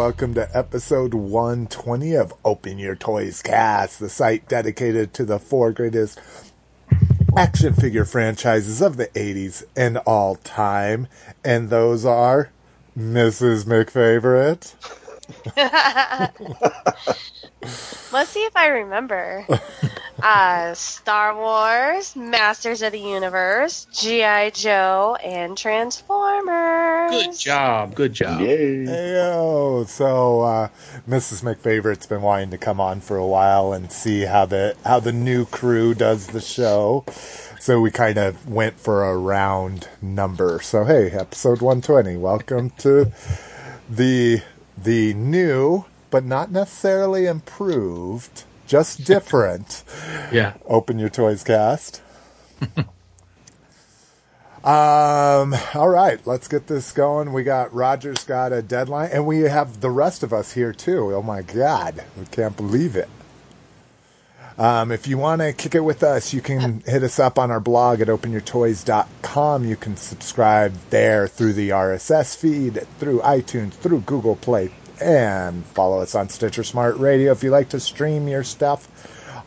[0.00, 5.72] welcome to episode 120 of Open Your Toys Cast, the site dedicated to the four
[5.72, 6.18] greatest
[7.36, 11.06] action figure franchises of the 80s and all time.
[11.44, 12.50] And those are
[12.96, 13.66] Mrs.
[13.66, 14.72] McFavorite,
[18.12, 19.46] Let's see if I remember.
[20.22, 24.50] uh, Star Wars, Masters of the Universe, G.I.
[24.50, 27.10] Joe, and Transformers.
[27.10, 27.94] Good job.
[27.94, 28.40] Good job.
[28.40, 28.84] Yay.
[28.84, 29.86] Heyo.
[29.88, 30.68] So, uh,
[31.08, 31.42] Mrs.
[31.42, 35.12] McFavorite's been wanting to come on for a while and see how the, how the
[35.12, 37.04] new crew does the show.
[37.60, 40.60] So we kind of went for a round number.
[40.62, 42.16] So hey, episode 120.
[42.16, 43.12] Welcome to
[43.88, 44.42] the,
[44.78, 49.82] the new, but not necessarily improved, just different
[50.32, 50.54] Yeah.
[50.64, 52.02] Open Your Toys cast.
[54.64, 57.32] um, all right, let's get this going.
[57.32, 61.14] We got Roger's got a deadline, and we have the rest of us here too.
[61.14, 63.08] Oh my God, we can't believe it.
[64.56, 67.50] Um, if you want to kick it with us, you can hit us up on
[67.50, 69.64] our blog at openyourtoys.com.
[69.64, 74.70] You can subscribe there through the RSS feed, through iTunes, through Google Play,
[75.00, 77.32] and follow us on Stitcher Smart Radio.
[77.32, 78.88] If you like to stream your stuff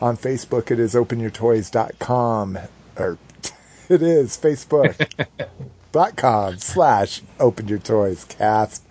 [0.02, 2.58] on Facebook, it is openyourtoys.com,
[2.96, 3.18] or
[3.88, 8.82] it is Facebook.com slash open your toys cast.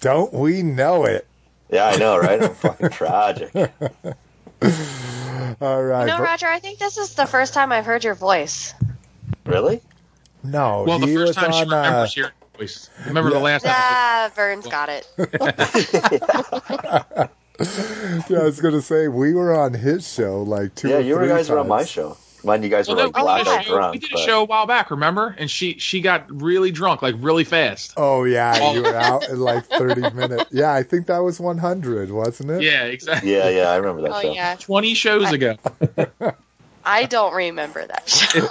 [0.00, 1.26] Don't we know it?
[1.70, 2.42] Yeah, I know, right?
[2.42, 3.50] I'm fucking tragic.
[5.60, 6.00] All right.
[6.02, 8.74] You know, Roger, I think this is the first time I've heard your voice.
[9.46, 9.80] Really?
[10.42, 11.72] no, Well, the first was time she on.
[11.72, 12.90] Uh, remembers hearing your voice.
[13.06, 13.80] Remember the last episode?
[13.80, 15.08] Ah, Vern's got it.
[18.30, 21.00] yeah, I was going to say, we were on his show like two yeah, or
[21.00, 22.16] you three guys were on my show.
[22.42, 23.92] Mind you guys Well, were no, like we, did blackout a show, drunk.
[23.92, 25.34] we did a show a while back, remember?
[25.38, 27.92] And she she got really drunk, like really fast.
[27.98, 30.46] Oh, yeah, you were out in like 30 minutes.
[30.50, 32.62] Yeah, I think that was 100, wasn't it?
[32.62, 33.32] Yeah, exactly.
[33.34, 34.32] Yeah, yeah, I remember that Oh, show.
[34.32, 34.56] yeah.
[34.56, 35.56] Twenty shows ago.
[36.84, 38.48] I don't remember that show.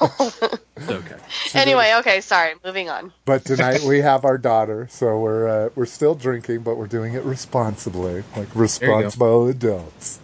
[0.78, 1.16] It's okay.
[1.56, 2.54] anyway, okay, sorry.
[2.64, 3.12] Moving on.
[3.26, 7.14] But tonight we have our daughter, so we're uh, we're still drinking, but we're doing
[7.14, 10.20] it responsibly, like responsible adults.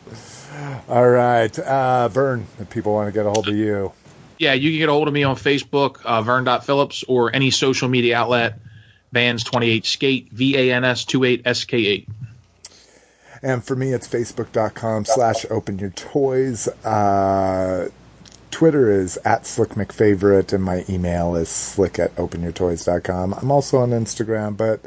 [0.87, 2.47] All right, uh, Vern.
[2.59, 3.91] If people want to get a hold of you,
[4.39, 7.89] Yeah, you can get a hold of me on Facebook, uh, Vern.Phillips, or any social
[7.89, 8.59] media outlet,
[9.13, 12.07] Vans28 Skate, V A N S 28 SK8.
[13.41, 16.67] And for me, it's facebook.com slash open your toys.
[16.83, 17.89] Uh,
[18.51, 23.33] Twitter is at Slick McFavorite, and my email is slick at openyourtoys.com.
[23.33, 24.79] I'm also on Instagram, but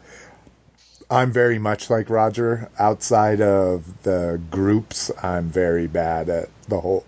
[1.10, 2.70] I'm very much like Roger.
[2.78, 7.04] Outside of the groups, I'm very bad at the whole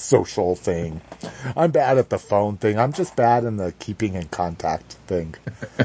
[0.00, 1.00] social thing.
[1.56, 2.78] I'm bad at the phone thing.
[2.78, 5.34] I'm just bad in the keeping in contact thing.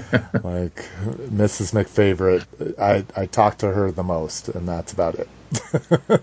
[0.44, 0.86] like
[1.32, 1.74] Mrs.
[1.74, 5.30] McFavorite, I, I talk to her the most, and that's about it.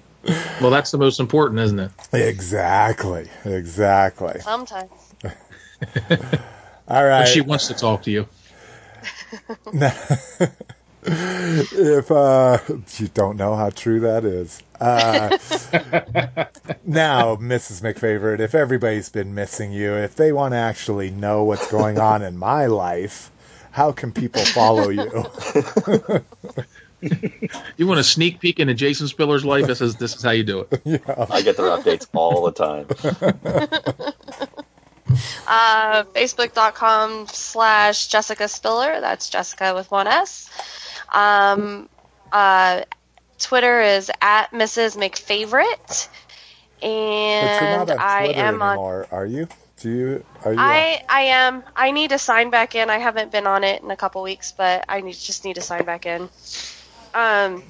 [0.61, 1.91] Well, that's the most important, isn't it?
[2.13, 3.29] Exactly.
[3.45, 4.39] Exactly.
[4.41, 4.91] Sometimes.
[5.25, 7.19] All right.
[7.19, 8.29] When she wants to talk to you.
[11.05, 12.59] If uh,
[12.99, 14.63] you don't know how true that is.
[14.81, 15.37] Uh,
[16.85, 17.83] now, Mrs.
[17.83, 22.23] McFavorite, if everybody's been missing you, if they want to actually know what's going on
[22.23, 23.31] in my life,
[23.73, 25.25] how can people follow you?
[27.77, 29.67] You want a sneak peek into Jason Spiller's life?
[29.67, 31.03] This is this is how you do it.
[31.31, 32.87] I get their updates all the time.
[35.47, 39.01] Uh, Facebook.com slash Jessica Spiller.
[39.01, 40.49] That's Jessica with one S.
[41.13, 41.89] Um,
[42.33, 42.83] uh,
[43.39, 44.97] Twitter is at Mrs.
[44.97, 46.09] McFavorite.
[46.81, 48.71] But you're not And on I am on.
[48.73, 49.49] anymore, are you?
[49.81, 50.25] Do you?
[50.45, 50.59] Are you?
[50.61, 51.63] I I am.
[51.77, 52.89] I need to sign back in.
[52.91, 55.61] I haven't been on it in a couple weeks, but I need, just need to
[55.61, 56.29] sign back in.
[57.15, 57.63] Um,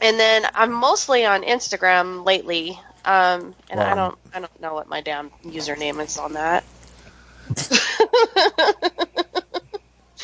[0.00, 2.78] and then I'm mostly on Instagram lately.
[3.04, 6.64] Um, and I don't I don't know what my damn username is on that.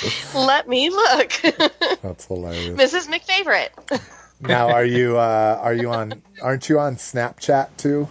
[0.34, 1.32] Let me look,
[2.02, 2.78] That's hilarious.
[2.78, 3.08] Mrs.
[3.12, 4.00] McFavorite.
[4.40, 5.18] now, are you?
[5.28, 6.22] Uh, are you on?
[6.42, 8.08] Aren't you on Snapchat too?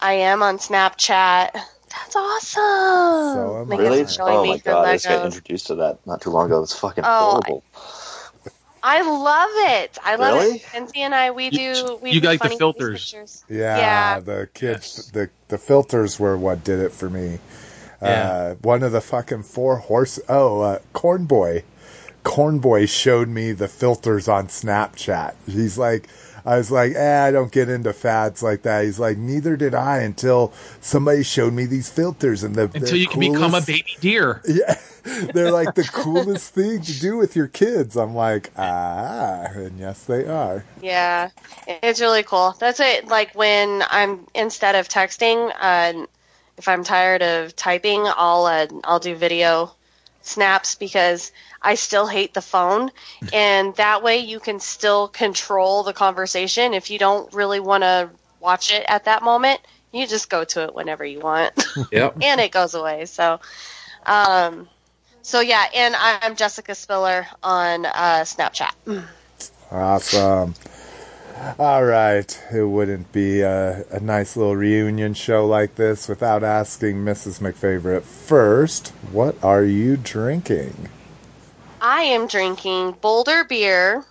[0.00, 1.50] I am on Snapchat.
[1.52, 2.62] That's awesome.
[3.34, 3.76] So am I.
[3.76, 4.32] Megan's Really?
[4.32, 6.62] Oh my her god, I just got introduced to that not too long ago.
[6.62, 7.64] It's fucking Oh, horrible.
[8.82, 9.50] I love
[9.82, 9.98] it.
[10.04, 10.56] I love Really?
[10.56, 10.62] it.
[10.62, 11.98] Kenzie and I, we do.
[12.02, 13.44] We you do like the filters.
[13.48, 14.20] Yeah, Yeah.
[14.20, 17.38] the kids, the the filters were what did it for me.
[18.02, 18.08] Yeah.
[18.08, 20.18] Uh, one of the fucking four horse.
[20.28, 21.64] Oh, uh, Corn Boy.
[22.24, 25.34] Corn Boy showed me the filters on Snapchat.
[25.46, 26.08] He's like,
[26.46, 28.84] I was like, eh, I don't get into fads like that.
[28.84, 33.08] He's like, neither did I until somebody showed me these filters and the Until you
[33.08, 34.42] can become a baby deer.
[34.48, 34.76] Yeah,
[35.34, 37.96] they're like the coolest thing to do with your kids.
[37.96, 40.64] I'm like, ah, and yes, they are.
[40.82, 41.30] Yeah,
[41.68, 42.56] it's really cool.
[42.58, 43.06] That's it.
[43.06, 46.06] Like when I'm instead of texting, uh,
[46.56, 49.72] if I'm tired of typing, I'll uh, I'll do video
[50.22, 51.32] snaps because
[51.62, 52.90] I still hate the phone,
[53.32, 56.74] and that way you can still control the conversation.
[56.74, 58.10] If you don't really want to
[58.40, 59.60] watch it at that moment,
[59.92, 61.52] you just go to it whenever you want.
[61.92, 62.16] Yep.
[62.22, 63.04] and it goes away.
[63.04, 63.38] So,
[64.06, 64.68] um,
[65.22, 68.72] so yeah, and I'm Jessica Spiller on uh, Snapchat.
[69.70, 70.54] Awesome.
[71.58, 72.42] All right.
[72.52, 77.40] It wouldn't be a, a nice little reunion show like this without asking Mrs.
[77.40, 80.88] McFavorite first, what are you drinking?
[81.80, 84.04] I am drinking Boulder beer,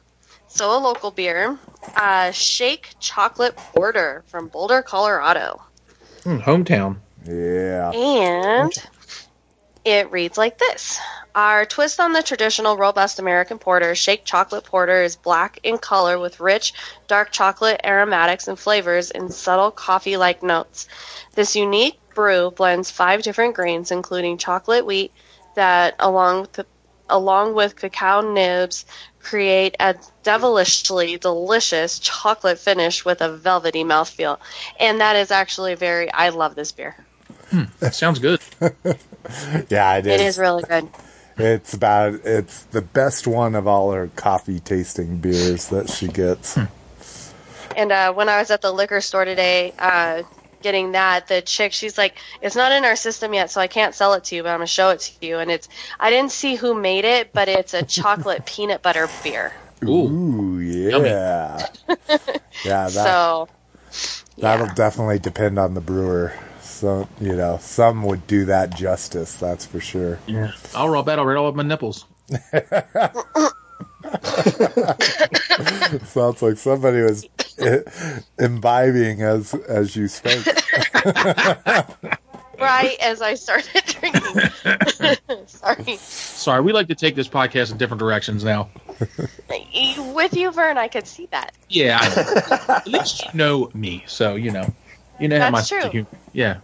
[0.47, 1.57] so a local beer,
[1.95, 5.61] uh, Shake Chocolate Porter from Boulder, Colorado.
[6.23, 6.97] Hmm, hometown.
[7.27, 7.91] Yeah.
[7.91, 8.71] And
[9.85, 10.99] it reads like this
[11.35, 16.17] Our twist on the traditional robust American porter, Shake Chocolate Porter, is black in color
[16.17, 16.73] with rich,
[17.07, 20.87] dark chocolate aromatics and flavors and subtle coffee like notes.
[21.35, 25.13] This unique brew blends five different grains, including chocolate wheat,
[25.53, 26.65] that, along with,
[27.07, 28.85] along with cacao nibs,
[29.21, 34.39] create a devilishly delicious chocolate finish with a velvety mouthfeel.
[34.79, 36.95] And that is actually very, I love this beer.
[37.91, 38.41] Sounds good.
[39.69, 40.21] Yeah, it is.
[40.21, 40.87] It is really good.
[41.37, 46.57] It's about it's the best one of all her coffee tasting beers that she gets.
[47.75, 50.23] And uh, when I was at the liquor store today, uh,
[50.61, 53.95] getting that, the chick, she's like, "It's not in our system yet, so I can't
[53.95, 55.67] sell it to you, but I'm gonna show it to you." And it's,
[55.99, 59.53] I didn't see who made it, but it's a chocolate peanut butter beer.
[59.83, 60.07] Ooh.
[60.07, 61.67] Ooh, yeah.
[62.63, 63.49] yeah, that So,
[64.37, 64.73] that'll yeah.
[64.73, 66.33] definitely depend on the brewer.
[66.75, 70.19] So, you know, some would do that justice, that's for sure.
[70.27, 70.51] Yeah.
[70.75, 72.05] I'll rub that right all up my nipples.
[76.05, 77.25] Sounds like somebody was
[78.37, 80.45] imbibing as as you spoke.
[82.59, 84.41] right as I started drinking.
[85.47, 88.69] Sorry, Sorry, we like to take this podcast in different directions now.
[90.13, 91.55] with you, Vern, I could see that.
[91.69, 91.99] Yeah,
[92.67, 94.73] at least you know me, so you know,
[95.21, 96.05] you know how That's my true.
[96.33, 96.57] Yeah.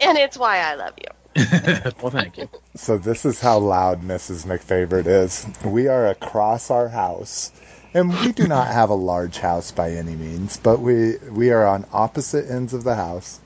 [0.00, 1.08] And it's why I love you.
[2.02, 2.48] well, thank you.
[2.74, 4.46] So this is how loud Mrs.
[4.46, 5.46] McFavorite is.
[5.64, 7.52] We are across our house,
[7.94, 11.66] and we do not have a large house by any means, but we we are
[11.66, 13.40] on opposite ends of the house.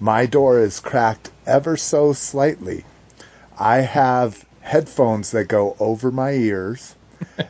[0.00, 2.84] My door is cracked ever so slightly.
[3.58, 6.94] I have headphones that go over my ears,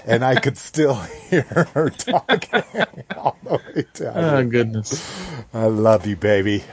[0.07, 0.95] and I could still
[1.31, 1.43] hear
[1.75, 2.63] her talking
[3.17, 4.17] all the way down.
[4.17, 5.03] Oh goodness.
[5.55, 6.65] I love you, baby.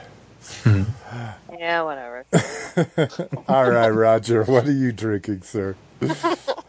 [0.65, 2.25] Yeah, whatever.
[3.47, 5.75] All right, Roger, what are you drinking, sir?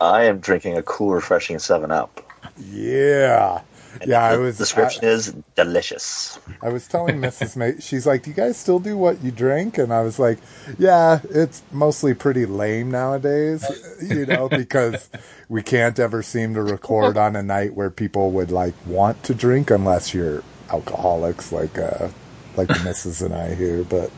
[0.01, 2.23] I am drinking a cool, refreshing Seven Up.
[2.59, 3.63] Yeah.
[4.07, 4.59] Yeah, I The was.
[4.59, 6.39] description is delicious.
[6.63, 7.57] I was telling Mrs.
[7.57, 10.39] May, she's like, "Do you guys still do what you drink?" And I was like,
[10.79, 13.65] "Yeah, it's mostly pretty lame nowadays,
[14.03, 15.09] you know, because
[15.49, 19.35] we can't ever seem to record on a night where people would like want to
[19.35, 22.09] drink unless you're alcoholics, like uh,
[22.57, 24.11] like the missus and I here, but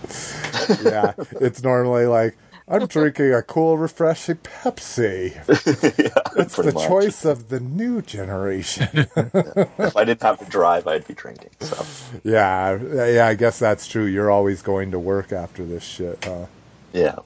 [0.83, 2.37] yeah, it's normally like
[2.71, 5.33] I'm drinking a cool, refreshing Pepsi.
[6.39, 6.87] it's the much.
[6.87, 9.07] choice of the new generation.
[9.79, 11.51] If I didn't have to drive, I'd be drinking.
[11.61, 11.85] So
[12.25, 14.05] yeah, yeah, I guess that's true.
[14.05, 16.47] You're always going to work after this shit, huh?
[16.93, 17.19] yeah.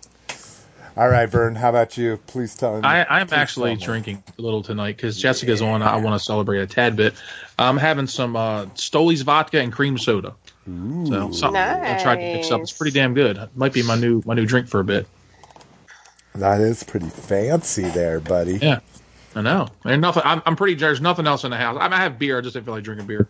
[0.94, 2.18] All right, Vern, how about you?
[2.26, 2.82] Please tell me.
[2.82, 5.82] I, I'm actually tell drinking a little tonight because Jessica's on.
[5.82, 7.14] I want to celebrate a tad bit.
[7.58, 10.34] I'm having some uh, Stoli's vodka and cream soda.
[10.64, 12.60] So something I tried to mix up.
[12.60, 13.36] It's pretty damn good.
[13.36, 15.08] It might be my new my new drink for a bit.
[16.34, 18.58] That is pretty fancy there, buddy.
[18.58, 18.80] Yeah,
[19.34, 19.68] I know.
[19.84, 20.22] And nothing.
[20.24, 20.74] I'm, I'm pretty.
[20.74, 21.76] There's nothing else in the house.
[21.78, 22.38] I, mean, I have beer.
[22.38, 23.28] I just didn't feel like drinking beer.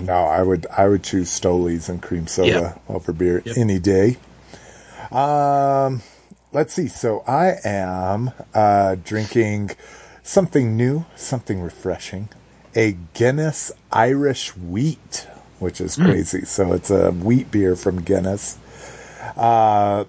[0.00, 4.16] No, I would I would choose Stoli's and cream soda over beer any day.
[5.10, 6.02] Um,
[6.52, 6.88] let's see.
[6.88, 9.72] So I am uh, drinking
[10.22, 12.30] something new, something refreshing,
[12.74, 15.26] a Guinness Irish Wheat,
[15.64, 16.44] which is crazy.
[16.44, 18.58] So it's a wheat beer from Guinness.
[19.36, 20.04] Uh,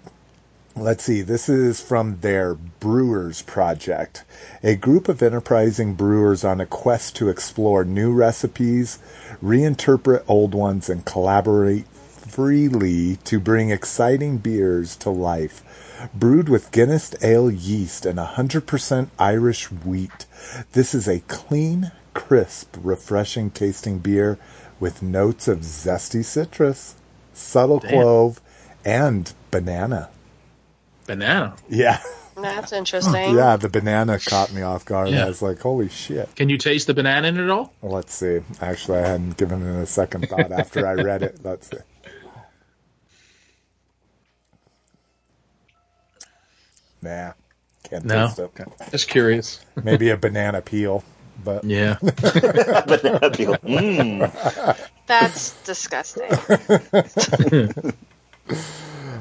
[0.78, 4.26] Let's see, this is from their Brewers Project,
[4.62, 9.00] a group of enterprising brewers on a quest to explore new recipes,
[9.42, 16.10] reinterpret old ones, and collaborate freely to bring exciting beers to life.
[16.14, 20.26] Brewed with Guinness ale yeast and 100% Irish wheat,
[20.74, 24.38] this is a clean, crisp, refreshing tasting beer
[24.80, 26.96] with notes of zesty citrus,
[27.34, 27.92] subtle Damn.
[27.92, 28.42] clove,
[28.84, 30.10] and banana.
[31.08, 31.56] Banana.
[31.70, 32.02] Yeah.
[32.36, 33.36] That's interesting.
[33.36, 35.10] Yeah, the banana caught me off guard.
[35.10, 35.26] Yeah.
[35.26, 36.36] I was like, holy shit.
[36.36, 37.74] Can you taste the banana in it at all?
[37.82, 38.42] Well, let's see.
[38.62, 41.40] Actually, I hadn't given it a second thought after I read it.
[41.44, 41.78] Let's see.
[47.02, 47.34] Nah,
[47.84, 48.28] can't No.
[48.28, 48.52] taste it.
[48.92, 49.64] Just curious.
[49.84, 51.04] Maybe a banana peel,
[51.44, 51.98] but Yeah.
[52.02, 53.56] Banana peel.
[53.58, 54.80] Mm.
[55.08, 56.32] That's disgusting.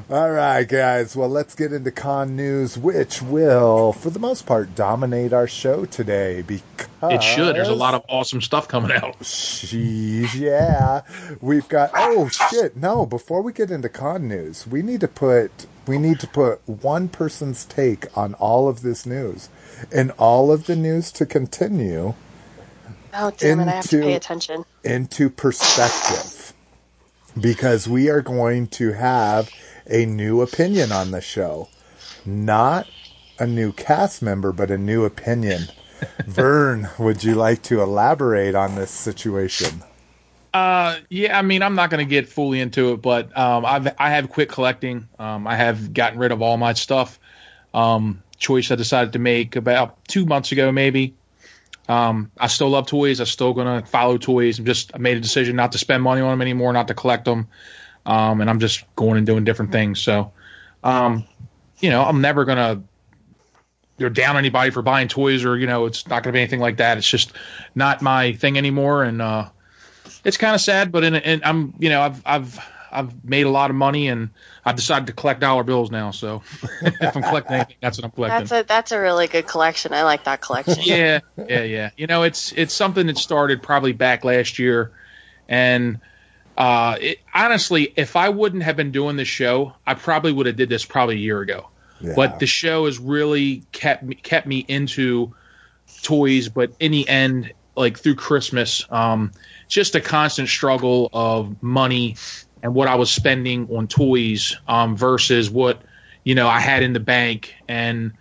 [0.07, 1.15] All right, guys.
[1.15, 5.85] Well, let's get into con news, which will, for the most part, dominate our show
[5.85, 7.55] today because It should.
[7.55, 9.19] There's a lot of awesome stuff coming out.
[9.21, 11.01] Jeez, yeah.
[11.41, 12.77] We've got oh shit.
[12.77, 16.61] No, before we get into con news, we need to put we need to put
[16.67, 19.49] one person's take on all of this news.
[19.91, 22.15] And all of the news to continue
[23.17, 23.67] Oh damn it!
[23.67, 24.65] I have to Into- pay attention.
[24.83, 26.53] into perspective.
[27.39, 29.49] Because we are going to have
[29.87, 31.69] a new opinion on the show.
[32.25, 32.87] Not
[33.39, 35.63] a new cast member, but a new opinion.
[36.25, 39.83] Vern, would you like to elaborate on this situation?
[40.53, 43.87] Uh, yeah, I mean, I'm not going to get fully into it, but um, I've
[43.97, 45.07] I have quit collecting.
[45.19, 47.19] Um, I have gotten rid of all my stuff.
[47.73, 51.15] Um, choice I decided to make about two months ago, maybe.
[51.87, 53.19] Um, I still love toys.
[53.19, 54.59] I'm still to follow toys.
[54.59, 56.93] I'm just I made a decision not to spend money on them anymore, not to
[56.93, 57.47] collect them.
[58.05, 59.99] Um, and I'm just going and doing different things.
[59.99, 60.31] So,
[60.83, 61.25] um,
[61.79, 62.81] you know, I'm never going to
[63.97, 66.59] you're down anybody for buying toys or you know it's not going to be anything
[66.59, 66.97] like that.
[66.97, 67.31] It's just
[67.73, 69.49] not my thing anymore, and uh,
[70.23, 70.91] it's kind of sad.
[70.91, 72.59] But in, in I'm you know I've I've
[72.95, 74.29] I've made a lot of money and
[74.63, 76.11] I've decided to collect dollar bills now.
[76.11, 76.41] So
[76.81, 78.47] if I'm collecting anything, that's what I'm collecting.
[78.47, 79.93] That's a that's a really good collection.
[79.93, 80.77] I like that collection.
[80.83, 81.89] yeah, yeah, yeah.
[81.97, 84.91] You know, it's it's something that started probably back last year,
[85.47, 85.99] and
[86.57, 90.55] uh, it, honestly, if I wouldn't have been doing this show, I probably would have
[90.55, 91.67] did this probably a year ago.
[91.99, 92.13] Yeah.
[92.15, 95.33] But the show has really kept me kept me into
[96.01, 96.49] toys.
[96.49, 99.31] But in the end, like through Christmas, um,
[99.67, 102.15] just a constant struggle of money
[102.65, 105.83] and what I was spending on toys um, versus what
[106.23, 108.13] you know I had in the bank, and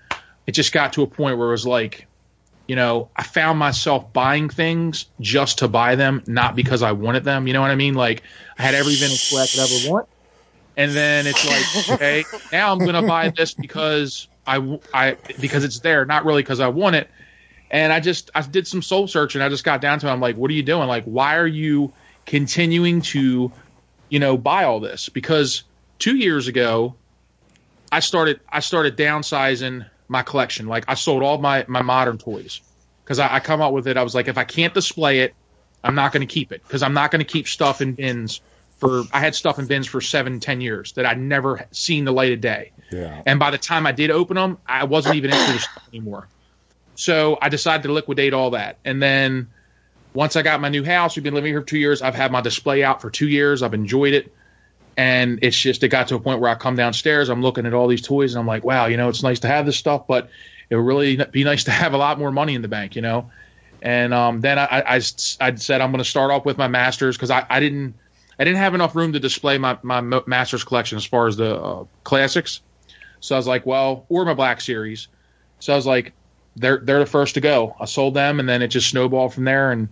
[0.47, 2.07] it just got to a point where it was like,
[2.69, 7.25] you know, I found myself buying things just to buy them, not because I wanted
[7.25, 7.47] them.
[7.47, 7.95] You know what I mean?
[7.95, 8.23] Like
[8.59, 10.09] I had every vintage toy I could ever want,
[10.77, 15.81] and then it's like, okay, now I'm gonna buy this because I I because it's
[15.81, 17.09] there, not really because I want it.
[17.71, 19.41] And I just I did some soul searching.
[19.41, 20.11] I just got down to it.
[20.11, 20.87] I'm like, what are you doing?
[20.87, 21.95] Like, why are you
[22.27, 23.53] continuing to,
[24.15, 25.09] you know, buy all this?
[25.09, 25.65] Because
[25.99, 26.95] two years ago,
[27.91, 30.69] I started I started downsizing my collection.
[30.69, 32.61] Like I sold all my my modern toys
[33.03, 33.97] because I, I come up with it.
[33.97, 35.35] I was like, if I can't display it,
[35.83, 38.41] I'm not going to keep it because I'm not going to keep stuff in bins
[38.79, 39.03] for.
[39.13, 42.33] I had stuff in bins for seven, ten years that I'd never seen the light
[42.33, 42.71] of day.
[42.93, 43.21] Yeah.
[43.27, 46.29] And by the time I did open them, I wasn't even into the stuff anymore.
[46.95, 48.79] So I decided to liquidate all that.
[48.85, 49.49] And then
[50.15, 52.03] once I got my new house, we've been living here for two years.
[52.03, 53.63] I've had my display out for two years.
[53.63, 54.33] I've enjoyed it.
[54.97, 57.75] And it's just, it got to a point where I come downstairs, I'm looking at
[57.75, 60.07] all these toys, and I'm like, wow, you know, it's nice to have this stuff,
[60.07, 60.31] but
[60.71, 63.03] it would really be nice to have a lot more money in the bank, you
[63.03, 63.29] know?
[63.83, 65.01] And um, then I, I,
[65.41, 67.95] I said I'm going to start off with my masters because I, I didn't,
[68.39, 71.57] I didn't have enough room to display my my Masters collection as far as the
[71.57, 72.61] uh, classics.
[73.21, 75.09] So I was like, well, or my Black Series.
[75.61, 76.13] So I was like,
[76.57, 77.77] they're they're the first to go.
[77.79, 79.71] I sold them, and then it just snowballed from there.
[79.71, 79.89] And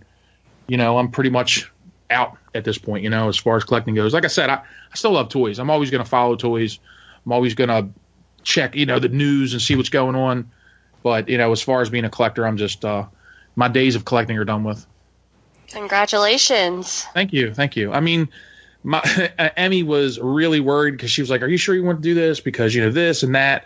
[0.67, 1.71] you know, I'm pretty much
[2.09, 3.03] out at this point.
[3.03, 4.13] You know, as far as collecting goes.
[4.13, 5.59] Like I said, I, I still love toys.
[5.59, 6.79] I'm always going to follow toys.
[7.25, 7.87] I'm always going to
[8.43, 10.49] check, you know, the news and see what's going on.
[11.03, 13.05] But you know, as far as being a collector, I'm just uh,
[13.55, 14.87] my days of collecting are done with.
[15.67, 17.03] Congratulations.
[17.13, 17.91] Thank you, thank you.
[17.91, 18.29] I mean,
[18.83, 19.01] my
[19.57, 22.13] Emmy was really worried because she was like, "Are you sure you want to do
[22.13, 22.39] this?
[22.39, 23.65] Because you know this and that."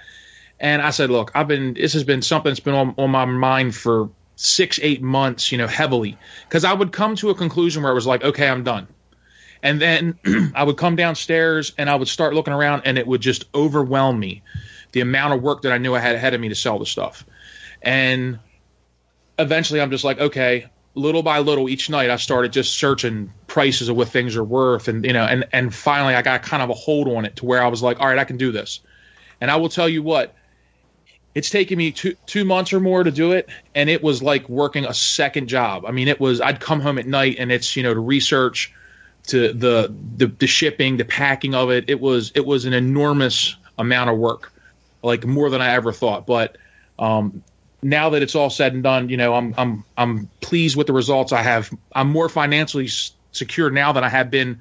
[0.60, 1.76] And I said, "Look, I've been.
[1.76, 5.52] This has been something that's been on, on my mind for six, eight months.
[5.52, 6.18] You know, heavily
[6.48, 8.88] because I would come to a conclusion where it was like, okay, I'm done."
[9.62, 10.18] And then
[10.56, 14.20] I would come downstairs and I would start looking around, and it would just overwhelm
[14.20, 14.42] me
[14.94, 16.86] the amount of work that I knew I had ahead of me to sell the
[16.86, 17.26] stuff.
[17.82, 18.40] And
[19.38, 23.90] eventually, I'm just like, okay, little by little, each night, I started just searching prices
[23.90, 26.70] of what things are worth, and you know, and and finally, I got kind of
[26.70, 28.82] a hold on it to where I was like, all right, I can do this.
[29.40, 30.36] And I will tell you what,
[31.38, 34.50] it's taken me two two months or more to do it, and it was like
[34.50, 35.86] working a second job.
[35.86, 38.74] I mean, it was I'd come home at night, and it's you know to research,
[39.28, 41.86] to the the, the shipping, the packing of it.
[41.88, 44.52] It was it was an enormous amount of work,
[45.04, 46.26] like more than I ever thought.
[46.26, 46.58] But
[46.98, 47.44] um,
[47.84, 50.94] now that it's all said and done, you know, I'm I'm I'm pleased with the
[50.94, 51.72] results I have.
[51.94, 52.88] I'm more financially
[53.32, 54.60] secure now than I have been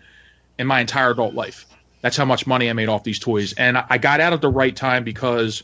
[0.58, 1.64] in my entire adult life.
[2.02, 4.42] That's how much money I made off these toys, and I I got out at
[4.42, 5.62] the right time because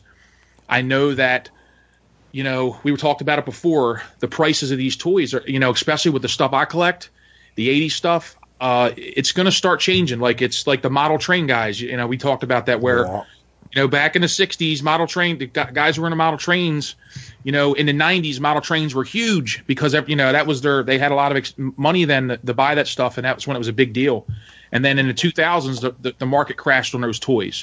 [0.68, 1.50] I know that.
[2.34, 4.02] You know, we were talked about it before.
[4.20, 7.10] The prices of these toys are, you know, especially with the stuff I collect,
[7.56, 8.36] the '80s stuff.
[8.58, 10.18] Uh, it's going to start changing.
[10.18, 11.78] Like it's like the model train guys.
[11.78, 13.22] You know, we talked about that where Yeah.
[13.74, 16.94] you know, back in the '60s, model train the guys were into model trains.
[17.44, 20.82] You know, in the '90s, model trains were huge because you know that was their
[20.82, 23.34] they had a lot of ex- money then to, to buy that stuff, and that
[23.36, 24.26] was when it was a big deal.
[24.74, 27.62] And then in the 2000s, the, the, the market crashed on those toys.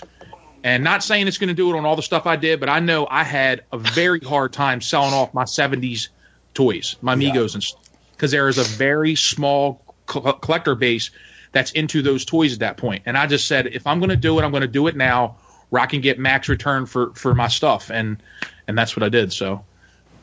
[0.64, 2.70] And not saying it's going to do it on all the stuff I did, but
[2.70, 6.10] I know I had a very hard time selling off my 70s
[6.54, 11.12] toys, my Megos and stuff, because there is a very small co- collector base
[11.52, 13.04] that's into those toys at that point.
[13.06, 14.96] And I just said, if I'm going to do it, I'm going to do it
[14.96, 15.38] now,
[15.70, 18.22] where I can get max return for for my stuff, and
[18.68, 19.32] and that's what I did.
[19.32, 19.64] So,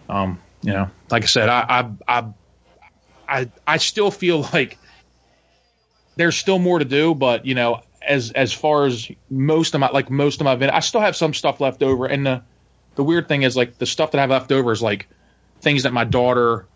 [0.08, 1.60] um, you know, like I said, I
[2.08, 2.24] I I
[3.28, 4.78] I, I still feel like
[6.16, 9.90] there's still more to do, but you know, as as far as most of my
[9.90, 12.42] like most of my I still have some stuff left over, and the
[12.94, 15.06] the weird thing is like the stuff that I have left over is like
[15.60, 16.66] things that my daughter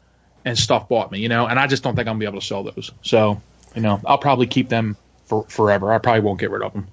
[0.44, 2.40] and stuff bought me, you know, and I just don't think I'm gonna be able
[2.40, 2.90] to sell those.
[3.02, 3.40] So,
[3.74, 5.92] you know, I'll probably keep them for forever.
[5.92, 6.88] I probably won't get rid of them.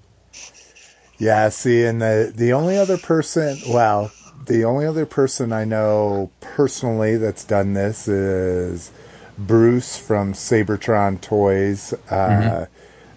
[1.17, 4.11] Yeah, see, and the the only other person, well,
[4.45, 8.91] the only other person I know personally that's done this is
[9.37, 11.93] Bruce from Sabertron Toys.
[12.09, 12.67] Uh,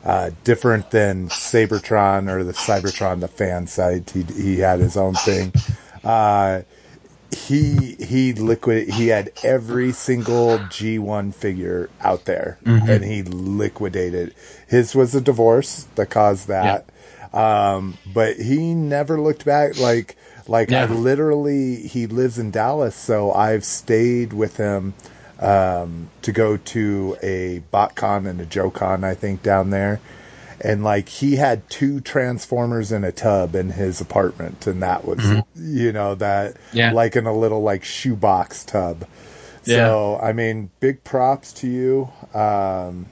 [0.05, 4.11] uh, different than Sabertron or the Cybertron, the fan site.
[4.11, 5.53] He he had his own thing.
[6.03, 6.63] Uh,
[7.31, 14.35] he he liquid he had every single G1 figure out there and he liquidated.
[14.67, 16.87] His was a divorce that caused that.
[17.33, 20.17] Um, but he never looked back like
[20.49, 20.87] like I Yeah.
[20.87, 24.95] literally he lives in Dallas, so I've stayed with him
[25.41, 30.01] um, to go to a BotCon and a JoeCon, I think, down there.
[30.63, 35.19] And like he had two transformers in a tub in his apartment, and that was
[35.57, 36.93] you know that Yeah.
[36.93, 39.07] like in a little like shoebox tub.
[39.63, 42.11] So I mean, big props to you.
[42.39, 43.07] Um,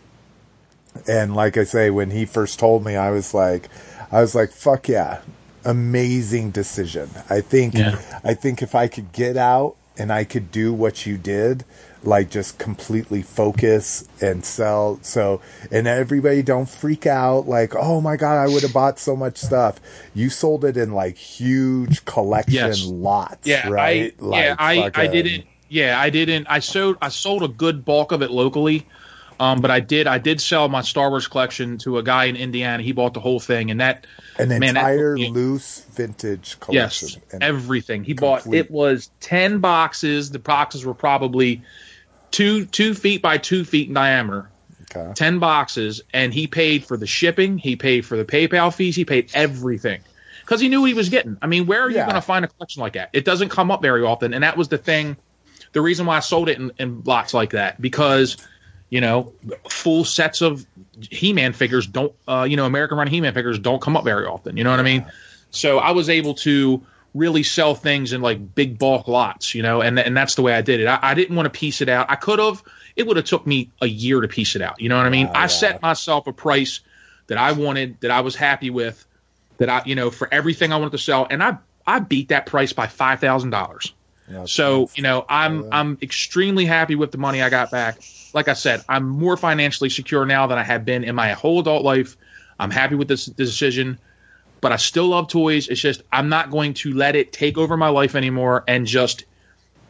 [1.09, 3.69] and like I say, when he first told me, I was like,
[4.13, 5.21] I was like, fuck yeah,
[5.65, 7.09] amazing decision.
[7.31, 7.99] I think, Yeah.
[8.25, 11.65] I think if I could get out and I could do what you did,
[12.05, 14.99] like just completely focus and sell.
[15.03, 19.17] So, and everybody don't freak out like, oh my God, I would have bought so
[19.17, 19.81] much stuff.
[20.15, 22.85] You sold it in like huge collection Yes.
[22.85, 24.15] lots, Yeah, right?
[24.23, 25.45] I yeah, I, I didn't.
[25.69, 26.47] Yeah, I didn't.
[26.49, 28.87] I sold I sold a good bulk of it locally,
[29.39, 32.37] um, but I did I did sell my Star Wars collection to a guy in
[32.37, 32.83] Indiana.
[32.83, 34.07] He bought the whole thing, and that
[34.39, 37.09] An man, that entire me- loose vintage collection.
[37.09, 38.03] Yes, And- everything.
[38.05, 40.31] He bought it was ten boxes.
[40.31, 41.61] The boxes were probably
[42.31, 44.51] two two feet by two feet in diameter.
[44.95, 45.13] okay.
[45.15, 47.59] Ten boxes, and he paid for the shipping.
[47.59, 48.97] He paid for the PayPal fees.
[48.97, 50.01] He paid everything
[50.43, 51.37] because he knew what he was getting.
[51.43, 53.11] I mean, where are you going to find a collection like that?
[53.13, 55.17] It doesn't come up very often, and that was the thing.
[55.73, 58.39] The reason why I sold it in, in lots like that because
[58.89, 59.35] you know
[59.69, 60.65] full sets of
[61.11, 64.57] He-Man figures don't uh, you know American run He-Man figures don't come up very often.
[64.57, 65.05] You know what I mean?
[65.51, 66.83] So I was able to
[67.15, 70.55] really sell things in like big bulk lots, you know, and and that's the way
[70.55, 70.87] I did it.
[70.87, 72.11] I, I didn't want to piece it out.
[72.11, 72.63] I could have.
[72.97, 74.81] It would have took me a year to piece it out.
[74.81, 75.29] You know what I mean?
[75.29, 76.81] Wow, I set myself a price
[77.29, 79.07] that I wanted, that I was happy with,
[79.59, 82.47] that I, you know, for everything I wanted to sell, and I I beat that
[82.47, 83.93] price by five thousand dollars.
[84.31, 85.69] Yeah, So you know, I'm Yeah.
[85.73, 87.99] I'm extremely happy with the money I got back.
[88.35, 91.61] Like I said, I'm more financially secure now than I have been in my whole
[91.61, 92.17] adult life.
[92.61, 93.99] I'm happy with this decision,
[94.61, 95.69] but I still love toys.
[95.69, 99.25] It's just I'm not going to let it take over my life anymore and just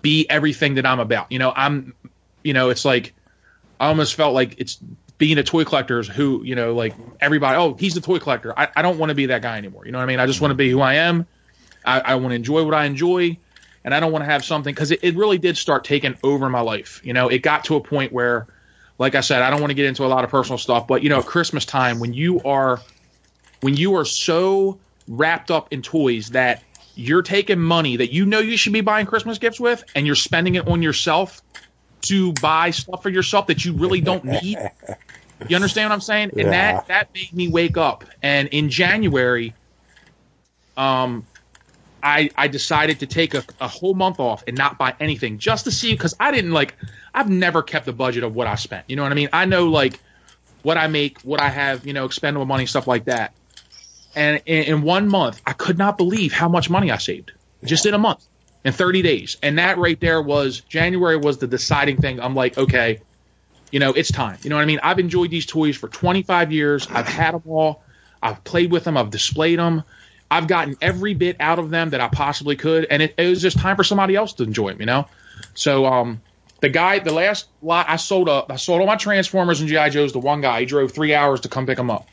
[0.03, 1.31] be everything that I'm about.
[1.33, 1.95] You know, I'm,
[2.43, 3.15] you know, it's like
[3.81, 4.79] I almost felt like it's
[5.19, 7.57] being a toy collector is who, you know, like everybody.
[7.57, 8.59] Oh, he's the toy collector.
[8.59, 9.85] I, I don't want to be that guy anymore.
[9.85, 10.21] You know what I mean?
[10.21, 11.27] I just want to be who I am.
[11.85, 13.39] I, I want to enjoy what I enjoy
[13.85, 16.49] and I don't want to have something because it, it really did start taking over
[16.49, 17.01] my life.
[17.05, 18.47] You know, it got to a point where,
[18.99, 21.03] like I said, I don't want to get into a lot of personal stuff, but
[21.03, 22.81] you know, Christmas time when you are
[23.61, 26.63] when you are so wrapped up in toys that
[26.95, 30.17] you're taking money that you know you should be buying Christmas gifts with and you're
[30.17, 31.41] spending it on yourself
[32.03, 34.59] to buy stuff for yourself that you really don't need.
[35.49, 36.33] You understand what I'm saying?
[36.39, 36.73] And Yeah.
[36.73, 38.05] that that made me wake up.
[38.23, 39.55] And in January,
[40.77, 41.27] um,
[42.03, 45.65] I I decided to take a, a whole month off and not buy anything just
[45.65, 46.77] to see because I didn't like
[47.15, 48.85] I've never kept a budget of what I spent.
[48.89, 49.29] You know what I mean?
[49.33, 50.01] I know like
[50.63, 53.33] what I make, what I have, you know, expendable money, stuff like that.
[54.19, 57.31] And in, one month, I could not believe how much money I saved
[57.63, 58.25] just in a month,
[58.65, 59.37] in 30 days.
[59.45, 62.19] And that right there was January was the deciding thing.
[62.19, 63.01] I'm like, okay,
[63.71, 64.39] you know, it's time.
[64.43, 64.81] You know what I mean?
[64.83, 66.89] I've enjoyed these toys for 25 years.
[66.91, 67.85] I've had them all.
[68.21, 68.97] I've played with them.
[68.97, 69.85] I've displayed them.
[70.29, 73.41] I've gotten every bit out of them that I possibly could, and it, it was
[73.41, 74.81] just time for somebody else to enjoy them.
[74.81, 75.09] You know,
[75.55, 76.21] so um,
[76.61, 79.91] the guy, the last lot I sold, up, I sold all my Transformers and GI
[79.91, 80.61] Joes to one guy.
[80.61, 82.09] He drove three hours to come pick them up.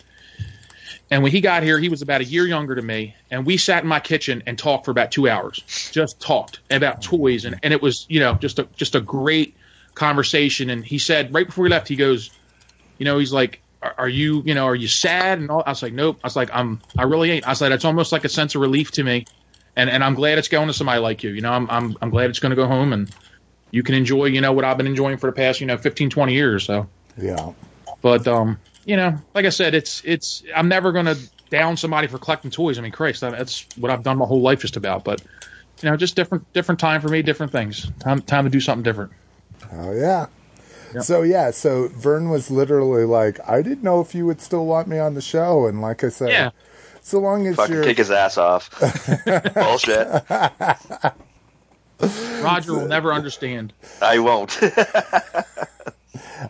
[1.11, 3.57] And when he got here, he was about a year younger than me, and we
[3.57, 5.89] sat in my kitchen and talked for about two hours.
[5.91, 9.55] Just talked about toys, and, and it was you know just a just a great
[9.93, 10.69] conversation.
[10.69, 12.31] And he said right before we left, he goes,
[12.97, 15.39] you know, he's like, are, are you, you know, are you sad?
[15.39, 16.19] And all, I was like, nope.
[16.23, 17.47] I was like, I'm, I really ain't.
[17.47, 19.25] I said, it's almost like a sense of relief to me,
[19.75, 21.31] and and I'm glad it's going to somebody like you.
[21.31, 23.13] You know, I'm I'm I'm glad it's going to go home and
[23.71, 26.09] you can enjoy, you know, what I've been enjoying for the past, you know, 15,
[26.09, 26.63] 20 years.
[26.63, 26.87] So,
[27.17, 27.51] Yeah.
[28.01, 31.17] but um, you know, like I said, it's it's I'm never going to
[31.49, 32.77] down somebody for collecting toys.
[32.77, 35.03] I mean, Christ, that's what I've done my whole life just about.
[35.03, 35.21] But
[35.81, 37.89] you know, just different different time for me, different things.
[37.99, 39.11] Time time to do something different.
[39.73, 40.27] Oh yeah.
[40.93, 41.03] Yep.
[41.03, 44.87] So yeah, so Vern was literally like, I didn't know if you would still want
[44.87, 46.51] me on the show, and like I said, Yeah.
[47.01, 48.69] so long as you're kick his ass off.
[49.55, 50.07] Bullshit.
[52.41, 53.73] Roger will never understand.
[54.01, 54.57] I won't.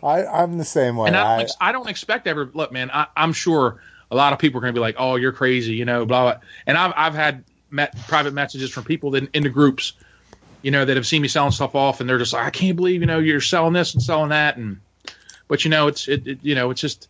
[0.02, 1.08] I, I'm the same way.
[1.08, 2.50] and I don't, I, I don't expect ever.
[2.52, 5.16] Look, man, I, I'm sure a lot of people are going to be like, "Oh,
[5.16, 6.40] you're crazy," you know, blah blah.
[6.66, 9.92] And I've I've had met, private messages from people that in the groups,
[10.62, 12.76] you know, that have seen me selling stuff off, and they're just like, "I can't
[12.76, 14.80] believe you know you're selling this and selling that," and
[15.48, 17.08] but you know, it's it, it you know, it's just.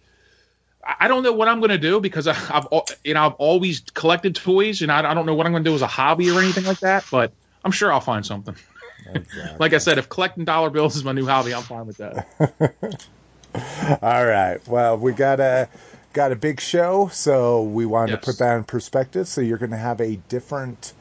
[1.00, 2.68] I- don't know what I'm going to do because I, I've
[3.02, 5.68] you know I've always collected toys and I, I don't know what I'm going to
[5.70, 7.04] do as a hobby or anything like that.
[7.10, 7.32] But
[7.64, 8.54] I'm sure I'll find something.
[9.14, 9.56] Exactly.
[9.58, 12.26] Like I said, if collecting dollar bills is my new hobby, I'm fine with that.
[14.02, 14.58] All right.
[14.68, 15.68] Well, we got a
[16.12, 18.20] got a big show, so we wanted Yes.
[18.20, 19.28] to put that in perspective.
[19.28, 20.92] So you're going to have a different.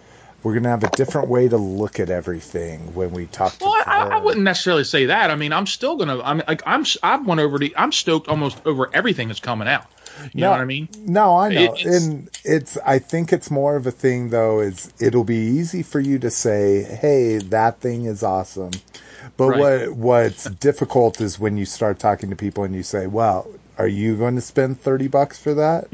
[0.44, 3.66] We're going to have a different way to look at everything when we talk to.
[3.66, 5.32] Well, I, I wouldn't necessarily say that.
[5.32, 6.22] I mean, I'm still gonna.
[6.22, 6.86] I'm like I'm.
[7.02, 7.74] I've won over the.
[7.76, 9.86] I'm stoked almost over everything that's coming out.
[10.34, 10.52] You know No.
[10.52, 10.88] what I mean?
[11.06, 12.78] No, I know, It- it's- and it's.
[12.86, 14.60] I think it's more of a thing, though.
[14.60, 18.72] Is it'll be easy for you to say, "Hey, that thing is awesome,"
[19.38, 19.60] but Right.
[19.60, 23.48] what what's difficult is when you start talking to people and you say, "Well,
[23.78, 25.88] are you going to spend thirty bucks for that?"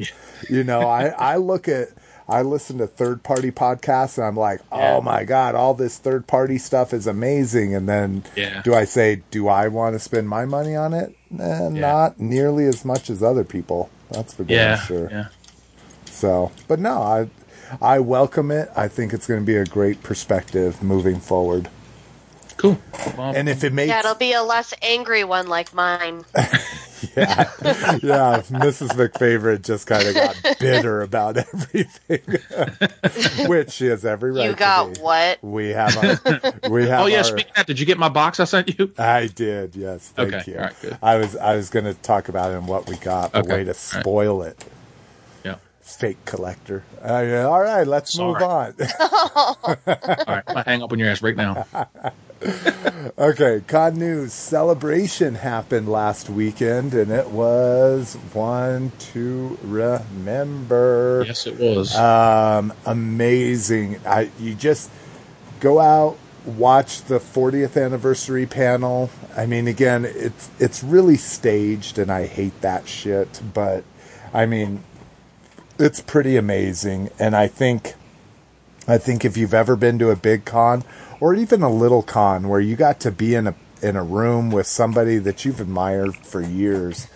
[0.50, 1.90] You know, I I look at.
[2.30, 6.28] I listen to third party podcasts and I'm like, oh my God, all this third
[6.28, 7.76] party stuff is amazing.
[7.76, 8.62] And then Yeah.
[8.64, 11.14] do I say, do I want to spend my money on it?
[11.38, 13.90] Eh, Not nearly as much as other people.
[14.12, 14.80] That's for damn Yeah.
[14.80, 15.10] sure.
[15.10, 15.28] Yeah.
[16.06, 17.30] So, but no, I
[17.82, 18.70] I welcome it.
[18.76, 21.70] I think it's going to be a great perspective moving forward.
[22.58, 22.78] Cool.
[23.18, 26.26] Well, And if it makes Yeah, it'll be a less angry one like mine.
[27.18, 27.50] yeah,
[28.04, 28.90] yeah, Mrs.
[28.90, 32.20] McFavorite just kind of got bitter about everything,
[33.50, 34.46] which she has every right.
[34.46, 35.02] you to got be.
[35.02, 35.44] what?
[35.44, 36.04] We have our,
[36.70, 37.18] we have oh yeah.
[37.20, 38.92] our, Speaking of that, did you get my box I sent you?
[38.98, 40.10] I did, yes.
[40.16, 40.58] Thank Okay, you.
[40.58, 40.98] all right, good.
[41.02, 43.54] I was I was going to talk about it and what we got, but Okay,
[43.54, 43.76] way to all right.
[43.76, 44.66] spoil it.
[45.44, 45.56] Yeah.
[45.82, 46.84] Fake collector.
[47.04, 48.74] Uh, all right, let's move on.
[49.00, 50.44] All right.
[50.48, 51.66] I hang up on your ass right now.
[53.18, 61.24] Okay, Con News celebration happened last weekend, and it was one to remember.
[61.28, 61.96] Yes, it was.
[61.96, 64.00] Um, amazing.
[64.08, 64.90] I you just
[65.60, 69.12] go out, watch the 40th anniversary panel.
[69.38, 73.42] I mean, again, it's it's really staged, and I hate that shit.
[73.54, 73.84] But
[74.34, 74.84] I mean,
[75.78, 77.94] it's pretty amazing, and I think
[78.88, 80.84] I think if you've ever been to a big con
[81.22, 84.52] or even a little con where you got to be in a in a room
[84.52, 87.08] with somebody that you've admired for years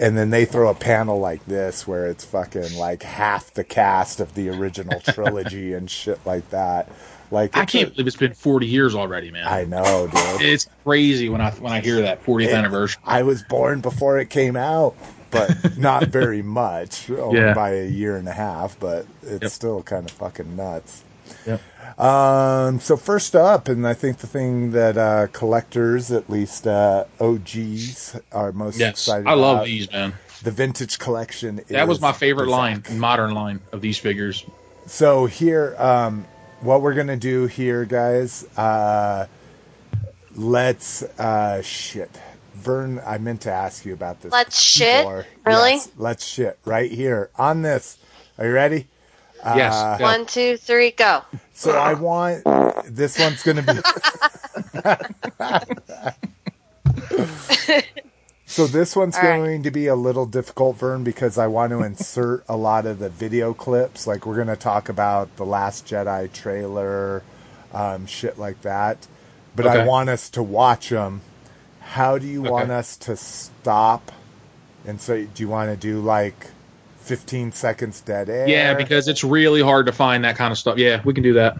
[0.00, 4.18] and then they throw a panel like this where it's fucking like half the cast
[4.18, 6.90] of the original trilogy and shit like that.
[7.30, 9.46] Like I can't a- believe it's been 40 years already, man.
[9.46, 10.40] I know, dude.
[10.42, 13.02] it's crazy when I when I hear that 40th anniversary.
[13.04, 14.94] I was born before it came out,
[15.30, 17.52] but not very much, only Yeah.
[17.52, 18.78] by a year and a half.
[18.80, 19.50] But it's Yep.
[19.50, 21.02] still kind of fucking nuts.
[21.46, 21.60] Yep.
[21.98, 27.04] Um, so first up, and I think the thing that uh, collectors, at least uh,
[27.20, 30.14] OGs, are most Yes, excited I love about, these, man.
[30.42, 31.62] The vintage collection.
[31.68, 34.44] That was my favorite the line, modern line of these figures.
[34.86, 36.26] So here, um,
[36.60, 39.26] what we're gonna do here, guys, uh,
[40.36, 42.10] let's uh, shit.
[42.54, 44.32] Vern, I meant to ask you about this.
[44.32, 45.04] Let's shit?
[45.04, 45.26] before.
[45.44, 45.72] Really?
[45.72, 47.98] Yes, let's shit right here on this.
[48.38, 48.86] Are you ready?
[49.54, 49.74] Yes.
[49.74, 49.98] Uh.
[50.00, 51.22] One, two, three, go.
[51.52, 52.44] So I want
[52.86, 53.72] this one's gonna be.
[58.46, 59.36] so this one's All right.
[59.36, 62.98] going to be a little difficult, Vern, because I want to insert a lot of
[62.98, 64.06] the video clips.
[64.06, 67.22] Like we're gonna talk about the Last Jedi trailer,
[67.72, 69.06] um, shit like that.
[69.54, 71.22] But I want us to watch them.
[71.80, 74.12] How do you want us to stop?
[74.84, 76.48] And so, do you want to do like
[77.06, 78.48] 15 seconds dead air?
[78.48, 80.76] Yeah, because it's really hard to find that kind of stuff.
[80.76, 81.56] Yeah, we can do that.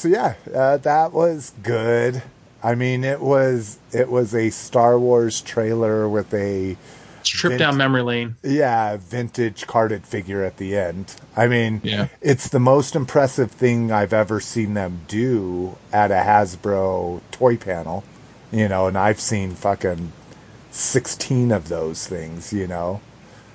[0.00, 2.22] So yeah, uh, that was good.
[2.62, 6.76] I mean, it was it was a Star Wars trailer with a
[7.22, 8.36] Trip Vint- down memory lane.
[8.42, 11.14] yeah vintage carded figure at the end.
[11.36, 12.08] I mean, Yeah.
[12.22, 18.04] it's the most impressive thing I've ever seen them do at a Hasbro toy panel.
[18.50, 20.12] You know, and I've seen fucking
[20.70, 22.52] sixteen of those things.
[22.54, 23.00] You know,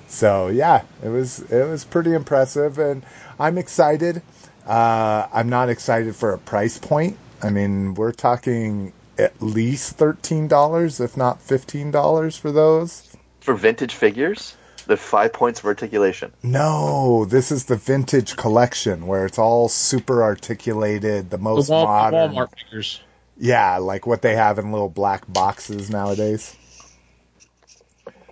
[0.07, 3.03] so yeah, it was it was pretty impressive, and
[3.39, 4.21] I'm excited.
[4.65, 7.17] Uh, I'm not excited for a price point.
[7.41, 13.15] I mean, we're talking at least thirteen dollars, if not fifteen dollars, for those.
[13.41, 14.55] For vintage figures,
[14.87, 16.33] the five points of articulation.
[16.41, 21.85] No, this is the vintage collection where it's all super articulated, the The most Wal-
[21.85, 22.31] modern.
[22.33, 23.01] Walmart figures.
[23.37, 26.55] Yeah, like what they have in little black boxes nowadays.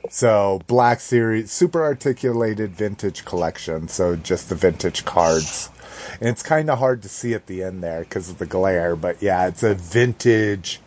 [0.10, 3.88] So Black Series, super articulated vintage collection.
[3.88, 5.70] So just the vintage cards.
[6.20, 8.96] And it's kind of hard to see at the end there because of the glare.
[8.96, 10.80] But yeah, it's a vintage,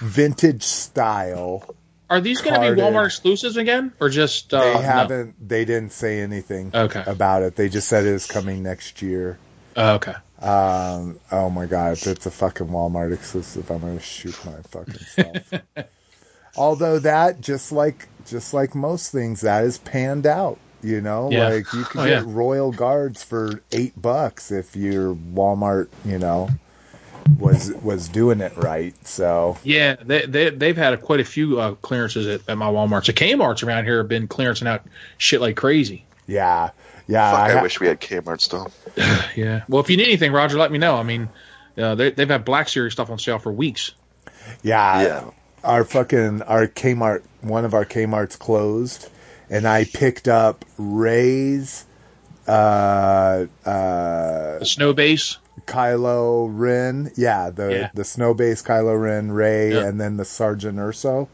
[0.00, 1.74] vintage style.
[2.10, 5.92] Are these going to be Walmart exclusives again, or just uh, They haven't, they didn't
[5.92, 7.02] say anything Okay.
[7.06, 7.56] about it.
[7.56, 9.38] They just said it is coming next year.
[9.76, 10.14] Oh, okay.
[10.40, 14.94] Um, oh my god, if it's a fucking Walmart exclusive, I'm gonna shoot my fucking
[14.94, 15.52] self.
[16.56, 20.58] Although that, just like just like most things, that is panned out.
[20.84, 21.48] You know, Yeah.
[21.48, 22.22] like you could Oh, get yeah.
[22.26, 26.50] Royal Guards for eight bucks if your Walmart, you know,
[27.38, 28.94] was was doing it right.
[29.06, 32.66] So Yeah, they, they they've had a, quite a few uh, clearances at, at my
[32.66, 33.06] WalMarts.
[33.06, 34.82] The Kmart's around here have been clearancing out
[35.16, 36.04] shit like crazy.
[36.26, 36.70] yeah,
[37.08, 37.30] yeah.
[37.30, 38.70] Fuck, I, ha- wish we had Kmart still.
[39.36, 39.62] Yeah.
[39.68, 40.96] Well, if you need anything, Roger, let me know.
[40.96, 41.28] I mean,
[41.78, 43.92] uh, they, they've had Black Series stuff on sale for weeks.
[44.62, 45.02] Yeah.
[45.02, 45.30] Yeah.
[45.64, 49.08] Our fucking our Kmart one of our Kmart's closed
[49.50, 51.86] and I picked up Rey's
[52.46, 55.38] uh uh The snow base.
[55.66, 57.10] Kylo Ren.
[57.16, 57.90] Yeah, the Yeah.
[57.94, 59.84] the snow base Kylo Ren, Rey, Yeah.
[59.86, 61.28] and then the Sergeant Erso.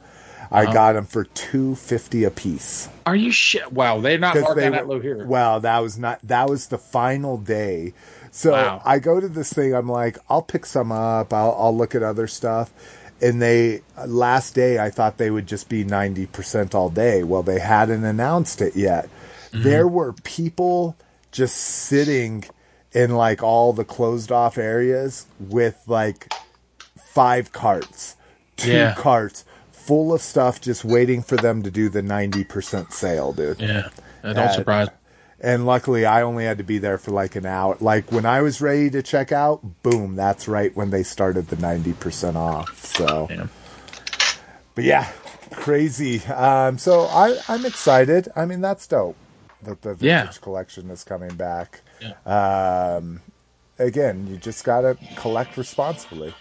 [0.52, 0.72] I Uh-huh.
[0.72, 2.88] got them for two fifty a piece.
[3.06, 3.72] Are you shit?
[3.72, 5.24] Wow, they're not marking they that low here.
[5.26, 7.92] Well, that was not that was the final day.
[8.32, 8.82] So Wow.
[8.84, 9.74] I go to this thing.
[9.74, 11.32] I'm like, I'll pick some up.
[11.32, 12.72] I'll I'll look at other stuff.
[13.22, 17.22] And they last day, I thought they would just be ninety percent all day.
[17.22, 19.06] Well, they hadn't announced it yet.
[19.52, 19.62] Mm-hmm.
[19.62, 20.96] There were people
[21.32, 22.44] just sitting
[22.92, 26.32] in like all the closed off areas with like
[26.96, 28.16] five carts,
[28.56, 28.94] two Yeah.
[28.96, 33.60] carts full of stuff, just waiting for them to do the ninety percent sale, dude.
[33.60, 33.88] Yeah,
[34.22, 34.88] that Uh, don't surprise.
[35.42, 37.76] And luckily, I only had to be there for like an hour.
[37.80, 41.56] Like when I was ready to check out, boom, that's right when they started the
[41.56, 42.84] 90% off.
[42.84, 43.46] So, Yeah.
[44.74, 45.10] but yeah,
[45.52, 46.22] crazy.
[46.24, 48.28] Um, so I, I'm excited.
[48.36, 49.16] I mean, that's dope
[49.62, 50.26] that the vintage Yeah.
[50.42, 51.80] collection is coming back.
[52.26, 53.20] Um,
[53.78, 56.34] again, you just got to collect responsibly.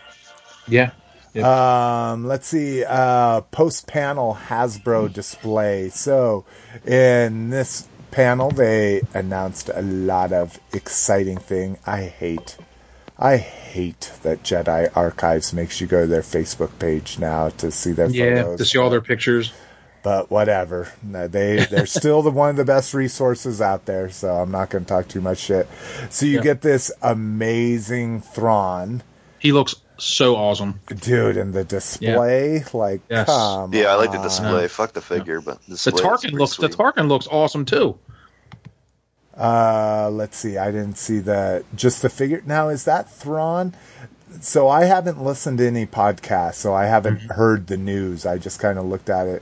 [0.68, 0.92] Yeah.
[1.36, 2.84] Um, let's see.
[2.84, 5.90] Uh, post panel Hasbro display.
[5.90, 6.44] So,
[6.86, 11.78] in this panel, they announced a lot of exciting thing.
[11.86, 12.58] I hate,
[13.18, 17.92] I hate that Jedi Archives makes you go to their Facebook page now to see
[17.92, 18.58] their Yeah, photos.
[18.60, 19.52] to see all their pictures.
[20.02, 20.94] But whatever.
[21.04, 24.10] No, They they're still the one of the best resources out there.
[24.10, 25.68] So I'm not going to talk too much shit.
[26.10, 26.42] So you Yeah.
[26.44, 29.04] get this amazing Thrawn.
[29.40, 30.80] He looks so awesome.
[30.88, 33.28] Dude, and the display, like, Yes.
[33.28, 34.24] come Yeah, I like the on.
[34.24, 34.68] display.
[34.68, 36.72] Fuck the figure, but the, The display is Tarkin looks sweet.
[36.72, 37.98] the Tarkin looks awesome too.
[39.38, 40.58] Uh, let's see.
[40.58, 42.42] I didn't see the just the figure.
[42.46, 43.74] Now is that Thrawn?
[44.42, 47.32] So I haven't listened to any podcasts, so I haven't Mm-hmm.
[47.32, 48.26] heard the news.
[48.26, 49.42] I just kind of looked at it.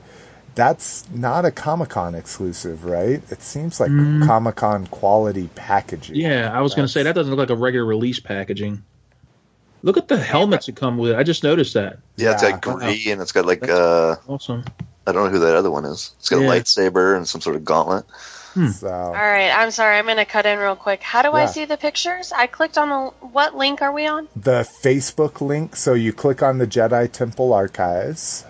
[0.54, 3.22] That's not a Comic Con exclusive, right?
[3.30, 3.90] It seems like
[4.26, 6.16] Comic Con quality packaging.
[6.16, 8.82] Yeah, I was going to say that doesn't look like a regular release packaging.
[9.82, 11.16] Look at the helmets that come with it.
[11.16, 11.98] I just noticed that.
[12.16, 12.50] Yeah, it's Yeah.
[12.52, 14.64] got green and it's got like uh, Awesome.
[15.06, 16.12] I don't know who that other one is.
[16.18, 16.48] It's got Yeah.
[16.48, 18.04] a lightsaber and some sort of gauntlet.
[18.74, 19.98] So All right, I'm sorry.
[19.98, 21.00] I'm going to cut in real quick.
[21.00, 22.32] How do I see the pictures?
[22.32, 23.26] I clicked on the.
[23.28, 24.26] What link are we on?
[24.34, 25.76] the Facebook link.
[25.76, 28.44] So you click on the Jedi Temple Archives,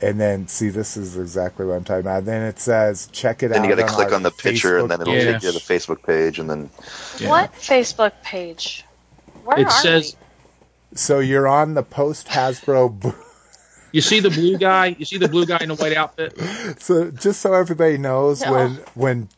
[0.00, 2.24] and then see this is exactly what I'm talking about.
[2.24, 3.68] Then it says check it Then out.
[3.68, 5.32] you got to click on the picture and then it'll Facebook Yeah.
[5.32, 6.70] take you to the Facebook page and then
[7.18, 7.28] Yeah.
[7.28, 8.84] What Facebook page?
[9.44, 10.16] Where It are says
[10.94, 13.14] So you're on the post Hasbro.
[13.92, 14.94] you see the blue guy.
[14.98, 16.34] You see the blue guy in the white outfit.
[16.80, 18.52] So just so everybody knows, No.
[18.52, 19.28] when when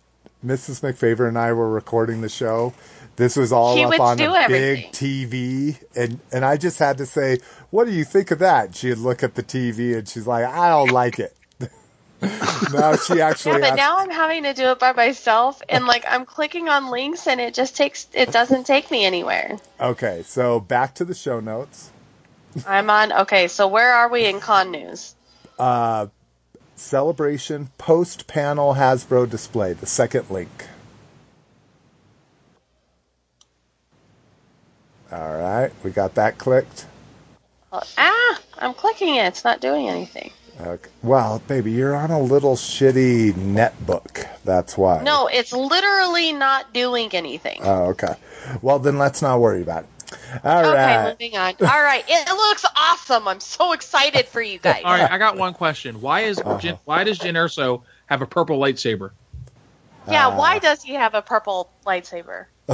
[0.44, 0.80] Mrs.
[0.80, 2.74] McFavor and I were recording the show,
[3.16, 4.90] this was all He up on do a everything.
[4.90, 7.38] big TV, and and I just had to say,
[7.70, 10.68] "What do you think of that?" She'd look at the TV and she's like, "I
[10.70, 11.34] don't like it."
[12.72, 16.04] now she Yeah, but has- now I'm having to do it by myself, and like
[16.08, 18.06] I'm clicking on links, and it just takes.
[18.14, 19.58] It doesn't take me anywhere.
[19.80, 20.22] okay.
[20.24, 21.90] So back to the show notes.
[22.66, 23.12] I'm on.
[23.12, 25.14] Okay, so where are we in con news?
[26.76, 30.66] Celebration post panel Hasbro display, the second link.
[35.12, 36.86] All right, we got that clicked.
[37.70, 39.26] Well, ah, I'm clicking it.
[39.26, 40.32] It's not doing anything.
[40.60, 40.90] Okay.
[41.02, 44.26] Well, baby, you're on a little shitty netbook.
[44.44, 45.02] That's why.
[45.02, 47.60] No, it's literally not doing anything.
[47.62, 48.14] Oh, okay.
[48.60, 49.88] Well, then let's not worry about it.
[50.44, 51.08] All okay, right.
[51.10, 51.54] moving on.
[51.60, 53.26] All right, it looks awesome.
[53.26, 54.82] I'm so excited for you guys.
[54.84, 56.02] All right, I got one question.
[56.02, 59.12] Why is Jyn, why does Jyn Erso have a purple lightsaber?
[60.10, 62.46] Yeah, Uh, why does he have a purple lightsaber?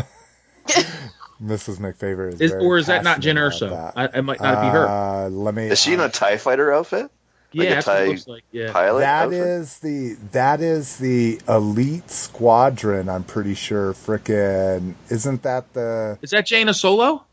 [1.42, 1.78] Mrs.
[1.78, 3.66] McFavor is, Is, very or is that not Jyn passionate Erso?
[3.68, 4.14] about that.
[4.14, 4.88] I, it might not be her.
[4.88, 5.68] Uh, let me.
[5.68, 7.10] is she in a Tie Fighter outfit?
[7.52, 8.44] Yeah, a that's tie- looks like.
[8.52, 8.72] Yeah.
[8.72, 9.00] Pilot.
[9.00, 9.40] That outfit?
[9.40, 13.08] is the that is the elite squadron.
[13.08, 13.92] I'm pretty sure.
[13.94, 16.18] Frickin' isn't that the?
[16.22, 17.24] Is that Jaina Solo?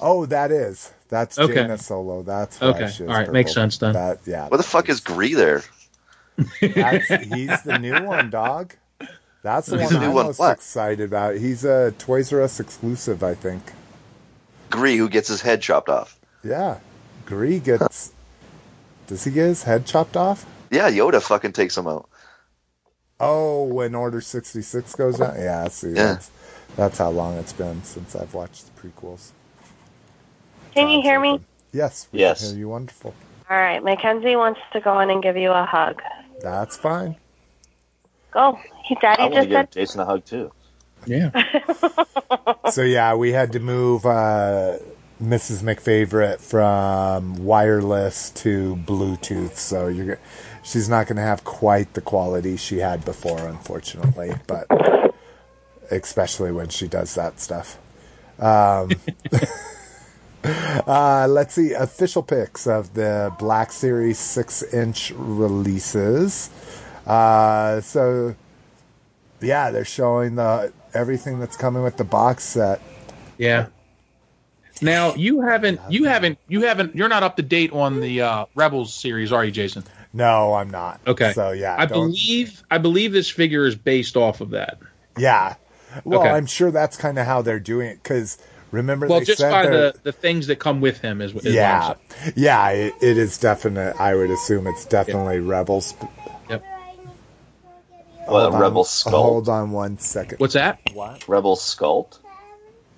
[0.00, 0.92] Oh, that is.
[1.08, 1.54] That's Okay.
[1.54, 2.22] Jaina Solo.
[2.22, 2.88] That's why Okay.
[2.90, 3.30] she All right.
[3.32, 3.92] Makes sense then.
[3.94, 4.48] That yeah.
[4.48, 5.62] What the fuck is Gree there?
[6.60, 8.74] That's, he's the new one, dog.
[9.42, 10.52] That's the He's one the I'm one, most what?
[10.52, 11.36] excited about.
[11.36, 13.72] He's a Toys R Us exclusive, I think.
[14.70, 16.18] Gree, who gets his head chopped off.
[16.44, 16.78] Yeah,
[17.26, 18.12] Gree gets.
[19.10, 20.46] Does he get his head chopped off?
[20.70, 22.08] Yeah, Yoda fucking takes him out.
[23.18, 25.34] Oh, when Order sixty six goes down.
[25.36, 25.94] Yeah, I see, Yeah.
[26.14, 26.30] that's
[26.76, 29.32] that's how long it's been since I've watched the prequels.
[30.74, 31.40] Can you hear me?
[31.72, 32.06] Yes.
[32.12, 32.40] we Yes.
[32.40, 33.12] can hear you wonderful.
[33.50, 36.00] All right, Mackenzie wants to go in and give you a hug.
[36.40, 37.16] That's fine.
[38.30, 38.58] Go.
[38.84, 39.72] He, I Daddy want to just give said.
[39.72, 40.52] Jason a hug too.
[41.04, 41.30] Yeah.
[42.70, 44.76] So yeah, we had to move uh,
[45.20, 45.62] Mrs.
[45.62, 49.56] McFavorite from wireless to Bluetooth.
[49.56, 50.18] So you're,
[50.62, 54.32] she's not going to have quite the quality she had before, unfortunately.
[54.46, 54.66] But
[55.90, 57.78] especially when she does that stuff.
[58.38, 58.90] Um,
[60.44, 66.50] uh, let's see official pics of the Black Series six-inch releases.
[67.06, 68.34] Uh, so
[69.40, 72.80] yeah, they're showing the everything that's coming with the box set.
[73.38, 73.66] Yeah.
[74.82, 78.46] Now you haven't you haven't you haven't you're not up to date on the uh,
[78.54, 79.84] Rebels series, are you, Jason?
[80.12, 81.00] No, I'm not.
[81.06, 81.32] Okay.
[81.32, 84.78] So yeah, I don't- believe I believe this figure is based off of that.
[85.18, 85.54] Yeah.
[86.04, 86.30] Well, Okay.
[86.30, 88.38] I'm sure that's kind of how they're doing it because
[88.70, 91.34] remember Well, they just said by they're- the, the things that come with him is,
[91.34, 94.00] is yeah, I'm yeah, it, it is definite.
[94.00, 95.94] I would assume it's definitely Rebels.
[96.48, 96.62] Yep.
[98.26, 99.22] What, Hold on- Rebel Skull?
[99.22, 100.38] Hold on one second.
[100.38, 100.78] What's that?
[100.94, 101.28] what?
[101.28, 102.19] Rebel Sculpt?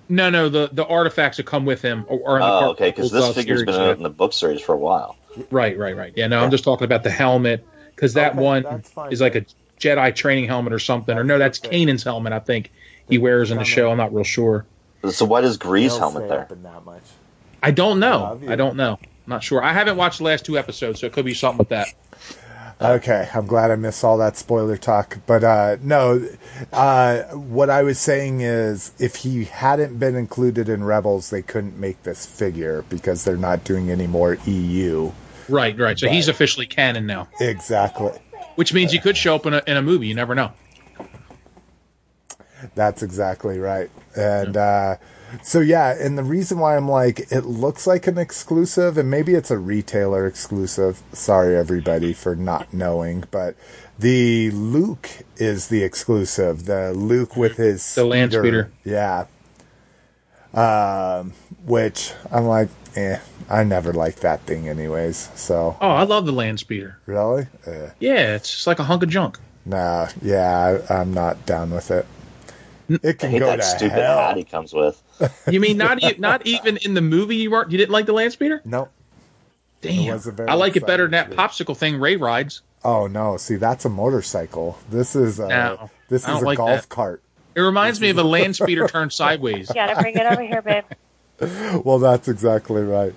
[0.09, 2.69] No, no, the the artifacts that come with him are, are in the Oh, part-
[2.71, 5.15] okay, because uh, this figure's been out in the book series for a while.
[5.49, 6.13] right, right, right.
[6.15, 9.45] Yeah, no, I'm just talking about the helmet because that Okay, one is like a
[9.79, 12.33] Jedi training helmet or something, or no, that's Kanan's helmet.
[12.33, 12.71] I think
[13.09, 13.89] he wears in the show.
[13.91, 14.65] I'm not real sure.
[15.09, 16.47] So why does Gree's helmet there?
[16.49, 17.01] that much.
[17.61, 18.39] I don't know.
[18.47, 18.99] I don't know.
[19.01, 19.63] I'm not sure.
[19.63, 21.87] I haven't watched the last two episodes, so it could be something with that.
[22.83, 25.19] Okay, I'm glad I missed all that spoiler talk.
[25.25, 26.27] But uh, no,
[26.73, 31.79] uh, what I was saying is if he hadn't been included in Rebels, they couldn't
[31.79, 35.11] make this figure because they're not doing any more EU.
[35.47, 35.97] Right, right.
[35.97, 38.11] So he's officially canon now, Exactly.
[38.55, 40.07] which means he could show up in a, in a movie.
[40.07, 40.51] You never know.
[42.75, 43.89] That's exactly right.
[44.15, 44.95] And uh,
[45.43, 49.33] so, yeah, and the reason why I'm like, it looks like an exclusive, and maybe
[49.35, 51.01] it's a retailer exclusive.
[51.11, 53.55] Sorry, everybody, for not knowing, but
[53.97, 56.65] the Luke is the exclusive.
[56.65, 58.71] The Luke with his The land speeder.
[58.83, 59.25] Yeah.
[60.53, 61.33] Um,
[61.65, 63.17] which I'm like, eh,
[63.49, 65.29] I never liked that thing, anyways.
[65.35, 66.97] So, Oh, I love the land speeder.
[67.07, 67.47] really?
[67.65, 67.89] Eh.
[67.99, 69.39] Yeah, it's just like a hunk of junk.
[69.65, 72.05] Nah, yeah, I, I'm not down with it.
[72.89, 74.17] It I can hate go that to stupid hell.
[74.17, 75.01] hat he comes with.
[75.49, 78.13] You mean not e- not even in the movie you weren't you didn't like the
[78.13, 78.61] land speeder?
[78.65, 78.91] Nope.
[79.81, 82.61] Damn, wasn't very I like it better than that exciting popsicle thing Rey rides.
[82.85, 83.37] Oh no!
[83.37, 84.77] See, that's a motorcycle.
[84.89, 86.89] This is a No, this is a like golf that.
[86.89, 87.21] cart.
[87.55, 89.69] It reminds me of a land speeder turned sideways.
[89.69, 90.83] You gotta bring it over here, babe.
[91.83, 93.13] Well, that's exactly right.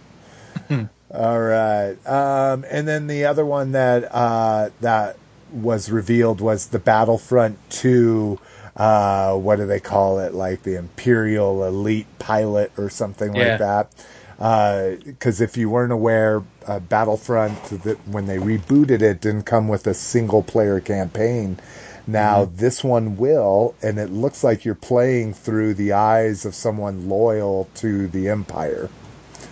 [1.12, 5.16] All right, um, and then the other one that uh, that
[5.52, 8.40] was revealed was the Battlefront Two.
[8.76, 10.34] Uh, what do they call it?
[10.34, 13.50] Like the Imperial Elite Pilot or something Yeah.
[13.50, 15.04] like that.
[15.04, 19.86] Because if you weren't aware, uh, Battlefront, that when they rebooted it, didn't come with
[19.86, 21.58] a single player campaign.
[22.06, 27.08] Now this one will, and it looks like you're playing through the eyes of someone
[27.08, 28.90] loyal to the Empire.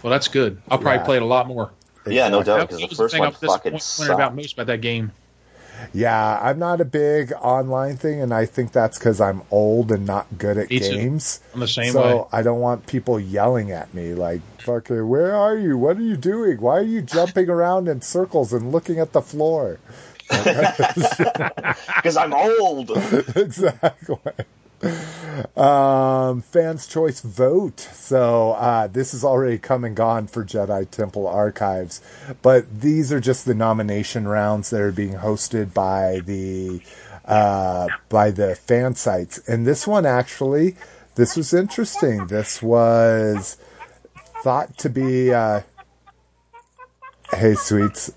[0.02, 0.58] Well, that's good.
[0.70, 1.04] I'll probably Yeah.
[1.04, 1.70] play it a lot more.
[2.06, 4.82] Yeah, no doubt, because the first thing one I'm fucking disappointed about most about that
[4.82, 5.10] game.
[5.92, 10.06] Yeah, I'm not a big online thing, and I think that's because I'm old and
[10.06, 10.90] not good at Me too.
[10.90, 11.40] games.
[11.52, 12.24] I'm the same so way.
[12.32, 15.76] I don't want people yelling at me like, "Fucker, where are you?
[15.76, 16.60] What are you doing?
[16.60, 19.78] Why are you jumping around in circles and looking at the floor?"
[20.30, 22.90] Because I'm old.
[23.36, 24.16] exactly.
[25.56, 27.80] Um, fans' choice vote.
[27.80, 32.00] So uh, this is already come and gone for Jedi Temple Archives,
[32.42, 36.82] but these are just the nomination rounds that are being hosted by the
[37.24, 39.38] uh, by the fan sites.
[39.48, 40.76] And this one actually,
[41.16, 42.28] this was interesting.
[42.28, 43.56] This was
[44.42, 45.32] thought to be.
[45.32, 45.62] Uh,
[47.32, 48.12] hey, sweets.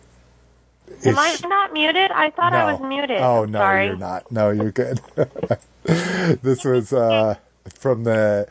[1.05, 2.11] Am I not muted?
[2.11, 3.19] I thought I was muted.
[3.19, 3.87] Oh no, sorry.
[3.87, 4.31] you're not.
[4.31, 4.99] No, you're good.
[5.83, 7.35] this was uh,
[7.73, 8.47] from the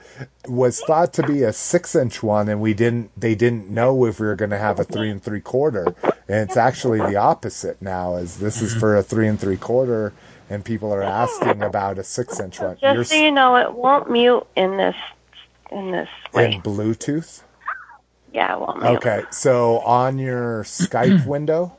[0.49, 3.11] was thought to be a six inch one, and we didn't.
[3.19, 5.95] They didn't know if we were going to have a three and three quarter,
[6.29, 8.17] And it's actually the opposite now.
[8.17, 10.13] Is this is for a three and three quarter,
[10.49, 12.77] and people are asking about a six inch one.
[12.81, 14.97] You're Just so you know, it won't mute in this
[15.71, 16.55] in this way.
[16.55, 17.43] in Bluetooth.
[18.33, 18.97] yeah, it won't mute.
[18.99, 21.77] Okay, so on your Skype window,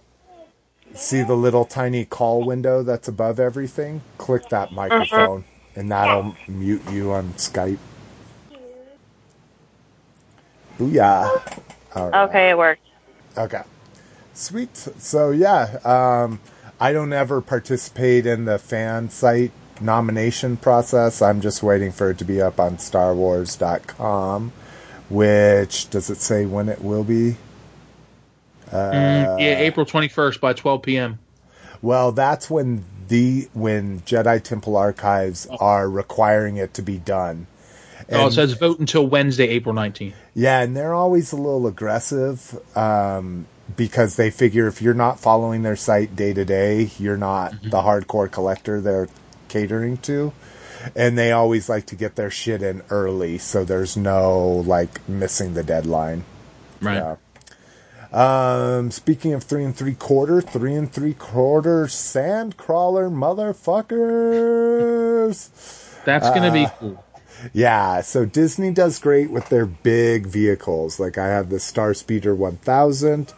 [0.98, 4.02] see the little tiny call window that's above everything?
[4.18, 5.46] Click that microphone,
[5.76, 7.80] and that'll mute you on Skype.
[10.78, 11.64] Booyah.
[11.96, 12.30] Right.
[12.30, 12.82] Okay, it worked.
[13.38, 13.64] Okay.
[14.34, 14.76] Sweet.
[14.76, 16.40] So yeah, um,
[16.80, 21.22] I don't ever participate in the fan site nomination process.
[21.22, 24.52] I'm just waiting for it to be up on StarWars.com.
[25.10, 27.38] Which does it say when it will be?
[28.72, 31.20] Mm, yeah, April 21st by 12 p.m.
[31.82, 37.48] Well, that's when the when Jedi Temple Archives are requiring it to be done.
[38.12, 40.14] oh, it And- says vote until Wednesday, April 19th.
[40.34, 43.46] Yeah, and they're always a little aggressive um,
[43.76, 47.82] because they figure if you're not following their site day to day, you're not the
[47.82, 49.08] hardcore collector they're
[49.48, 50.34] catering to.
[50.96, 55.54] And they always like to get their shit in early, so there's no like missing
[55.54, 56.24] the deadline.
[56.82, 56.96] Right.
[56.98, 57.16] Yeah.
[58.12, 66.04] Um, speaking of three and three quarter, three and three quarter sand crawler motherfuckers.
[66.06, 67.04] That's going to be cool.
[67.54, 71.00] Yeah, so Disney does great with their big vehicles.
[71.00, 73.34] Like I have the Star Speeder 1000,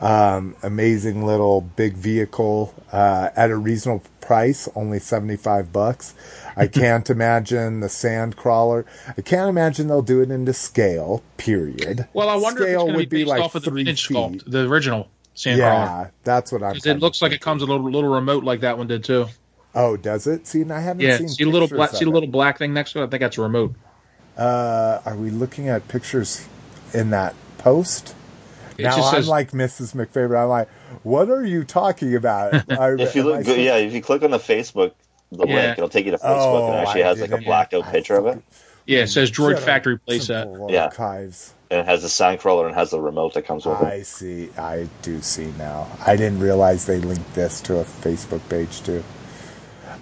[0.00, 6.14] um, amazing little big vehicle uh, at a reasonable price, only 75 bucks.
[6.58, 8.84] I can't imagine the sand crawler.
[9.16, 11.22] I can't imagine they'll do it into scale.
[11.36, 12.08] Period.
[12.12, 14.06] Well, I wonder if it's scale going to be like off of the three vintage
[14.06, 14.16] feet.
[14.16, 15.56] sculpt, the original Sandcrawler.
[15.58, 16.72] Yeah, that's what I'm.
[16.72, 19.26] Because it looks like it comes a little little remote like that one did too.
[19.74, 20.46] Oh, does it?
[20.46, 21.28] See, and I haven't Yeah, seen.
[21.28, 23.04] see the little black, see the little black thing next to it.
[23.04, 23.74] I think that's a remote.
[24.36, 26.46] Uh, are we looking at pictures
[26.94, 28.14] in that post?
[28.76, 29.94] It now just I'm says like Mrs.
[29.94, 30.40] McFavorite.
[30.42, 30.68] I'm like,
[31.02, 32.54] what are you talking about?
[32.70, 34.92] I, If you am I look, supposed- yeah, if you click on the Facebook,
[35.32, 35.54] the Yeah.
[35.54, 37.46] link, it'll take you to Facebook, Oh, and it actually I has like a didn't.
[37.46, 38.42] blacked out picture of it,
[38.86, 40.44] yeah, it says Droid Factory playset.
[40.44, 40.84] Simple Yeah.
[40.84, 41.52] Archives.
[41.70, 43.86] and it has the Sandcrawler and has the remote that comes with it.
[43.86, 44.48] I see.
[44.56, 45.86] I do see now.
[46.06, 49.04] I didn't realize they linked this to a Facebook page too.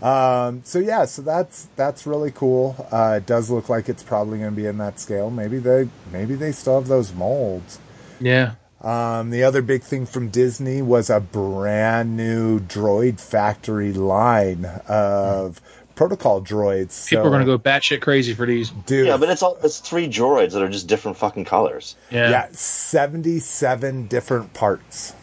[0.03, 2.77] Um, so yeah, so that's that's really cool.
[2.93, 5.31] Uh, it does look like it's probably going to be in that scale.
[5.31, 7.79] Maybe they maybe they still have those molds.
[8.21, 8.53] Yeah,
[8.87, 15.61] Um, the other big thing from Disney was a brand new droid factory line of
[15.97, 17.09] protocol droids.
[17.09, 18.71] people so, are going to go batshit crazy for these.
[18.71, 19.09] dude.
[19.09, 21.97] Yeah, but it's all it's three droids that are just different fucking colors.
[22.13, 25.15] Yeah, yeah, seventy-seven different parts.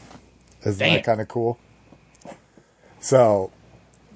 [0.65, 0.95] Isn't Damn.
[0.95, 1.57] that kind of cool?
[2.99, 3.49] So,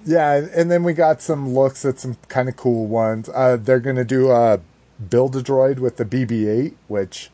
[0.05, 3.29] yeah, and then we got some looks at some kind of cool ones.
[3.33, 4.59] Uh, they're going to do a
[5.09, 7.29] build a droid with the BB-8, which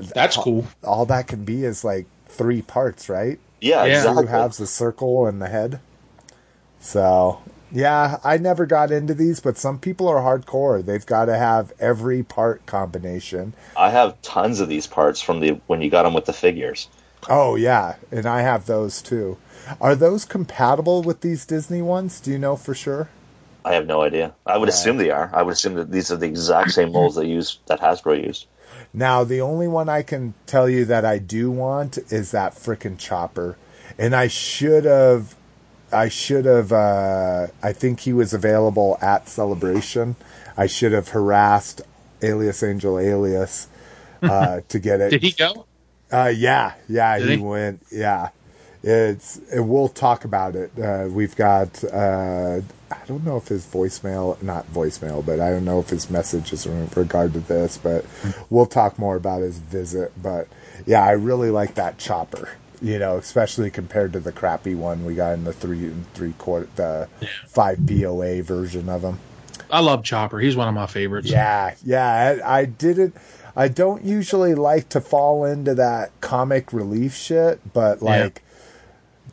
[0.00, 0.66] that's cool.
[0.84, 3.38] all that can be is like three parts, right?
[3.60, 4.02] Yeah, Yeah.
[4.02, 4.26] Two exactly.
[4.28, 5.80] halves, the circle and the head.
[6.80, 7.40] So,
[7.70, 10.84] yeah, I never got into these, but some people are hardcore.
[10.84, 13.54] They've got to have every part combination.
[13.76, 16.88] I have tons of these parts from the when you got them with the figures.
[17.28, 19.36] Oh, yeah, and I have those too.
[19.80, 22.18] Are those compatible with these Disney ones?
[22.18, 23.10] Do you know for sure?
[23.62, 24.32] I have no idea.
[24.46, 25.30] I would assume they are.
[25.34, 28.46] I would assume that these are the exact same molds they use that Hasbro used.
[28.92, 32.98] Now, the only one I can tell you that I do want is that frickin'
[32.98, 33.56] chopper.
[33.98, 35.36] And I should have,
[35.92, 40.16] I should have, uh, I think he was available at Celebration.
[40.56, 41.82] I should have harassed
[42.22, 43.68] Alias Angel Alias,
[44.22, 45.10] uh, to get it.
[45.10, 45.66] Did he go?
[46.12, 47.36] Uh, yeah, yeah, he, he?
[47.36, 47.82] went.
[47.90, 48.30] Yeah,
[48.82, 49.38] it's.
[49.52, 50.72] And we'll talk about it.
[50.78, 51.82] Uh, we've got.
[51.84, 52.60] Uh,
[52.90, 56.52] I don't know if his voicemail, not voicemail, but I don't know if his message
[56.52, 57.78] is in regard to this.
[57.78, 58.04] But
[58.50, 60.12] we'll talk more about his visit.
[60.20, 60.48] But
[60.86, 62.50] yeah, I really like that chopper.
[62.82, 66.32] You know, especially compared to the crappy one we got in the three and three
[66.32, 67.08] quarter, the
[67.46, 69.18] five POA version of him.
[69.70, 70.38] I love Chopper.
[70.40, 71.30] He's one of my favorites.
[71.30, 72.40] Yeah, yeah.
[72.44, 73.16] I, I didn't.
[73.56, 78.42] I don't usually like to fall into that comic relief shit, but like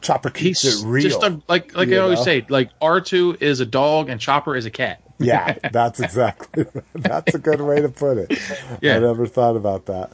[0.01, 1.03] Chopper keeps he's it real.
[1.03, 2.25] just a, like like I always know?
[2.25, 2.45] say.
[2.49, 5.01] Like R two is a dog and Chopper is a cat.
[5.19, 6.65] yeah, that's exactly.
[6.93, 8.39] that's a good way to put it.
[8.81, 8.97] Yeah.
[8.97, 10.11] I never thought about that.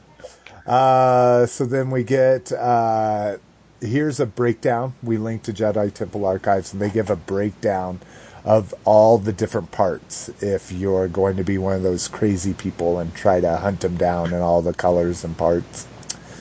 [0.65, 3.37] Uh, so then we get uh,
[3.81, 4.93] here's a breakdown.
[5.03, 7.99] We link to Jedi Temple Archives, and they give a breakdown
[8.45, 10.29] of all the different parts.
[10.41, 13.97] If you're going to be one of those crazy people and try to hunt them
[13.97, 15.87] down in all the colors and parts.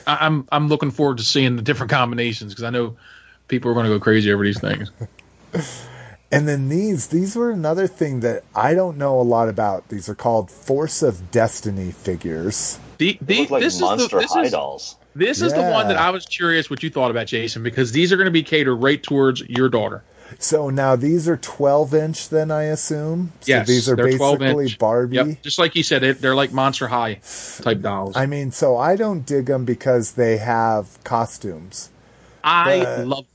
[0.05, 2.97] I'm I'm looking forward to seeing the different combinations because I know
[3.47, 4.91] people are going to go crazy over these things.
[6.33, 9.89] And then these, these were another thing that I don't know a lot about.
[9.89, 12.79] These are called Force of Destiny figures.
[12.97, 14.95] The, They the, like this monster is the, this high is, dolls.
[15.13, 18.11] This is the one that I was curious what you thought about, Jason, because these
[18.11, 20.03] are going to be catered right towards your daughter.
[20.39, 23.33] So now these are 12 inch, then I assume.
[23.41, 24.79] So Yes, these are they're 12 basically inch.
[24.79, 25.17] Barbie.
[25.17, 27.21] Yep, just like you said, it, they're like Monster High
[27.61, 28.17] type dolls.
[28.17, 31.91] I mean, so I don't dig them because they have costumes.
[32.43, 33.32] I but- love these.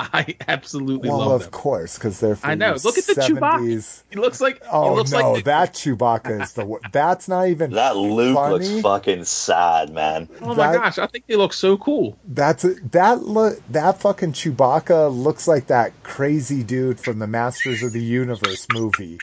[0.00, 1.50] I absolutely Well, love of them.
[1.50, 2.36] course, because they're.
[2.36, 2.76] For I know.
[2.84, 3.28] Look at the 70s.
[3.38, 4.02] Chewbacca.
[4.10, 4.62] He looks like.
[4.70, 6.64] Oh he looks no, like the- that Chewbacca is the.
[6.64, 7.72] wor- That's not even.
[7.72, 8.52] That Luke funny.
[8.68, 10.28] looks fucking sad, man.
[10.40, 10.98] Oh my that- gosh!
[10.98, 12.16] I think they look so cool.
[12.24, 13.60] That's that look.
[13.70, 19.18] That fucking Chewbacca looks like that crazy dude from the Masters of the Universe movie.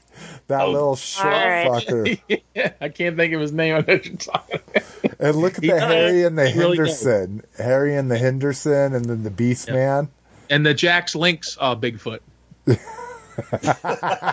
[0.47, 0.71] That Oh.
[0.71, 1.67] little short Alright.
[1.87, 2.41] fucker.
[2.55, 3.75] yeah, I can't think of his name.
[3.75, 4.83] I know what you're talking about.
[5.19, 5.83] And look at He the does.
[5.91, 6.77] Harry and the He really.
[6.77, 7.43] Henderson.
[7.57, 10.09] Harry and the Henderson, and then the Beast Man.
[10.49, 12.19] And the Jack Link's uh, Bigfoot.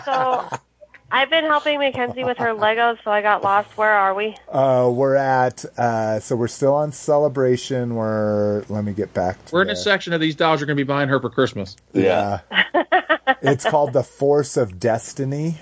[0.05, 0.49] So
[1.11, 3.77] I've been helping Mackenzie with her Legos, so I got lost.
[3.77, 4.35] Where are we?
[4.49, 5.63] Uh, we're at.
[5.77, 7.95] Uh, so we're still on celebration.
[7.95, 8.63] We're.
[8.69, 9.53] Let me get back to.
[9.55, 11.75] We're in a section of these dolls you're going to be buying her for Christmas.
[11.93, 12.39] Yeah.
[13.41, 15.57] it's called the Force of Destiny.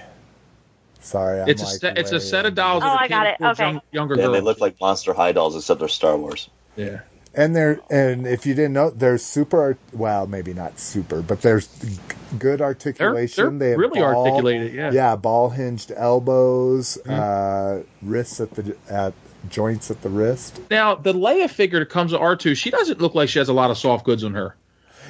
[1.00, 2.84] Sorry, I'm It's a like set, it's a set of dolls.
[2.86, 3.36] Oh, that are I got it.
[3.42, 3.64] Okay.
[3.72, 4.34] young- younger Yeah, girls.
[4.36, 6.48] they look like Monster High dolls except they're Star Wars.
[6.76, 7.00] Yeah.
[7.34, 9.78] And they're and if you didn't know, there's super.
[9.94, 11.98] Well, maybe not super, but there's g-
[12.38, 13.58] good They're, articulation.
[13.58, 14.74] they're they have really ball- articulated.
[14.74, 14.92] Yeah.
[14.92, 17.82] Yeah, ball hinged elbows, Mm-hmm.
[17.82, 19.14] uh, wrists at the at
[19.50, 20.60] joints at the wrist.
[20.70, 23.48] Now the Leia figure that comes with R two, she doesn't look like she has
[23.50, 24.56] a lot of soft goods on her.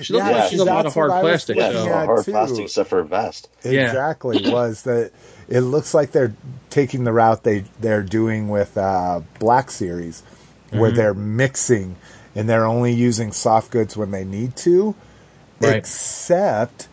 [0.02, 1.58] She looks Yeah, like she's a lot of hard what I was plastic.
[1.58, 1.92] Yeah, So.
[2.06, 2.32] hard too.
[2.32, 3.50] plastic except for a vest.
[3.64, 3.88] Yeah.
[3.88, 5.12] Exactly was that
[5.50, 6.34] it looks like they're
[6.70, 10.22] taking the route they they're doing with uh, Black Series,
[10.72, 10.98] where Mm-hmm.
[10.98, 11.96] they're mixing
[12.36, 14.96] and they're only using soft goods when they need to,
[15.60, 15.76] Right.
[15.76, 16.88] except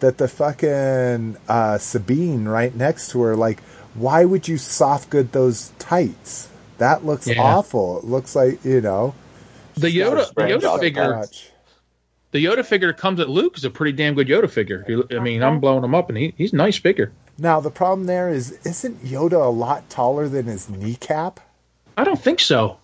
[0.00, 3.60] that the fucking uh, Sabine right next to her, like,
[3.94, 6.48] why would you soft good those tights?
[6.78, 7.40] That looks Yeah.
[7.42, 7.98] awful.
[7.98, 9.14] It looks like you know.
[9.74, 11.50] The Yoda, the Yoda figure, Watch.
[12.32, 14.84] the Yoda figure comes at Luke is a pretty damn good Yoda figure.
[15.10, 17.12] I mean, I'm blowing him up, and he, he's a nice figure.
[17.38, 21.40] Now the problem there is, isn't Yoda a lot taller than his kneecap?
[21.96, 22.78] I don't think so.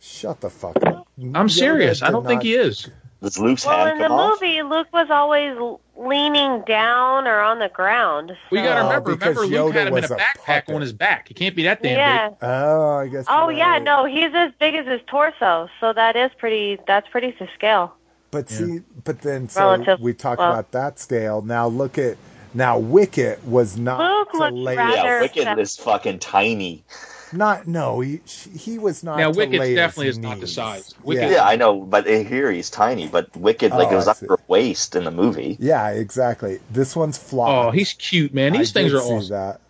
[0.00, 1.06] Shut the fuck up.
[1.18, 2.02] I'm Yoda serious.
[2.02, 2.88] I don't think he is.
[3.22, 4.40] Does Luke's Well, hand in the off?
[4.40, 5.54] movie, Luke was always
[5.94, 8.34] leaning down or on the ground.
[8.50, 9.14] We got to Oh, remember.
[9.16, 10.74] because Remember, Luke Yoda had him in a was a backpack puppet.
[10.74, 11.28] on his back.
[11.28, 12.28] He can't be that damn yeah.
[12.30, 12.38] big.
[12.40, 13.26] Oh, I guess.
[13.28, 13.82] Oh you're yeah, right.
[13.82, 16.78] no, he's as big as his torso, so that is pretty.
[16.86, 17.94] That's pretty to scale.
[18.30, 21.42] But see, but then so Relative- we talked well- about that scale.
[21.42, 22.16] Now look at
[22.54, 22.78] now.
[22.78, 26.84] Wicket was not Luke to looks rather- Yeah, Rather Wicket is fucking tiny.
[27.32, 28.00] Not no.
[28.00, 28.20] He
[28.56, 29.18] he was not.
[29.18, 30.94] Now, to Wicket's lay his definitely is not the size.
[31.04, 33.06] Wicket- Yeah, I know, but here he's tiny.
[33.08, 34.26] But Wicket, like Oh, it was I up see.
[34.28, 35.56] her waist in the movie.
[35.60, 36.60] Yeah, exactly.
[36.70, 37.66] This one's flawed.
[37.66, 38.52] Oh, he's cute, man.
[38.52, 39.30] These I things are see awesome.
[39.30, 39.60] That.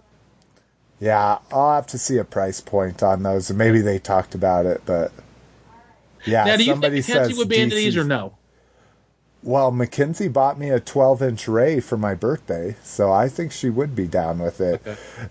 [1.01, 3.51] Yeah, I'll have to see a price point on those.
[3.53, 5.13] Maybe they talked about it, but
[6.27, 6.45] yeah.
[6.45, 8.35] Now, do you somebody think Mackenzie says would be into these or no?
[9.43, 13.71] Well, Mackenzie bought me a 12 inch Rey for my birthday, so I think she
[13.71, 14.83] would be down with it.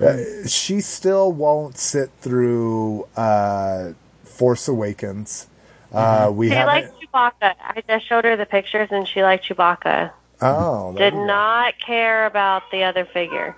[0.02, 3.92] Uh, she still won't sit through uh,
[4.24, 5.46] Force Awakens.
[5.94, 6.74] Uh, we She haven't.
[6.74, 7.56] liked Chewbacca.
[7.62, 10.12] I just showed her the pictures, and she liked Chewbacca.
[10.42, 13.56] oh, Did not care about the other figure.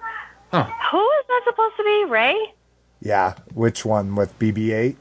[0.51, 0.65] Huh.
[0.91, 2.05] Who is that supposed to be?
[2.09, 2.53] Rey?
[3.01, 4.95] Yeah, which one with BB-8?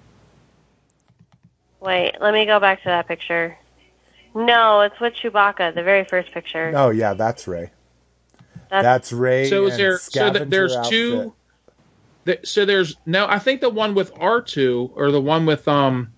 [1.81, 3.57] Wait, let me go back to that picture.
[4.35, 6.73] No, it's with Chewbacca, the very first picture.
[6.75, 7.71] Oh, yeah, that's Rey.
[8.71, 9.49] That's, That's Rey.
[9.51, 9.99] So is there?
[9.99, 10.91] So that there's outfit.
[10.91, 11.35] two.
[12.27, 13.27] th- So there's no.
[13.27, 16.13] I think the one with R two or the one with um.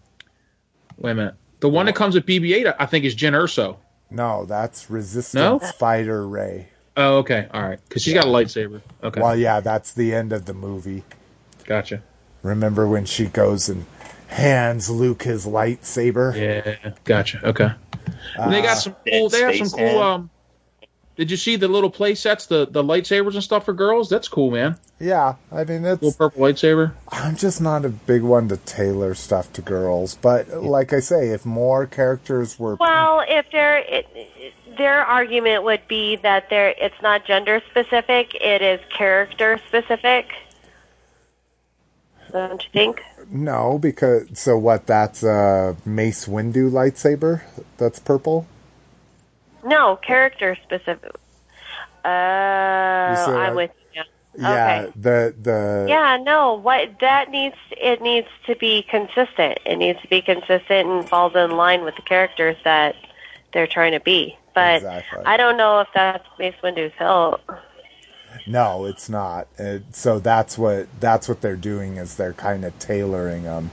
[0.99, 1.35] Wait a minute.
[1.61, 3.77] The one that comes with BB-8, I think, is Jyn Erso.
[4.11, 5.59] No, that's Resistance No?
[5.61, 6.69] Fighter Rey.
[6.97, 8.83] Oh, okay, all right, because she's got a lightsaber.
[9.03, 11.05] Okay, Well, yeah, that's the end of the movie.
[11.65, 12.03] gotcha.
[12.43, 13.87] Remember when she goes and
[14.27, 16.37] hands Luke his lightsaber?
[16.37, 17.41] Yeah, gotcha.
[17.49, 17.71] Okay.
[18.37, 19.29] And they got some cool.
[19.29, 19.99] They have some cool.
[20.03, 20.31] Um,
[21.17, 24.09] did you see the little play sets, the the lightsabers and stuff for girls?
[24.09, 24.79] That's cool, man.
[24.99, 26.01] Yeah, I mean it's.
[26.03, 26.93] Little purple lightsaber.
[27.09, 31.29] I'm just not a big one to tailor stuff to girls, but like I say,
[31.29, 36.75] if more characters were, Well, if their it, it- their argument would be that there
[36.79, 40.31] it's not gender specific, it is character specific.
[42.33, 43.03] Don't you think?
[43.33, 44.87] No, because so what?
[44.87, 47.43] That's a Mace Windu lightsaber.
[47.79, 48.47] That's purple.
[49.65, 51.13] No, character specific.
[52.05, 54.03] Uh, I'm with you.
[54.37, 54.93] Yeah, Okay.
[54.97, 56.55] the the Yeah, no.
[56.55, 59.59] What that needs it needs to be consistent.
[59.65, 62.97] It needs to be consistent and falls in line with the characters that
[63.53, 64.37] they're trying to be.
[64.55, 65.23] But Exactly.
[65.25, 67.41] I don't know if that's Mace Windu's hilt.
[68.47, 69.47] No, it's not.
[69.59, 73.71] It, so that's what that's what they're doing is they're kind of tailoring them.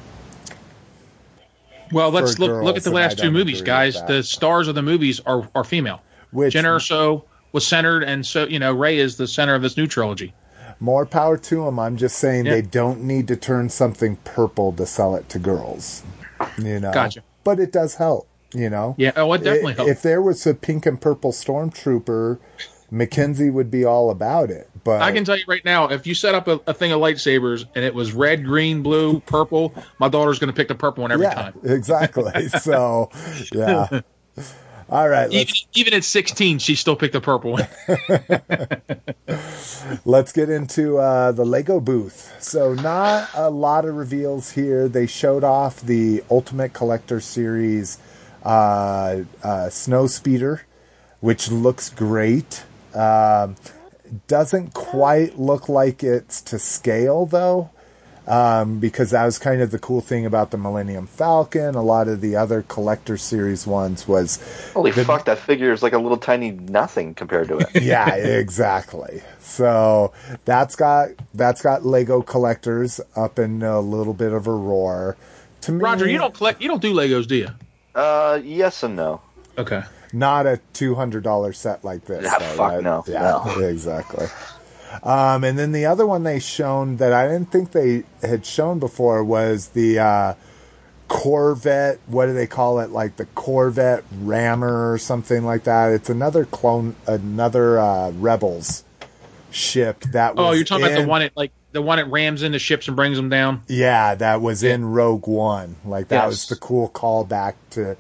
[1.92, 4.02] Well, let's look look at the last two movies, guys.
[4.06, 6.02] The stars of the movies are are female.
[6.32, 9.76] Which Jyn Erso was centered, and so you know Rey is the center of this
[9.76, 10.34] new trilogy.
[10.80, 11.80] more power to them.
[11.80, 12.54] I'm just saying Yeah.
[12.54, 16.04] they don't need to turn something purple to sell it to girls.
[16.58, 17.22] You know, Gotcha.
[17.44, 18.28] But it does help.
[18.54, 19.92] You know, Yeah, oh, it definitely I- helps.
[19.92, 22.38] If there was a pink and purple stormtrooper,
[22.92, 24.70] Mackenzie would be all about it.
[24.84, 27.00] But I can tell you right now, if you set up a, a thing of
[27.00, 31.04] lightsabers and it was red, green, blue, purple, my daughter's going to pick the purple
[31.04, 31.60] one every yeah, time.
[31.64, 32.50] exactly.
[32.50, 33.10] so,
[33.54, 34.02] yeah.
[34.92, 37.68] All right, Even, even at 16, she still picked the purple one.
[40.06, 42.36] let's get into uh, the Lego booth.
[42.40, 44.88] So, not a lot of reveals here.
[44.88, 48.00] They showed off the Ultimate Collector Series
[48.44, 50.64] uh, uh, Snow Speeder,
[51.20, 52.64] which looks great.
[52.96, 53.56] Um,
[54.28, 57.70] doesn't quite look like it's to scale though.
[58.28, 61.74] Um, because that was kind of the cool thing about the Millennium Falcon.
[61.74, 64.38] A lot of the other collector series ones was
[64.76, 67.70] Holy The- fuck, that figure is like a little tiny nothing compared to it.
[67.82, 69.24] yeah, exactly.
[69.40, 70.14] So
[70.46, 75.18] that's got that's got Lego collectors up in a little bit of a roar.
[75.62, 77.48] To me, Roger, you don't collect, you don't do Legos, do you?
[77.96, 79.22] uh, yes and no.
[79.58, 79.82] Okay.
[80.14, 82.24] Not a two hundred dollar set like this.
[82.24, 82.84] Yeah, though, fuck right?
[82.84, 83.60] no, Yeah, no.
[83.68, 84.28] exactly.
[85.04, 88.80] Um, and then the other one they shown that I didn't think they had shown
[88.80, 90.34] before was the uh,
[91.08, 92.00] Corvette.
[92.08, 92.90] What do they call it?
[92.92, 95.92] Like the Corvette Rammer or something like that.
[95.92, 98.84] It's another clone, another uh, Rebels
[99.52, 100.36] ship that.
[100.36, 102.88] Was Oh, you're talking about the one that like the one that rams into ships
[102.88, 103.62] and brings them down.
[103.68, 105.76] Yeah, that was in Rogue One.
[105.86, 106.28] Like that Yes.
[106.30, 107.96] was the cool callback to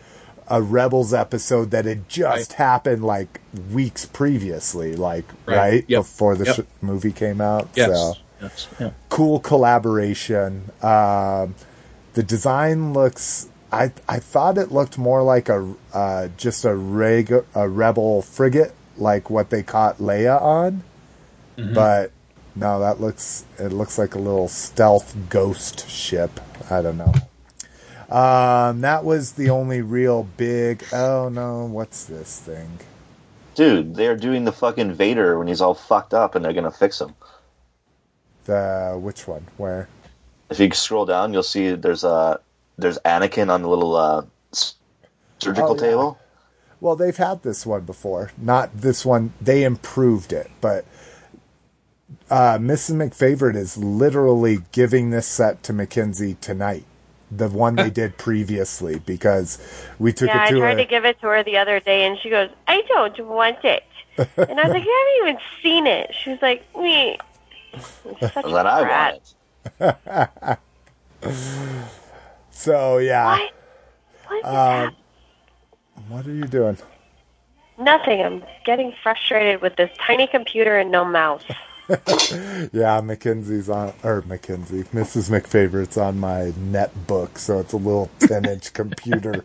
[0.50, 2.58] a Rebels episode that had just Right.
[2.58, 3.40] happened like
[3.72, 5.86] weeks previously, like right, Right.
[5.88, 6.00] Yep.
[6.02, 6.56] before the Yep.
[6.56, 7.70] sh- movie came out.
[7.76, 7.90] Yes.
[7.90, 8.68] So yes.
[8.80, 8.90] Yeah.
[9.10, 10.72] cool collaboration.
[10.82, 11.56] Um,
[12.14, 13.48] the design looks.
[13.72, 18.74] I I thought it looked more like a uh, just a reg a rebel frigate,
[18.98, 20.84] like what they caught Leia on.
[21.58, 21.74] Mm-hmm.
[21.76, 22.12] But
[22.56, 26.40] no, that looks it looks like a little stealth ghost ship.
[26.72, 27.14] I don't know.
[28.10, 30.84] Um, that was the only real big.
[30.92, 32.80] Oh no, what's this thing?
[33.56, 37.00] Dude, they're doing the fucking Vader when he's all fucked up, and they're gonna fix
[37.02, 37.14] him.
[38.46, 39.46] The which one?
[39.58, 39.88] Where?
[40.50, 42.40] If you scroll down, you'll see there's a
[42.78, 44.26] there's Anakin on the little uh,
[45.40, 45.82] surgical Oh, yeah.
[45.82, 46.20] table.
[46.82, 48.32] Well, they've had this one before.
[48.38, 49.34] Not this one.
[49.42, 50.86] They improved it, but
[52.32, 52.96] uh, Mrs.
[52.96, 56.86] McFavorite is literally giving this set to Mackenzie tonight.
[57.32, 59.58] The one they did previously because
[60.00, 60.78] we took Yeah, it to I to tried her.
[60.78, 63.84] to give it to her the other day, and she goes, "I don't want it."
[64.48, 67.18] and I was like, "You haven't even seen it." She was like, "Me."
[68.34, 68.84] Such a Then I brat.
[68.84, 69.22] want
[69.80, 69.80] it.
[72.52, 73.52] so yeah, What?
[74.28, 74.94] What is Um, that?
[76.08, 76.78] what are you doing?
[77.78, 78.22] Nothing.
[78.22, 81.44] I'm getting frustrated with this tiny computer and no mouse.
[82.72, 85.30] Yeah, Mackenzie's on, or Mackenzie, Mrs.
[85.30, 89.44] McFavorite's on my netbook, so it's a little 10 inch computer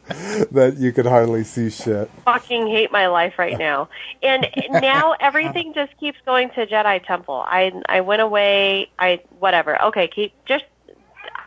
[0.50, 2.10] that you could hardly see shit.
[2.24, 3.88] Fucking hate my life right now.
[4.22, 7.42] And now everything just keeps going to Jedi Temple.
[7.46, 8.90] I I went away.
[8.98, 9.80] I whatever.
[9.84, 10.64] Okay, keep just.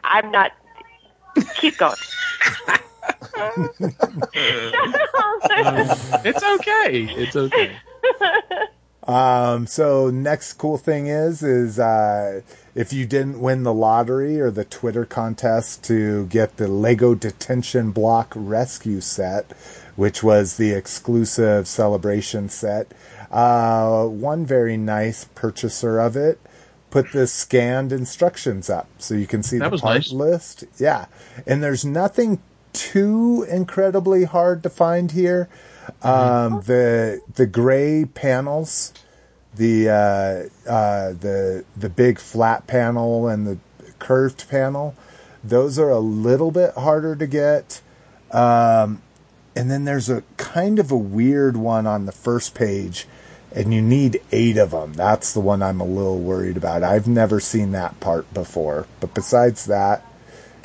[0.04, 0.52] I'm not.
[1.56, 1.96] Keep going.
[6.26, 7.04] It's okay.
[7.16, 7.78] It's okay.
[9.08, 12.42] Um, so next cool thing is, is, uh,
[12.76, 17.92] if you didn't win the lottery or the Twitter contest to get the Lego Detention
[17.92, 19.52] Block Rescue set,
[19.96, 22.92] which was the exclusive celebration set,
[23.32, 26.40] uh, one very nice purchaser of it
[26.90, 30.12] put the scanned instructions up so you can see That the part nice.
[30.12, 30.64] list.
[30.78, 31.06] Yeah.
[31.46, 32.42] And there's nothing
[32.74, 35.50] too incredibly hard to find here.
[36.02, 38.94] Um, the the gray panels,
[39.56, 43.58] the uh, uh, the the big flat panel and the
[44.00, 44.96] curved panel,
[45.44, 47.82] those are a little bit harder to get.
[48.32, 49.02] Um,
[49.56, 53.08] and then there's a kind of a weird one on the first page,
[53.56, 54.94] and you need eight of them.
[54.94, 56.84] That's the one I'm a little worried about.
[56.84, 60.06] I've never seen that part before, but besides that,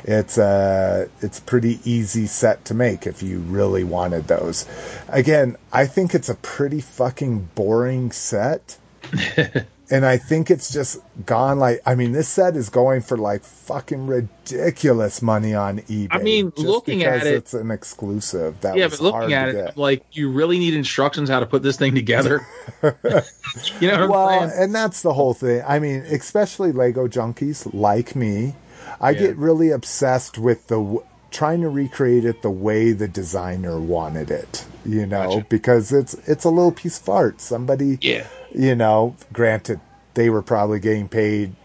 [0.03, 4.65] it's a it's a pretty easy set to make if you really wanted those.
[5.09, 8.77] Again, I think it's a pretty fucking boring set.
[9.89, 13.43] and I think it's just gone like I mean this set is going for like
[13.43, 16.07] fucking ridiculous money on eBay.
[16.11, 18.59] I mean, just looking at it- it's an exclusive.
[18.61, 21.45] That yeah, was but hard looking at it, like you really need instructions how to
[21.45, 22.45] put this thing together.
[22.83, 24.63] you know what well, I'm saying?
[24.63, 25.63] and that's the whole thing.
[25.67, 28.55] I mean, especially Lego junkies like me,
[29.01, 29.19] I Yeah.
[29.19, 34.29] get really obsessed with the w- trying to recreate it the way the designer wanted
[34.31, 34.65] it.
[34.85, 35.45] You know, Gotcha.
[35.49, 37.41] because it's it's a little piece of art.
[37.41, 38.25] Somebody, Yeah.
[38.53, 39.79] you know, granted
[40.13, 41.55] they were probably getting paid,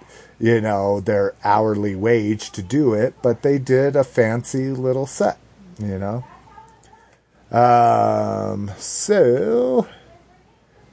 [0.40, 5.36] you know, their hourly wage to do it, but they did a fancy little set.
[5.78, 6.24] You know.
[7.50, 8.70] Um.
[8.78, 9.86] So,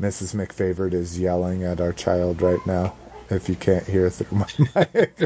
[0.02, 0.34] Mrs.
[0.36, 2.94] McFavorite is yelling at our child right now.
[3.30, 4.48] If you can't hear through my
[4.94, 5.18] mic.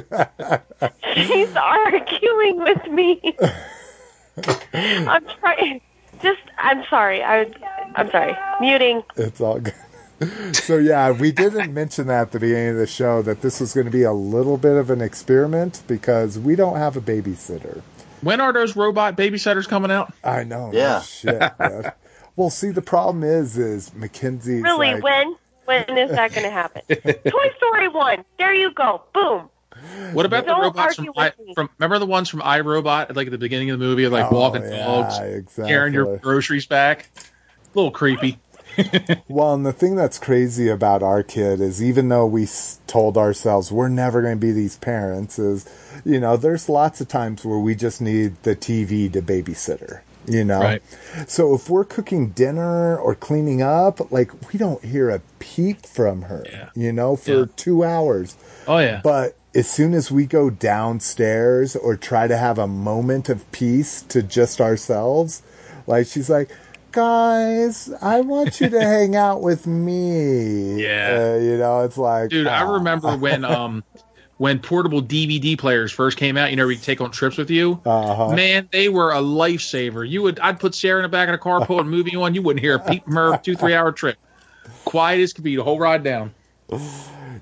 [1.13, 3.35] She's arguing with me.
[4.73, 5.81] I'm trying.
[6.21, 7.23] Just, I'm sorry.
[7.23, 7.51] I,
[7.95, 8.35] I'm sorry.
[8.61, 9.03] Muting.
[9.17, 9.73] It's all good.
[10.53, 13.73] So yeah, we didn't mention that at the beginning of the show that this was
[13.73, 17.81] going to be a little bit of an experiment because we don't have a babysitter.
[18.21, 20.13] When are those robot babysitters coming out?
[20.23, 20.71] I know.
[20.73, 21.01] Yeah.
[21.01, 21.41] Shit.
[22.35, 25.35] well, see, the problem is, is Mackenzie's Really, like, when?
[25.69, 26.81] When is that going to happen?
[26.89, 28.25] Toy Story 1.
[28.39, 29.03] There you go.
[29.13, 29.49] Boom.
[30.13, 31.69] What about the Don't robots from, I, from?
[31.77, 34.35] Remember the ones from I, Robot, like at the beginning of the movie, like Oh,
[34.35, 35.67] walking yeah, dogs, exactly.
[35.69, 37.07] carrying your groceries back.
[37.17, 38.39] A little creepy.
[39.27, 43.17] Well, and the thing that's crazy about our kid is even though we s- told
[43.17, 45.67] ourselves we're never going to be these parents, is,
[46.05, 50.43] you know, there's lots of times where we just need the TV to babysitter, you
[50.45, 50.59] know?
[50.61, 50.81] Right.
[51.27, 56.23] So if we're cooking dinner or cleaning up, like, we don't hear a peep from
[56.23, 56.69] her, Yeah.
[56.75, 57.45] you know, for Yeah.
[57.55, 58.35] two hours.
[58.67, 59.01] Oh yeah.
[59.03, 64.03] But as soon as we go downstairs or try to have a moment of peace
[64.09, 65.41] to just ourselves,
[65.87, 66.49] like she's like,
[66.91, 70.83] guys, I want you to hang out with me.
[70.83, 71.33] Yeah.
[71.35, 72.71] Uh, you know, it's like, Dude, I ah.
[72.73, 73.83] remember when um
[74.39, 77.49] when portable DVD players first came out, you know, you could take on trips with
[77.49, 77.79] you.
[77.85, 78.33] Uh-huh.
[78.33, 80.09] Man, they were a lifesaver.
[80.09, 82.33] You would I'd put Sarah in the back of the car, put a movie on,
[82.33, 84.17] you wouldn't hear a peep from her two, three hour trip.
[84.85, 86.33] Quiet as could be the whole ride down.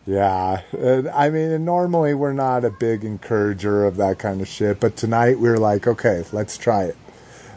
[0.08, 0.62] Yeah.
[0.72, 4.96] And, I mean, normally we're not a big encourager of that kind of shit, but
[4.96, 6.98] tonight we were like, okay, let's try it.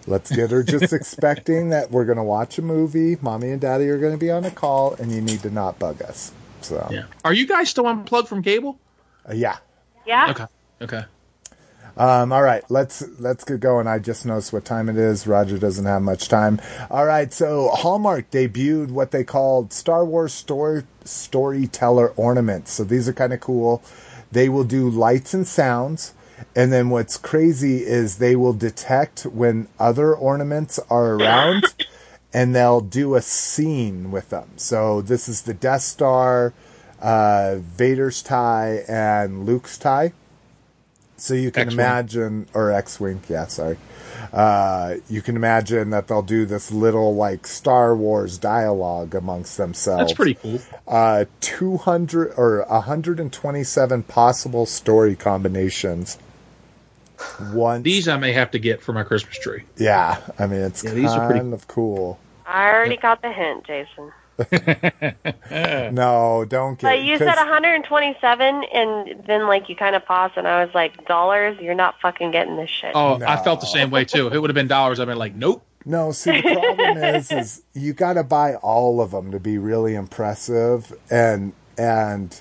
[0.07, 3.17] Let's get her just expecting that we're going to watch a movie.
[3.23, 5.79] Mommy and daddy are going to be on a call, and you need to not
[5.79, 6.33] bug us.
[6.61, 7.05] So, Yeah.
[7.25, 8.79] Are you guys still unplugged from cable?
[9.29, 9.59] Uh, yeah.
[10.07, 10.31] Yeah?
[10.31, 10.47] Okay.
[10.83, 11.05] Okay.
[11.97, 13.87] Um, all right, let's let's get going.
[13.87, 15.27] I just noticed what time it is.
[15.27, 16.61] Roger doesn't have much time.
[16.91, 22.73] All right, so Hallmark debuted what they called Star Wars story storyteller ornaments.
[22.73, 23.83] So these are kind of cool.
[24.33, 26.15] They will do lights and sounds,
[26.55, 31.65] and then what's crazy is they will detect when other ornaments are around,
[32.33, 34.53] and they'll do a scene with them.
[34.57, 36.55] So this is the Death Star,
[37.01, 40.13] uh, Vader's tie, and Luke's tie.
[41.17, 41.79] So you can X-Wing.
[41.79, 43.77] imagine, or X-wing, yeah, sorry.
[44.33, 50.01] Uh, you can imagine that they'll do this little like Star Wars dialogue amongst themselves.
[50.01, 50.61] That's pretty cool.
[50.89, 56.17] Uh, two hundred or hundred and twenty-seven possible story combinations.
[57.53, 59.65] One, These I may have to get for my Christmas tree.
[59.77, 60.19] yeah.
[60.39, 62.19] I mean, it's Yeah, kind these are pretty- of cool.
[62.47, 64.11] I already got the hint, Jason.
[65.93, 66.83] No, don't get.
[66.83, 70.75] But you said 'cause- 127, and then like you kind of paused, and I was
[70.75, 71.59] like, dollars?
[71.61, 72.93] You're not fucking getting this shit.
[72.95, 73.27] Oh, No.
[73.27, 74.27] I felt the same way too.
[74.29, 75.65] If it would have been dollars, I'd been like, nope.
[75.85, 79.57] No, see the problem is is you got to buy all of them to be
[79.57, 82.39] really impressive and and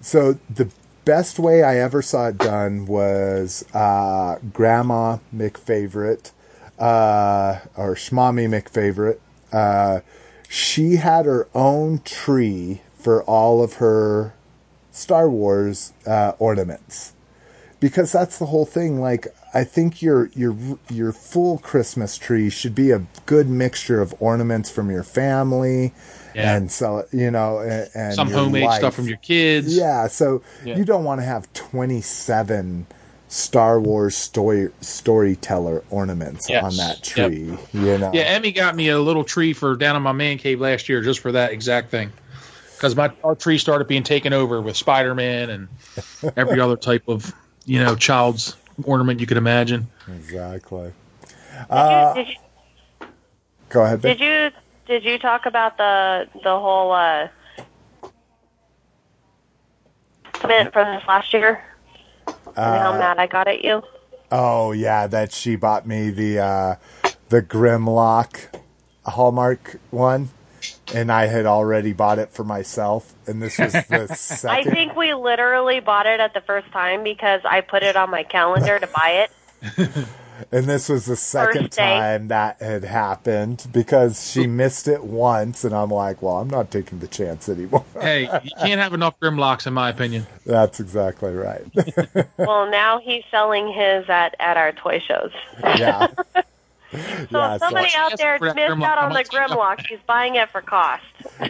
[0.00, 0.68] so the
[1.04, 6.32] best way I ever saw it done was uh grandma McFavorite
[6.80, 9.18] uh or Schmommy McFavorite
[9.52, 10.00] uh
[10.52, 14.34] she had her own tree for all of her
[14.90, 17.12] Star Wars uh ornaments
[17.78, 20.54] because that's the whole thing like i think your your
[20.90, 25.92] your full christmas tree should be a good mixture of ornaments from your family
[26.34, 26.56] Yeah.
[26.56, 29.74] and so you know and, and Some homemade stuff from your kids.
[29.74, 30.76] yeah so Yeah.
[30.76, 32.86] you don't want to have 27
[33.30, 36.64] star wars story storyteller ornaments Yes.
[36.64, 37.30] on that Yep.
[37.30, 40.36] tree you know Yeah, Emmy got me a little tree for down in my man
[40.36, 42.12] cave last year just for that exact thing.
[42.74, 45.68] Because my our tree started being taken over with Spider Man and
[46.36, 47.32] every other type of
[47.66, 49.86] you know child's ornament you could imagine.
[50.08, 50.90] exactly
[51.70, 52.34] did, you, did you
[53.68, 54.18] go ahead babe.
[54.18, 54.50] did you
[54.86, 57.28] did you talk about the the whole uh
[60.32, 61.62] comment from this last year?
[62.56, 63.82] And how mad I got at you?
[64.30, 66.74] Oh yeah, that she bought me the uh
[67.28, 68.60] the Grimlock
[69.04, 70.30] Hallmark one,
[70.94, 74.68] and I had already bought it for myself, and this was the second.
[74.68, 78.10] I think we literally bought it at the first time because I put it on
[78.10, 80.06] my calendar to buy it.
[80.52, 85.64] And this was the second First time that had happened because she missed it once,
[85.64, 87.84] and I'm like, well, I'm not taking the chance anymore.
[88.00, 90.26] Hey, you can't have enough Grimlocks, in my opinion.
[90.46, 91.62] That's exactly right.
[92.38, 95.32] Well, now he's selling his at at our toy shows.
[95.62, 96.06] yeah.
[96.92, 96.98] So
[97.38, 99.22] Yeah, if somebody so- out there missed Grimlock, out on the?
[99.22, 101.04] Grimlock, he's buying it for cost.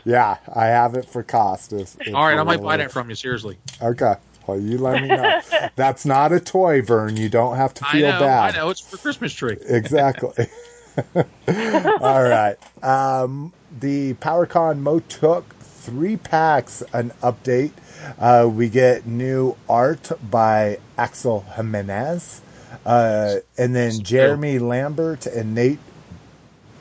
[0.05, 1.73] Yeah, I have it for cost.
[1.73, 2.79] If, if All right, I you're might buy willing.
[2.81, 3.15] that from you.
[3.17, 3.57] Seriously.
[3.81, 4.15] Okay.
[4.51, 5.41] Well, you let me know.
[5.77, 7.17] That's not a toy, Vern.
[7.17, 8.19] You don't have to I feel know.
[8.19, 8.55] bad.
[8.55, 8.71] I know.
[8.71, 9.57] It's for Christmas tree.
[9.69, 10.49] Exactly.
[11.17, 12.57] All right.
[12.83, 17.71] Um, the PowerCon MOTUC three packs an update.
[18.19, 22.41] Uh, we get new art by Axel Giménez,
[22.85, 25.79] uh, and then Jeremy Lambert and Nate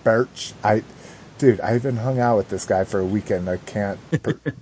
[0.03, 0.53] Birch.
[0.63, 0.83] I,
[1.37, 3.47] dude, I even hung out with this guy for a weekend.
[3.47, 3.99] I can't.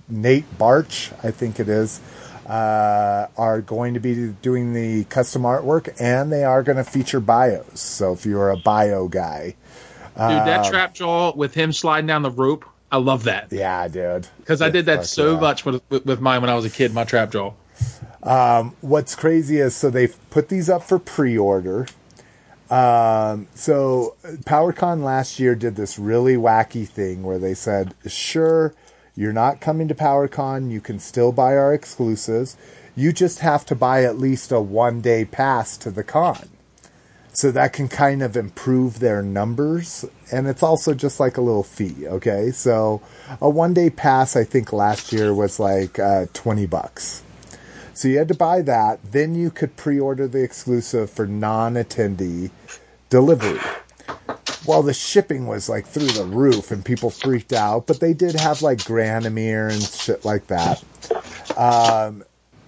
[0.08, 2.00] Nate Baertsch, I think it is,
[2.48, 7.20] uh, are going to be doing the custom artwork, and they are going to feature
[7.20, 7.80] bios.
[7.80, 9.54] So if you're a bio guy,
[10.16, 13.52] Dude, that trap jaw with him sliding down the rope, I love that.
[13.52, 14.26] yeah, dude.
[14.38, 15.40] Because I did that so yeah.
[15.40, 17.52] much with, with mine when I was a kid, my trap jaw.
[18.80, 21.86] what's crazy is so they've put these up for pre-order
[22.70, 28.74] um, so powercon last year did this really wacky thing where they said sure
[29.18, 30.70] you're not coming to powercon.
[30.70, 32.56] You can still buy our exclusives.
[32.94, 36.48] You just have to buy at least a one day pass to the con.
[37.32, 40.04] So that can kind of improve their numbers.
[40.30, 42.52] And it's also just like a little fee okay?
[42.52, 43.02] So
[43.40, 47.24] a one day pass i think last year was like uh, 20 bucks.
[47.94, 49.00] So you had to buy that.
[49.02, 52.52] Then you could pre-order the exclusive for non-attendee
[53.10, 53.58] delivery.
[54.66, 57.86] Well, the shipping was like through the roof, and people freaked out.
[57.86, 60.84] But they did have like Granamyr and shit like that.
[61.56, 62.24] Um,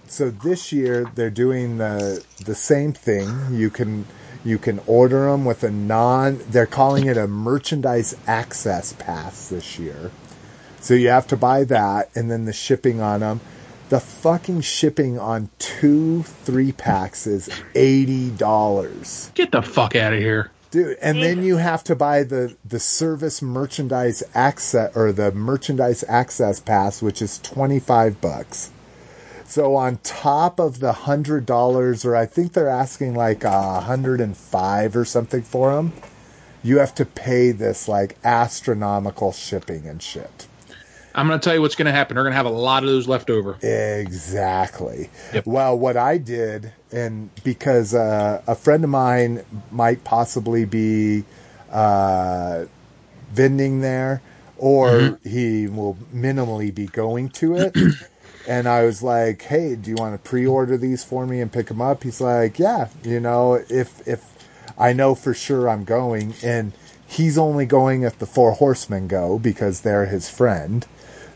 [0.07, 3.29] so this year they're doing the the same thing.
[3.51, 4.05] You can
[4.43, 6.39] you can order them with a non.
[6.49, 10.11] They're calling it a merchandise access pass this year.
[10.79, 13.41] So you have to buy that, and then the shipping on them.
[13.89, 20.19] The fucking shipping on two three packs is eighty dollars, Get the fuck out of
[20.19, 20.49] here.
[20.71, 20.97] Dude.
[21.01, 26.59] And then you have to buy the the service merchandise access or the merchandise access
[26.59, 28.71] pass, which is twenty five bucks.
[29.45, 34.21] So on top of the hundred dollars, or I think they're asking like a hundred
[34.21, 35.91] and five or something for them,
[36.63, 40.47] you have to pay this like astronomical shipping and shit.
[41.13, 42.15] I'm going to tell you what's going to happen.
[42.15, 43.57] They're going to have a lot of those left over.
[43.61, 45.09] Exactly.
[45.33, 45.45] Yep.
[45.45, 51.23] Well, what I did, and because uh, a friend of mine might possibly be
[51.71, 52.65] uh,
[53.31, 54.21] vending there,
[54.57, 57.75] or he will minimally be going to it.
[58.47, 61.67] and I was like, "Hey, do you want to pre-order these for me and pick
[61.67, 64.25] them up?" He's like, "Yeah, you know, if if
[64.77, 66.73] I know for sure I'm going." And
[67.07, 70.85] he's only going if the Four Horsemen go because they're his friend.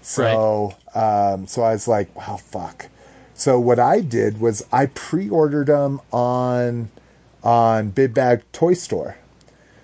[0.01, 2.87] So, um, so I was like, "Wow, fuck."
[3.35, 6.89] So what I did was I pre-ordered them on
[7.43, 9.17] on Big Bad Toy Store.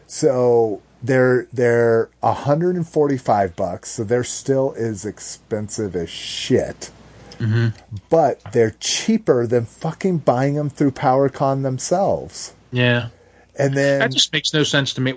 [0.07, 3.91] So they're they're 145 bucks.
[3.91, 6.91] So they're still as expensive as shit.
[7.39, 7.77] Mm-hmm.
[8.09, 12.53] But they're cheaper than fucking buying them through PowerCon themselves.
[12.71, 13.09] Yeah.
[13.57, 15.13] And then That just makes no sense to me.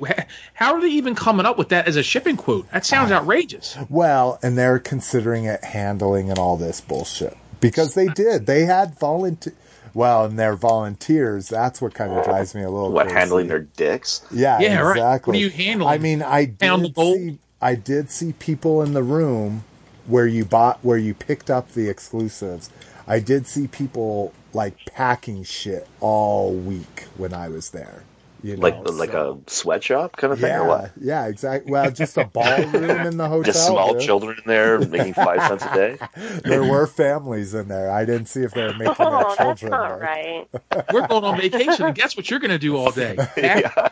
[0.55, 2.69] How are they even coming up with that as a shipping quote?
[2.73, 3.77] That sounds outrageous.
[3.89, 7.37] Well, and they're considering it handling and all this bullshit
[7.71, 8.47] because they did.
[8.47, 9.55] They had volunteer.
[9.95, 11.49] Well, and they're volunteers.
[11.49, 12.91] That's what kind of drives me a little.
[12.91, 12.95] Bit.
[12.95, 13.19] What crazy.
[13.21, 14.23] handling their dicks?
[14.31, 14.91] Yeah, Yeah, right.
[14.97, 15.33] exactly.
[15.33, 15.89] What are you handling?
[15.95, 17.39] I mean, I did see.
[17.63, 19.65] I did see people in the room
[20.07, 22.71] where you bought, where you picked up the exclusives.
[23.07, 28.05] I did see people like packing shit all week when I was there.
[28.45, 30.93] You know, Like like a sweatshop kind of thing, or yeah, what?
[31.01, 31.73] yeah, exactly.
[31.73, 33.43] Well, just a ballroom in the hotel.
[33.53, 34.03] Just small dude.
[34.03, 35.99] children in there making five cents a day.
[36.45, 37.91] There were families in there.
[37.91, 40.47] I didn't see if they were making Oh, their that's children not right.
[40.93, 43.17] We're going on vacation, and guess what you're going to do all day?
[43.39, 43.89] yeah.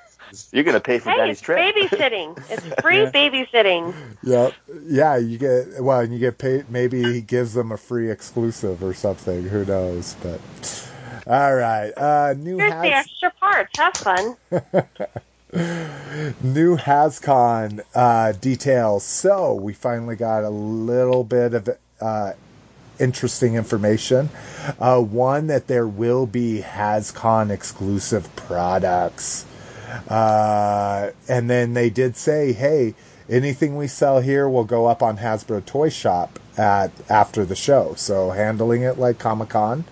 [0.50, 1.58] You're gonna pay for Hey, Daddy's it's trip.
[1.74, 2.42] babysitting.
[2.50, 3.94] It's free babysitting.
[4.22, 4.54] Yep.
[4.86, 6.70] Yeah, you get well, and you get paid.
[6.70, 9.44] Maybe he gives them a free exclusive or something.
[9.44, 10.16] Who knows?
[10.22, 10.40] But
[11.26, 13.78] all right, uh, new Here's the extra parts.
[13.78, 14.36] Have fun.
[16.42, 19.04] new Hascon uh, details.
[19.04, 21.68] So we finally got a little bit of
[22.00, 22.32] uh,
[22.98, 24.30] interesting information.
[24.78, 29.44] Uh, one that there will be Hascon exclusive products.
[30.08, 32.94] Uh, and then they did say, hey,
[33.28, 37.94] anything we sell here will go up on Hasbro Toy Shop at after the show.
[37.96, 39.84] So handling it like Comic Con,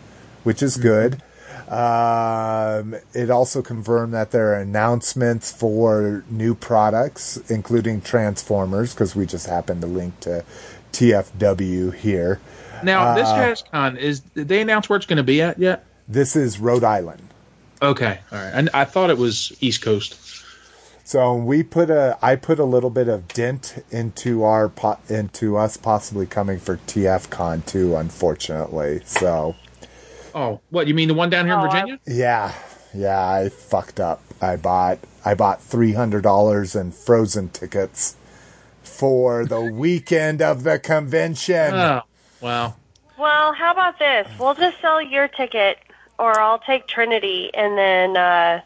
[0.44, 1.22] which is good.
[1.68, 9.24] Um, it also confirmed that there are announcements for new products, including Transformers, because we
[9.24, 10.44] just happened to link to
[10.92, 12.40] TFW here.
[12.82, 13.28] Now, this
[13.72, 15.84] Uh, is did they announce where it's going to be at yet?
[16.08, 17.22] This is Rhode Island.
[17.82, 18.50] Okay, all right.
[18.52, 20.16] And I thought it was East Coast.
[21.04, 24.70] So we put a, I put a little bit of dent into our
[25.08, 29.02] into us possibly coming for TFCon too, unfortunately.
[29.04, 29.56] So
[30.34, 31.98] Oh, what you mean the one down here in Oh, I- Virginia?
[32.06, 32.52] yeah,
[32.94, 34.20] yeah, I fucked up.
[34.40, 38.16] I bought I bought three hundred dollars in frozen tickets
[38.82, 41.74] for the weekend of the convention.
[41.74, 42.02] Oh,
[42.40, 42.74] wow.
[43.18, 44.26] Well, how about this?
[44.38, 45.78] We'll just sell your ticket,
[46.18, 48.60] or I'll take Trinity, and then uh,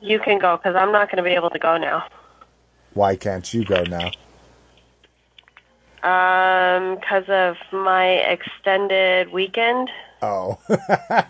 [0.00, 2.04] you can go because I'm not going to be able to go now.
[2.94, 4.10] Why can't you go now?
[6.02, 9.88] Um, because of my extended weekend.
[10.22, 10.58] Oh,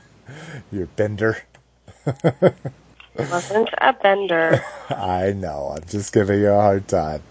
[0.70, 1.38] you're bender.
[3.14, 4.64] Wasn't a bender.
[4.90, 5.74] I know.
[5.76, 7.22] I'm just giving you a hard time.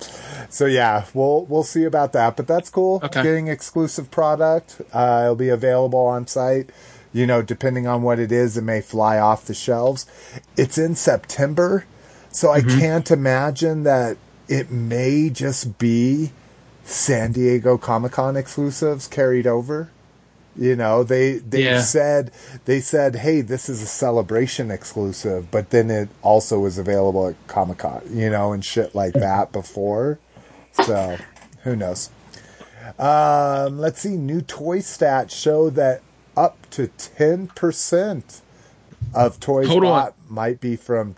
[0.50, 2.36] So yeah, we'll we'll see about that.
[2.36, 3.00] But that's cool.
[3.04, 3.24] Okay.
[3.24, 4.82] Getting exclusive product.
[4.94, 6.70] Uh, it'll be available on site.
[7.14, 10.06] You know, depending on what it is, it may fly off the shelves.
[10.56, 11.86] It's in September,
[12.32, 16.32] so I can't imagine that it may just be
[16.86, 19.90] San Diego Comic Con exclusives carried over.
[20.58, 21.82] You know, they they Yeah.
[21.82, 22.32] said
[22.66, 27.36] they said, "Hey, this is a celebration exclusive," but then it also was available at
[27.48, 30.20] Comic Con, you know, and shit like that before.
[30.74, 31.18] So,
[31.64, 32.10] who knows?
[33.00, 34.18] Um, let's see.
[34.18, 36.02] New toy stats show that
[36.36, 38.42] up to ten percent
[39.14, 39.90] of toys Hold on.
[39.90, 41.16] bought might be from.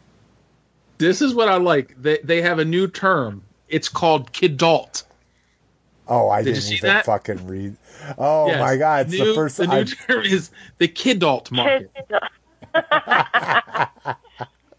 [0.99, 1.95] This is what I like.
[2.01, 3.43] They they have a new term.
[3.67, 5.03] It's called kid kidult.
[6.07, 7.75] Oh, I Did didn't see even fucking read.
[8.17, 8.59] Oh Yes.
[8.59, 9.05] my god!
[9.07, 9.57] It's New- the first.
[9.57, 11.91] The new I, term is the kidult market.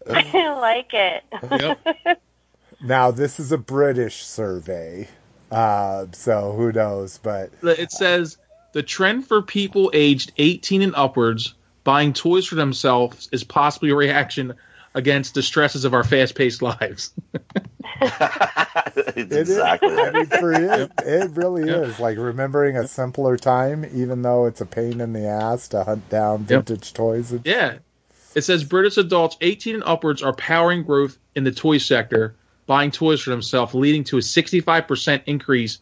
[0.07, 1.23] I like it.
[1.51, 2.19] Yep.
[2.81, 5.07] now this is a British survey,
[5.51, 7.19] uh, so who knows?
[7.19, 8.37] But it says
[8.73, 13.95] the trend for people aged 18 and upwards buying toys for themselves is possibly a
[13.95, 14.53] reaction
[14.95, 17.11] against the stresses of our fast-paced lives.
[18.01, 19.49] it's It is.
[19.49, 21.83] exactly I mean, for it, it really Yep.
[21.89, 25.83] is like remembering a simpler time, even though it's a pain in the ass to
[25.83, 26.65] hunt down Yep.
[26.67, 27.31] vintage toys.
[27.31, 27.77] And, yeah.
[28.35, 32.35] It says British adults 18 and upwards are powering growth in the toy sector,
[32.65, 35.79] buying toys for themselves, leading to a 65% increase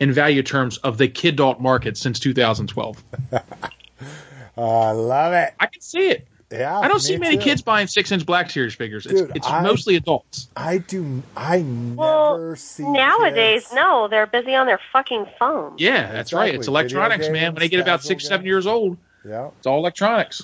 [0.00, 3.02] in value terms of the kidult market since 2012.
[3.32, 3.38] Oh,
[4.58, 5.54] ah, I love it.
[5.60, 6.26] I can see it.
[6.58, 7.42] Yeah, I don't see many too.
[7.42, 9.06] kids buying six-inch Black Series figures.
[9.06, 10.48] It's, Dude, it's I- mostly adults.
[10.56, 11.22] I do.
[11.36, 13.74] I never Well, see Nowadays, kids.
[13.74, 15.80] no, they're busy on their fucking phones.
[15.80, 16.54] Yeah, that's right.
[16.54, 17.52] It's electronics, Video man.
[17.54, 18.96] When they get about casual six, seven years old,
[19.26, 19.48] Yeah.
[19.58, 20.42] it's all electronics.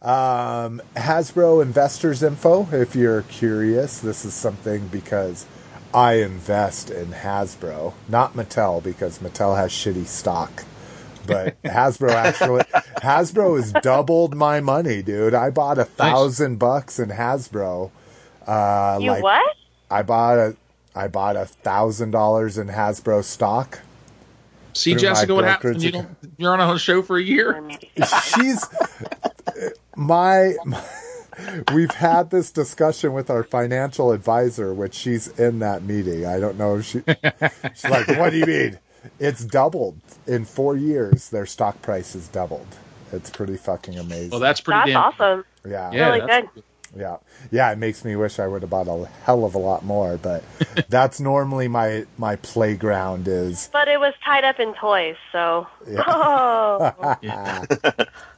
[0.00, 2.68] Um, Hasbro investors info.
[2.72, 5.44] If you're curious, this is something because
[5.92, 10.64] I invest in Hasbro, not Mattel, because Mattel has shitty stock.
[11.28, 12.64] But Hasbro actually,
[13.02, 15.34] Hasbro has doubled my money, dude.
[15.34, 17.90] I bought a thousand bucks in Hasbro.
[18.46, 19.56] Uh, You like what?
[19.90, 20.56] I bought a,
[20.94, 23.80] I bought a thousand dollars in Hasbro stock.
[24.72, 27.62] See, Jessica, what happens you don't, you're on a show for a year?
[28.34, 28.64] she's
[29.96, 30.82] my, my
[31.72, 36.56] we've had this discussion with our financial advisor which she's in that meeting i don't
[36.58, 37.00] know if she
[37.74, 38.78] she's like what do you mean
[39.18, 42.66] it's doubled in four years their stock price has doubled
[43.12, 45.30] it's pretty fucking amazing Well, that's pretty That's damn.
[45.30, 45.44] awesome.
[45.68, 46.62] yeah Yeah, really that's- good.
[46.96, 47.16] yeah
[47.50, 50.16] yeah it makes me wish i would have bought a hell of a lot more
[50.16, 50.42] but
[50.88, 55.66] that's normally my my playground is But it was tied up in toys, so.
[56.06, 57.16] Oh.
[57.20, 57.64] Yeah.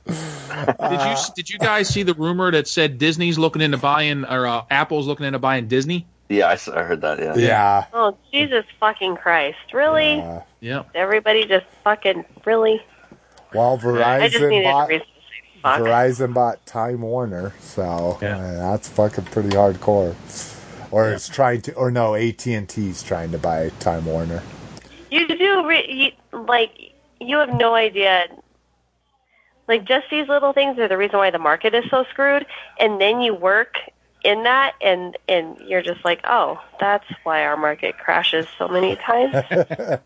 [0.07, 4.47] did you did you guys see the rumor that said Disney's looking into buying or
[4.47, 6.07] uh, Apple's looking into buying Disney?
[6.31, 7.19] Yeah, I heard that.
[7.19, 7.35] Yeah.
[7.37, 9.75] yeah oh, Jesus fucking Christ.
[9.75, 10.25] Really?
[10.61, 10.85] Yeah.
[10.95, 12.25] Everybody just fucking.
[12.47, 12.81] Really?
[13.53, 15.05] well verizon bought reason to say
[15.61, 15.81] fuck.
[15.81, 18.39] Verizon bought Time Warner, so Yeah.
[18.39, 20.15] uh, that's fucking pretty hardcore.
[20.93, 24.43] Or it's trying to, or no, AT and T's trying to buy Time Warner.
[25.11, 28.27] You do, re- you, like, you have no idea.
[29.67, 32.47] Like, just these little things are the reason why the market is so screwed.
[32.79, 33.75] And then you work
[34.25, 38.97] in that, and, and you're just like, oh, that's why our market crashes so many
[38.97, 39.33] times.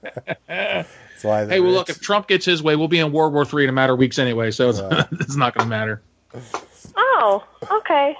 [0.47, 1.47] That's why.
[1.47, 3.71] Hey, well, look, if Trump gets his way, we'll be in World War Three in
[3.71, 4.81] a matter of weeks anyway, so it's,
[5.21, 6.03] it's not going to matter.
[6.97, 8.17] oh, okay.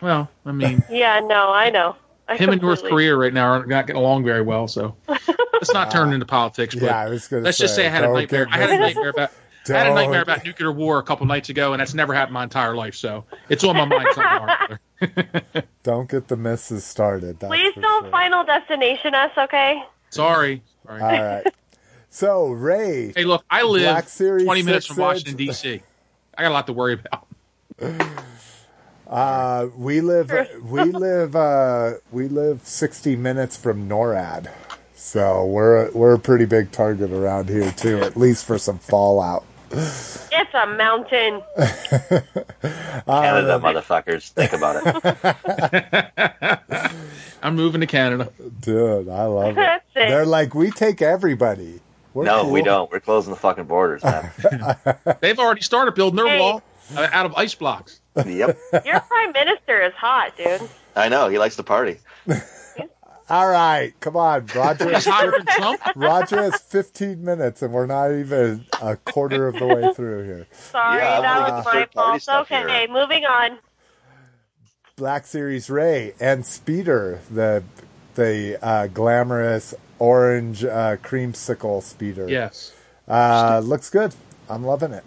[0.00, 1.96] Well, I mean, Yeah, no, I know.
[2.28, 5.72] I him and North Korea right now are not getting along very well, so let's
[5.72, 6.74] not turn into politics.
[6.74, 8.48] But yeah, I was going to let's just say I had a nightmare.
[8.50, 9.30] I had a nightmare about.
[9.68, 12.34] I had a nightmare about nuclear war a couple nights ago, and that's never happened
[12.34, 12.94] my entire life.
[12.96, 14.78] So it's on my mind.
[15.00, 15.42] Somewhere.
[15.82, 17.38] Don't get the misses started.
[17.40, 18.10] that's Please don't sure.
[18.10, 19.82] final destination us, okay?
[20.10, 20.62] Sorry.
[20.86, 21.00] Sorry.
[21.02, 21.46] All right.
[22.08, 25.36] So Rey, Hey, look, I live 20 minutes from Washington.
[25.36, 25.82] D.C.
[26.38, 27.26] I got a lot to worry about.
[29.06, 30.30] uh, we live
[30.62, 34.50] we live uh, we live sixty minutes from NORAD,
[34.94, 39.44] so we're we're a pretty big target around here too, at least for some fallout.
[39.70, 41.42] It's a mountain.
[43.06, 44.30] Canada, motherfuckers.
[44.30, 46.92] Think about it.
[47.42, 48.30] I'm moving to Canada.
[48.60, 49.54] Dude, I love it.
[49.56, 50.08] That's it.
[50.08, 51.80] They're like, we take everybody.
[52.14, 52.90] We're no, we don't.
[52.90, 54.30] We're closing the fucking borders, man.
[55.20, 56.40] They've already started building their Hey.
[56.40, 56.62] wall
[56.96, 58.00] uh, out of ice blocks.
[58.16, 58.56] yep.
[58.84, 60.62] Your prime minister is hot, dude.
[60.94, 61.28] I know.
[61.28, 61.98] He likes to party.
[63.28, 64.88] All right, come on, Roger.
[64.94, 65.80] He's hotter than Trump.
[65.96, 70.46] Roger has 15 minutes, and we're not even a quarter of the way through here.
[70.52, 72.28] Sorry, Yeah, that was my fault.
[72.42, 72.88] Okay, here.
[72.88, 73.58] moving on.
[74.94, 77.62] Black Series Rey and Speeder, the
[78.14, 82.28] the uh, glamorous orange uh, creamsicle speeder.
[82.28, 82.72] Yes.
[83.08, 84.14] uh, looks good.
[84.48, 85.04] I'm loving it.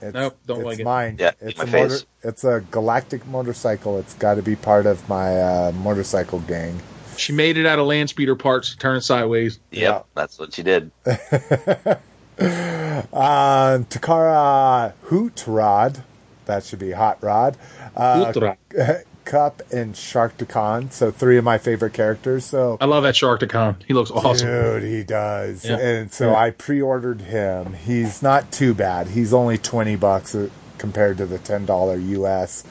[0.00, 0.84] It's, Nope, don't it's like it.
[0.84, 1.16] mine.
[1.18, 2.06] Yeah, it's my a motor, face.
[2.22, 3.98] It's a galactic motorcycle.
[3.98, 6.78] It's got to be part of my uh, motorcycle gang.
[7.18, 9.58] She made it out of land speeder parts, turning sideways.
[9.70, 9.82] Yep.
[9.82, 10.02] Yeah.
[10.14, 10.90] That's what she did.
[12.38, 16.02] Uh, Takara Hoot Rod,
[16.46, 17.56] that should be Hot Rod.
[17.96, 18.56] Uh, Ultra.
[19.24, 22.44] Kup and Sharkticon, so three of my favorite characters.
[22.44, 23.76] So I love that Sharkticon.
[23.86, 24.48] He looks awesome.
[24.48, 25.64] Dude, he does.
[25.64, 25.78] Yeah.
[25.78, 27.72] And so I pre-ordered him.
[27.72, 29.06] He's not too bad.
[29.06, 32.64] He's only 20 bucks uh, compared to the $10 US.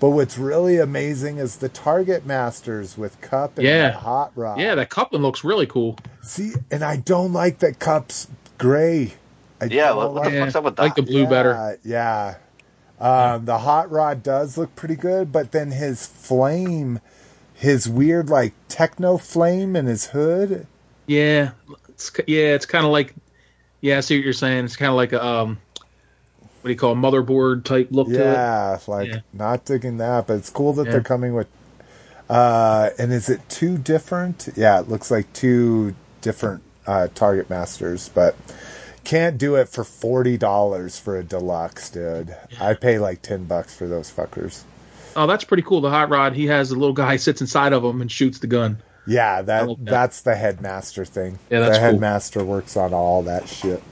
[0.00, 3.90] But what's really amazing is the Target Masters with Kup and Yeah.
[3.92, 4.60] Hot Rod.
[4.60, 5.98] Yeah, that coupling looks really cool.
[6.22, 9.14] See, and I don't like that Kup's gray.
[9.60, 9.92] I Yeah.
[9.92, 10.82] What, what the fuck's up with that?
[10.82, 11.78] I like the blue yeah, better.
[11.84, 12.36] Yeah.
[13.00, 17.00] Um, the hot rod does look pretty good, but then his flame,
[17.54, 20.66] his weird like techno flame in his hood.
[21.06, 21.52] Yeah,
[21.88, 23.14] it's, yeah, it's kind of like,
[23.80, 24.64] yeah, I see what you're saying.
[24.64, 25.58] It's kind of like a, um,
[26.60, 28.18] what do you call it, motherboard type look to it.
[28.18, 30.92] Yeah, like not digging that, but it's cool that Yeah.
[30.92, 31.46] they're coming with.
[32.28, 34.48] Uh, and is it two different?
[34.56, 38.36] Yeah, it looks like two different uh, Target Masters, but
[39.04, 42.36] can't do it for forty dollars for a deluxe, dude.
[42.60, 44.62] I pay like ten bucks for those fuckers.
[45.16, 45.80] Oh, that's pretty cool.
[45.80, 48.46] The hot rod, he has a little guy sits inside of him and shoots the
[48.46, 48.82] gun.
[49.06, 49.76] Yeah, that, that.
[49.86, 51.38] that's the headmaster thing.
[51.50, 51.90] Yeah, that's the cool.
[51.92, 53.82] headmaster works on all that shit.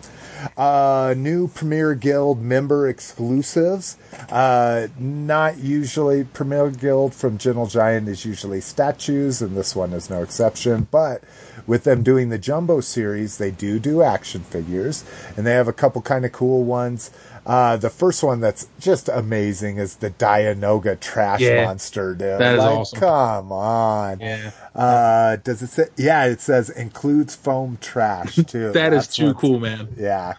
[0.56, 3.96] Uh, new Premier Guild member exclusives.
[4.30, 10.10] Uh, not usually Premier Guild from Gentle Giant is usually statues, and this one is
[10.10, 10.88] no exception.
[10.90, 11.22] But
[11.66, 15.04] with them doing the Jumbo series, they do do action figures,
[15.36, 17.10] and they have a couple kind of cool ones.
[17.46, 21.64] Uh, the first one that's just amazing is the Dianoga Trash Yeah.
[21.64, 22.40] Monster, dude.
[22.40, 22.98] That is like, awesome.
[22.98, 24.20] Come on.
[24.20, 25.84] Yeah, Uh, does it say?
[25.96, 28.72] Yeah, it says includes foam trash too.
[28.72, 29.94] that is That's too cool, man.
[29.96, 30.34] Yeah,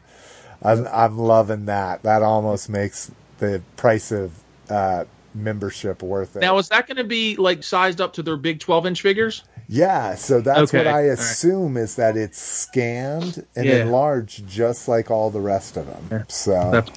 [0.62, 2.04] I'm I'm loving that.
[2.04, 3.10] That almost makes
[3.40, 4.34] the price of
[4.70, 6.40] uh, membership worth it.
[6.40, 9.44] Now, is that going to be like sized up to their big 12 inch figures?
[9.68, 11.20] Yeah, so that's Okay, what I all right.
[11.20, 13.84] assume is that it's scanned and Yeah.
[13.84, 16.26] enlarged just like all the rest of them.
[16.30, 16.92] So That's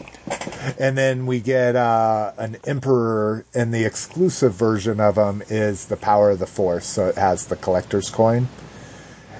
[0.78, 5.97] and then we get uh, an emperor, and the exclusive version of them is the
[5.97, 6.86] power of the force.
[6.86, 8.48] So it has the collector's coin.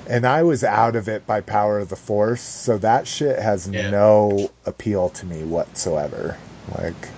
[0.09, 3.69] And I was out of it by power of the force, so that shit has
[3.69, 3.91] Yeah.
[3.91, 6.37] no appeal to me whatsoever.
[6.77, 7.11] Like,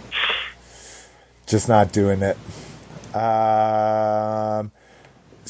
[1.47, 2.36] just not doing it.
[3.16, 4.72] Um,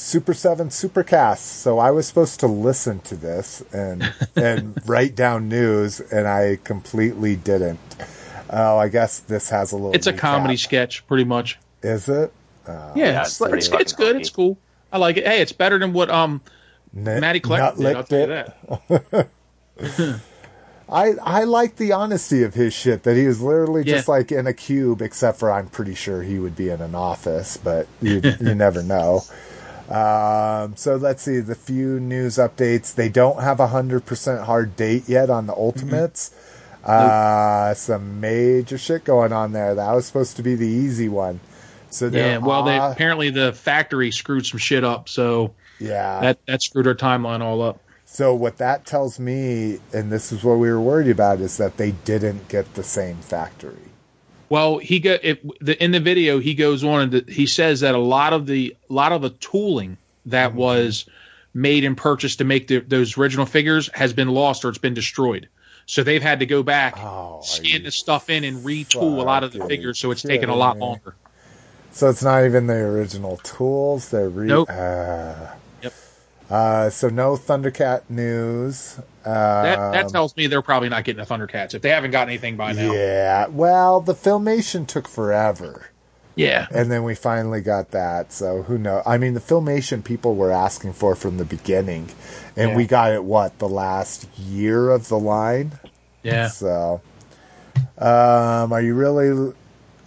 [0.03, 1.37] Super7 Supercast.
[1.37, 6.57] So I was supposed to listen to this and and write down news, and I
[6.63, 7.79] completely didn't.
[8.49, 9.93] Oh, I guess this has a little.
[9.93, 11.57] it's a comedy sketch, pretty much.
[11.81, 12.31] Is it?
[12.67, 14.15] Yeah, Yeah, it's, it's like- it's, it's fucking good.
[14.21, 14.57] It's cool.
[14.91, 15.25] I like it.
[15.25, 16.41] Hey, it's better than what um
[16.95, 17.85] N- Matty Clark did.
[17.87, 19.27] I'll Nut tell you
[19.87, 20.19] that.
[20.89, 24.45] I I like the honesty of his shit that he was literally just like in
[24.47, 28.21] a cube, except for I'm pretty sure he would be in an office, but you
[28.39, 29.21] you never know.
[29.89, 32.95] Um, so let's see the few news updates.
[32.95, 36.33] They don't have a hundred percent hard date yet on the Ultimates.
[36.83, 39.75] Uh, some major shit going on there.
[39.75, 41.39] That was supposed to be the easy one.
[41.89, 46.61] So Yeah, well, they apparently the factory screwed some shit up, so yeah that that
[46.61, 47.79] screwed our timeline all up.
[48.05, 51.77] So what that tells me, and this is what we were worried about, is that
[51.77, 53.92] they didn't get the same factory.
[54.53, 57.79] Well, he go if the, in the video he goes on and th- he says
[57.79, 59.97] that a lot of the a lot of the tooling
[60.27, 60.59] that Mm-hmm.
[60.59, 61.05] was
[61.55, 64.93] made and purchased to make the, those original figures has been lost or it's been
[64.93, 65.49] destroyed.
[65.87, 69.43] So they've had to go back, Oh, scan the stuff in, and retool a lot
[69.43, 69.97] of the figures.
[69.97, 71.15] So it's taken a lot longer.
[71.91, 74.09] So it's not even the original tools.
[74.11, 74.69] They're re- Nope.
[74.71, 75.47] Uh.
[76.53, 78.99] Uh, so no Thundercat news.
[79.23, 82.27] That that Um, tells me they're probably not getting a Thundercats if they haven't got
[82.27, 82.91] anything by now.
[82.93, 83.47] Yeah.
[83.47, 85.87] Well, the filmation took forever.
[86.35, 86.65] Yeah.
[86.71, 88.31] And then we finally got that.
[88.33, 89.03] So who knows?
[89.05, 92.09] I mean, the filmation people were asking for from the beginning,
[92.57, 92.75] and Yeah.
[92.75, 95.73] we got it what the last year of the line.
[96.23, 96.47] Yeah.
[96.47, 97.01] So,
[97.97, 99.53] um, are you really?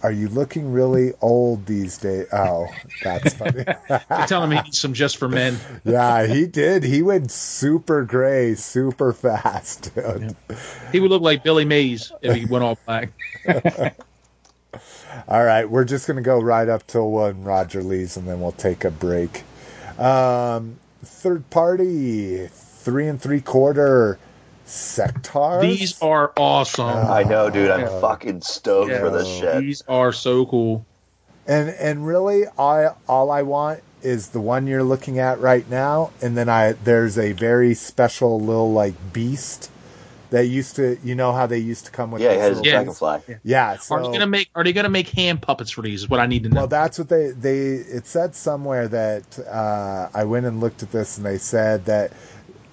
[0.03, 2.27] Are you looking really old these days?
[2.31, 2.67] Oh,
[3.03, 3.63] that's funny.
[3.89, 5.57] They're telling me some just for men.
[5.83, 6.83] yeah, he did.
[6.83, 10.35] He went super gray, super fast, dude.
[10.91, 13.09] He would look like Billy Mays if he went all black.
[15.27, 18.51] All right, we're just gonna go right up till when Roger leaves, and then we'll
[18.51, 19.43] take a break.
[19.97, 24.19] Um, third party, three and three quarter
[24.67, 25.61] Sectaurs.
[25.61, 26.85] These are awesome.
[26.87, 27.71] I know, dude.
[27.71, 27.99] I'm Yeah.
[28.01, 28.99] fucking stoked Yeah.
[28.99, 29.59] for this shit.
[29.61, 30.85] These are so cool.
[31.47, 36.11] and and really, I all I want is the one you're looking at right now,
[36.21, 39.69] and then I there's a very special little like beast
[40.29, 42.21] that used to, you know how they used to come with.
[42.21, 42.73] Yeah, he those has his little Yeah.
[42.73, 43.35] dragonfly.
[43.45, 44.49] Yeah, so Are they gonna make?
[44.55, 46.01] Are they gonna make hand puppets for these?
[46.01, 46.61] Is what I need to know.
[46.61, 50.91] Well, that's what they they it said somewhere that uh, I went and looked at
[50.91, 52.11] this and they said that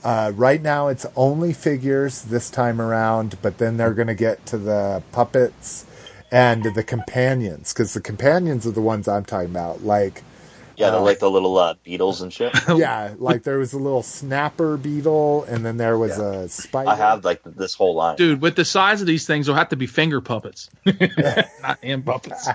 [0.04, 4.44] uh, right now it's only figures this time around, but then they're going to get
[4.46, 5.86] to the puppets
[6.30, 9.82] and the companions because the companions are the ones I'm talking about.
[9.82, 10.22] Like,
[10.76, 12.52] Yeah, they're Uh, like the little uh, beetles and shit.
[12.76, 16.90] yeah, like there was a little snapper beetle and then there was a spider.
[16.90, 18.16] I have like this whole line.
[18.16, 20.68] Dude, with the size of these things, they'll have to be finger puppets,
[21.62, 22.48] not hand puppets.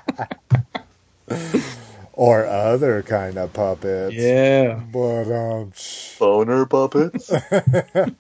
[2.19, 4.13] or other kind of puppets.
[4.13, 4.81] Yeah.
[4.91, 7.31] But um, sh- Boner puppets.
[7.31, 8.11] are,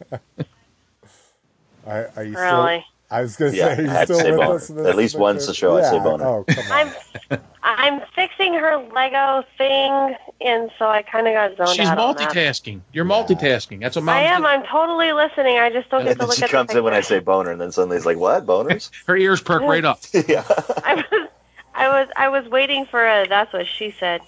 [2.15, 2.63] are you still?
[2.63, 2.85] Really?
[3.11, 4.55] I was going to Yeah, say, are you I had to still say with boner.
[4.55, 4.69] us?
[4.69, 5.51] At least once picture?
[5.51, 6.25] a show I say boner.
[6.25, 6.93] Oh, come on.
[7.31, 11.99] I'm I'm fixing her Lego thing, and so I kind of got zoned She's out
[11.99, 12.29] on that.
[12.29, 12.79] multitasking.
[12.93, 13.81] You're multitasking.
[13.81, 14.43] That's what mom I am.
[14.43, 14.47] do.
[14.47, 15.57] I'm totally listening.
[15.59, 17.19] I just don't and get to then look she at comes in when I say
[17.19, 18.45] boner, and then suddenly it's like, what?
[18.45, 18.91] Boners?
[19.07, 19.99] Her ears perk right up.
[20.27, 20.45] yeah.
[20.83, 21.29] I was,
[21.79, 23.27] I was, I was waiting for a.
[23.27, 24.21] That's what she said,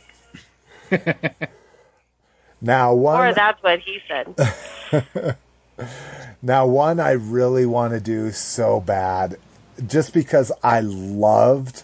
[2.62, 5.38] Now one, or that's what he said.
[6.42, 9.38] now one, I really want to do so bad,
[9.86, 11.84] just because I loved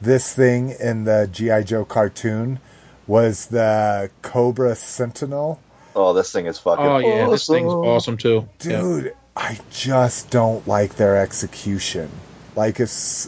[0.00, 2.60] this thing in the GI Joe cartoon
[3.06, 5.60] was the Cobra Sentinel.
[5.94, 6.86] Oh, this thing is fucking.
[6.86, 7.88] Oh yeah, this thing's awesome.
[7.88, 8.48] awesome too.
[8.62, 8.80] Yeah.
[8.80, 12.10] Dude, I just don't like their execution.
[12.54, 13.26] Like if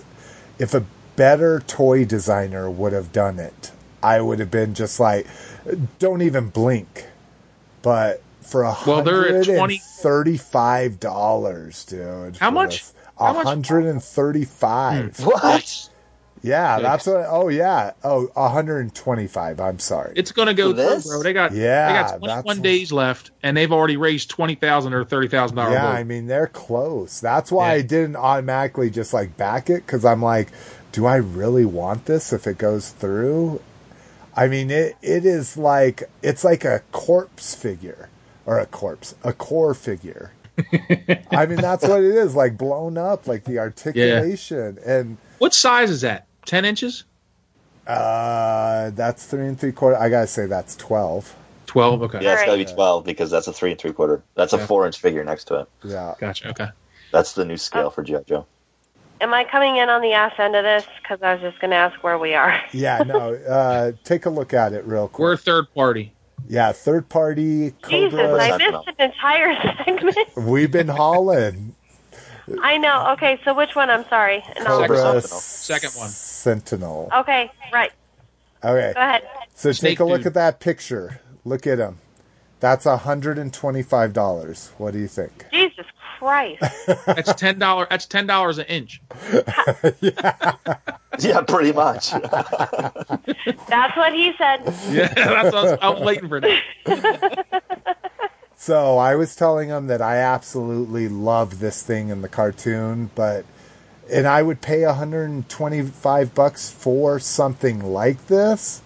[0.59, 0.85] if a
[1.17, 3.73] better toy designer would have done it,
[4.03, 5.27] I would have been just like,
[5.99, 7.07] don't even blink.
[7.83, 12.37] But for a Well, they're at hundred 20 and thirty-five dollars, dude.
[12.39, 12.79] How much?
[12.83, 12.95] this.
[13.19, 15.17] How A hundred and thirty-five.
[15.17, 15.25] Hmm.
[15.25, 15.91] What?
[16.43, 16.83] Yeah, Yikes.
[16.83, 17.27] that's what.
[17.29, 17.93] Oh yeah.
[18.03, 19.61] Oh, a hundred and twenty-five.
[19.61, 20.13] I'm sorry.
[20.17, 21.05] It's gonna go For this?
[21.05, 21.23] through, bro.
[21.23, 24.55] They got Yeah, they got that's 21 what- days left, and they've already raised twenty
[24.55, 25.73] thousand or thirty thousand dollars.
[25.75, 27.19] Yeah, I mean they're close.
[27.21, 30.49] That's why I didn't automatically just like back it because I'm like,
[30.95, 33.61] do I really want this if it goes through?
[34.37, 38.09] I mean it it is like it's like a corpse figure
[38.47, 40.31] or a corpse, a core figure.
[41.33, 45.91] I mean that's what it is, like blown up, like the articulation and What size
[45.91, 46.27] is that?
[46.47, 47.03] Ten inches?
[47.89, 49.97] uh that's three and three quarter.
[49.97, 51.35] I gotta say that's twelve.
[51.67, 52.03] Twelve.
[52.03, 52.23] Okay.
[52.23, 54.23] Yeah, it's got to be 12 because that's a three and three quarter.
[54.37, 54.67] That's a Yeah.
[54.67, 55.69] four inch figure next to it.
[55.83, 56.15] Yeah.
[56.21, 56.51] Gotcha.
[56.51, 56.69] Okay.
[57.11, 58.21] That's the new scale for G.I.
[58.29, 58.47] Joe.
[59.25, 60.85] Am I coming in on the ass end of this?
[61.03, 62.61] Because I was just going to ask where we are.
[62.73, 63.33] Yeah, no.
[63.35, 65.19] Uh take a look at it real quick.
[65.21, 66.13] We're third party.
[66.47, 69.55] yeah, third party Jesus, I missed an entire
[69.87, 70.19] segment.
[70.37, 71.75] We've been hauling.
[72.63, 73.13] I know.
[73.13, 73.89] Okay, so which one?
[73.89, 74.45] I'm sorry.
[74.57, 75.21] And I'll- Cobra Sentinel.
[75.23, 76.09] Second one.
[76.11, 77.09] Sentinel.
[77.21, 77.93] Okay, right.
[78.63, 78.93] Okay.
[78.95, 79.23] Go ahead.
[79.55, 80.27] So Snake take a look dude.
[80.29, 81.21] at that picture.
[81.47, 81.99] Look at him.
[82.61, 84.73] That's hundred and twenty-five dollars.
[84.79, 85.47] What do you think?
[85.51, 85.87] Jesus
[86.25, 86.63] Christ.
[87.07, 87.87] That's ten dollar.
[87.91, 89.01] That's ten dollars an inch.
[91.21, 92.11] Yeah, pretty much.
[93.69, 94.63] That's what he said.
[94.91, 97.95] Yeah, that's what I was, I was waiting for that.
[98.57, 103.45] So I was telling him that I absolutely love this thing in the cartoon, but
[104.11, 108.83] and I would pay hundred and twenty-five bucks for something like this,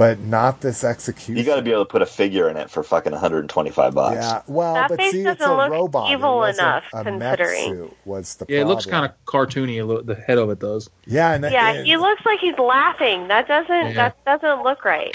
[0.00, 1.36] but not this execution.
[1.36, 4.14] you got to be able to put a figure in it for fucking 125 bucks.
[4.16, 6.10] Yeah, well, That but face see, it's a doesn't look robot.
[6.10, 7.64] It evil wasn't enough, a mech considering.
[7.66, 10.06] suit was the Yeah, it looks kind of cartoony.
[10.06, 10.88] The head of it does.
[11.04, 13.28] yeah, and Yeah, and- he looks like he's laughing.
[13.28, 14.12] That doesn't Yeah.
[14.24, 15.14] that doesn't look right.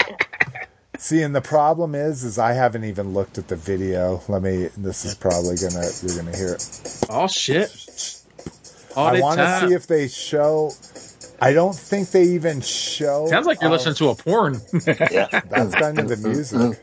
[0.98, 4.22] See, and the problem is, is I haven't even looked at the video.
[4.28, 4.68] Let me.
[4.76, 5.84] This is probably gonna.
[6.00, 7.04] You're gonna hear it.
[7.10, 8.22] Oh shit!
[8.94, 10.70] All I want to see if they show.
[11.40, 13.26] I don't think they even show.
[13.28, 14.60] Sounds like you're listening to a porn.
[14.86, 15.28] Yeah.
[15.48, 16.78] That's kind of the music.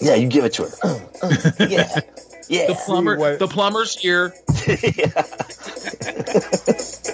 [0.00, 1.10] Yeah, you give it to her.
[1.68, 2.00] Yeah.
[2.48, 2.66] Yeah.
[2.68, 4.32] the plumber, what- the plumber's here.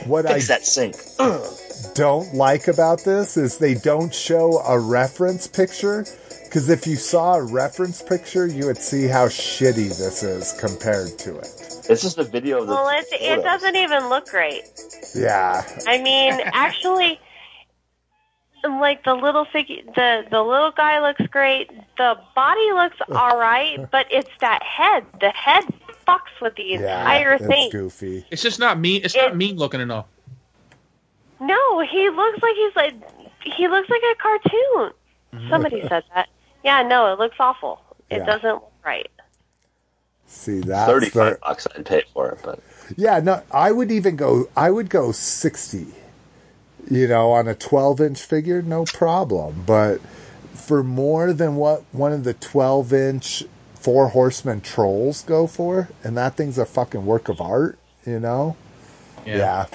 [0.07, 0.97] What I that sink.
[1.95, 6.05] don't like about this is they don't show a reference picture.
[6.53, 11.19] Because if you saw a reference picture, you would see how shitty this is compared
[11.21, 11.47] to it.
[11.89, 12.75] It's just a video of the.
[12.75, 14.65] Well, it it doesn't even look great.
[15.15, 17.19] Yeah, I mean, actually,
[18.65, 21.71] like the little figure, the the little guy looks great.
[21.97, 25.07] The body looks all right, but it's that head.
[25.23, 25.65] The head
[26.07, 27.71] fucks with the yeah, entire it's thing.
[27.71, 28.27] goofy.
[28.31, 29.01] It's just not mean.
[29.05, 30.05] It's not mean looking enough.
[31.41, 32.95] No, he looks like he's like
[33.43, 34.93] he looks like a cartoon.
[35.33, 35.49] Mm-hmm.
[35.49, 36.29] Somebody said that.
[36.65, 37.81] Yeah, no, it looks awful.
[38.11, 38.25] It Yeah.
[38.27, 39.11] doesn't look right.
[40.27, 42.61] See that Thirty-five the bucks I'd pay for it, but
[42.97, 43.21] yeah.
[43.21, 44.49] No, I would even go.
[44.57, 45.89] I would go sixty.
[46.91, 49.63] You know, on a twelve-inch figure, no problem.
[49.67, 50.01] But
[50.55, 53.45] for more than what one of the twelve-inch
[53.75, 57.79] four horsemen trolls go for, and that thing's a fucking work of art.
[58.07, 58.57] You know.
[59.27, 59.67] Yeah.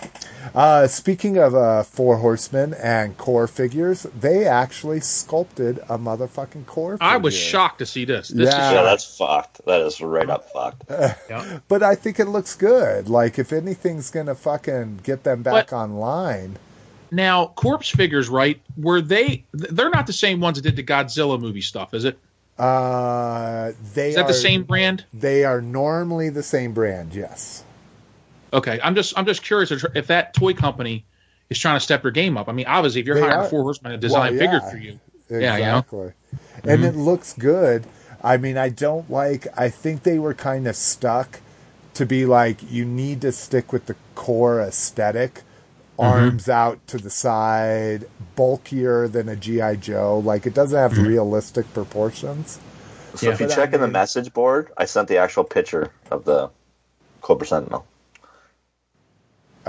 [0.56, 6.98] Uh, speaking of uh, Four Horsemen and core figures, they actually sculpted a motherfucking core
[6.98, 7.06] figure.
[7.14, 8.30] I was shocked to see this.
[8.30, 8.68] This Yeah.
[8.70, 9.66] is yeah, that's fucked.
[9.66, 10.84] That is right up fucked.
[11.30, 11.60] yeah.
[11.68, 13.10] But I think it looks good.
[13.10, 16.58] Like, if anything's going to fucking get them back But- online.
[17.10, 18.60] Now, corpse figures, right?
[18.76, 19.46] Were they?
[19.54, 22.20] They're not the same ones that did the Godzilla movie stuff, is it?
[22.60, 25.06] Uh, they Is that are, the same brand?
[25.14, 27.64] They are normally the same brand, yes.
[28.54, 31.06] Okay, I'm just I'm just curious if- if that toy company
[31.50, 32.50] is trying to step their game up.
[32.50, 33.50] I mean, obviously, if you're They hiring are.
[33.50, 34.72] Four Horsemen to design Well, figures yeah.
[34.72, 35.00] for you,
[35.30, 35.78] Yeah, you know?
[35.78, 36.14] Exactly.
[36.64, 37.86] And it looks good.
[38.24, 41.40] I mean, I don't like, I think they were kind of stuck
[41.94, 45.44] to be like, you need to stick with the core aesthetic.
[45.98, 46.02] Mm-hmm.
[46.02, 48.06] Arms out to the side,
[48.36, 49.78] bulkier than a G.I.
[49.78, 50.20] Joe.
[50.20, 51.08] Like, it doesn't have mm-hmm.
[51.08, 52.60] realistic proportions.
[53.16, 55.92] So if you But I check in the message board, I sent the actual picture
[56.12, 56.52] of the
[57.22, 57.86] Cobra Sentinel.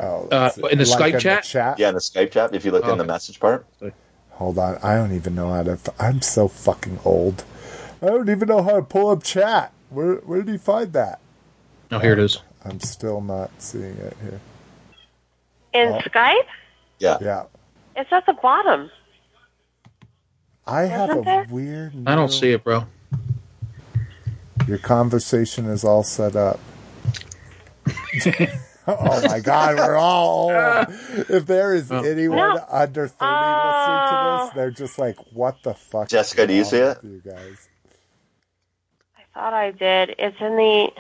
[0.03, 1.45] Oh, Uh, in the like Skype chat?
[1.45, 1.79] chat?
[1.79, 2.55] Yeah, in the Skype chat.
[2.55, 3.07] If you look in the Okay.
[3.07, 3.69] message part,
[4.33, 4.79] Hold on.
[4.83, 5.73] I don't even know how to.
[5.73, 7.45] f- I'm so fucking old.
[8.03, 9.73] I don't even know how to pull up chat.
[9.91, 11.20] Where Where did he find that?
[11.93, 12.39] oh, here it is.
[12.65, 14.41] I'm still not seeing it here.
[15.75, 16.01] In Oh.
[16.07, 16.35] Skype,
[17.01, 17.19] yeah.
[17.20, 17.45] Yeah.
[17.97, 18.91] it's at the bottom.
[20.66, 21.47] I have Isn't a there?
[21.51, 21.95] weird.
[22.07, 22.87] I don't see it, bro.
[24.66, 26.61] Your conversation is all set up.
[28.89, 30.86] oh my God, we're all old.
[31.28, 32.02] If there is Oh.
[32.02, 32.65] anyone No.
[32.70, 36.09] under 30 listening to this, they're just like, what the fuck?
[36.09, 36.98] Jessica, is do you see it?
[37.02, 37.69] You guys?
[39.16, 40.15] I thought I did.
[40.19, 40.90] It's in the.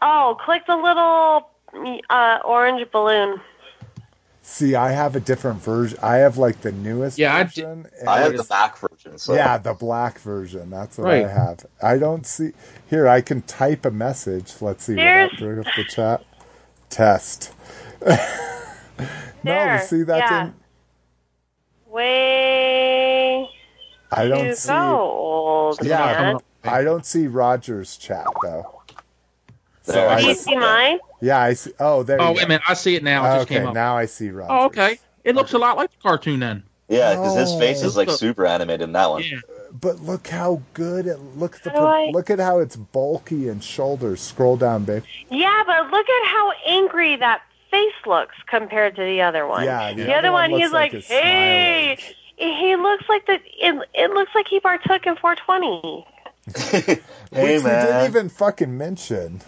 [0.00, 1.48] Oh, click the little
[2.10, 3.40] uh, orange balloon.
[4.44, 5.98] See, I have a different version.
[6.02, 7.86] I have like the newest Yeah, version.
[8.00, 9.16] and I have the back version.
[9.18, 10.68] So Yeah, the black version.
[10.70, 11.24] That's what Right.
[11.24, 11.64] I have.
[11.80, 12.50] I don't see
[12.90, 13.06] here.
[13.06, 14.54] I can type a message.
[14.60, 14.94] Let's see.
[14.96, 16.24] Will that There's- bring up the chat?
[16.92, 17.52] Test.
[18.06, 18.16] no,
[19.42, 20.44] There, you see that yeah.
[20.44, 20.54] thing?
[21.88, 23.48] Way
[24.12, 24.68] I don't to see.
[24.68, 26.36] go, old Yeah, man.
[26.64, 28.82] I don't see Roger's chat though.
[29.84, 30.98] There, I Do you see- see mine?
[31.22, 31.72] Yeah, I see.
[31.80, 32.20] Oh, there.
[32.20, 32.62] Oh, you wait a minute.
[32.68, 33.24] I see it now.
[33.24, 33.74] It just okay, came up.
[33.74, 34.52] now I see Roger.
[34.52, 34.98] Oh, okay.
[35.24, 36.62] It looks a lot like the cartoon then.
[36.88, 37.86] Yeah, because his face oh.
[37.86, 38.16] is like Oh.
[38.16, 39.22] super animated in that one.
[39.22, 39.38] Yeah.
[39.80, 41.18] But look how good it.
[41.36, 41.70] Look at the.
[41.70, 44.20] How I- Look at how it's bulky and shoulders.
[44.20, 45.02] Scroll down, babe.
[45.30, 49.64] Yeah, but look at how angry that face looks compared to the other one.
[49.64, 52.16] Yeah, the, other one, looks he's like, he's "Hey." smiling.
[52.36, 53.34] He looks like the.
[53.34, 56.06] It, it looks like he partook in 420.
[56.56, 56.80] hey
[57.30, 59.40] Which we didn't even fucking mention.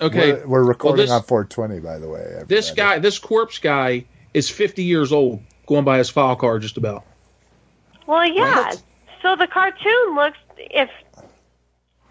[0.00, 0.32] Okay.
[0.32, 2.42] We're, we're recording this- on 420, by the way.
[2.46, 4.04] This guy, this corpse guy,
[4.34, 7.04] is 50 years old, going by his file card just about.
[8.06, 8.68] Well, yeah.
[8.68, 8.82] What?
[9.26, 10.88] So the cartoon looks if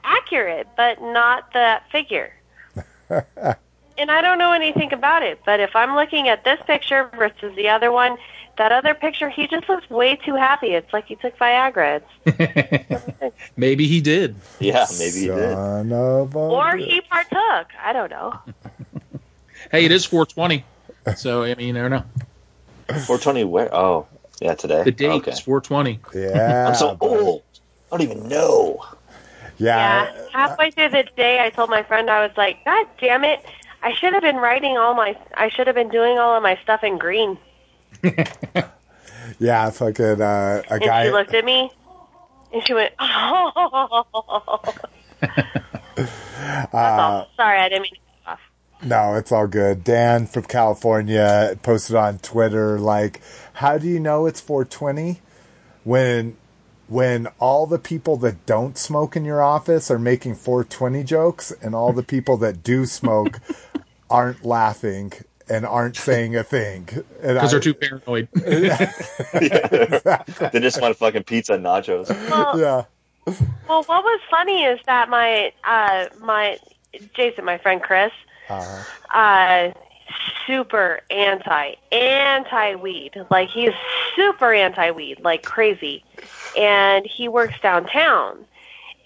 [0.04, 2.34] accurate, but not that figure.
[3.10, 7.56] and I don't know anything about it, but if I'm looking at this picture versus
[7.56, 8.18] the other one,
[8.58, 10.74] that other picture, he just looks way too happy.
[10.74, 12.02] It's like he took Viagra.
[12.26, 14.36] It's, Maybe he did.
[14.60, 15.54] yeah, maybe he did.
[15.54, 16.86] Son of a or bitch.
[16.86, 17.68] he partook.
[17.82, 18.38] I don't know.
[19.72, 20.64] Hey, it is 420.
[21.16, 22.04] So, I mean, you never know.
[22.88, 23.74] 420 where?
[23.74, 24.06] Oh,
[24.42, 24.84] yeah, today.
[24.84, 25.32] The date Okay.
[25.32, 26.00] is 420.
[26.14, 26.68] Yeah.
[26.68, 27.44] I'm so old.
[27.92, 28.84] I don't even know.
[29.58, 30.04] Yeah.
[30.14, 30.26] Yeah.
[30.34, 33.46] Halfway through the day, I told my friend, I was like, God damn it.
[33.84, 36.58] I should have been writing all my, I should have been doing all of my
[36.64, 37.38] stuff in green.
[39.40, 41.06] Yeah, fucking uh, a And guy.
[41.06, 41.72] she looked at me,
[42.54, 44.62] and she went, "Oh."
[45.96, 47.28] That's all.
[47.36, 48.05] Sorry, I didn't mean to cut off.
[48.86, 49.84] No, it's all good.
[49.84, 53.20] Dan from California posted on Twitter like,
[53.54, 55.22] "How do you know it's 420
[55.84, 56.38] when
[56.88, 61.74] when all the people that don't smoke in your office are making 420 jokes and
[61.74, 63.40] all the people that do smoke
[64.10, 65.12] aren't laughing
[65.50, 66.88] and aren't saying a thing?"
[67.22, 68.28] Because they're too paranoid.
[70.54, 72.08] They just want fucking pizza and nachos.
[72.30, 72.84] Well, yeah.
[73.68, 76.60] well, what was funny is that my uh, my
[77.16, 78.12] Jason, my friend Chris,
[78.50, 79.72] Uh, uh,
[80.46, 83.26] super anti anti weed.
[83.30, 83.74] Like he's
[84.16, 86.04] super anti weed, like crazy.
[86.58, 88.46] And he works downtown.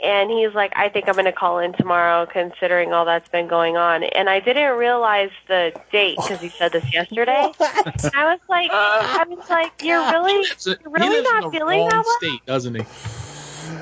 [0.01, 3.49] And he's like, I think I'm going to call in tomorrow, considering all that's been
[3.49, 4.03] going on.
[4.03, 7.51] And I didn't realize the date because he said this yesterday.
[7.59, 11.89] I was like, I was like, you're really, you're really he lives in not feeling
[11.89, 12.85] that state, doesn't he?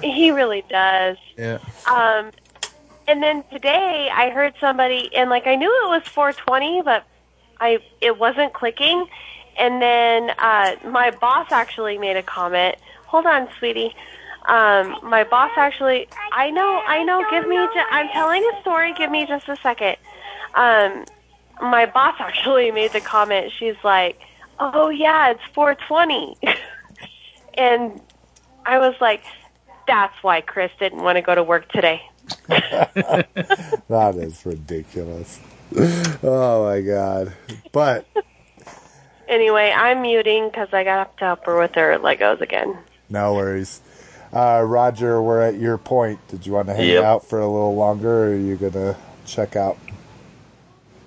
[0.02, 1.18] He really does.
[1.38, 1.60] Yeah.
[1.86, 2.32] Um,
[3.08, 7.06] and then today I heard somebody, and like I knew it was 420, but
[7.60, 9.08] I it wasn't clicking.
[9.58, 12.76] And then uh, my boss actually made a comment.
[13.08, 13.96] Hold on, sweetie.
[14.46, 17.24] Um, my boss actually, I know, I know.
[17.30, 18.94] Give me, ju- I'm telling a story.
[18.94, 19.98] Give me just a second.
[20.54, 21.06] Um,
[21.62, 23.52] my boss actually made the comment.
[23.58, 24.20] She's like,
[24.60, 26.38] "Oh yeah, it's 420,"
[27.58, 28.02] and
[28.66, 29.24] I was like,
[29.88, 32.02] "That's why Chris didn't want to go to work today."
[32.48, 35.40] that is ridiculous.
[36.24, 37.34] Oh my god.
[37.72, 38.06] But
[39.28, 42.78] Anyway, I'm muting because I got to help her with her Legos again.
[43.10, 43.82] No worries.
[44.34, 46.20] Uh, Roger, we're at your point.
[46.30, 47.04] Did you want to hang Yep.
[47.04, 48.96] out for a little longer, or are you gonna
[49.26, 49.78] check out?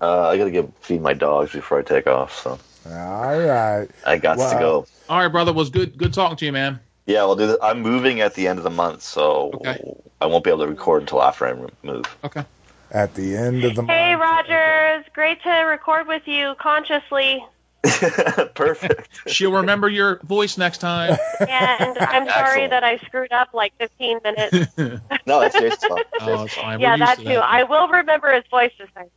[0.00, 3.86] Uh, I gotta get feed my dogs before I take off, so All right.
[4.06, 4.52] I got Wow.
[4.52, 4.86] to go.
[5.08, 5.52] All right, brother.
[5.52, 5.96] Was good.
[5.98, 6.80] Good talking to you, man.
[7.10, 7.58] Yeah, we'll do that.
[7.62, 9.82] I'm moving at the end of the month, so Okay.
[10.20, 12.04] I won't be able to record until after I move.
[12.22, 12.44] Okay.
[12.92, 13.90] At the end of the month.
[13.90, 14.48] Hey, month.
[14.48, 15.04] Rogers.
[15.12, 17.44] Great to record with you consciously.
[18.54, 19.08] Perfect.
[19.26, 21.16] She'll remember your voice next time.
[21.40, 22.70] Yeah, and I'm sorry Excellent.
[22.70, 24.56] that I screwed up like 15 minutes.
[25.26, 26.02] No, that's Jason's fault.
[26.20, 26.78] Oh, it's fine.
[26.80, 27.30] yeah, We're that to too.
[27.42, 29.08] I will remember his voice this time.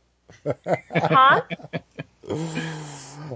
[0.92, 1.40] huh?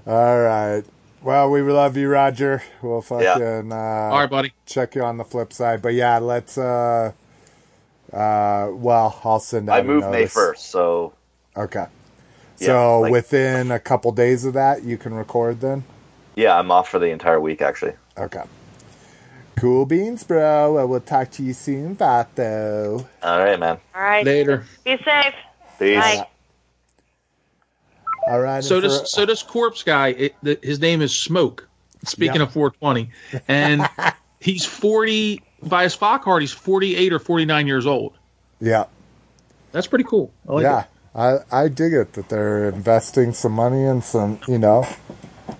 [0.06, 0.82] All right.
[1.22, 2.62] Well, we love you, Roger.
[2.80, 4.52] We'll fucking uh, All right, buddy.
[4.66, 5.82] check you on the flip side.
[5.82, 6.56] But yeah, let's.
[6.56, 7.12] uh
[8.12, 9.76] uh Well, I'll send out.
[9.76, 11.12] I a moved May 1st, so
[11.56, 11.86] Okay.
[12.58, 15.84] Yeah, So like- within a couple days of that, you can record then.
[16.36, 17.94] yeah, I'm off for the entire week actually.
[18.16, 18.42] Okay.
[19.56, 20.78] Cool beans, bro.
[20.78, 23.04] I will talk to you soon, Vato.
[23.24, 23.78] All right, man.
[23.92, 24.24] All right.
[24.24, 24.64] Later.
[24.84, 25.34] Be safe.
[25.80, 25.98] Peace.
[25.98, 26.28] Bye.
[28.28, 28.62] All right.
[28.62, 30.08] So does so does corpse guy.
[30.08, 31.66] It, the, his name is Smoke.
[32.04, 32.42] Speaking Yeah.
[32.42, 33.10] of 420,
[33.48, 33.88] and
[34.40, 36.42] he's 40 by his spot card.
[36.42, 38.16] He's 48 or 49 years old.
[38.60, 38.84] Yeah.
[39.72, 40.32] That's pretty cool.
[40.48, 40.80] I like yeah.
[40.80, 40.86] it.
[41.50, 44.86] I, I dig it that they're investing some money in some, you know.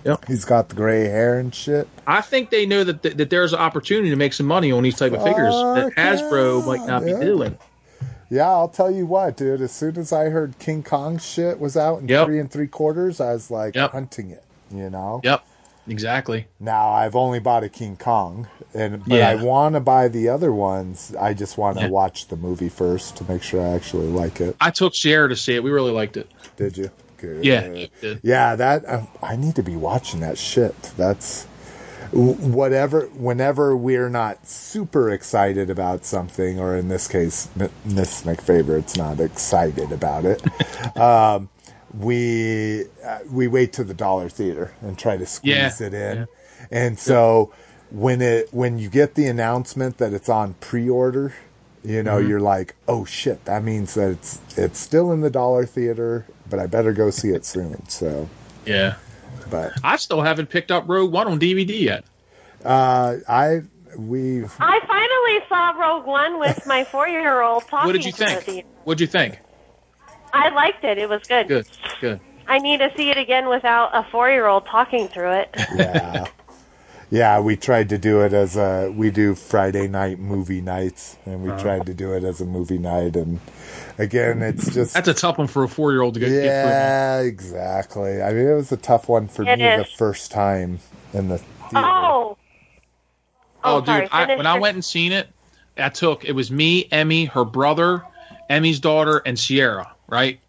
[0.05, 0.25] Yep.
[0.27, 1.89] He's got the gray hair and shit.
[2.07, 4.83] I think they know that, that that there's an opportunity to make some money on
[4.83, 7.19] these type of figures that Fuck Hasbro yeah, might not yeah.
[7.19, 7.57] be doing.
[8.29, 9.61] Yeah, I'll tell you what, dude.
[9.61, 12.25] As soon as I heard King Kong shit was out in Yep.
[12.27, 13.91] three and three quarters, I was like Yep.
[13.91, 14.43] hunting it.
[14.71, 15.19] You know.
[15.23, 15.43] Yep,
[15.87, 16.45] exactly.
[16.59, 19.29] Now I've only bought a King Kong, and but Yeah.
[19.29, 21.11] I want to buy the other ones.
[21.19, 21.89] I just want to Yeah.
[21.89, 24.55] watch the movie first to make sure I actually like it.
[24.61, 25.63] I took Sierra to see it.
[25.63, 26.27] We really liked it.
[26.55, 26.91] Did you?
[27.17, 27.43] Good.
[27.43, 27.67] Yeah,
[27.99, 28.19] did.
[28.21, 30.73] Yeah, that uh, I need to be watching that shit.
[30.95, 31.47] That's
[32.11, 33.07] whatever.
[33.07, 37.49] Whenever we're not super excited about something, or in this case,
[37.85, 40.41] Miss McFavorite's not excited about it,
[40.97, 41.49] um,
[41.97, 46.17] we uh, we wait to the dollar theater and try to squeeze Yeah, it in.
[46.19, 46.25] yeah.
[46.71, 47.51] And so
[47.89, 51.33] when it when you get the announcement that it's on pre-order,
[51.83, 52.29] you know, Mm-hmm.
[52.29, 56.59] you're like, "Oh shit, that means that it's it's still in the dollar theater, but
[56.59, 58.29] I better go see it soon." So,
[58.65, 58.95] Yeah,
[59.49, 62.03] but I still haven't picked up Rogue One on DVD yet.
[62.65, 63.61] uh I
[63.97, 68.45] we I finally saw Rogue One with my four-year-old talking What did you think?
[68.45, 69.39] the- What did you think?
[70.33, 70.97] I liked it.
[70.99, 71.47] It was good.
[71.47, 71.67] Good,
[72.01, 72.19] good.
[72.47, 75.49] I need to see it again without a four-year-old talking through it.
[75.75, 76.25] yeah.
[77.11, 81.43] Yeah, we tried to do it as a we do Friday night movie nights and
[81.43, 81.59] we uh-huh.
[81.59, 83.39] tried to do it as a movie night and
[83.97, 86.29] again it's just That's a tough one for a four year old to get.
[86.29, 88.21] get Yeah, exactly.
[88.21, 90.79] I mean it was a tough one for It me the first time
[91.13, 91.87] in the theater.
[91.87, 92.37] Oh.
[93.61, 93.71] through.
[93.71, 94.01] oh, oh sorry.
[94.01, 95.29] dude, I, when I went and seen it,
[95.77, 98.03] I took it was me, Emmy, her brother,
[98.49, 99.95] Emmy's daughter, and Sierra.
[100.07, 100.39] Right,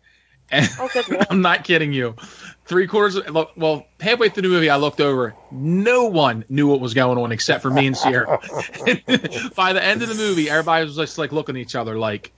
[0.51, 0.89] And Oh.
[1.31, 2.16] I'm not kidding you.
[2.71, 5.35] Three quarters, of, well, halfway through the movie, I looked over.
[5.51, 8.39] No one knew what was going on except for me and Sierra.
[9.57, 12.31] By the end of the movie, everybody was just like looking at each other like,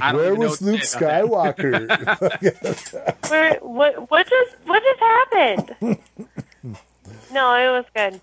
[0.00, 1.58] I don't Where was Luke say about that.
[1.58, 3.20] Skywalker?
[3.30, 5.98] Where, what what just what just happened?
[7.30, 8.20] no, it was good.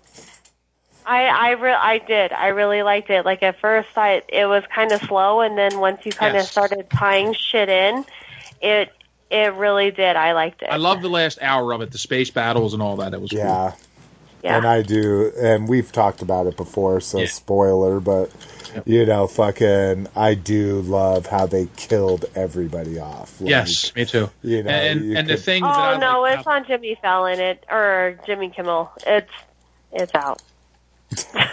[1.06, 2.32] I I re- I did.
[2.32, 3.24] I really liked it.
[3.24, 6.40] Like at first, I it was kind of slow, and then once you kind of
[6.42, 6.50] Yes.
[6.50, 8.04] started tying shit in,
[8.60, 8.92] it
[9.32, 10.14] it really did.
[10.16, 10.68] I liked it.
[10.70, 13.14] I love the last hour of it, the space battles and all that.
[13.14, 13.40] It was cool.
[13.40, 13.72] yeah,
[14.44, 14.56] yeah.
[14.58, 17.26] and I do, and we've talked about it before, so Yeah.
[17.26, 18.30] spoiler, but
[18.74, 18.88] Yep.
[18.88, 23.38] you know, fucking, I do love how they killed everybody off.
[23.40, 24.30] Like, Yes, me too.
[24.42, 26.46] you know, and you and the could- thing oh, that I oh no, like it's
[26.46, 28.90] on Jimmy Fallon it or Jimmy Kimmel.
[29.06, 29.30] It's
[29.92, 30.40] it's out.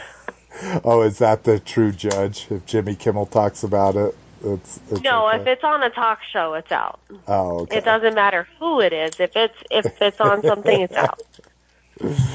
[0.83, 2.47] Oh, is that the true judge?
[2.49, 4.13] If Jimmy Kimmel talks about it,
[4.43, 5.41] it's, it's No, okay.
[5.41, 6.99] if it's on a talk show, it's out.
[7.27, 7.77] oh, okay.
[7.77, 9.19] It doesn't matter who it is.
[9.19, 11.21] If it's if it's on something, it's out.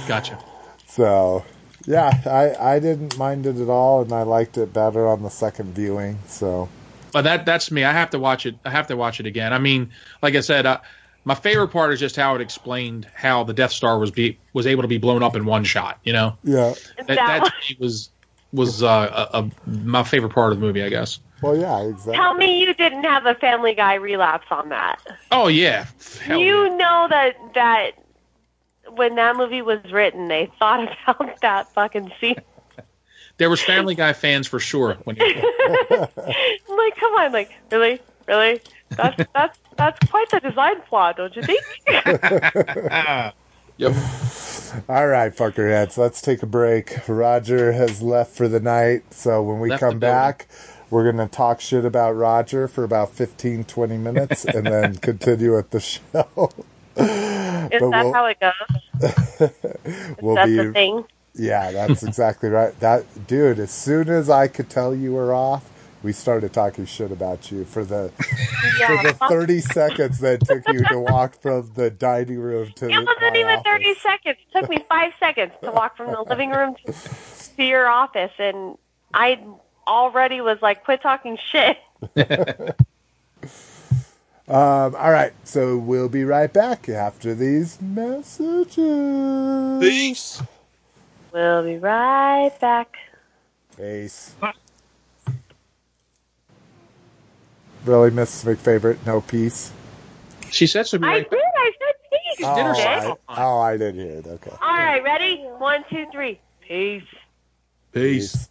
[0.08, 0.38] gotcha.
[0.86, 1.44] So,
[1.86, 5.30] yeah, I I didn't mind it at all, and I liked it better on the
[5.30, 6.18] second viewing.
[6.26, 6.68] So,
[7.12, 7.84] But that that's me.
[7.84, 8.56] I have to watch it.
[8.64, 9.52] I have to watch it again.
[9.52, 9.90] I mean,
[10.22, 10.78] like I said, uh,
[11.24, 14.66] my favorite part is just how it explained how the Death Star was be was
[14.66, 15.98] able to be blown up in one shot.
[16.04, 18.10] You know, yeah, that, That that was- was
[18.52, 20.82] was uh, a, a, my favorite part of the movie.
[20.84, 21.18] I guess.
[21.44, 22.14] Well, yeah, exactly.
[22.16, 25.00] Tell me you didn't have a Family Guy relapse on that.
[25.30, 25.86] Oh yeah,
[26.22, 26.76] Hell you yeah.
[26.76, 27.90] know that that
[28.94, 30.80] when that movie was written, they thought
[31.16, 32.36] about that fucking scene.
[33.38, 34.94] there was Family Guy fans for sure.
[35.04, 35.24] When you,
[35.90, 38.60] like, come on, like, really, really?
[38.90, 41.62] That's that's that's quite the design flaw, don't you think?
[43.76, 43.92] yep.
[44.88, 46.98] All right, fuckerheads, let's take a break.
[47.08, 50.48] Roger has left for the night, so when we Left come back.
[50.48, 50.73] building.
[50.94, 55.56] We're going to talk shit about Roger for about 15, 20 minutes and then continue
[55.56, 56.50] with the show.
[56.96, 58.52] Is But that we'll- how it goes?
[60.22, 61.04] We'll That's be the thing.
[61.34, 62.78] Yeah, that's exactly right.
[62.78, 65.68] That dude, as soon as I could tell you were off,
[66.04, 68.12] we started talking shit about you for the
[68.78, 69.02] Yeah.
[69.02, 72.86] for the 30 seconds that it took you to walk from the dining room to
[72.86, 73.64] It wasn't my even office.
[73.64, 74.36] 30 seconds.
[74.48, 76.92] It took me five seconds to walk from the living room to,
[77.56, 78.78] to your office, and
[79.12, 79.40] I
[79.86, 81.78] already was like, quit talking shit.
[84.46, 88.76] Um, all right, so we'll be right back after these messages.
[89.80, 90.42] Peace.
[91.32, 92.94] We'll be right back.
[93.74, 94.34] Peace.
[97.86, 99.72] Really, Miss McFavorite, no peace.
[100.50, 100.98] She said so.
[100.98, 101.40] Be I right did.
[101.40, 102.46] I said peace.
[102.46, 104.26] Oh, did her I, oh, I didn't hear it.
[104.26, 104.50] Okay.
[104.60, 105.38] All right, ready?
[105.56, 106.38] One, two, three.
[106.60, 107.02] Peace.
[107.92, 108.50] Peace.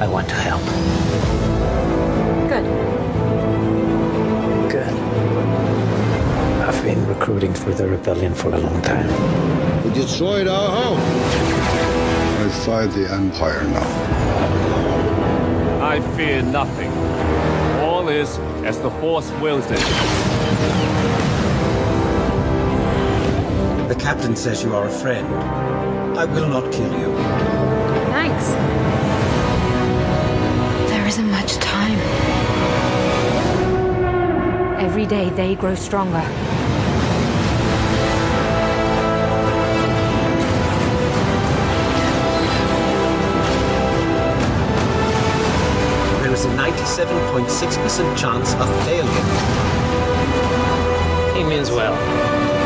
[0.00, 0.62] I want to help.
[2.48, 2.64] Good.
[4.70, 4.94] Good.
[6.62, 9.08] I've been recruiting for the rebellion for a long time.
[9.84, 10.98] We destroyed our home.
[10.98, 13.86] I fight the Empire now.
[15.86, 16.90] I fear nothing.
[17.82, 19.80] All is as the Force wills it.
[23.88, 25.26] The captain says you are a friend.
[26.16, 27.14] I will not kill you.
[28.12, 29.09] Thanks.
[34.90, 36.18] Every day they grow stronger.
[46.22, 49.06] There is a 97.6% chance of failure.
[51.36, 52.59] He means well.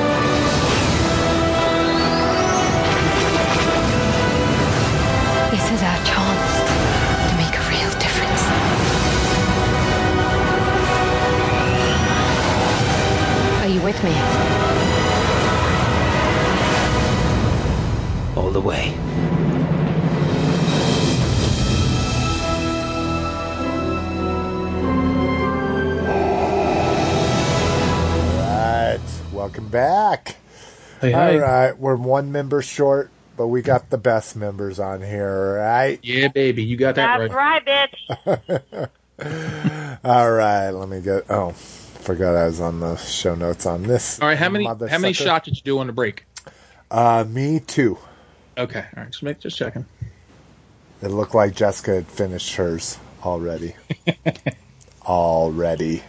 [18.64, 18.94] All the way.
[28.40, 29.00] All right,
[29.32, 30.36] welcome back.
[31.00, 31.38] Hey, All hey.
[31.38, 35.98] right, we're one member short but we got the best members on here, right?
[36.02, 37.66] Yeah, baby, you got that That's right.
[37.66, 37.88] right,
[38.26, 38.88] bitch.
[40.04, 41.24] All right, let me get.
[41.28, 44.20] Oh, forgot I was on the show notes on this.
[44.20, 45.28] All right, how many how many sucker.
[45.28, 46.26] shots did you do on the break?
[46.90, 47.98] Uh, me too.
[48.56, 49.86] Okay, all right, just make just checking.
[51.02, 53.74] It looked like Jessica had finished hers already.
[55.06, 56.02] already.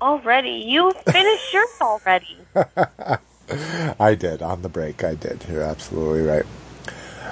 [0.00, 2.38] Already, you finished yours already.
[4.00, 5.04] I did on the break.
[5.04, 5.44] I did.
[5.48, 6.46] You're absolutely right.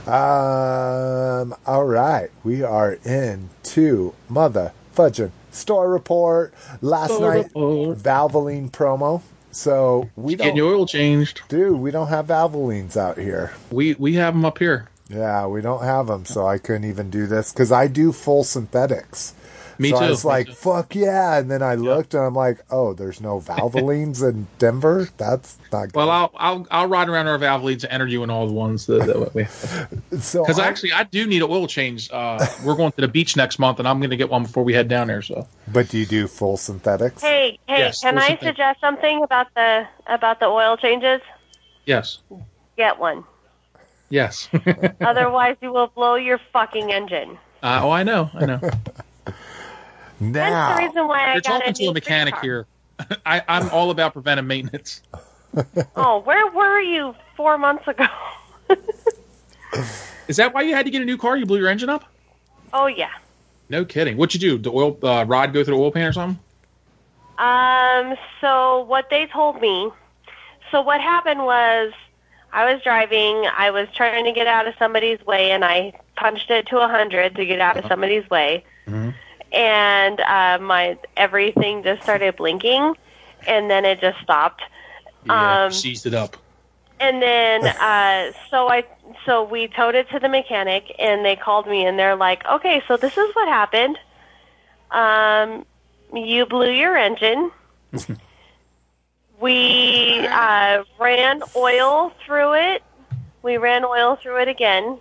[0.07, 1.55] Um.
[1.67, 6.53] All right, we are into mother fudging store report.
[6.81, 7.99] Last Store night, report.
[7.99, 9.23] Valvoline promo.
[9.53, 11.43] So we don't, your oil changed.
[11.49, 11.79] dude.
[11.79, 13.53] We don't have Valvolines out here.
[13.71, 14.89] We we have them up here.
[15.09, 18.45] Yeah, we don't have them, so I couldn't even do this because I do full
[18.45, 19.35] synthetics.
[19.83, 20.05] Me so too.
[20.05, 20.53] I was me like, too.
[20.55, 25.09] "Fuck yeah!" And then I looked, and I'm like, "Oh, there's no Valvolines in Denver.
[25.19, 28.31] That's not good." Well, I'll I'll I'll ride around our Valvoline to enter you in
[28.31, 29.45] all the ones that, that we.
[30.19, 32.09] so Because I- actually, I do need an oil change.
[32.13, 34.63] Uh, we're going to the beach next month, and I'm going to get one before
[34.65, 35.23] we head down there.
[35.23, 37.21] So But do you do full synthetics?
[37.21, 41.21] Hey, hey, Yes, can I the suggest something about the about the oil changes?
[41.85, 42.21] yes,
[42.77, 43.25] Get one.
[44.09, 44.49] yes.
[45.01, 47.39] Otherwise, you will blow your fucking engine.
[47.63, 48.61] uh, oh, I know, I know.
[50.31, 52.67] That's Now, the reason why I You're got talking a to a mechanic street here.
[53.27, 55.03] I, I'm all about preventive maintenance.
[55.97, 58.07] Oh, where were you four months ago?
[60.29, 61.37] Is that why you had to get a new car?
[61.37, 62.07] You blew your engine up?
[62.73, 63.11] Oh yeah.
[63.69, 64.17] No kidding.
[64.17, 64.57] What'd you do?
[64.57, 66.43] The oil uh, rod go through the oil pan or something?
[67.37, 68.17] Um.
[68.41, 69.91] So what they told me.
[70.71, 71.93] So what happened was,
[72.51, 73.47] I was driving.
[73.55, 76.89] I was trying to get out of somebody's way, and I punched it to a
[76.89, 78.65] hundred to get out of somebody's way.
[79.53, 82.95] And uh, my everything just started blinking,
[83.47, 84.63] and then it just stopped.
[85.25, 86.37] Yeah, Um, seized it up.
[86.99, 88.85] And then, uh, so I,
[89.27, 92.83] so we towed it to the mechanic, and they called me, and they're like, "Okay,
[92.89, 93.99] so this is what happened.
[94.91, 95.67] Um,
[96.15, 97.51] you blew your engine.
[99.41, 102.83] we uh, ran oil through it.
[103.43, 104.99] We ran oil through it again,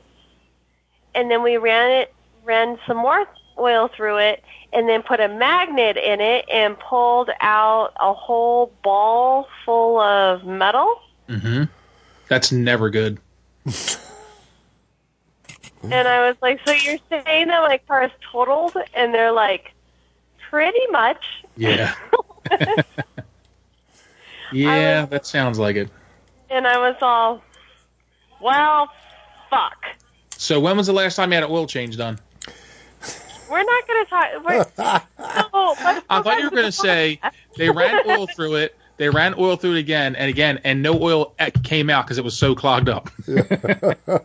[1.14, 2.14] and then we ran it,
[2.44, 3.26] ran some more
[3.62, 4.44] oil through it,
[4.74, 10.44] and then put a magnet in it and pulled out a whole ball full of
[10.46, 11.64] metal." hmm
[12.28, 13.20] That's never good.
[15.84, 19.74] And I was like, "So you're saying that my car is totaled?" And they're like,
[20.50, 21.24] "Pretty much."
[21.58, 21.96] Yeah.
[24.52, 25.90] yeah, that sounds like it.
[26.50, 27.42] And I was all,
[28.40, 28.90] "Well,
[29.50, 29.86] fuck.
[30.38, 32.20] So when was the last time you had an oil change done?
[33.52, 34.57] We're not going to talk." We're,
[35.53, 37.19] no, but I thought you were going to say
[37.57, 40.99] they ran oil through it, they ran oil through it again and again, and no
[41.02, 43.10] oil e- came out because it was so clogged up.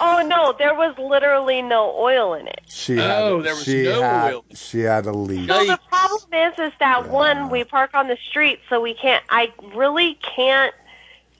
[0.00, 2.60] Oh no, there was literally no oil in it.
[2.68, 4.44] she oh, had, Oh, there was she no had, oil.
[4.54, 5.48] She had a leak.
[5.50, 9.24] So the problem is, is that one we park on the street, so we can't.
[9.30, 10.74] I really can't.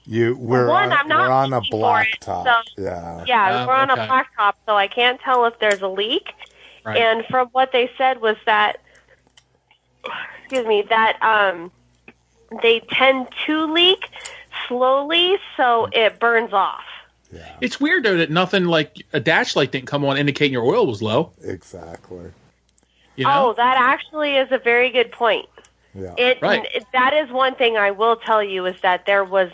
[0.05, 2.43] You we're One, on, I'm not we're on a looking for it, blacktop.
[2.43, 3.23] so- yeah.
[3.27, 4.03] Yeah, Oh, we're on okay.
[4.03, 6.33] a blacktop, so I can't tell if there's a leak.
[6.89, 7.01] Right.
[7.01, 8.77] And from what they said was that,
[10.41, 11.71] excuse me, that um,
[12.61, 14.09] they tend to leak
[14.67, 16.83] slowly, so it burns off.
[17.31, 17.55] Yeah.
[17.61, 20.87] It's weird though that nothing like a dash light didn't come on indicating your oil
[20.87, 21.31] was low.
[21.43, 22.31] Exactly.
[23.15, 23.49] You know?
[23.49, 25.47] Oh, that actually is a very good point.
[25.93, 26.13] Yeah.
[26.17, 26.67] It, Right.
[26.73, 29.51] it- that is one thing I will tell you is that there was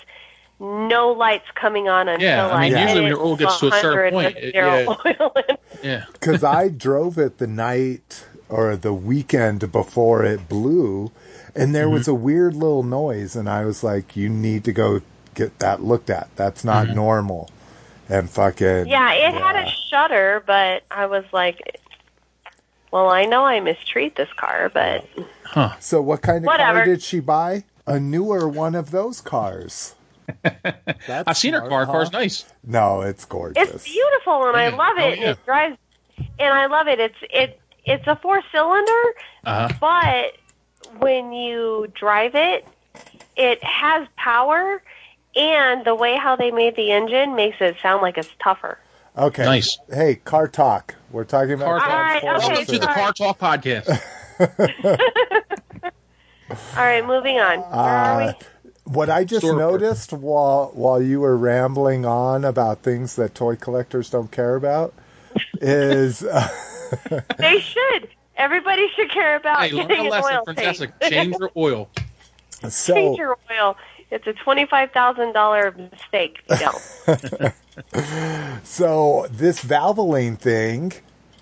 [0.60, 3.60] no lights coming on until Yeah, I mean, I usually when hit your oil gets
[3.60, 4.86] to a certain 100 point, it- yeah.
[5.22, 5.58] oil in.
[5.84, 6.06] Yeah.
[6.14, 11.12] Because I drove it the night or the weekend before it blew,
[11.56, 11.94] and there Mm-hmm.
[11.94, 15.02] was a weird little noise, and I was like, "You need to go
[15.34, 16.30] get that looked at.
[16.36, 16.96] That's not Mm-hmm.
[16.96, 17.50] normal."
[18.08, 21.80] And fucking Yeah, it had a shutter, but I was like,
[22.92, 25.06] well, I know I mistreat this car, but
[25.44, 25.74] Huh.
[25.80, 26.80] So, what kind of Whatever.
[26.80, 27.64] car did she buy?
[27.88, 29.96] A newer one of those cars.
[30.44, 31.86] That's I've seen her smart, car.
[31.86, 31.92] huh?
[31.92, 32.46] Car's nice.
[32.64, 33.70] No, it's gorgeous.
[33.70, 35.20] it's beautiful and I love it.
[35.20, 35.32] Oh, yeah.
[35.32, 35.78] It drives,
[36.40, 37.00] and I love it.
[37.00, 39.04] It's it it's a four cylinder,
[39.46, 39.70] Uh-huh.
[39.80, 42.68] but when you drive it,
[43.36, 44.82] it has power,
[45.36, 48.80] and the way how they made the engine makes it sound like it's tougher.
[49.18, 49.46] Okay.
[49.46, 49.78] Nice.
[49.94, 50.96] Hey, car talk.
[51.12, 52.88] We're talking about Car car All right, okay, Welcome to the.
[52.88, 54.02] Car Talk podcast.
[56.78, 57.60] All right, moving on.
[57.60, 58.46] Where are Uh, we?
[58.86, 59.82] What I just Store report.
[59.82, 64.94] noticed while while you were rambling on about things that toy collectors don't care about
[65.62, 66.48] is uh,
[67.38, 68.10] They should.
[68.38, 70.80] Everybody should care about hey, learn getting a an lesson oil from change.
[71.10, 71.90] Change your oil.
[72.70, 73.78] So Change your oil.
[74.12, 77.54] It's a twenty-five thousand dollar mistake if you don't.
[78.64, 80.94] So this Valvoline thing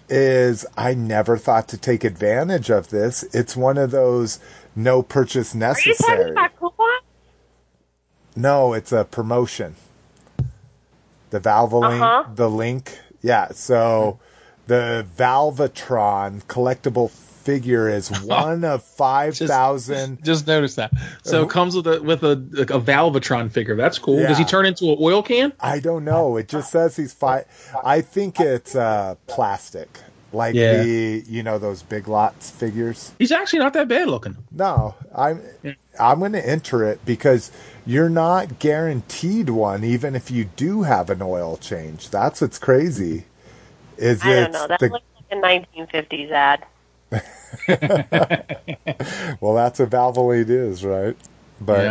[0.09, 3.23] is I never thought to take advantage of this.
[3.33, 4.39] It's one of those
[4.75, 6.31] no purchase Are you talking necessary.
[6.31, 6.89] about coupon?
[8.35, 9.75] No, it's a promotion.
[11.29, 12.29] The Valvoline, Uh-huh.
[12.35, 12.97] the link.
[13.21, 14.19] Yeah, so
[14.67, 20.23] the Valvatron collectible figure is one of 5,000.
[20.23, 20.91] Just notice that.
[21.23, 23.75] So it comes with a with a, a Valvatron figure.
[23.75, 24.19] That's cool.
[24.21, 25.53] Does he turn into an oil can?
[25.59, 26.37] I don't know.
[26.37, 27.45] It just says he's five.
[27.83, 29.99] I think it's uh, plastic.
[30.31, 30.81] Like Yeah.
[30.83, 33.11] the, you know, those big lots figures.
[33.19, 34.35] He's actually not that bad looking.
[34.51, 35.41] No, I'm
[35.99, 37.51] I'm going to enter it because
[37.85, 42.09] you're not guaranteed one, even if you do have an oil change.
[42.09, 43.25] That's what's crazy.
[43.97, 44.67] Is I don't know.
[44.67, 46.65] That the- looks like a nineteen fifties ad.
[49.39, 51.15] well, that's what Valvoline is, right?
[51.61, 51.83] But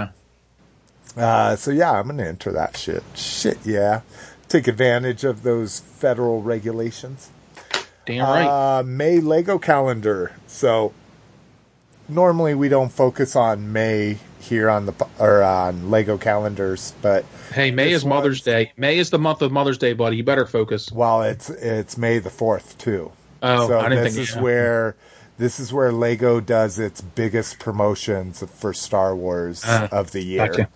[1.16, 1.22] Yeah.
[1.22, 3.04] uh, so yeah, I'm going to enter that shit.
[3.14, 4.00] Shit, yeah.
[4.48, 7.30] Take advantage of those federal regulations.
[8.04, 8.78] Damn right.
[8.78, 10.32] Uh, May Lego calendar.
[10.48, 10.92] So
[12.08, 17.24] normally we don't focus on May here on the or on Lego calendars, but
[17.54, 18.72] hey, May is Mother's Day.
[18.76, 20.16] May is the month of Mother's Day, buddy.
[20.16, 20.90] You better focus.
[20.92, 23.12] Well, it's it's May the fourth too.
[23.42, 24.96] Oh, so I didn't this think- is where
[25.38, 30.46] this is where Lego does its biggest promotions for Star Wars Ah, of the year.
[30.48, 30.68] gotcha.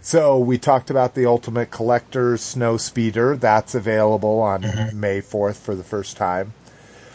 [0.00, 3.36] So we talked about the Ultimate Collector's Snow Speeder.
[3.36, 4.98] That's available on Mm-hmm.
[5.00, 6.52] May fourth for the first time.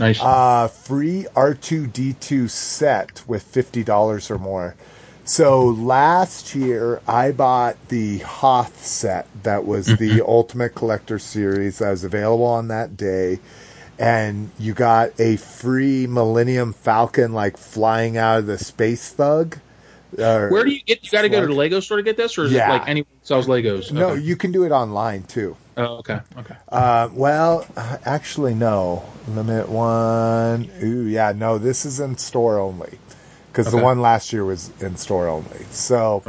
[0.04, 0.20] Nice.
[0.22, 4.76] Uh, free R2D2 set with $50 or more.
[5.24, 11.92] So last year I bought the Hoth set that was the Ultimate Collector Series that
[11.92, 13.40] was available on that day.
[13.98, 19.60] And you got a free Millennium Falcon like flying out of the Space Slug.
[20.20, 21.04] Or- Where do you get?
[21.04, 22.70] You got to go to the Lego store to get this, or is Yeah.
[22.70, 23.92] it like anyone sells Legos?
[23.92, 24.22] No, Okay.
[24.22, 25.56] you can do it online too.
[25.76, 26.20] Oh, okay.
[26.38, 26.56] Okay.
[26.70, 27.66] Uh, well,
[28.06, 29.04] actually, no.
[29.28, 30.70] Limit one.
[30.84, 31.58] Ooh, yeah, no.
[31.58, 33.00] This is in store only
[33.52, 35.66] because the one last year was in store only.
[35.72, 36.22] So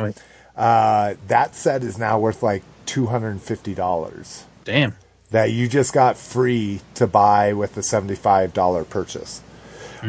[0.57, 4.45] uh, that set is now worth like two hundred and fifty dollars.
[4.65, 4.97] Damn.
[5.31, 9.43] That you just got free to buy with the seventy-five dollar purchase.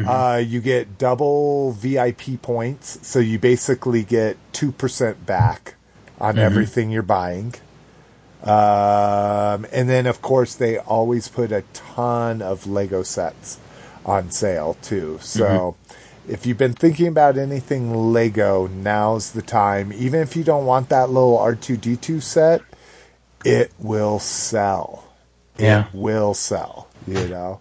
[0.04, 5.74] Uh, you get double VIP points, so you basically get two percent back
[6.20, 6.40] on Mhm.
[6.40, 7.54] everything you're buying.
[8.44, 13.58] Um, and then, of course, they always put a ton of Lego sets
[14.04, 15.18] on sale too.
[15.22, 15.74] So,
[16.28, 19.92] if you've been thinking about anything Lego, now's the time.
[19.92, 22.60] Even if you don't want that little R2D2 set,
[23.44, 25.04] it will sell.
[25.58, 25.86] Yeah.
[25.86, 27.60] It will sell, you know?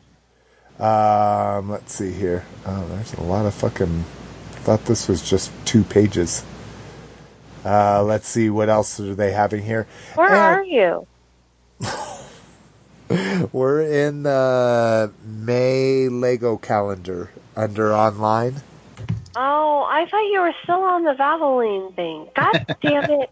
[0.79, 2.45] Um, let's see here.
[2.65, 4.03] Oh, there's a lot of fucking.
[4.63, 6.43] Thought this was just two pages.
[7.63, 9.87] Uh, let's see what else are they having here.
[10.15, 11.07] Where And are you?
[13.51, 18.55] We're in the May Lego calendar under online.
[19.35, 22.27] Oh, I thought you were still on the Valvoline thing.
[22.35, 23.29] God damn it!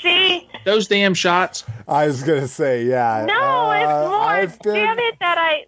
[0.00, 1.64] See, Those damn shots.
[1.86, 3.24] I was gonna say, yeah.
[3.28, 4.20] no, it's uh, more.
[4.20, 5.18] I've been, Damn it!
[5.20, 5.64] That I.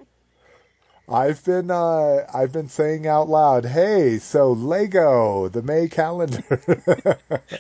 [1.07, 6.43] I've been, uh, I've been saying out loud, "Hey, so Lego, the May calendar."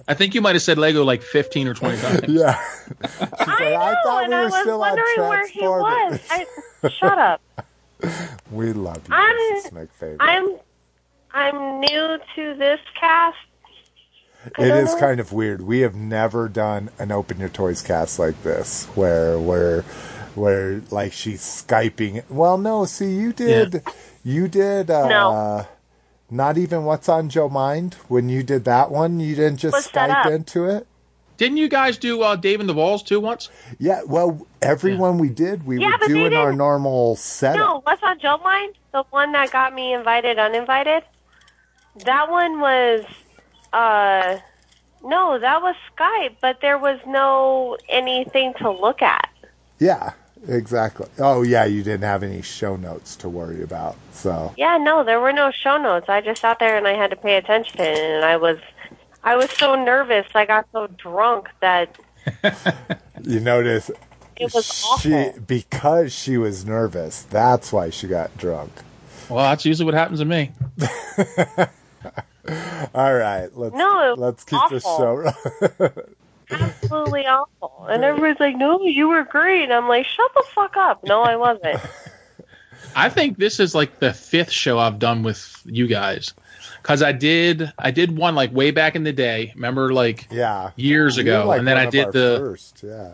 [0.08, 2.22] I think you might have said Lego like fifteen or twenty times.
[2.28, 2.58] yeah.
[3.38, 6.20] I know, I thought and we I were was still on wondering where he was.
[6.30, 6.46] I,
[6.88, 7.42] shut up.
[8.50, 9.72] we love you, I'm- Mrs.
[9.72, 10.16] McFavorite.
[10.20, 10.56] I'm.
[11.36, 13.36] I'm new to this cast.
[14.56, 15.00] I It don't is know.
[15.00, 15.62] kind of weird.
[15.62, 19.84] We have never done an Open Your Toys cast like this, where where
[20.36, 22.22] where like she's skyping.
[22.30, 23.82] Well, no, see, you did,
[24.24, 24.90] you did.
[24.90, 25.66] Uh, No.
[26.30, 29.20] Not even what's on Joe Mind when you did that one.
[29.20, 30.86] You didn't just What's Skype into it.
[31.36, 33.50] Didn't you guys do uh, Dave and the Walls too once?
[33.78, 37.56] Yeah, well, everyone we did, we Yeah, were but doing our normal setup.
[37.58, 38.74] No, what's on Joe Mind?
[38.92, 41.02] The one that got me invited, uninvited.
[42.04, 43.04] That one was.
[43.72, 44.38] uh
[45.04, 49.28] No, that was Skype, but there was no anything to look at.
[49.78, 50.12] Yeah,
[50.48, 51.08] exactly.
[51.18, 53.96] Oh, yeah, you didn't have any show notes to worry about.
[54.12, 56.08] So Yeah, no, there were no show notes.
[56.08, 58.58] I just sat there and I had to pay attention, and I was,
[59.22, 60.26] I was so nervous.
[60.34, 61.96] I got so drunk that
[63.22, 63.90] you notice
[64.36, 64.66] it was
[65.00, 65.40] she awful.
[65.42, 67.22] because she was nervous.
[67.22, 68.72] That's why she got drunk.
[69.28, 70.52] Well, that's usually what happens to me.
[72.94, 75.32] All right, let's No, let's keep the show.
[76.50, 77.86] Absolutely awful.
[77.88, 81.36] And everybody's like, "No, you were great." I'm like, "Shut the fuck up." No, I
[81.36, 81.80] wasn't.
[82.96, 86.32] I think this is like the fifth show I've done with you guys
[86.82, 89.52] because I did I did one like way back in the day.
[89.56, 92.82] Remember, like yeah, years ago, like and then I did the first.
[92.84, 93.12] Yeah.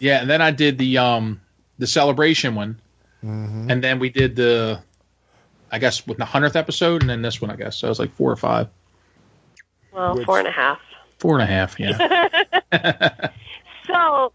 [0.00, 1.40] yeah, and then I did the um
[1.78, 2.78] the celebration one,
[3.24, 3.70] Mhm.
[3.70, 4.80] and then we did the
[5.70, 7.98] I guess with the hundredth episode, and then this one I guess so it was
[8.00, 8.68] like four or five,
[9.92, 10.80] Well, Which- four and a half.
[11.22, 11.78] Four and a half.
[11.80, 12.28] Yeah,
[13.86, 14.32] So,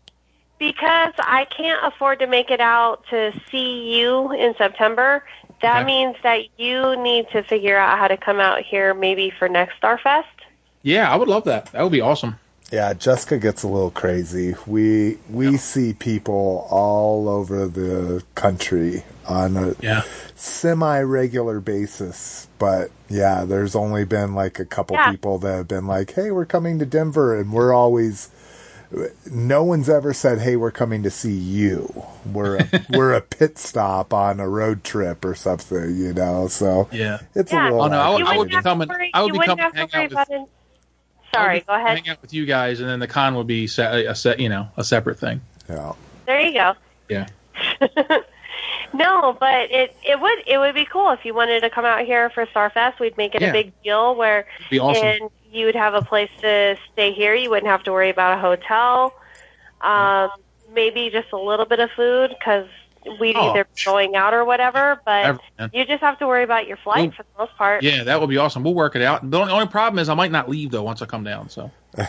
[0.59, 5.23] because I can't afford to make it out to see you in September,
[5.61, 5.85] that Okay.
[5.85, 9.79] means that you need to figure out how to come out here maybe for next
[9.81, 10.23] Starfest.
[10.81, 11.65] yeah, I would love that.
[11.73, 12.39] That would be awesome.
[12.71, 14.53] Yeah, Jessica gets a little crazy.
[14.65, 20.01] We we see people all over the country on a Yeah.
[20.35, 22.47] semi regular basis.
[22.59, 25.11] But yeah, there's only been like a couple Yeah.
[25.11, 28.29] people that have been like, "Hey, we're coming to Denver," and we're always.
[29.29, 33.57] No one's ever said, "Hey, we're coming to see you." We're a, we're a pit
[33.57, 36.47] stop on a road trip or something, you know.
[36.47, 37.19] So Yeah.
[37.35, 37.63] it's Yeah.
[37.63, 37.81] a little.
[37.83, 39.59] Oh, no, I would- you I wouldn't would be coming- I would you be wouldn't
[39.59, 40.47] coming
[41.33, 41.97] Sorry, go ahead.
[41.99, 44.49] Hang out with you guys, and then the con would be se- a set, you
[44.49, 45.41] know, a separate thing.
[45.69, 45.93] yeah.
[46.25, 46.73] There you go.
[47.09, 47.27] Yeah.
[48.93, 52.05] No, but it it would it would be cool if you wanted to come out
[52.05, 52.99] here for Starfest.
[52.99, 53.49] We'd make it Yeah.
[53.49, 55.05] a big deal where Be awesome.
[55.05, 57.35] and you would have a place to stay here.
[57.35, 59.13] You wouldn't have to worry about a hotel.
[59.81, 60.29] Um,
[60.73, 62.67] maybe just a little bit of food because
[63.19, 63.51] we'd Oh.
[63.51, 65.01] either be going out or whatever.
[65.05, 65.39] But Ever,
[65.73, 67.11] you just have to worry about your flight Ooh.
[67.11, 67.83] for the most part.
[67.83, 68.63] Yeah, that would be awesome.
[68.63, 69.29] We'll work it out.
[69.29, 71.49] The only, only problem is I might not leave though once I come down.
[71.49, 71.71] So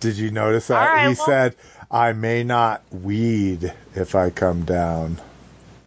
[0.00, 1.56] Did you notice that All right, he well- said,
[1.90, 5.18] "I may not weed if I come down."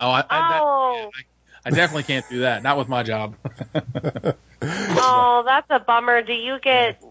[0.01, 1.11] oh, I, I, that- Oh,
[1.65, 2.63] I definitely can't do that.
[2.63, 3.35] Not with my job.
[4.61, 6.21] oh, that's a bummer.
[6.21, 7.03] Do you get?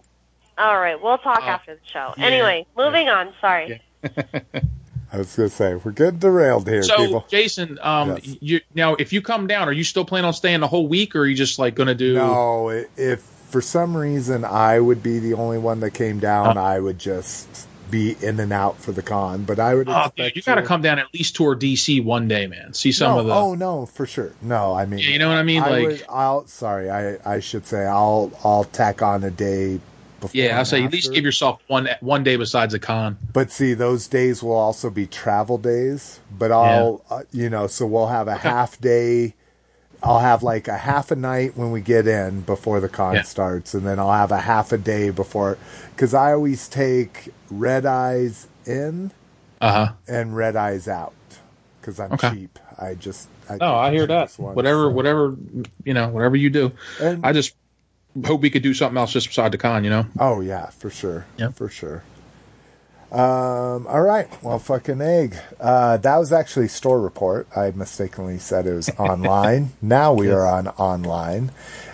[0.57, 2.13] All right, we'll talk Oh, after the show.
[2.17, 2.25] yeah.
[2.25, 3.33] Anyway, moving on.
[3.39, 3.81] Sorry.
[5.11, 7.25] I was going to say we're getting derailed here, so, people.
[7.29, 8.37] Jason, um, Yes.
[8.41, 11.15] you now if you come down, are you still planning on staying the whole week,
[11.15, 12.13] or are you just like going to do?
[12.15, 16.61] No, if for some reason I would be the only one that came down, Oh.
[16.61, 19.45] I would just be in and out for the con.
[19.45, 22.27] But I would Oh, dude, you got to come down at least tour DC one
[22.27, 22.75] day, man.
[22.75, 23.33] See some no, of the.
[23.33, 24.31] Oh no, for sure.
[24.43, 25.63] No, I mean, Yeah, you know what I mean?
[25.63, 29.79] I Like- would, I'll sorry, I I should say I'll I'll tack on a day.
[30.19, 33.17] Before yeah, I'll say at least give yourself one one day besides a con.
[33.33, 36.19] But see, those days will also be travel days.
[36.31, 39.35] But I'll, uh, you know, so we'll have a half day.
[40.01, 43.21] I'll have like a half a night when we get in before the con Yeah.
[43.23, 45.57] starts, and then I'll have a half a day before.
[45.95, 49.11] Because I always take red eyes in
[49.59, 49.93] Uh huh.
[50.07, 51.13] and red eyes out.
[51.81, 52.29] Because I'm Okay.
[52.31, 52.59] cheap.
[52.77, 53.27] I just.
[53.49, 54.27] I No, I hear that.
[54.27, 55.35] just want- Whatever, so- whatever,
[55.83, 56.71] you know, whatever you do.
[57.01, 57.55] And- I just
[58.25, 59.83] hope we could do something else just beside the con.
[59.83, 60.05] You know.
[60.19, 61.25] Oh yeah, for sure.
[61.37, 61.49] Yeah.
[61.49, 62.03] for sure.
[63.11, 63.87] Um.
[63.87, 64.27] All right.
[64.43, 65.35] Well, fucking egg.
[65.59, 67.47] Uh, that was actually store report.
[67.55, 69.71] I mistakenly said it was online.
[69.81, 71.51] now we are on online,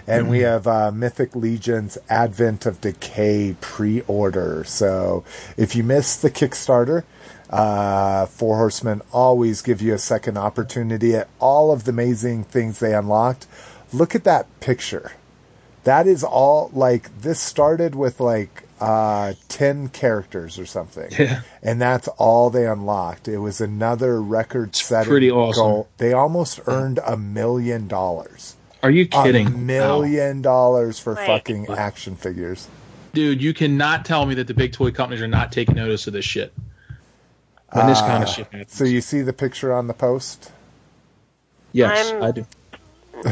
[0.08, 4.64] and we have uh, Mythic Legions Advent of Decay pre-order.
[4.66, 5.24] So
[5.58, 7.04] if you missed the Kickstarter.
[7.48, 12.80] Uh, Four Horsemen always give you a second opportunity at all of the amazing things
[12.80, 13.46] they unlocked.
[13.94, 15.12] Look at that picture
[15.86, 21.42] that is all like this started with like uh 10 characters or something Yeah.
[21.64, 25.62] and that's all they unlocked it was another record setting pretty awesome.
[25.64, 29.66] goal they almost earned a million dollars Are you kidding a kidding?
[29.66, 31.26] million dollars for Wait.
[31.26, 32.68] fucking action figures
[33.14, 33.42] dude?
[33.42, 36.26] You cannot tell me that the big toy companies are not taking notice of this
[36.26, 36.54] shit.
[37.72, 38.74] When this kind of shit happens.
[38.74, 40.52] so you see the picture on the post
[41.72, 42.46] yes, I'm- I do.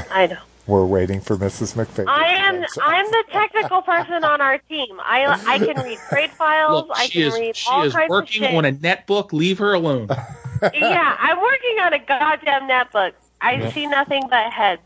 [0.09, 0.37] I know.
[0.65, 4.99] We're waiting for mrs mcphail I am I'm the technical person on our team.
[5.01, 6.87] I I can read trade files.
[6.87, 8.55] Look, I can is read all is kinds working of shit.
[8.57, 9.33] on a netbook.
[9.33, 10.07] Leave her alone.
[10.73, 13.11] yeah, I'm working on a goddamn netbook.
[13.41, 13.71] I Yeah.
[13.71, 14.81] see nothing but heads.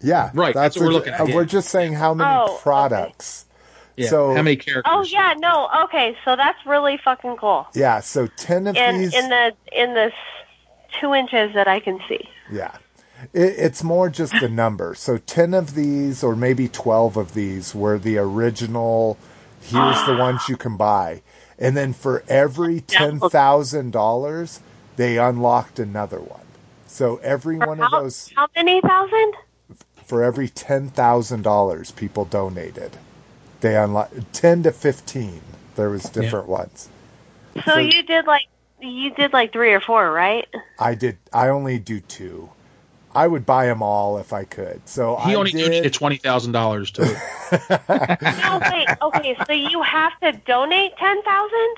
[0.00, 1.20] yeah Right, that's what we're looking at.
[1.20, 2.62] uh, we're just saying how many Oh, okay.
[2.62, 3.44] products
[3.96, 4.08] Yeah.
[4.08, 4.90] So- how many characters?
[4.94, 7.66] Oh yeah, no, okay, so that's really fucking cool.
[7.74, 10.10] yeah so 10 of In these in the in the
[11.00, 12.28] two inches that I can see.
[12.50, 12.72] Yeah.
[13.32, 14.94] It, it's more just a number.
[14.94, 19.18] So 10 of these, or maybe 12 of these, were the original.
[19.60, 21.22] Here's the ones you can buy.
[21.58, 24.60] And then for every $10,000,
[24.96, 26.40] they unlocked another one.
[26.86, 29.34] So every For one how, of those, how many thousand?
[30.04, 32.98] for every $10,000 people donated,
[33.60, 35.42] they unlocked 10 to 15.
[35.76, 36.90] There was different ones.
[37.64, 38.44] So you did like
[38.80, 40.48] you did like three or four, right?
[40.78, 42.50] I did, I only do two.
[43.14, 44.88] I would buy them all if I could.
[44.88, 47.18] So he I only did, donated twenty thousand dollars to it.
[48.42, 48.88] No, wait.
[49.02, 51.74] Okay, so you have to donate ten thousand.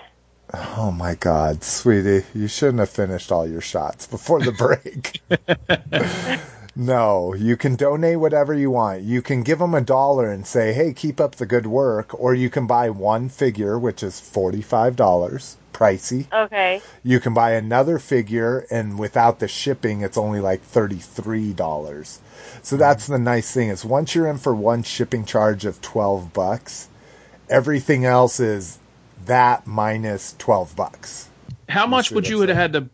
[0.76, 5.20] Oh my God, sweetie, you shouldn't have finished all your shots before the break.
[6.76, 9.02] No, you can donate whatever you want.
[9.02, 12.34] You can give them a dollar and say, "Hey, keep up the good work," or
[12.34, 16.26] you can buy one figure, which is forty-five dollars, pricey.
[16.32, 16.82] Okay.
[17.04, 22.20] You can buy another figure, and without the shipping, it's only like thirty-three dollars.
[22.62, 22.80] So mm-hmm.
[22.80, 26.88] that's the nice thing is once you're in for one shipping charge of twelve bucks,
[27.48, 28.78] everything else is
[29.24, 31.28] that minus twelve bucks.
[31.68, 32.88] How much would you have had to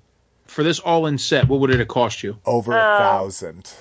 [0.51, 1.49] for this all-in set?
[1.49, 2.39] What would it have cost you?
[2.45, 3.73] Over a Uh, thousand.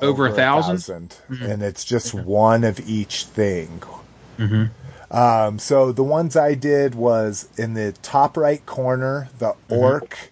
[0.00, 0.78] Over a thousand?
[0.78, 1.16] thousand.
[1.42, 3.82] and it's just one of each thing.
[4.38, 4.64] Mm-hmm.
[5.16, 10.30] Um, so the ones I did was in the top right corner, the orc.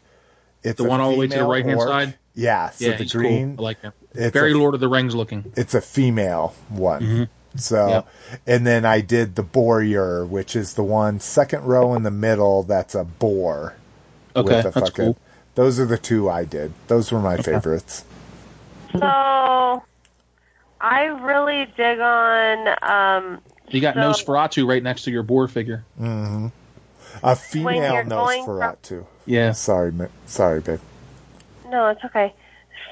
[0.62, 0.82] It's Mm-hmm.
[0.84, 2.14] The one all the way to the right-hand side?
[2.34, 3.56] Yeah, so yeah, the he's green.
[3.56, 3.64] Cool.
[3.66, 3.92] I like him.
[4.12, 5.52] it's Very a- Lord of the Rings looking.
[5.56, 7.02] It's a female one.
[7.02, 7.28] Mhm.
[7.56, 8.08] So, Yep.
[8.46, 12.62] and then I did the Borear, which is the one second row in the middle.
[12.62, 13.74] That's a boar.
[14.36, 15.16] Okay, with a that's cool.
[15.56, 16.72] Those are the two I did.
[16.86, 18.04] Those were my favorites.
[18.92, 19.82] So
[20.80, 25.84] I really dig on um You got So- Nosferatu right next to your boar figure.
[26.00, 26.46] Mm-hmm.
[27.22, 29.06] A female you're from- Nosferatu.
[29.26, 29.52] Yeah.
[29.52, 29.92] Sorry,
[30.26, 30.80] sorry, babe.
[31.68, 32.32] no, it's okay.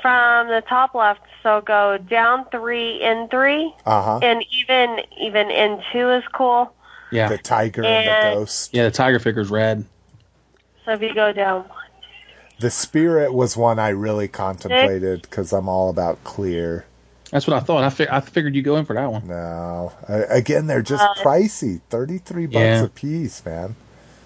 [0.02, 4.18] From the top left, so go down three in three, Uh-huh.
[4.22, 6.72] and even even in two is cool.
[7.12, 7.28] Yeah.
[7.28, 8.74] The tiger and, And- the ghost.
[8.74, 9.84] Yeah, the tiger figure's red.
[10.84, 11.64] So if you go down,
[12.60, 16.86] The spirit was one I really contemplated because I'm all about clear.
[17.30, 17.82] That's what I thought.
[17.82, 19.26] I, fi- I figured you'd go in for that one.
[19.26, 21.80] No, I, again, they're just Uh, pricey.
[21.90, 22.84] Thirty-three bucks Yeah.
[22.84, 23.74] a piece, man.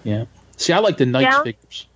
[0.04, 0.24] Yeah.
[0.58, 1.42] See, I like the knights Yeah.
[1.42, 1.86] figures.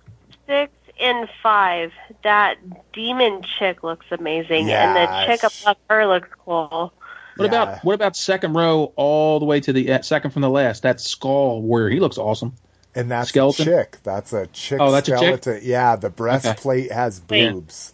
[0.47, 1.91] six and five,
[2.23, 2.57] that
[2.93, 6.91] demon chick looks amazing, and the Yeah, chick above her looks cool.
[7.35, 10.49] What about what about second row all the way to the uh, second from the
[10.49, 10.83] last?
[10.83, 11.89] That skull warrior.
[11.89, 12.53] He looks awesome.
[12.95, 13.67] And that's Skeleton?
[13.67, 13.97] a chick.
[14.03, 15.17] That's a chick Oh, that's a chick?
[15.41, 15.59] skeleton.
[15.63, 17.51] Yeah, the breastplate has Yeah.
[17.51, 17.93] boobs.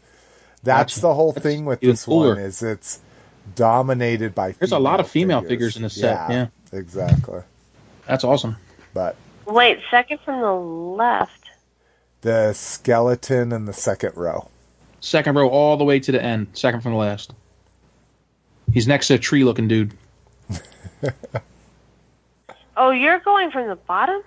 [0.62, 1.02] That's Gotcha.
[1.02, 3.00] the whole thing with even this one is it's
[3.56, 4.52] dominated by.
[4.52, 5.74] There's a lot of female figures.
[5.74, 6.48] figures in this set, yeah.
[6.74, 7.42] exactly.
[8.08, 8.58] That's awesome.
[8.94, 9.16] But
[9.46, 11.50] Wait, second from the left.
[12.22, 14.50] the skeleton in the second row.
[15.00, 16.48] Second row all the way to the end.
[16.54, 17.32] Second from the last.
[18.74, 19.94] He's next to a tree looking dude.
[22.82, 24.22] Oh, you're going from the bottom?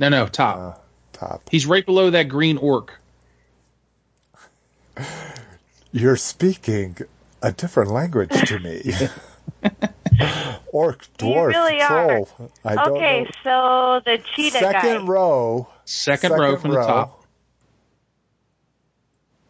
[0.00, 0.56] No, no, top.
[0.58, 0.80] Uh,
[1.12, 1.42] top.
[1.50, 2.98] He's right below that green orc.
[5.92, 6.96] You're speaking
[7.42, 8.92] a different language to me.
[10.72, 12.28] Orc, You dwarf, really troll.
[12.38, 12.48] are.
[12.64, 13.30] I don't okay, know.
[13.42, 15.04] so the cheetah Second guy.
[15.06, 15.68] row.
[15.84, 17.24] Second row from the top.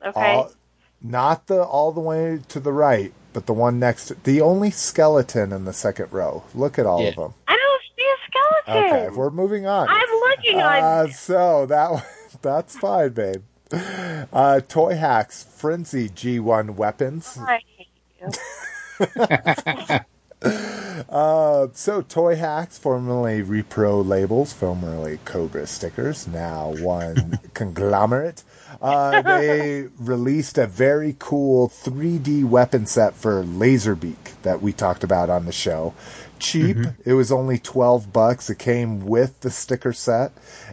[0.07, 0.35] Okay.
[0.35, 0.53] All,
[1.03, 4.71] not the all the way to the right, but the one next to the only
[4.71, 6.43] skeleton in the second row.
[6.55, 7.35] Look at all of them.
[7.47, 7.70] I don't see a skeleton.
[8.77, 9.89] Okay, if we're moving on.
[9.89, 11.13] I'm looking Uh, on.
[11.13, 12.07] so that
[12.43, 13.43] that's fine, babe.
[14.33, 17.39] Uh, Toy Hacks Frenzy G1 weapons.
[17.41, 17.89] I hate
[18.21, 19.99] you.
[21.09, 28.43] Uh, so Toy Hacks, formerly Repro labels, formerly Cobra stickers, now one conglomerate.
[28.81, 35.31] Uh, they released a very cool 3D weapon set for Laserbeak that we talked about
[35.31, 35.95] on the show.
[36.41, 36.77] Cheap.
[37.05, 38.51] It was only 12 bucks.
[38.51, 40.33] It came with the sticker set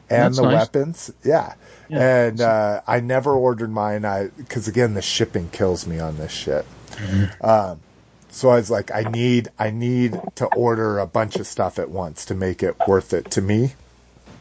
[0.10, 0.54] and That's the nice.
[0.54, 1.12] weapons.
[1.24, 1.54] Yeah.
[1.90, 2.26] Yeah.
[2.28, 4.04] And uh, I never ordered mine.
[4.06, 6.66] I because again the shipping kills me on this shit.
[7.42, 7.80] Um,
[8.30, 11.90] so I was like, I need, I need to order a bunch of stuff at
[11.90, 13.74] once to make it worth it to me.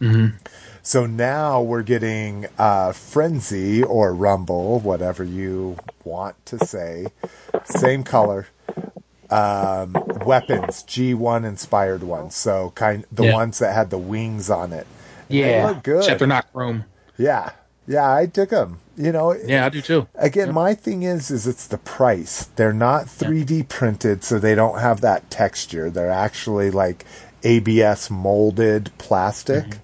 [0.01, 0.37] Mm-hmm.
[0.83, 7.07] So now we're getting uh, Frenzy or Rumble, whatever you want to say,
[7.65, 8.49] same color.
[9.31, 9.93] Um,
[10.25, 13.33] weapons G1 inspired ones, so kind the Yeah.
[13.35, 14.87] ones that had the wings on it.
[15.29, 15.47] Yeah.
[15.47, 15.99] they look good.
[15.99, 16.85] Except they're not chrome.
[17.19, 17.51] Yeah,
[17.89, 18.79] yeah, I took them.
[18.97, 20.07] You know, Yeah, I do too.
[20.15, 22.45] Again, my thing is, is it's the price.
[22.57, 25.91] They're not 3D printed, so they don't have that texture.
[25.91, 27.05] They're actually like
[27.43, 29.79] ABS molded plastic.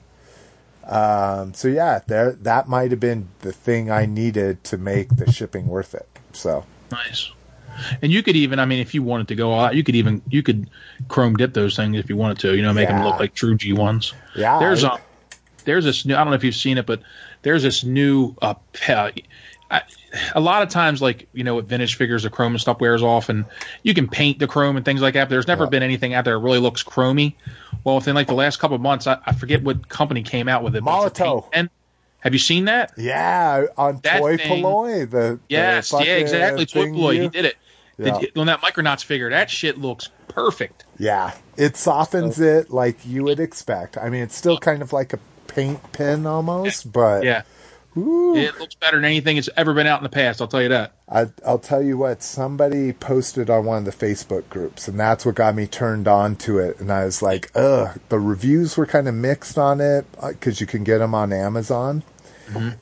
[0.87, 5.31] Um, so yeah, there that might have been the thing I needed to make the
[5.31, 6.09] shipping worth it.
[6.33, 7.31] So Nice.
[8.03, 9.95] And you could even, I mean, if you wanted to go all out, you could
[9.97, 10.69] even, you could
[11.09, 13.57] chrome dip those things if you wanted to, you know, make them look like true
[13.57, 14.13] G1s.
[14.35, 14.99] yeah, There's a
[15.65, 17.03] there's this new, I don't know if you've seen it, but
[17.43, 18.55] there's this new, uh,
[18.89, 19.83] I,
[20.35, 23.03] a lot of times, like, you know, with vintage figures, the chrome and stuff wears
[23.03, 23.45] off and
[23.83, 25.25] you can paint the chrome and things like that.
[25.25, 27.35] But there's never been anything out there that really looks chromy.
[27.85, 30.63] Well, within like the last couple of months, I, I forget what company came out
[30.63, 30.83] with it.
[30.83, 31.51] Molotow.
[31.51, 31.71] pen.
[32.21, 32.93] Have you seen that?
[32.97, 35.11] yeah on That Toy thing- Polloi.
[35.11, 36.67] The Yes, the yeah, exactly.
[36.67, 37.57] Toy you- he did it.
[37.99, 38.19] Yeah.
[38.19, 40.85] Did- on that Micronauts figure, that shit looks perfect.
[40.99, 42.45] Yeah, it softens oh.
[42.45, 43.99] it like you would expect.
[43.99, 44.59] I mean, it's still oh.
[44.59, 47.43] kind of like a paint pen almost, but Yeah.
[47.95, 50.41] It looks better than anything that's ever been out in the past.
[50.41, 50.95] I'll tell you that.
[51.11, 55.27] I, I'll tell you what, somebody posted on one of the Facebook groups, and that's
[55.27, 56.81] what got me turned on to it.
[56.81, 60.59] And I was like, ugh, the reviews were kind of mixed on it uh, because
[60.59, 62.03] you can get them on Amazon.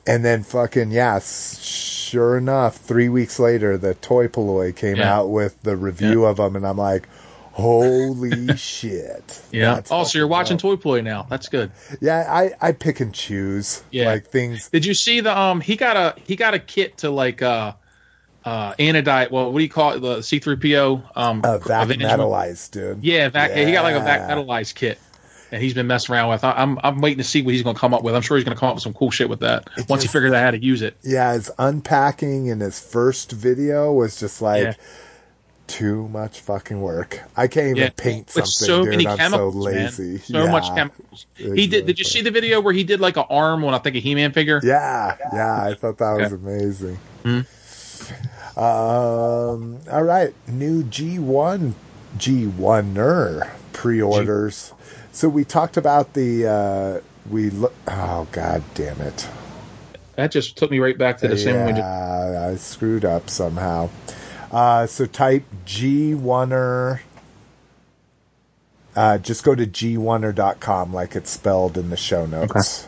[0.05, 5.15] And then fucking, yeah, sure enough, three weeks later, the Toy Polloi came Yeah.
[5.17, 7.07] out with the review of them, and I'm like,
[7.53, 9.41] holy shit.
[9.51, 9.75] Yeah.
[9.75, 10.81] That's oh, so you're watching dope.
[10.81, 11.25] Toy Polloi now.
[11.29, 11.71] That's good.
[11.99, 13.83] Yeah, I, I pick and choose.
[13.91, 14.05] Yeah.
[14.07, 14.69] Like things.
[14.69, 15.61] Did you see the um?
[15.61, 17.73] He got a he got a kit to like uh
[18.45, 19.31] uh anodite.
[19.31, 19.99] Well, what do you call it?
[19.99, 21.41] The C three PO um.
[21.43, 23.03] Uh, vac metalized, dude.
[23.03, 24.35] Yeah, vac, he got like a vac Yeah.
[24.35, 24.97] metalized kit.
[25.51, 26.43] And he's been messing around with.
[26.43, 28.15] I- I'm I'm waiting to see what he's going to come up with.
[28.15, 30.07] I'm sure he's going to come up with some cool shit with that once he
[30.07, 30.95] figures out how to use it.
[31.03, 34.73] Yeah, his unpacking in his first video was just like Yeah.
[35.67, 37.19] too much fucking work.
[37.35, 38.91] I can't even Yeah, paint with something, so dude.
[38.91, 39.83] many I'm chemicals, so man.
[39.85, 40.17] lazy.
[40.19, 40.75] So much Yeah.
[40.75, 41.25] chemicals.
[41.35, 41.85] He did.
[41.85, 43.99] Did you see the video where he did like an arm on I think a
[43.99, 44.61] He-Man figure?
[44.63, 46.97] Yeah, yeah, I thought that was amazing.
[47.23, 47.41] Hmm.
[48.57, 51.73] Um, all right, new G1
[52.17, 54.73] G1er pre-orders.
[55.11, 59.27] So we talked about the uh we look oh god damn it.
[60.15, 61.75] That just took me right back to the same one.
[61.75, 63.89] Yeah, I screwed up somehow.
[64.51, 66.99] Uh, so type G1er.
[68.93, 72.87] Uh, just go to g1er.com like it's spelled in the show notes.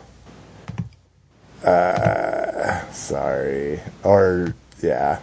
[1.63, 3.79] Uh, sorry.
[4.03, 5.21] Or, yeah.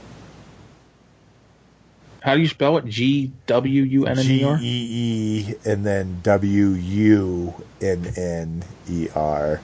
[2.22, 2.84] How do you spell it?
[2.86, 4.56] G W U N N E R.
[4.58, 9.60] G E E and then W U N N E R.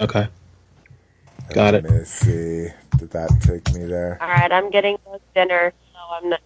[0.00, 0.28] Okay.
[1.54, 1.84] Got it.
[1.84, 2.68] Let me see.
[2.98, 4.18] Did that take me there?
[4.20, 4.98] All right, I'm getting
[5.34, 6.40] dinner, so I'm not,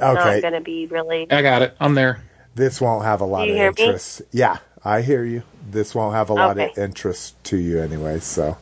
[0.00, 0.34] Okay.
[0.36, 1.26] not going to be really.
[1.30, 1.76] I got it.
[1.80, 2.22] I'm there.
[2.54, 3.82] This won't have a lot of hear me?
[3.82, 4.22] interest.
[4.30, 5.42] Yeah, I hear you.
[5.70, 8.18] This won't have a lot of interest to you anyway.
[8.20, 8.58] So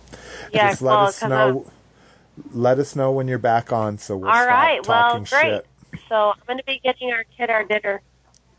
[0.52, 1.66] Yeah, just let well, us 'cause know.
[2.52, 5.42] Let us know when you're back on, so we'll All stop right, well, talking great.
[5.52, 5.66] shit.
[6.08, 8.00] So I'm going to be getting our kid our dinner.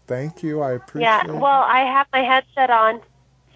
[0.08, 0.62] Thank you.
[0.62, 1.08] I appreciate.
[1.08, 1.32] Yeah, it.
[1.34, 3.02] well, I have my headset on,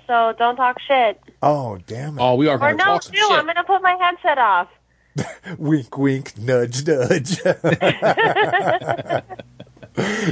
[0.07, 1.19] so don't talk shit.
[1.41, 2.21] Oh damn it!
[2.21, 3.19] Oh, we are Or going to no, talk some do.
[3.19, 3.31] shit.
[3.31, 4.69] I'm going to put my headset off.
[5.57, 7.39] wink, wink, nudge, nudge.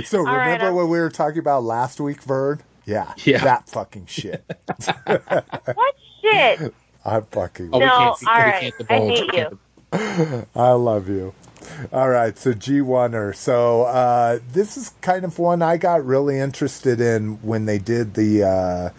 [0.05, 2.61] so All right, remember I'm- what we were talking about last week, Vern?
[2.85, 3.43] Yeah, Yeah.
[3.43, 4.43] that fucking shit.
[5.05, 6.73] What shit?
[7.03, 7.69] I'm fucking.
[7.73, 8.73] Oh, we no, all can't- we right.
[8.77, 9.59] can't I hate you.
[10.55, 11.33] I love you.
[11.91, 13.35] All right, so G1er.
[13.35, 18.13] So uh, this is kind of one I got really interested in when they did
[18.15, 18.89] the uh,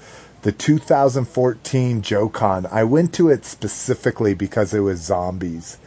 [0.43, 2.71] the 2014 JoeCon.
[2.73, 5.79] I went to it specifically because it was zombies,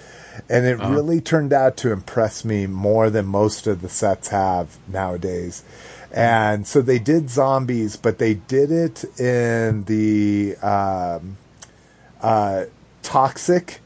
[0.49, 0.93] and it Uh-huh.
[0.93, 5.63] really turned out to impress me more than most of the sets have nowadays.
[6.11, 11.37] And so they did zombies, but they did it in the um,
[12.21, 12.65] uh,
[13.03, 13.79] toxic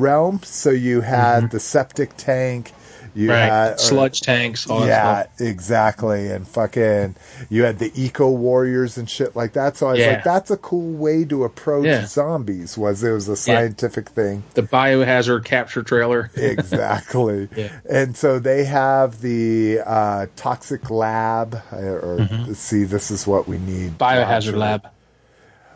[0.00, 0.40] realm.
[0.42, 2.72] So you had the septic tank,
[3.14, 3.30] you Mm-hmm.
[3.30, 3.44] Right.
[3.44, 4.66] had or- Sludge tanks.
[4.68, 7.14] Yeah, exactly, and fucking
[7.48, 9.76] you had the eco warriors and shit like that.
[9.76, 10.08] So I was Yeah.
[10.14, 12.06] like, that's a cool way to approach Yeah.
[12.06, 12.76] zombies.
[12.76, 14.42] Was it was a scientific thing.
[14.54, 16.30] The biohazard capture trailer.
[16.34, 17.48] exactly.
[17.56, 17.68] Yeah.
[17.88, 23.58] And so they have the uh, toxic lab, uh, or see, this is what we
[23.58, 23.96] need.
[23.98, 24.02] Mm-hmm.
[24.02, 24.88] Biohazard lab.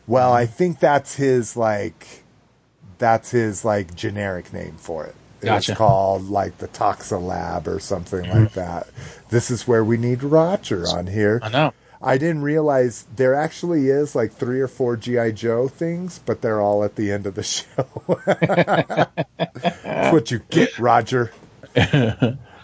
[0.08, 2.17] Well, I think that's his like,
[2.98, 5.14] that's his like generic name for it.
[5.40, 5.72] Gotcha.
[5.72, 8.88] It's called like the Toxa Lab or something like that.
[9.30, 11.40] This is where we need Roger on here.
[11.42, 11.72] I know.
[12.00, 16.60] I didn't realize there actually is like three or four GI Joe things, but they're
[16.60, 17.86] all at the end of the show.
[19.64, 21.32] That's what you get, Roger.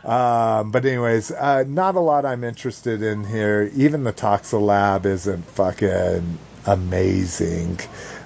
[0.05, 3.71] um, but anyways, uh, not a lot I'm interested in here.
[3.75, 7.81] Even the Toxa Lab isn't fucking amazing.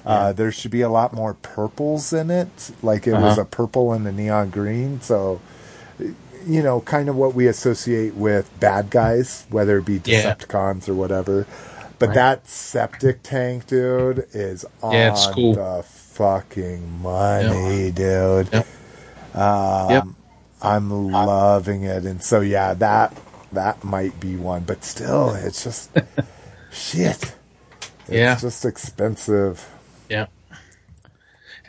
[0.09, 2.71] Uh, there should be a lot more purples in it.
[2.81, 3.41] Like it was Uh-huh.
[3.41, 5.01] a purple and a neon green.
[5.01, 5.39] So,
[6.47, 10.33] you know, kind of what we associate with bad guys, whether it be Yeah.
[10.33, 11.45] Decepticons or whatever.
[11.99, 12.15] But Right.
[12.15, 15.53] that septic tank, dude, is on Yeah, cool.
[15.55, 18.49] the fucking money, dude.
[18.51, 18.65] Yep.
[19.35, 20.03] Um, Yep.
[20.61, 23.13] I'm loving it, and so yeah, that
[23.51, 25.89] that might be one, but still, it's just
[26.71, 27.33] shit.
[28.07, 28.35] It's Yeah.
[28.35, 29.67] just expensive.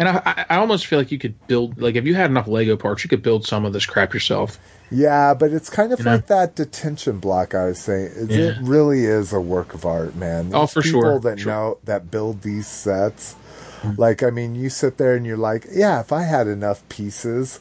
[0.01, 0.09] Yeah.
[0.09, 2.77] And I, I, almost feel like you could build, like, if you had enough Lego
[2.77, 4.59] parts, you could build some of this crap yourself.
[4.91, 6.13] Yeah, but it's kind of You know?
[6.13, 8.13] like that detention block I was saying.
[8.17, 10.53] It, it really is a work of art, man.
[10.55, 11.53] Oh, for people sure, that sure.
[11.53, 13.35] know that build these sets.
[13.83, 14.01] Mm-hmm.
[14.01, 17.61] Like, I mean, you sit there and you're like, yeah, if I had enough pieces,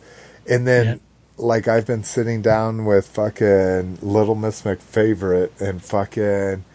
[0.49, 0.86] and then.
[0.86, 0.95] Yeah.
[1.41, 6.66] Like I've been sitting down with fucking Little Miss McFavorite and fucking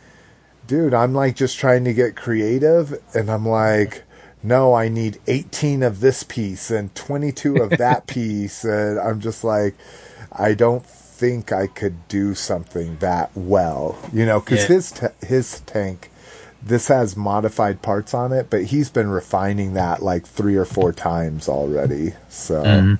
[0.66, 4.04] dude, I'm like just trying to get creative and I'm like,
[4.44, 8.62] no, I need 18 of this piece and 22 of that piece.
[8.64, 9.74] And I'm just like,
[10.30, 14.74] I don't think I could do something that well, you know, because Yeah.
[14.76, 16.10] his, t- his tank,
[16.62, 20.92] this has modified parts on it, but he's been refining that like three or four
[20.92, 22.12] times already.
[22.28, 22.98] So Mhm.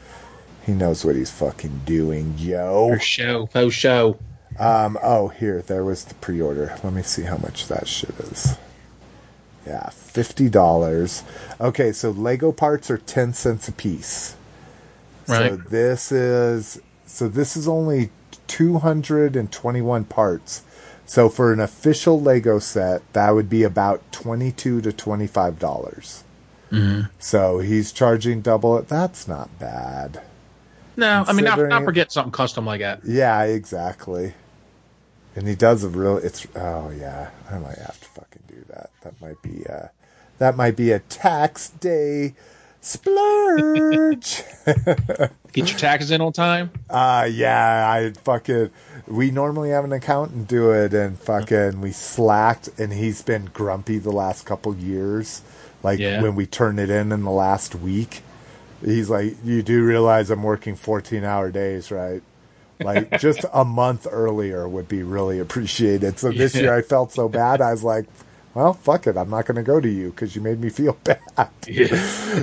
[0.65, 2.91] he knows what he's fucking doing, yo.
[2.95, 4.19] For show, faux show.
[4.59, 6.79] Um, oh, here, there was the pre order.
[6.85, 8.57] Let me see how much that shit is.
[9.66, 11.23] Yeah, $50.
[11.61, 14.36] Okay, so Lego parts are 10 cents a piece.
[15.27, 15.51] Right.
[15.53, 18.11] So this is so this is only
[18.47, 20.62] 221 parts.
[21.07, 26.24] So for an official Lego set, that would be about 22 to 25 dollars.
[26.70, 27.09] Mhm.
[27.19, 28.89] So he's charging double it.
[28.89, 30.20] That's not bad.
[30.97, 33.01] No, I mean, not, not forget something custom like that.
[33.05, 34.35] Yeah, exactly.
[35.36, 36.16] And he does a real.
[36.19, 38.90] It's oh yeah, I might have to fucking do that.
[39.02, 39.89] That might be uh
[40.39, 42.35] that might be a tax day
[42.81, 44.43] splurge.
[45.52, 46.70] Get your taxes in on time.
[46.90, 48.70] uh yeah, I fucking.
[49.06, 53.98] We normally have an accountant do it, and fucking we slacked, and he's been grumpy
[53.98, 55.43] the last couple years.
[55.82, 56.23] Like Yeah.
[56.23, 58.23] when we turn it in in the last week,
[58.85, 62.23] he's like, "You do realize I'm working 14 hour days, right?"
[62.80, 66.18] Like just a month earlier would be really appreciated.
[66.18, 66.62] So this Yeah.
[66.62, 67.60] year I felt so bad.
[67.60, 68.06] I was like,
[68.55, 69.16] "Well, fuck it.
[69.16, 71.48] I'm not going to go to you because you made me feel bad."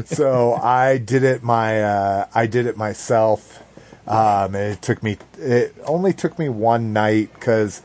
[0.07, 3.63] so I did it my uh, I did it myself.
[4.07, 7.81] Um, and it took me it only took me one night because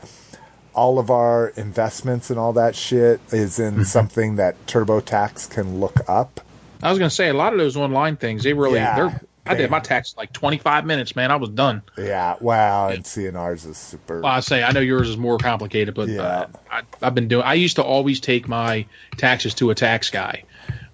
[0.73, 5.97] all of our investments and all that shit is in something that TurboTax can look
[6.09, 6.41] up.
[6.83, 8.43] I was gonna say a lot of those online things.
[8.43, 8.79] They really.
[8.79, 11.31] Yeah, they're, I did my tax like 25 minutes, man.
[11.31, 11.81] I was done.
[11.97, 14.21] Yeah, wow, and seeing ours is super.
[14.21, 17.43] Well, I say I know yours is more complicated, but uh, I, I've been doing.
[17.43, 18.85] I used to always take my
[19.17, 20.43] taxes to a tax guy.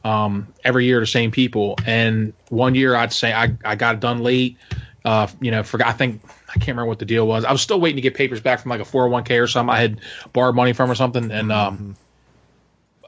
[0.03, 4.01] Um, every year the same people, and one year I'd say I, I got it
[4.01, 4.57] done late.
[5.05, 5.87] Uh, you know, forgot.
[5.87, 7.45] I think I can't remember what the deal was.
[7.45, 9.73] I was still waiting to get papers back from like a 401k or something.
[9.73, 10.01] I had
[10.33, 11.95] borrowed money from or something, and um,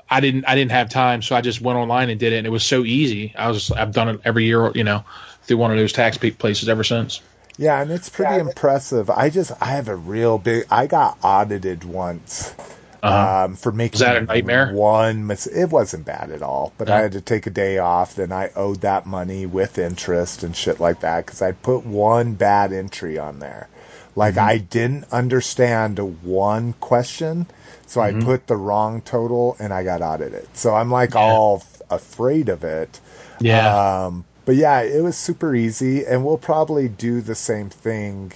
[0.09, 2.47] I didn't I didn't have time, so I just went online and did it, and
[2.47, 3.33] it was so easy.
[3.37, 5.03] I was I've done it every year, you know,
[5.45, 7.21] through one of those tax pe- places ever since.
[7.57, 9.09] Yeah, and it's pretty impressive.
[9.09, 10.65] I just I have a real big.
[10.69, 12.53] I got audited once
[13.01, 13.45] Uh-huh.
[13.45, 14.73] um, for making Was that a nightmare?
[14.73, 18.15] One, mis- it wasn't bad at all, but I had to take a day off.
[18.15, 22.33] Then I owed that money with interest and shit like that because I put one
[22.33, 23.69] bad entry on there.
[24.17, 24.49] Like Mm-hmm.
[24.49, 27.45] I didn't understand one question,
[27.85, 28.21] so Mhm.
[28.21, 30.47] I put the wrong total and I got audited.
[30.53, 32.99] So I'm like all f- afraid of it.
[33.39, 34.05] Yeah.
[34.07, 38.31] Um, but yeah, it was super easy, and we'll probably do the same thing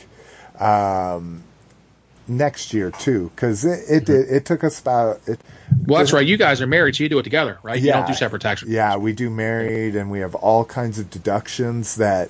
[0.59, 1.43] um,
[2.27, 5.21] next year too, because it it, did, it took us about.
[5.27, 5.39] It,
[5.85, 6.25] Well, that's right.
[6.25, 7.79] You guys are married, so you do it together, right?
[7.81, 8.63] You don't do separate tax.
[8.63, 12.29] Yeah, we do married, and we have all kinds of deductions that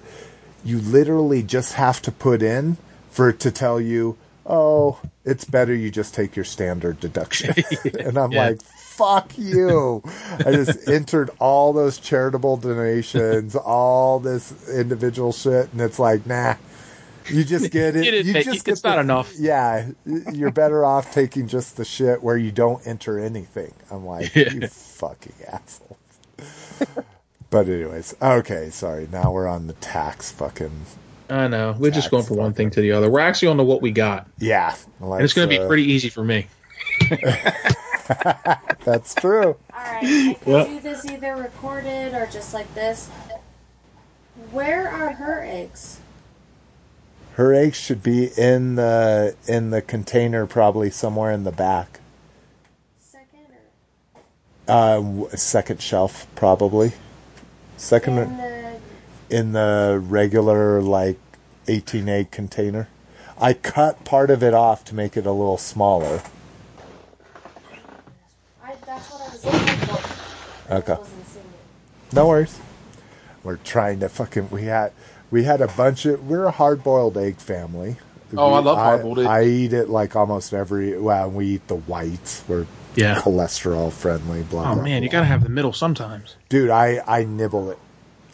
[0.64, 2.78] you literally just have to put in
[3.10, 7.54] for it to tell you, oh, it's better you just take your standard deduction.
[8.00, 8.50] and I'm Yeah.
[8.50, 8.60] like,
[9.00, 10.04] fuck you.
[10.46, 16.56] I just entered all those charitable donations, all this individual shit, and it's like, nah.
[17.32, 18.06] You just get it.
[18.06, 19.34] You You take- just it's get not the- enough.
[19.38, 19.90] Yeah,
[20.34, 23.74] you're better off taking just the shit where you don't enter anything.
[23.92, 25.98] I'm like, you fucking asshole.
[27.52, 29.08] But anyways, okay, sorry.
[29.12, 30.86] Now we're on the tax fucking
[31.32, 31.76] I know.
[31.78, 33.10] We're just going from one thing to the other.
[33.10, 34.28] We're actually on to what we got.
[34.40, 34.76] yeah.
[35.00, 36.48] and it's going to be uh, pretty easy for me.
[38.86, 39.56] That's true.
[39.74, 40.64] Alright, I can Yeah.
[40.66, 43.08] do this either recorded or just like this.
[44.52, 46.00] Where are her eggs?
[47.36, 52.00] Her eggs should be in the in the container, probably somewhere in the back.
[53.00, 53.46] Second.
[54.68, 56.94] Uh, second shelf, probably.
[57.78, 58.80] Second In the
[59.30, 61.20] in the regular like
[61.68, 62.90] 18 egg container.
[63.40, 66.22] I cut part of it off to make it a little smaller.
[68.62, 70.06] I, that's what I was.
[70.72, 70.94] Okay.
[70.94, 72.14] Wasn't seeing it.
[72.14, 72.60] No worries.
[73.44, 74.50] We're trying to fucking.
[74.50, 74.92] We had
[75.32, 76.28] we had a bunch of.
[76.28, 77.98] We're a hard boiled egg family.
[78.38, 79.28] Oh, I love hard-boiled eggs.
[79.28, 80.96] I eat it like almost every.
[81.00, 82.44] Well, we eat the whites.
[82.48, 83.16] We're Yeah.
[83.16, 84.44] cholesterol friendly.
[84.44, 84.84] Blah Oh blah.
[84.84, 86.36] man, you got to have the middle sometimes.
[86.48, 87.80] Dude, I I nibble it.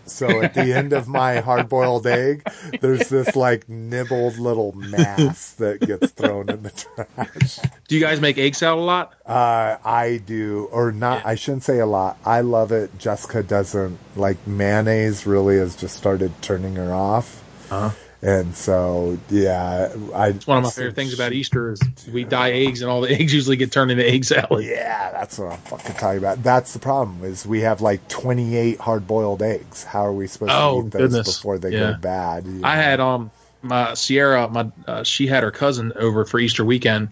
[0.05, 2.47] So at the end of my hard boiled egg,
[2.81, 7.59] there's this like nibbled little mass that gets thrown in the trash.
[7.87, 9.13] Do you guys make egg salad a lot?
[9.25, 11.25] Uh, I do, or not.
[11.25, 12.17] I shouldn't say a lot.
[12.25, 12.97] I love it.
[12.97, 15.25] Jessica doesn't like mayonnaise.
[15.25, 17.43] Really, has just started turning her off.
[17.71, 17.95] Uh-huh.
[18.25, 20.29] And so, yeah, I.
[20.29, 21.79] It's one of my favorite things about Easter is
[22.11, 24.65] we dye eggs, and all the eggs usually get turned into egg salad.
[24.65, 26.41] Yeah, that's what I'm fucking talking about.
[26.41, 29.83] That's the problem is we have like 28 hard boiled eggs.
[29.83, 31.37] How are we supposed Oh, to eat those goodness.
[31.37, 31.91] before they Yeah.
[31.91, 32.47] go bad?
[32.63, 33.29] I had um
[33.61, 37.09] my Sierra, my uh, she had her cousin over for Easter weekend,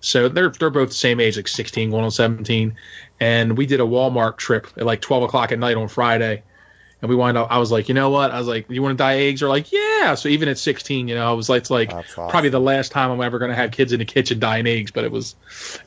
[0.00, 2.74] so they're they're both the same age, like sixteen, going on seventeen,
[3.20, 6.42] and we did a Walmart trip at like twelve o'clock at night on Friday,
[7.04, 7.48] and we wound up.
[7.50, 8.30] I was like, you know what?
[8.30, 9.42] I was like, you want to dye eggs?
[9.42, 10.14] Or like, yeah.
[10.14, 13.10] So even at sixteen, you know, I was like, it's like probably the last time
[13.10, 15.36] I'm ever going to have kids in the kitchen dyeing eggs, but it was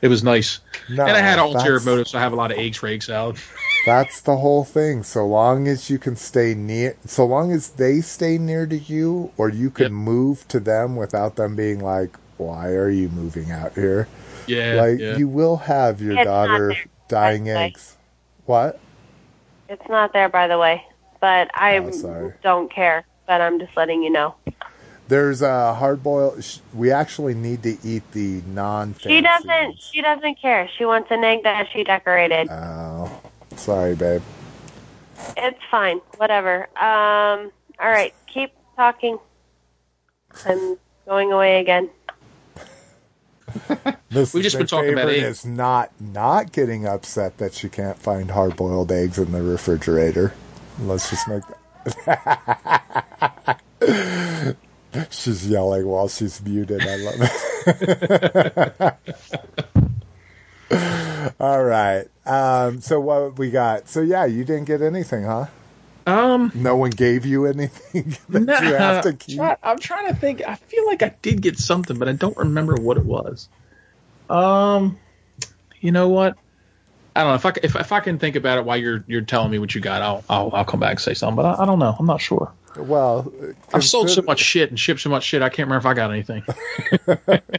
[0.00, 2.52] it was nice, No, and I had ulterior that's- motives, so I have a lot
[2.52, 3.36] of eggs for egg salad.
[3.86, 5.02] That's the whole thing.
[5.02, 9.32] So long as you can stay near, so long as they stay near to you,
[9.36, 13.72] or you can move to them without them being like, "Why are you moving out
[13.74, 14.06] here?"
[14.46, 15.16] Yeah, like yeah.
[15.16, 17.64] you will have your It's daughter there, dying by way.
[17.66, 17.96] eggs.
[18.46, 18.78] What?
[19.68, 20.82] It's not there, by the way,
[21.20, 23.04] but I Oh, don't care.
[23.26, 24.34] But I'm just letting you know.
[25.08, 26.44] There's a hard boiled.
[26.74, 28.94] We actually need to eat the non.
[28.98, 29.80] She doesn't.
[29.80, 30.68] She doesn't care.
[30.76, 32.48] She wants an egg that she decorated.
[32.50, 33.10] Oh,
[33.56, 34.22] sorry, babe.
[35.36, 36.00] It's fine.
[36.18, 36.68] Whatever.
[36.78, 37.50] Um.
[37.80, 38.14] All right.
[38.26, 39.18] Keep talking.
[40.44, 40.76] I'm
[41.06, 41.90] going away again.
[44.10, 45.40] This We've just been talking about favorite eggs.
[45.40, 50.32] Is not not getting upset that she can't find hard boiled eggs in the refrigerator.
[50.80, 51.42] Let's just make
[52.06, 53.58] that.
[55.10, 56.82] she's yelling while she's muted.
[56.86, 57.14] I love
[60.70, 61.34] it.
[61.40, 62.06] All right.
[62.26, 63.88] Um, so what we got?
[63.88, 65.46] So yeah, you didn't get anything, huh?
[66.06, 69.36] Um, no one gave you anything that Nah, you have to keep.
[69.36, 70.42] try- I'm trying to think.
[70.46, 73.48] I feel like I did get something, but I don't remember what it was.
[74.30, 74.98] Um,
[75.80, 76.36] you know what?
[77.18, 79.22] I don't know if I if, if I can think about it while you're you're
[79.22, 81.34] telling me what you got, I'll I'll, I'll come back and say something.
[81.36, 81.96] But I, I don't know.
[81.98, 82.52] I'm not sure.
[82.76, 83.32] Well,
[83.74, 85.42] I've sold so much shit and shipped so much shit.
[85.42, 86.44] I can't remember if I got anything.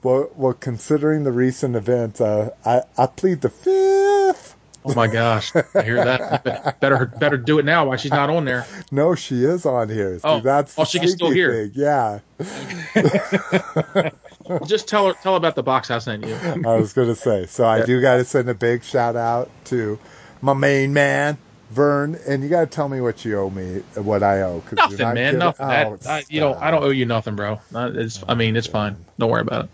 [0.00, 4.54] Well, well, considering the recent events, uh, I I plead the fifth.
[4.84, 6.78] Oh my gosh, I hear that.
[6.80, 8.64] Better better do it now while she's not on there.
[8.92, 10.14] No, she is on here.
[10.20, 11.52] See, Oh, that's oh, she can still hear.
[11.52, 11.72] thing.
[11.74, 12.20] Yeah,
[14.66, 16.34] Just tell her tell about the box I sent you.
[16.34, 17.46] I was gonna say.
[17.46, 19.98] So I do got to send a big shout out to
[20.40, 21.38] my main man
[21.70, 24.62] Vern, and you got to tell me what you owe me, what I owe.
[24.72, 25.24] Nothing, not man.
[25.32, 25.66] giving- Nothing.
[25.66, 27.60] Oh, I, you know, I don't owe you nothing, bro.
[27.74, 28.96] Uh, It's, I mean, it's fine.
[29.18, 29.70] Don't worry about it.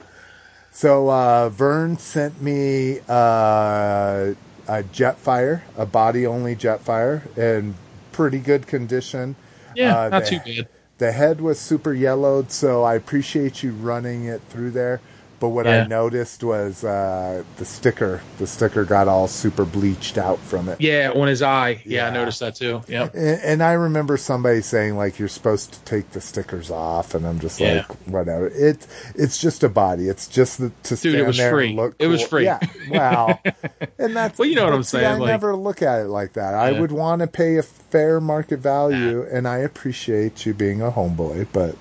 [0.72, 4.34] So uh, Vern sent me uh,
[4.66, 7.76] a Jetfire, a body only Jetfire, in
[8.10, 9.36] pretty good condition.
[9.76, 10.68] Yeah, Uh, not the- too bad.
[11.04, 15.02] The head was super yellowed, so I appreciate you running it through there.
[15.44, 18.22] But what I noticed was uh, the sticker.
[18.38, 20.80] The sticker got all super bleached out from it.
[20.80, 21.82] Yeah, on his eye.
[21.84, 22.80] Yeah, I noticed that too.
[22.88, 23.10] Yeah.
[23.12, 27.26] And, and I remember somebody saying like you're supposed to take the stickers off, and
[27.26, 27.84] I'm just Yeah.
[27.86, 28.46] like whatever.
[28.46, 30.08] It's it's just a body.
[30.08, 31.78] It's just the, to stand Dude, it was free.
[31.98, 32.44] It was free.
[32.44, 32.60] Yeah.
[32.88, 33.38] Wow.
[33.98, 36.32] and that's Well, you know what I'm saying, I like- never look at it like
[36.32, 36.54] that.
[36.54, 40.90] I would want to pay a fair market value, and I appreciate you being a
[40.90, 41.76] homeboy, but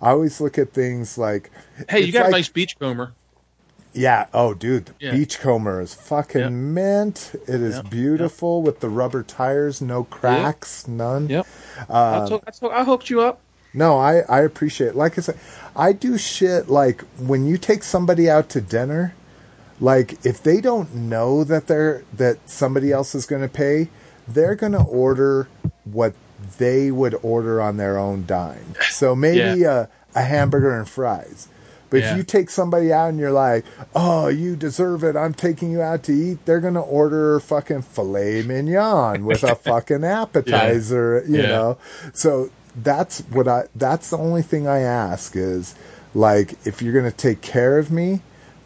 [0.00, 1.50] I always look at things like
[1.88, 3.12] Hey, you got like- a nice beachcomber.
[3.92, 4.26] yeah.
[4.32, 5.10] Oh, dude, the Yeah.
[5.12, 6.50] Beachcomber is fucking Yep.
[6.52, 7.30] mint.
[7.46, 7.90] It is Yep.
[7.90, 11.28] beautiful with the rubber tires, no cracks, none.
[11.28, 11.46] Yep.
[11.90, 13.40] I, Um, took, I, hooked you up.
[13.74, 14.94] no, I I appreciate.
[14.94, 15.38] Like I said,
[15.76, 19.14] I do shit like when you take somebody out to dinner.
[19.80, 23.88] Like if they don't know that they're that somebody else is going to pay,
[24.28, 25.48] they're going to order
[25.84, 26.14] what
[26.58, 28.74] they would order on their own dime.
[28.90, 31.48] So maybe a, a hamburger and fries.
[31.90, 32.12] But Yeah.
[32.12, 35.14] if you take somebody out and you're like, "Oh, you deserve it.
[35.14, 40.02] I'm taking you out to eat," they're gonna order fucking filet mignon with a fucking
[40.02, 41.22] appetizer.
[41.28, 41.48] You Yeah.
[41.48, 41.78] know,
[42.14, 43.64] so that's what I.
[43.76, 45.74] That's the only thing I ask is
[46.14, 48.22] like, if you're gonna take care of me,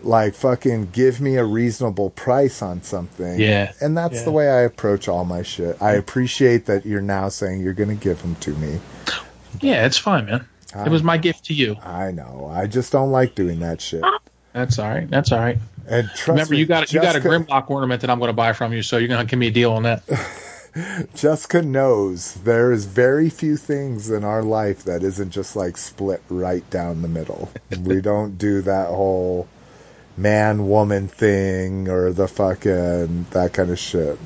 [0.07, 3.39] like fucking give me a reasonable price on something.
[3.39, 3.73] Yeah.
[3.81, 4.25] and that's Yeah.
[4.25, 5.81] the way I approach all my shit.
[5.83, 8.81] I appreciate that you're now saying you're gonna give them to me.
[9.61, 10.47] Yeah, it's fine, man.
[10.85, 11.77] It was my gift to you.
[11.83, 12.51] I know.
[12.53, 14.03] I just don't like doing that shit.
[14.53, 15.09] That's all right.
[15.09, 15.59] That's all right.
[15.89, 18.35] And trust Remember, me, you got you got a Grimlock ornament that I'm going to
[18.35, 20.03] buy from you, so you're going to give me a deal on that.
[21.15, 26.23] Jessica knows there is very few things in our life that isn't just like split
[26.29, 27.51] right down the middle.
[27.83, 29.49] we don't do that whole
[30.17, 34.19] man woman thing or the fucking that kind of shit.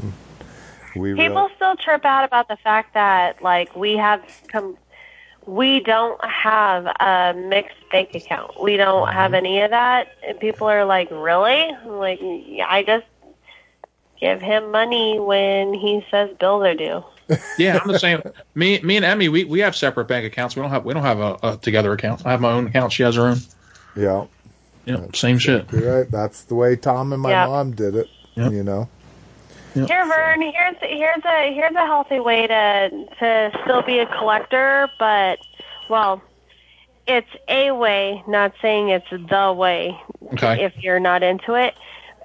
[0.97, 4.77] We People really, still trip out about the fact that like we have com-
[5.47, 8.61] we don't have a mixed bank account.
[8.61, 9.13] We don't Mm-hmm.
[9.17, 10.09] have any of that.
[10.27, 13.07] And people are like, "Really?" I'm like, yeah, I just
[14.21, 17.05] give him money when he says bills are due.
[17.59, 18.23] Yeah, I'm the same.
[18.57, 20.57] Me, me and Emmy, we, we have separate bank accounts.
[20.57, 22.27] We don't have we don't have a, a together account.
[22.27, 22.93] I have my own account.
[22.93, 23.37] She has her own.
[23.97, 24.27] Yeah.
[24.99, 25.71] Yeah, same shit.
[25.73, 26.11] You're right.
[26.11, 27.47] That's the way Tom and my Yeah.
[27.47, 28.09] mom did it.
[28.35, 28.89] You know.
[29.75, 30.41] Here, Vern.
[30.43, 32.91] Here's here's a here's a healthy way to
[33.21, 35.39] to still be a collector, but
[35.89, 36.23] well,
[37.07, 38.23] it's a way.
[38.27, 39.97] Not saying it's the way.
[40.33, 40.65] Okay.
[40.65, 41.75] If you're not into it,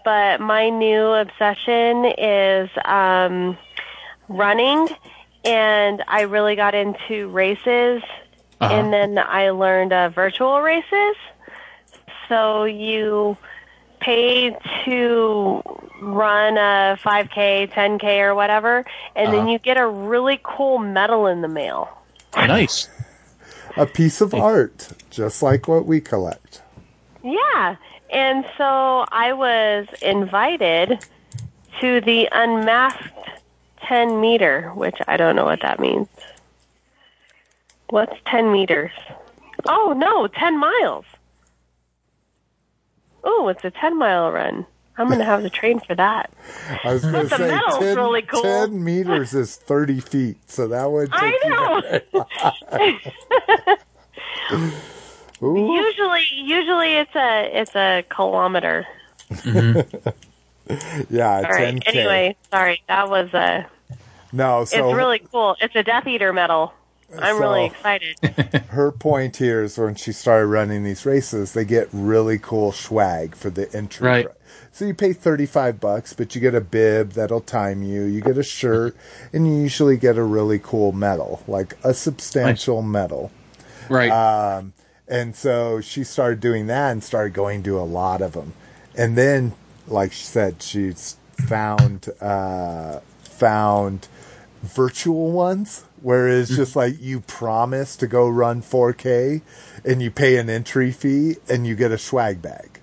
[0.03, 3.57] but my new obsession is um,
[4.27, 4.87] running,
[5.43, 8.01] and I really got into races,
[8.61, 8.73] Uh-huh.
[8.73, 11.15] and then I learned uh, virtual races.
[12.27, 13.37] So you
[13.99, 15.61] pay to
[16.01, 18.85] run a 5K, 10K, or whatever,
[19.15, 19.49] and then Uh-huh.
[19.51, 21.89] you get a really cool medal in the mail.
[22.35, 22.89] Nice.
[23.77, 26.61] A piece of art, just like what we collect.
[27.23, 27.75] Yeah.
[28.11, 30.99] And so I was invited
[31.81, 33.01] to the unmasked
[33.81, 36.07] 10 meter, which I don't know what that means.
[37.89, 38.91] What's 10 meters?
[39.67, 41.05] Oh, no, 10 miles.
[43.25, 44.65] Oh, it's a 10 mile run.
[44.97, 46.31] I'm going to have to train for that.
[46.83, 48.41] I was going to say 10, really cool.
[48.41, 51.81] 10 meters is 30 feet, so that would take I know.
[55.41, 58.87] Usually, usually it's a it's a kilometer.
[59.29, 60.09] Mm-hmm.
[61.15, 61.75] yeah, All right.
[61.75, 61.87] 10K.
[61.87, 62.81] Anyway, sorry.
[62.87, 63.67] That was a.
[64.31, 65.55] No, so it's really cool.
[65.59, 66.73] It's a Death Eater medal.
[67.17, 68.17] I'm really excited.
[68.69, 73.35] her point here is when she started running these races, they get really cool swag
[73.35, 74.07] for the entry.
[74.07, 74.27] Right.
[74.71, 78.37] So you pay 35 bucks, but you get a bib that'll time you, you get
[78.37, 78.95] a shirt,
[79.33, 83.31] and you usually get a really cool medal, like a substantial medal.
[83.89, 84.11] Right.
[84.11, 84.73] Um,
[85.07, 88.53] and so she started doing that and started going to a lot of them.
[88.97, 89.53] And then,
[89.87, 91.17] like she said, she's
[91.47, 94.07] found, uh, found
[94.61, 96.61] virtual ones where it's Mm-hmm.
[96.61, 99.41] just like you promise to go run 4K
[99.83, 102.79] and you pay an entry fee and you get a swag bag.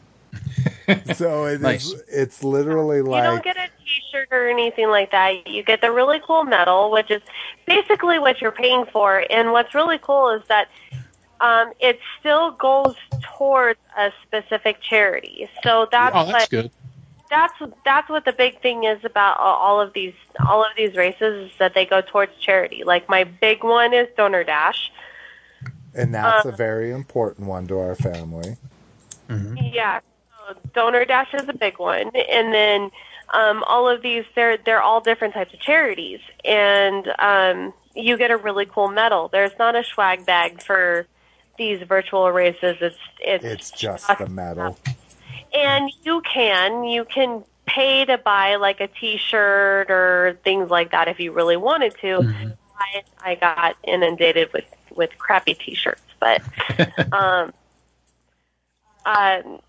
[1.14, 1.94] so it is, Nice.
[2.08, 5.46] it's literally like you don't get a T-shirt or anything like that.
[5.46, 7.22] You get the really cool medal, which is
[7.64, 9.24] basically what you're paying for.
[9.30, 10.68] And what's really cool is that
[11.40, 12.96] um, it still goes
[13.38, 15.48] towards a specific charity.
[15.62, 16.70] So that's oh, that's what good.
[17.32, 17.54] That's
[17.84, 20.14] that's what the big thing is about all- all of these
[20.46, 22.84] all of these races is that they go towards charity.
[22.84, 24.92] Like my big one is Donor Dash.
[25.94, 28.56] and that's uh, a very important one to our family.
[29.56, 30.00] Yeah,
[30.46, 32.90] so Donor Dash is a big one, and then
[33.32, 38.30] um, all of these they're they're all different types of charities, and um, you get
[38.30, 39.28] a really cool medal.
[39.28, 41.06] There's not a swag bag for
[41.56, 42.76] these virtual races.
[42.82, 44.76] It's it's It's just the medal.
[45.54, 51.08] And you can you can pay to buy like a T-shirt or things like that
[51.08, 52.26] if you really wanted to.
[52.78, 54.64] I, I got inundated with
[54.94, 56.42] with crappy T-shirts, but
[57.12, 57.52] um,
[59.04, 59.60] um,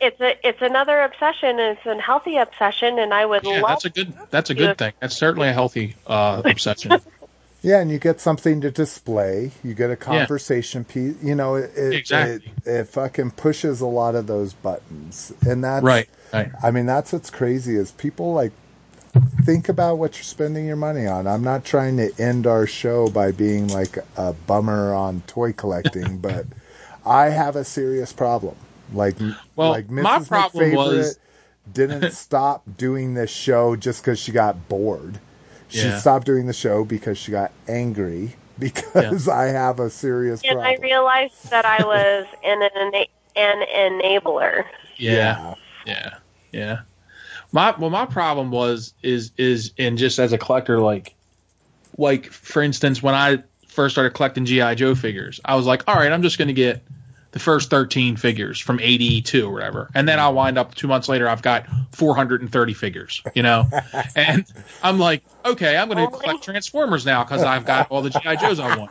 [0.00, 1.58] it's a it's another obsession.
[1.58, 3.68] and It's a healthy obsession, and I would Yeah, love.
[3.68, 4.92] that's a good that's a good thing.
[5.00, 7.00] That's certainly a healthy uh, obsession.
[7.62, 9.50] Yeah, and you get something to display.
[9.64, 11.16] You get a conversation piece.
[11.22, 12.52] You know, it it, Exactly.
[12.64, 16.50] it it fucking pushes a lot of those buttons, and that's Right, right.
[16.62, 18.52] I mean, that's what's crazy is people like
[19.44, 21.26] think about what you're spending your money on.
[21.26, 26.18] I'm not trying to end our show by being like a bummer on toy collecting,
[26.20, 26.46] but
[27.04, 28.54] I have a serious problem.
[28.92, 29.16] Like,
[29.56, 30.02] Well, like Mrs.
[30.02, 31.18] my problem McFavorite was-
[31.72, 35.18] didn't stop doing this show just because she got bored.
[35.68, 35.98] She Yeah.
[35.98, 40.66] stopped doing the show because she got angry because I have a serious and problem.
[40.66, 43.04] I realized that I was an an,
[43.36, 44.64] an enabler.
[44.96, 45.54] Yeah.
[45.84, 46.14] Yeah.
[46.52, 46.80] Yeah.
[47.52, 51.14] My well my problem was is is in just as a collector like
[51.98, 55.96] like for instance when I first started collecting GI Joe figures, I was like, all
[55.96, 56.82] right, I'm just going to get
[57.32, 59.90] the first 13 figures from 82 or whatever.
[59.94, 63.68] And then I'll wind up 2 months later I've got 430 figures, you know.
[64.16, 64.44] and
[64.82, 68.36] I'm like, okay, I'm going to collect Transformers now cuz I've got all the GI
[68.36, 68.90] Joes I want.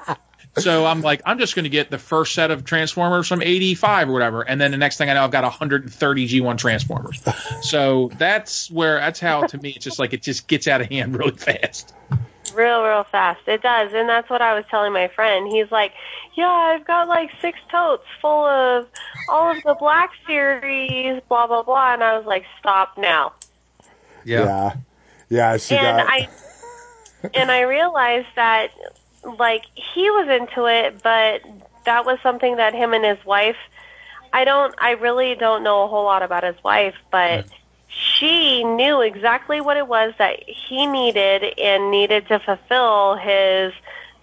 [0.57, 4.09] So I'm like, I'm just going to get the first set of Transformers from 85
[4.09, 4.41] or whatever.
[4.41, 7.21] And then the next thing I know, I've got 130 G1 Transformers.
[7.61, 10.87] So that's where, that's how to me, it's just like, it just gets out of
[10.87, 11.93] hand really fast.
[12.55, 13.41] Real, real fast.
[13.47, 13.93] It does.
[13.93, 15.47] And that's what I was telling my friend.
[15.47, 15.93] He's like,
[16.35, 18.87] Yeah, I've got like six totes full of
[19.29, 21.93] all of the Black Series, blah, blah, blah.
[21.93, 23.33] And I was like, Stop now.
[24.23, 24.75] yeah.
[25.29, 26.29] Yeah, she and got I
[27.33, 28.69] and I realized that
[29.39, 31.41] like he was into it, but
[31.85, 33.57] that was something that him and his wife
[34.35, 37.45] I don't I really don't know a whole lot about his wife, but
[37.95, 43.73] she knew exactly what it was that he needed and needed to fulfill his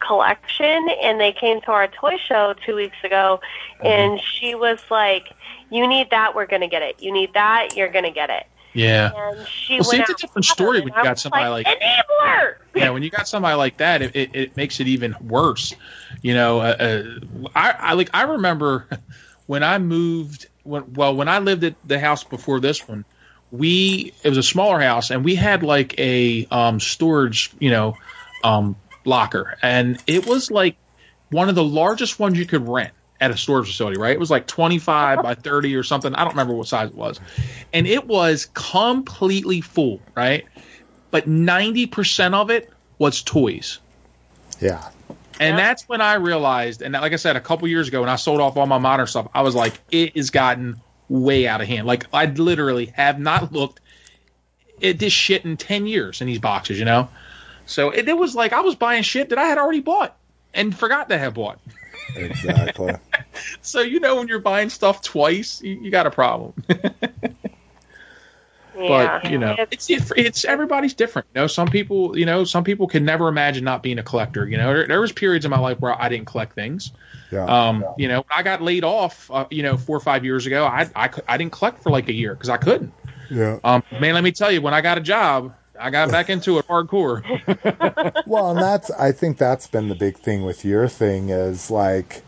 [0.00, 3.40] collection and they came to our toy show two weeks ago
[3.84, 5.32] and she was like
[5.70, 8.28] you need that we're going to get it you need that you're going to get
[8.28, 9.12] it Yeah.
[9.14, 12.90] and she Well, see, it's a different story when you got somebody like- enabler yeah,
[12.90, 15.74] when you got somebody like that, it, it, it makes it even worse.
[16.22, 18.88] You know, uh, uh, I, I like I remember
[19.46, 20.46] when I moved.
[20.62, 23.04] When, well, when I lived at the house before this one,
[23.52, 27.96] we it was a smaller house, and we had like a um, storage, you know,
[28.42, 28.74] um,
[29.04, 30.76] locker, and it was like
[31.30, 34.12] one of the largest ones you could rent at a storage facility, right?
[34.12, 36.12] It was like 25 by 30 or something.
[36.14, 37.20] I don't remember what size it was.
[37.72, 40.44] And it was completely full, right?
[41.12, 42.68] But 90% of it
[42.98, 43.78] was toys.
[44.60, 44.88] Yeah.
[45.38, 48.16] And that's when I realized, and like I said, a couple years ago when I
[48.16, 50.80] sold off all my modern stuff, I was like, it has gotten
[51.12, 51.86] way out of hand.
[51.86, 53.80] Like I literally have not looked
[54.82, 57.08] at this shit in 10 years in these boxes, you know?
[57.66, 60.16] So it, it was like I was buying shit that I had already bought
[60.54, 61.58] and forgot to have bought.
[62.16, 62.94] Exactly.
[63.62, 66.52] So you know when you're buying stuff twice, you, you got a problem.
[68.88, 71.26] but you know, it's it's everybody's different.
[71.34, 74.46] You know, some people, you know, some people can never imagine not being a collector.
[74.48, 76.92] You know, there, there was periods in my life where I didn't collect things.
[77.30, 77.44] Yeah.
[77.46, 80.64] Um, you know, I got laid off, uh, you know, four or five years ago.
[80.64, 82.92] I I, I didn't collect for like a year because I couldn't.
[83.30, 83.58] Yeah.
[83.64, 86.58] Um, man, let me tell you, when I got a job, I got back into
[86.58, 87.22] it hardcore.
[88.26, 92.22] well, and that's I think that's been the big thing with your thing is like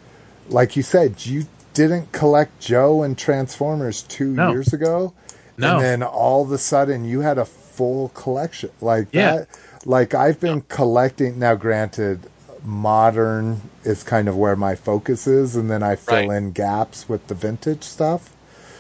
[0.49, 1.45] like you said, you
[1.75, 4.51] didn't collect Joe and Transformers two No.
[4.53, 5.13] years ago.
[5.57, 5.77] No.
[5.77, 8.71] And then all of a sudden you had a full collection.
[8.81, 9.37] Like Yeah.
[9.37, 9.49] that
[9.87, 12.27] like I've been collecting now granted
[12.65, 16.37] modern is kind of where my focus is and then I fill Right.
[16.39, 18.31] in gaps with the vintage stuff.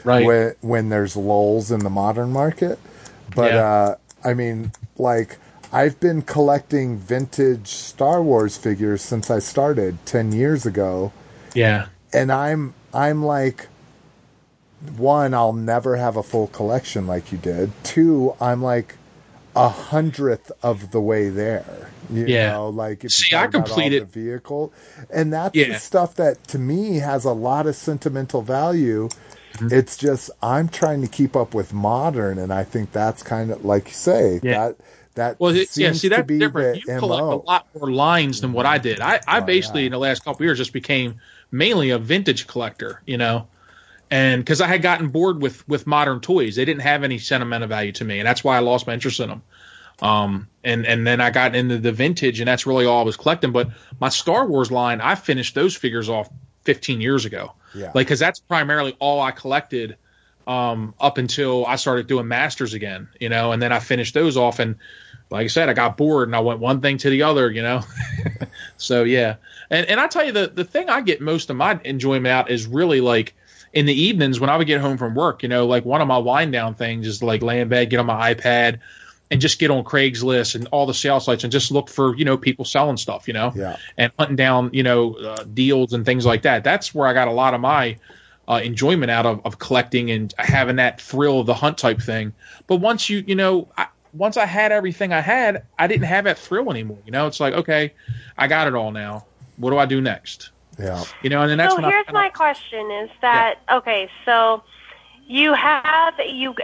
[0.04, 0.24] Right.
[0.26, 2.78] When when there's lulls in the modern market.
[3.34, 3.64] But Yeah.
[3.64, 3.94] uh
[4.24, 5.38] I mean like
[5.72, 11.12] I've been collecting vintage Star Wars figures since I started 10 years ago
[11.52, 11.86] yeah.
[12.12, 13.68] and I'm I'm like
[14.96, 17.72] one I'll never have a full collection like you did.
[17.84, 18.96] Two, I'm like
[19.56, 21.90] a hundredth of the way there.
[22.12, 22.52] You Yeah.
[22.52, 24.72] know, like if See, I completed- the vehicle,
[25.10, 25.68] and that's Yeah.
[25.68, 29.08] the stuff that to me has a lot of sentimental value.
[29.54, 29.68] Mm-hmm.
[29.72, 33.64] It's just I'm trying to keep up with modern, and I think that's kind of
[33.64, 34.52] like you say Yeah.
[34.68, 34.76] that
[35.14, 36.78] that Well, it, yeah, see to that's be different.
[36.88, 39.00] You collect a lot more lines than what I did.
[39.00, 41.14] I, I basically in the last couple years just became
[41.52, 43.46] mainly a vintage collector, you know,
[44.14, 47.66] and because I had gotten bored with with modern toys, they didn't have any sentimental
[47.66, 49.42] value to me, and that's why I lost my interest in them.
[50.00, 53.16] Um, and and then I got into the vintage, and that's really all I was
[53.16, 53.50] collecting.
[53.50, 56.28] But my Star Wars line, I finished those figures off
[56.62, 57.86] 15 years ago, Yeah.
[57.86, 59.96] like because that's primarily all I collected
[60.46, 64.36] um, up until I started doing masters again, you know, and then I finished those
[64.36, 64.60] off.
[64.60, 64.76] And
[65.30, 67.62] like I said, I got bored and I went one thing to the other, you
[67.62, 67.80] know.
[68.76, 69.36] so yeah,
[69.70, 72.48] and and I tell you the the thing I get most of my enjoyment out
[72.48, 73.34] is really like
[73.74, 76.08] in the evenings when I would get home from work, you know, like one of
[76.08, 78.78] my wind down things is like lay in bed, get on my iPad.
[79.30, 82.24] And just get on Craigslist and all the sales sites and just look for you
[82.26, 83.78] know people selling stuff, you know, Yeah.
[83.96, 86.62] and hunting down you know uh, deals and things like that.
[86.62, 87.96] That's where I got a lot of my
[88.46, 92.32] uh, enjoyment out of, of collecting and having that thrill of the hunt type thing.
[92.66, 96.24] But once you, you know, I, once I had everything I had, I didn't have
[96.24, 96.98] that thrill anymore.
[97.06, 97.94] You know, it's like, okay,
[98.36, 99.24] I got it all now.
[99.56, 100.50] What do I do next?
[100.78, 101.04] Yeah.
[101.22, 104.08] You know, and then that's so when here's I, my question: Is that okay?
[104.24, 104.62] So
[105.26, 106.54] you have you,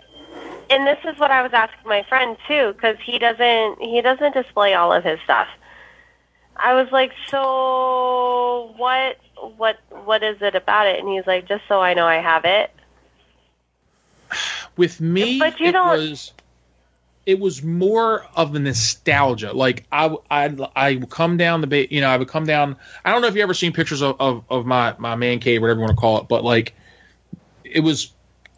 [0.69, 4.35] and this is what I was asking my friend too, because he doesn't he doesn't
[4.35, 5.49] display all of his stuff.
[6.57, 9.17] I was like, so what
[9.57, 10.99] what what is it about it?
[11.01, 12.71] And he's like, just so I know I have it.
[14.77, 16.33] with me, But you it don't- was
[17.31, 19.52] it was more of a nostalgia.
[19.52, 22.75] Like I, I, I would come down the, ba- you know, I would come down.
[23.05, 25.60] I don't know if you ever seen pictures of, of, of my my man cave,
[25.60, 26.75] whatever you want to call it, but like
[27.62, 28.10] it was,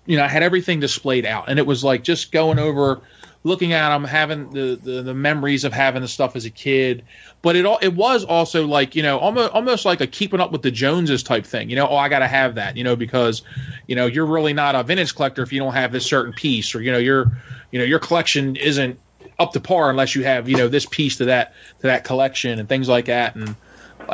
[0.07, 3.03] you know, I had everything displayed out, and it was like just going over,
[3.45, 7.05] looking at them, having the, the the memories of having the stuff as a kid.
[7.43, 10.63] But it it was also like you know almost almost like a keeping up with
[10.63, 11.71] the Joneses type thing.
[11.71, 12.77] You know, oh I got to have that.
[12.77, 13.43] You know because
[13.87, 16.75] you know you're really not a vintage collector if you don't have this certain piece,
[16.75, 17.31] or you know your
[17.71, 18.99] you know your collection isn't
[19.39, 22.59] up to par unless you have you know this piece to that to that collection
[22.59, 23.35] and things like that.
[23.35, 23.57] And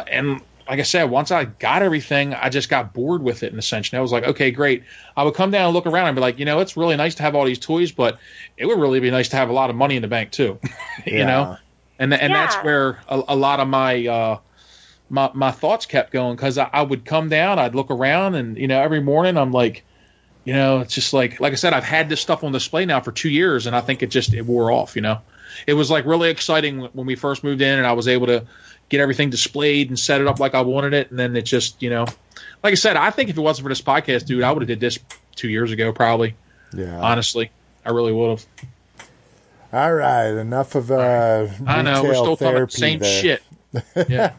[0.07, 3.59] and like I said, once I got everything, I just got bored with it in
[3.59, 3.91] a sense.
[3.91, 4.85] And I was like, okay, great.
[5.17, 7.15] I would come down and look around and be like, you know, it's really nice
[7.17, 8.19] to have all these toys, but
[8.57, 10.61] it would really be nice to have a lot of money in the bank too.
[11.17, 11.27] you Yeah.
[11.27, 11.59] know,
[11.99, 14.39] and and that's where a, a lot of my uh,
[15.09, 18.57] my my thoughts kept going because I, I would come down, I'd look around, and
[18.57, 19.87] you know, every morning I'm like,
[20.45, 23.01] You know, it's just like like I said, I've had this stuff on display now
[23.01, 24.97] for two years, and I think it just it wore off.
[24.97, 25.23] You know,
[25.67, 28.47] it was like really exciting when we first moved in, and I was able to
[28.89, 31.83] get everything displayed and set it up like I wanted it, and then it just
[31.83, 32.07] you know,
[32.63, 34.69] like I said, I think if it wasn't for this podcast, dude, I would have
[34.69, 34.99] did this
[35.35, 36.35] two years ago probably.
[36.73, 36.99] Yeah.
[37.01, 37.51] Honestly,
[37.85, 38.47] I really would have.
[39.73, 43.23] All right, enough of uh, I know we're still talking about the same there.
[43.23, 43.43] shit.
[44.09, 44.33] Yeah.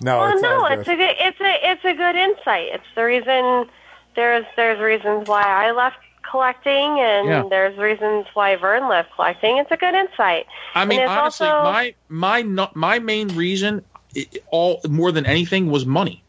[0.00, 2.68] no, well, it's no, it's a good, it's a it's a good insight.
[2.72, 3.68] It's the reason
[4.14, 5.96] there's there's reasons why I left
[6.34, 7.44] collecting, and Yeah.
[7.48, 9.58] there's reasons why Vern left collecting.
[9.58, 10.46] It's a good insight.
[10.74, 13.84] I mean, honestly, also, my my no- my main reason,
[14.16, 16.24] i- all more than anything, was money.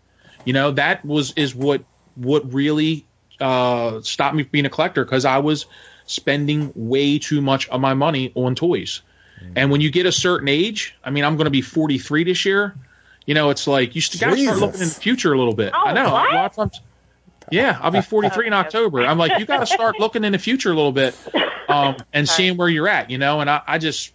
[0.46, 1.82] You know, that was is what
[2.16, 3.06] what really
[3.42, 5.66] uh, stopped me from being a collector because I was
[6.06, 9.02] spending way too much of my money on toys.
[9.56, 12.46] And when you get a certain age, I mean, I'm going to be 43 this
[12.46, 12.74] year.
[13.26, 15.72] You know, it's like you got to start looking in the future a little bit.
[15.74, 16.12] I know.
[16.14, 16.32] what?
[16.32, 16.80] A lot of times,
[17.52, 19.02] yeah, I'll be 43 in October.
[19.06, 21.16] I'm like, you got to start looking in the future a little bit,
[21.70, 23.10] um, and seeing where you're at.
[23.10, 24.14] You know, and I, I just,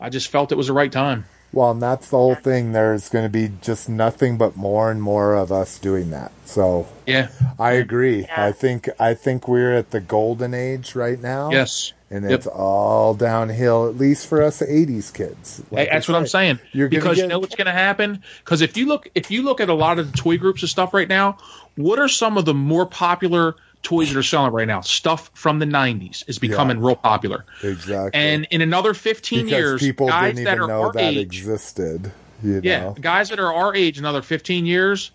[0.00, 1.24] I just felt it was the right time.
[1.52, 2.72] Well, and that's the whole thing.
[2.72, 6.32] There's going to be just nothing but more and more of us doing that.
[6.46, 7.28] So Yeah.
[7.58, 8.26] I agree.
[8.34, 11.50] I think I think we're at the golden age right now.
[11.50, 11.92] Yes.
[12.12, 12.38] And Yep.
[12.40, 13.88] it's all downhill.
[13.88, 15.62] At least for us '80s kids.
[15.70, 16.60] Like that's what I'm saying.
[16.72, 18.22] You're gonna because you know what's going to happen.
[18.44, 20.68] Because if you look, if you look at a lot of the toy groups and
[20.68, 21.38] stuff right now,
[21.76, 24.82] what are some of the more popular toys that are selling right now?
[24.82, 27.46] Stuff from the '90s is becoming real popular.
[27.62, 28.20] Exactly.
[28.20, 31.02] And in another 15 because years, people guys didn't that even are know our that
[31.02, 32.12] age, existed.
[32.44, 35.12] You yeah, guys that are our age, another 15 years,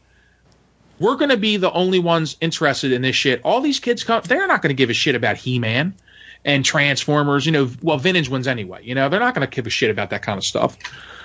[0.98, 3.42] we're going to be the only ones interested in this shit.
[3.43, 5.93] All these kids come, they're not going to give a shit about He-Man
[6.48, 7.45] and Transformers.
[7.45, 8.80] You know, well, vintage ones anyway.
[8.84, 10.76] You know, they're not going to give a shit about that kind of stuff.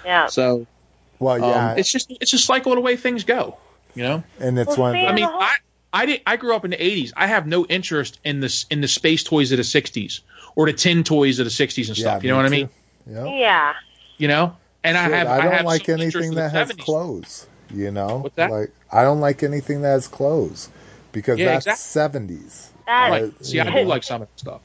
[0.04, 0.26] Yeah.
[0.26, 0.66] So,
[1.18, 3.56] well, um, yeah, it's just it's just cycle the way things go.
[3.94, 4.94] You know, and it's one.
[4.96, 5.54] I mean, I
[5.92, 7.12] I did I grew up in the '80s.
[7.16, 10.20] I have no interest in this in the space toys of the '60s
[10.56, 12.22] or the tin toys of the '60s and stuff.
[12.22, 12.68] you know me what I mean?
[13.06, 13.26] Yep.
[13.40, 13.74] Yeah.
[14.18, 16.78] You know, and I have I don't have like anything that has 70s.
[16.78, 17.46] clothes.
[17.74, 18.50] You know, What's that?
[18.50, 20.68] like I don't like anything that has clothes
[21.12, 21.82] because Yeah, that's exactly.
[21.82, 22.70] seventies.
[22.86, 23.44] That, Right.
[23.44, 24.60] See, I do like some of that stuff.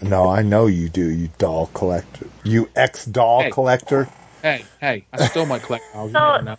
[0.00, 1.08] No, I know you do.
[1.08, 2.26] You doll collector.
[2.42, 3.50] You ex doll Hey.
[3.50, 4.08] collector.
[4.42, 6.12] Hey, hey, I still might collect dolls.
[6.12, 6.56] So-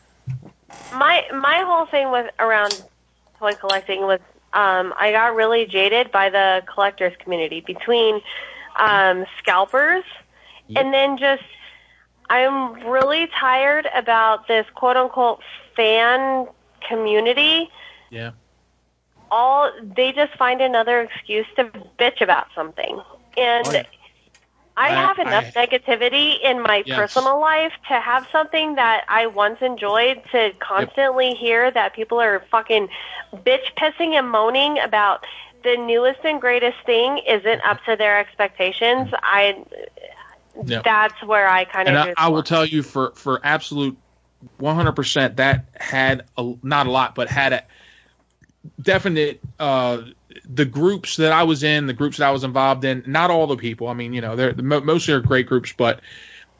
[0.93, 2.83] my my whole thing with around
[3.39, 4.19] toy collecting was
[4.53, 8.21] um, I got really jaded by the collectors community between
[8.77, 10.03] um, scalpers
[10.75, 11.43] and then just
[12.29, 15.41] I'm really tired about this quote unquote
[15.75, 16.47] fan
[16.87, 17.69] community.
[18.09, 18.31] Yeah.
[19.31, 21.65] All they just find another excuse to
[21.99, 22.99] bitch about something,
[23.37, 23.83] and Oh, yeah.
[24.77, 26.97] I, I- have enough I- negativity in my Yes.
[26.97, 32.41] personal life to have something that I once enjoyed to constantly hear that people are
[32.51, 32.89] fucking
[33.33, 35.25] bitch pissing and moaning about
[35.63, 39.09] the newest and greatest thing isn't up to their expectations.
[39.23, 39.63] I
[40.65, 40.81] Yeah.
[40.83, 43.97] that's where I kind and of I, I will tell you for for absolute
[44.61, 47.63] 100% that had a, not a lot but had a
[48.81, 50.01] definite uh
[50.43, 53.47] the groups that I was in the groups that I was involved in not all
[53.47, 56.01] the people I mean you know they're mo- mostly are great groups but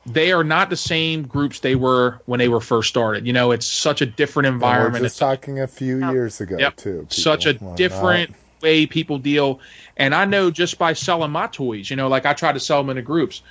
[0.05, 3.51] they are not the same groups they were when they were first started you know
[3.51, 6.75] it's such a different environment we're just It's- talking a few years ago Yep.
[6.77, 7.07] too.
[7.09, 7.53] such a.
[7.53, 8.39] Why different not?
[8.61, 9.59] way people deal
[9.97, 12.77] and i know just by selling my toys you know like i try to sell
[12.81, 13.41] them into groups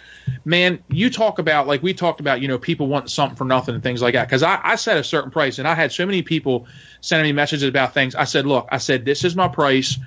[0.47, 3.75] man you talk about like we talked about you know people want something for nothing
[3.75, 6.07] and things like that because I, I set a certain price and i had so
[6.07, 6.67] many people
[7.03, 9.99] sending me messages about things i said look i said this is my price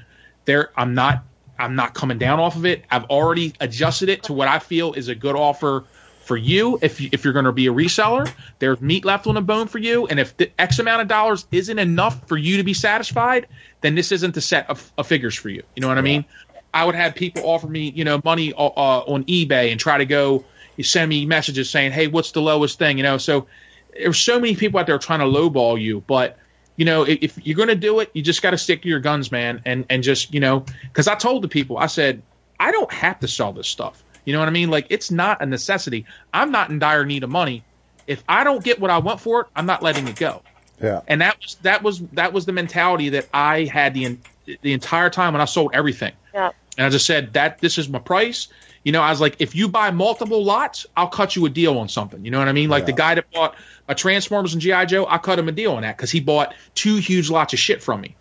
[0.48, 1.24] there i'm not
[1.60, 2.86] i'm not coming down off of it.
[2.90, 5.84] I've already adjusted it to what i feel is a good offer
[6.24, 6.78] for you.
[6.82, 9.68] If you, if you're going to be a reseller there's meat left on the bone
[9.68, 10.08] for you.
[10.08, 13.48] And if the x amount of dollars isn't enough for you to be satisfied
[13.82, 15.64] then this isn't the set of, of figures for you.
[15.76, 16.26] You know what i mean?
[16.74, 19.98] I would have people offer me you know money uh, uh, on ebay and try
[19.98, 20.44] to go
[20.82, 22.98] send me messages saying hey what's the lowest thing?
[22.98, 23.48] You know so
[23.94, 26.38] there's so many people out there trying to lowball you but
[26.78, 28.88] you know if, if you're going to do it you just got to stick to
[28.88, 32.22] your guns man and and just you know because i told the people i said
[32.60, 35.42] i don't have to sell this stuff you know what i mean like it's not
[35.42, 37.64] a necessity i'm not in dire need of money
[38.08, 40.42] if i don't get what i want for it i'm not letting it go
[40.82, 41.02] Yeah.
[41.08, 44.18] and that was that was that was the mentality that i had the
[44.62, 46.52] the entire time when i sold everything yeah.
[46.78, 48.48] and I just said that this is my price.
[48.88, 51.78] You know, I was like, if you buy multiple lots, I'll cut you a deal
[51.78, 52.24] on something.
[52.24, 52.70] You know what I mean?
[52.70, 53.56] Like the guy that bought
[53.90, 56.56] a Transformers and GI Joe, I cut him a deal on that because he bought
[56.74, 58.16] two huge lots of shit from me.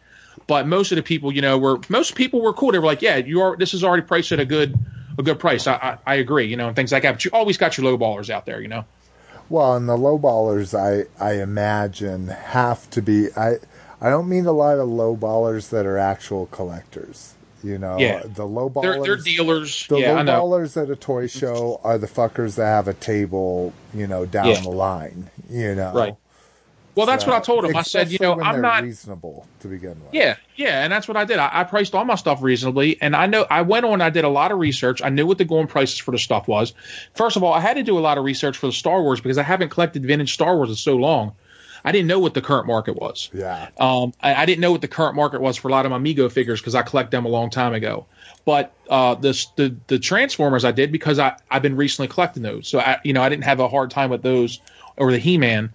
[0.49, 2.73] But most of the people, you know, were most people were cool.
[2.73, 3.57] They were like, yeah, you are.
[3.57, 4.77] This is already priced at a good
[5.17, 5.69] a good price.
[5.69, 6.47] I, I, I agree.
[6.47, 7.12] You know, and things like that.
[7.12, 8.61] But you always got your low ballers out there.
[8.61, 8.85] You know.
[9.49, 13.28] Well, and the lowballers, I I imagine have to be.
[13.36, 13.57] I I
[14.01, 17.36] I don't mean a lot of low ballers that are actual collectors.
[17.67, 18.23] You know, Yeah.
[18.25, 19.86] the low They're, they're dealers.
[19.89, 23.73] the yeah, low ballers at a toy show are the fuckers that have a table,
[23.93, 24.61] you know, down Yeah.
[24.61, 25.31] the line.
[25.51, 26.17] You know, Right.
[26.95, 27.77] Well, that's So, what I told him.
[27.77, 28.83] I said, you know, I'm not.
[28.85, 30.15] reasonable to begin with.
[30.15, 31.39] Yeah, yeah, and that's what I did.
[31.39, 34.01] I, I priced all my stuff reasonably, and I know I went on.
[34.01, 35.03] I did a lot of research.
[35.05, 36.73] I knew what the going prices for the stuff was.
[37.15, 39.20] First of all, I had to do a lot of research for the Star Wars
[39.20, 41.33] because I haven't collected vintage Star Wars in so long.
[41.87, 43.31] I didn't know what the current market was.
[43.33, 43.69] Yeah.
[43.79, 45.99] Um, I, I didn't know what the current market was for a lot of my
[45.99, 48.07] Mego figures because I collect them a long time ago.
[48.45, 52.67] But uh, the, the the Transformers I did because I I've been recently collecting those,
[52.67, 54.61] so I you know I didn't have a hard time with those
[54.97, 55.73] or the He Man.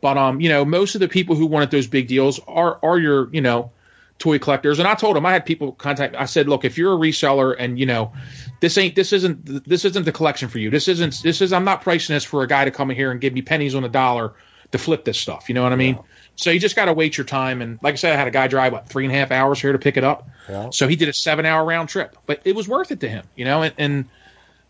[0.00, 2.98] But um, you know, most of the people who wanted those big deals are are
[2.98, 3.70] your you know
[4.18, 4.78] toy collectors.
[4.78, 6.14] And I told them I had people contact.
[6.14, 8.12] I said, look, if you're a reseller and you know
[8.60, 10.70] this ain't this isn't this isn't the collection for you.
[10.70, 13.10] This isn't this is I'm not pricing this for a guy to come in here
[13.10, 14.32] and give me pennies on the dollar
[14.72, 15.48] to flip this stuff.
[15.48, 15.98] You know what I mean?
[16.36, 17.60] So you just got to wait your time.
[17.60, 19.60] And like I said, I had a guy drive what three and a half hours
[19.60, 20.28] here to pick it up.
[20.48, 20.70] Yeah.
[20.70, 23.24] So he did a seven hour round trip, but it was worth it to him.
[23.36, 24.04] You know, and, and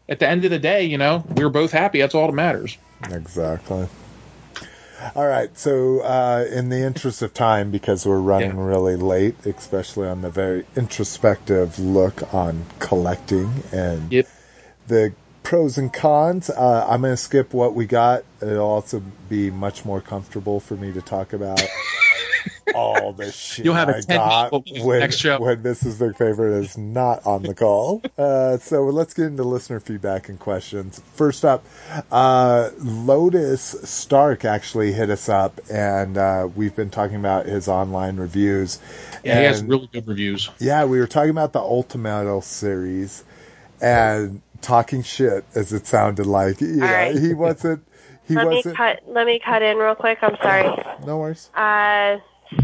[0.08, 2.00] at the end of the day, you know, we were both happy.
[2.00, 2.76] That's all that matters.
[3.10, 3.88] Exactly.
[5.14, 5.56] All right.
[5.56, 10.28] So, uh, in the interest of time, because we're running really late, especially on the
[10.28, 14.28] very introspective look on collecting and Yep.
[14.88, 18.24] the pros and cons, uh, I'm going to skip what we got.
[18.40, 21.60] It'll also be much more comfortable for me to talk about
[22.74, 25.96] all the shit You'll have a I 10 got when, next when Mrs.
[25.96, 28.02] McFavorite is not on the call.
[28.20, 31.00] Uh, so let's get into listener feedback and questions.
[31.14, 31.64] First up,
[32.12, 38.16] uh, Lotus Stark actually hit us up, and uh, we've been talking about his online
[38.18, 38.78] reviews.
[39.24, 40.50] Yeah, he has really good reviews.
[40.58, 43.24] yeah, we were talking about the Ultimato series
[43.80, 46.60] and talking shit, as it sounded like.
[46.60, 47.16] You know, right.
[47.18, 47.84] he wasn't.
[48.26, 48.76] He let me wasn't.
[48.76, 49.02] cut.
[49.08, 50.18] Let me cut in real quick.
[50.22, 50.68] I'm sorry.
[51.04, 51.50] No worries.
[51.54, 52.18] Uh,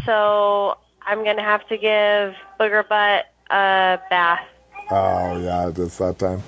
[0.04, 4.40] so I'm gonna have to give Booger Butt a bath.
[4.90, 6.42] Oh yeah, it is that time.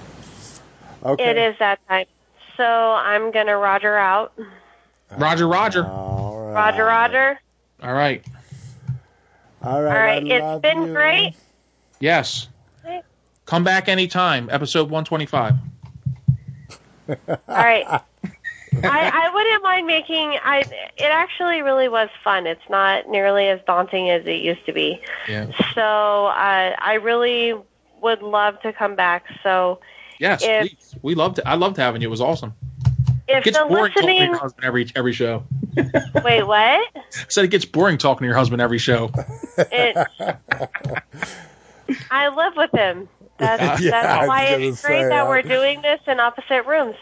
[1.05, 1.31] Okay.
[1.31, 2.07] It is that time.
[2.57, 4.33] So I'm gonna Roger out.
[5.17, 5.87] Roger, Roger.
[5.87, 6.55] All right.
[6.55, 7.41] Roger, Roger.
[7.83, 8.25] All right.
[9.63, 9.93] All right.
[9.93, 10.23] All right.
[10.23, 10.93] I It's love been you.
[10.93, 11.35] great.
[12.01, 12.49] Yes.
[13.49, 14.51] Come back anytime.
[14.51, 15.55] Episode 125.
[17.09, 17.17] All
[17.49, 17.87] right.
[17.87, 18.03] I,
[18.83, 20.39] I wouldn't mind making.
[20.45, 20.59] I.
[20.99, 22.47] It actually really was fun.
[22.47, 25.01] It's not nearly as daunting as it used to be.
[25.27, 25.47] Yeah.
[25.75, 27.55] So uh, I really
[28.03, 29.25] would love to come back.
[29.43, 29.81] So
[30.19, 30.95] Yes, If- please.
[31.01, 31.45] We loved it.
[31.47, 32.09] I loved having you.
[32.09, 32.53] It was awesome.
[33.29, 35.45] if It gets the boring talking to your husband every every show.
[36.23, 36.87] wait, what?
[36.95, 39.11] I said it gets boring talking to your husband every show.
[39.57, 39.97] It,
[42.11, 43.09] I live with him.
[43.39, 46.97] That's Yeah, that's why it's great say, that we're doing this in opposite rooms.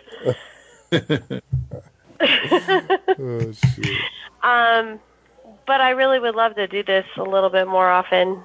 [0.92, 2.20] Oh,
[3.52, 3.88] shit.
[4.42, 5.00] Um,
[5.66, 8.40] but I really would love to do this a little bit more often.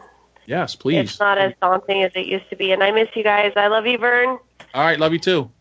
[0.47, 0.97] Yes, please.
[1.11, 3.53] It's not as daunting as it used to be, and I miss you guys.
[3.55, 4.39] I love you, Vern
[4.73, 5.51] All right, love you too.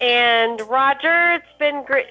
[0.00, 1.32] and Roger.
[1.34, 2.06] It's been great.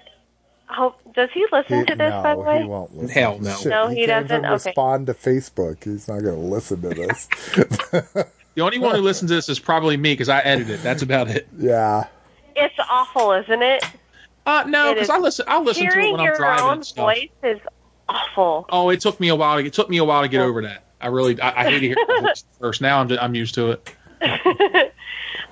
[0.67, 2.11] Hope does he listen He, to this?
[2.11, 3.09] by the way, he won't listen.
[3.09, 3.55] Hell no.
[3.55, 4.43] Shit, No, he, he can't doesn't?
[4.43, 4.69] even Okay.
[4.69, 5.81] respond to Facebook.
[5.85, 7.29] He's not going to listen to this.
[8.59, 10.83] The only one who listens to this is probably me because I edit it.
[10.83, 11.47] That's about it.
[11.57, 12.07] yeah.
[12.57, 13.85] it's awful, isn't it?
[14.45, 15.09] Uh, no, because.
[15.09, 15.45] I listen.
[15.47, 17.05] I listen to it when I'm your driving own and stuff.
[17.05, 17.61] voice is
[18.09, 18.65] awful.
[18.69, 19.59] Oh, it took me a while.
[19.59, 20.83] To, it took me a while to get over that.
[20.99, 22.81] I really, I, I hate to hear my voice first.
[22.81, 24.93] Now I'm, just, I'm used to it.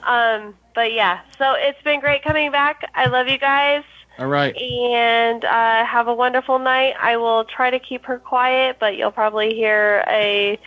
[0.08, 2.90] Um, but yeah, so it's been great coming back.
[2.95, 3.84] I love you guys.
[4.18, 4.56] All right.
[4.56, 6.95] and uh, have a wonderful night.
[7.00, 10.58] I will try to keep her quiet, but you'll probably hear a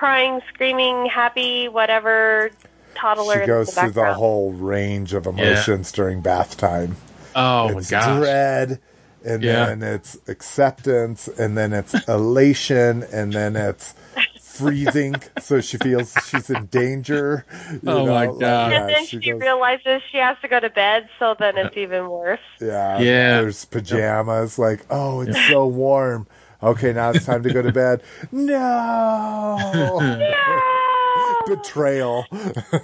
[0.00, 2.50] crying, screaming, happy, whatever
[2.94, 6.96] toddler She in goes the through the whole range of emotions during bath time.
[7.36, 8.18] Oh my it's gosh.
[8.18, 8.80] dread,
[9.26, 9.66] and Yeah.
[9.66, 13.94] then it's acceptance, and then it's elation, and then it's
[14.40, 15.16] freezing.
[15.38, 17.44] so she feels she's in danger.
[17.70, 18.72] you Oh, my know, like, God.
[18.72, 21.58] yeah, and then she she goes- realizes she has to go to bed, so then
[21.58, 22.40] it's even worse.
[22.58, 22.98] Yeah.
[23.00, 23.40] Yeah.
[23.42, 24.58] There's pajamas.
[24.58, 26.26] Like, oh, it's so warm.
[26.62, 28.02] Okay, now it's time to go to bed.
[28.32, 29.98] No.
[31.46, 32.26] Betrayal.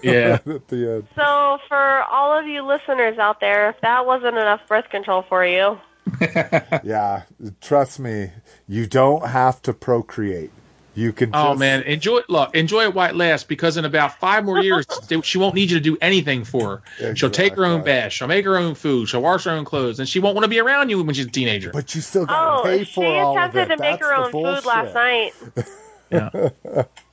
[0.02, 0.38] Yeah.
[0.46, 1.08] At the end.
[1.14, 5.44] So, for all of you listeners out there, if that wasn't enough birth control for
[5.46, 5.78] you,
[6.84, 7.22] Yeah.
[7.60, 8.30] Trust me,
[8.66, 10.50] you don't have to procreate.
[10.96, 11.30] You can.
[11.34, 12.30] Oh man, enjoy it.
[12.30, 14.86] Look, enjoy it while it lasts, because in about five more years,
[15.22, 17.14] she won't need you to do anything for her.
[17.14, 18.12] She'll take her own bath.
[18.12, 19.06] She'll make her own food.
[19.06, 21.26] She'll wash her own clothes, and she won't want to be around you when she's
[21.26, 21.70] a teenager.
[21.70, 23.76] But you still gotta oh, pay she for all of attempted it.
[23.76, 24.64] to make That's her the own food bullshit.
[24.64, 26.86] last night.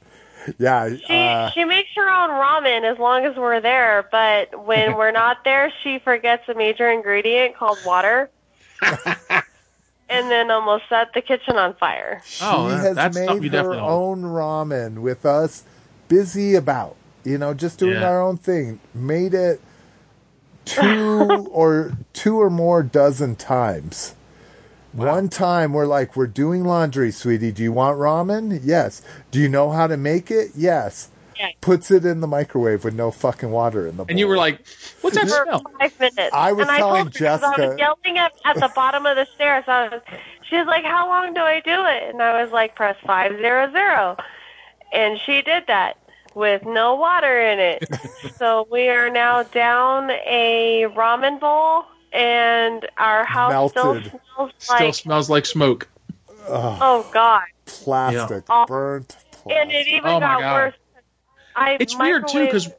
[0.58, 0.90] Yeah.
[0.90, 5.12] She uh, she makes her own ramen as long as we're there, but when we're
[5.12, 8.30] not there, she forgets a major ingredient called water.
[10.14, 12.22] And and then almost set the kitchen on fire.
[12.42, 15.64] Oh, she that- has that's made you her own ramen with us
[16.08, 18.08] busy about, you know, just doing Yeah.
[18.09, 18.80] our own thing.
[18.93, 19.59] Made it
[20.66, 24.16] two or two or more dozen times.
[24.92, 27.51] One time we're like, we're doing laundry, sweetie.
[27.51, 28.59] Do you want ramen?
[28.64, 29.01] Yes.
[29.32, 30.51] Do you know how to make it?
[30.56, 31.09] Yes.
[31.43, 31.49] Yeah.
[31.61, 34.07] Puts it in the microwave with no fucking water in the bowl.
[34.09, 34.59] And you were like,
[35.01, 36.30] "What's that for smell?" five minutes.
[36.33, 38.72] I was and I telling told her, 'cause I Jessica- was yelling at, at the
[38.73, 39.63] bottom of the stairs.
[39.67, 40.01] I was,
[40.49, 43.33] she was like, "How long do I do it?" And I was like, "Press five
[43.38, 44.15] zero zero,"
[44.93, 45.97] and she did that
[46.33, 47.85] with no water in it.
[48.38, 54.11] so we are now down a ramen bowl, and our house still Melted.
[54.35, 55.89] smells Still like smells like smoke.
[56.47, 58.65] oh god, plastic, Yeah.
[58.67, 59.17] burnt.
[59.49, 60.53] and it even Oh, my got God.
[60.53, 60.73] worse.
[61.56, 62.69] I It's weird too because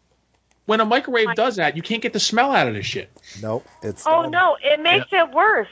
[0.67, 3.11] when a microwave does that, you can't get the smell out of this shit.
[3.43, 4.33] Nope, it's Oh done.
[4.33, 5.69] no, it makes it worse.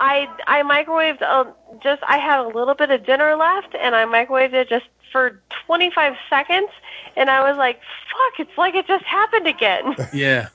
[0.00, 4.04] I I microwaved um, just I had a little bit of dinner left and I
[4.06, 6.70] microwaved it just for 25 seconds
[7.16, 10.48] and I was like, "Fuck, it's like it just happened again." Yeah,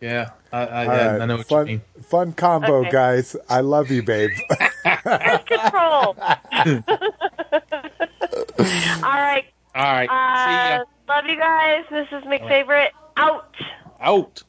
[0.00, 1.82] yeah, I, I, All yeah, right, I know what fun, you mean.
[2.02, 2.86] fun combo, Okay.
[2.86, 3.36] guys.
[3.48, 4.38] I love you, babe.
[5.18, 6.18] Pest control.
[9.02, 9.44] All right.
[9.74, 11.84] All right, Uh, love you guys.
[11.90, 13.54] This is McFavorite out.
[14.00, 14.42] out.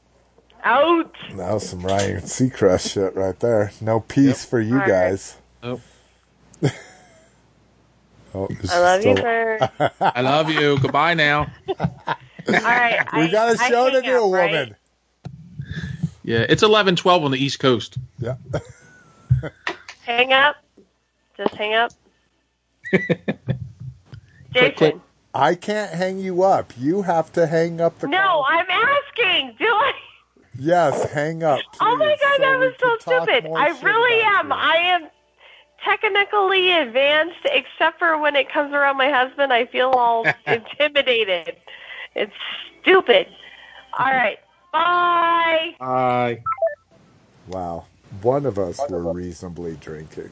[0.63, 1.15] Out.
[1.35, 3.71] that was some Ryan Seacrest shit right there.
[3.79, 4.87] No peace for you All right.
[4.87, 5.37] guys.
[5.63, 5.81] Oh.
[8.35, 9.69] Oh, I love is you, still- sir.
[10.01, 10.77] I love you.
[10.79, 11.51] Goodbye now.
[11.79, 11.87] All
[12.47, 13.03] right.
[13.13, 14.51] We I- got a I show to hang do, out, right?
[14.51, 14.75] woman.
[16.23, 17.97] Yeah, it's eleven twelve on the East Coast.
[18.19, 18.35] Yeah.
[20.05, 20.57] Hang up.
[21.37, 21.91] Just hang up.
[24.53, 24.73] Jason.
[24.75, 24.95] click.
[25.33, 26.73] I can't hang you up.
[26.77, 28.45] You have to hang up the No, call.
[28.47, 29.55] I'm asking.
[29.59, 29.93] Do I?
[30.59, 31.61] Yes, hang up.
[31.79, 33.45] Oh my god, so that was so stupid.
[33.55, 34.47] I really am.
[34.47, 34.53] you.
[34.53, 35.09] I am
[35.83, 41.57] technically advanced, except for when it comes around my husband, I feel all intimidated.
[42.15, 42.33] It's
[42.81, 43.27] stupid.
[43.97, 44.39] All right.
[44.73, 45.75] Bye.
[45.79, 46.41] Bye.
[47.47, 47.85] Wow.
[48.21, 50.31] One of us were reasonably drinking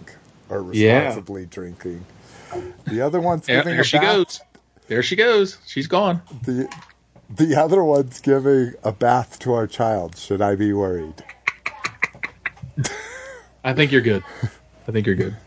[0.50, 1.16] or Yeah.
[1.16, 2.06] responsibly drinking.
[2.88, 4.16] The other one's Yeah, giving there a she bath.
[4.16, 4.42] goes.
[4.88, 5.58] There she goes.
[5.66, 6.22] She's gone.
[6.44, 6.70] The
[7.30, 10.18] the other one's giving a bath to our child.
[10.18, 11.24] Should I be worried?
[13.64, 14.24] I think you're good.
[14.88, 15.38] I think you're good.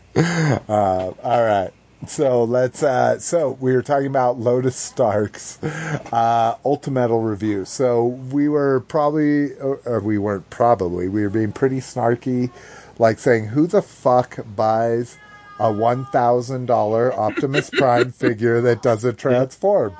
[0.67, 1.71] Uh, all right.
[2.07, 2.83] So let's.
[2.83, 7.63] Uh, so we were talking about Lotus Stark's uh, Ultimetal review.
[7.65, 12.51] So we were probably, or, or we weren't probably, we were being pretty snarky,
[12.97, 15.17] like saying, "Who the fuck buys
[15.59, 19.93] a one thousand dollar Optimus Prime figure that doesn't transform?"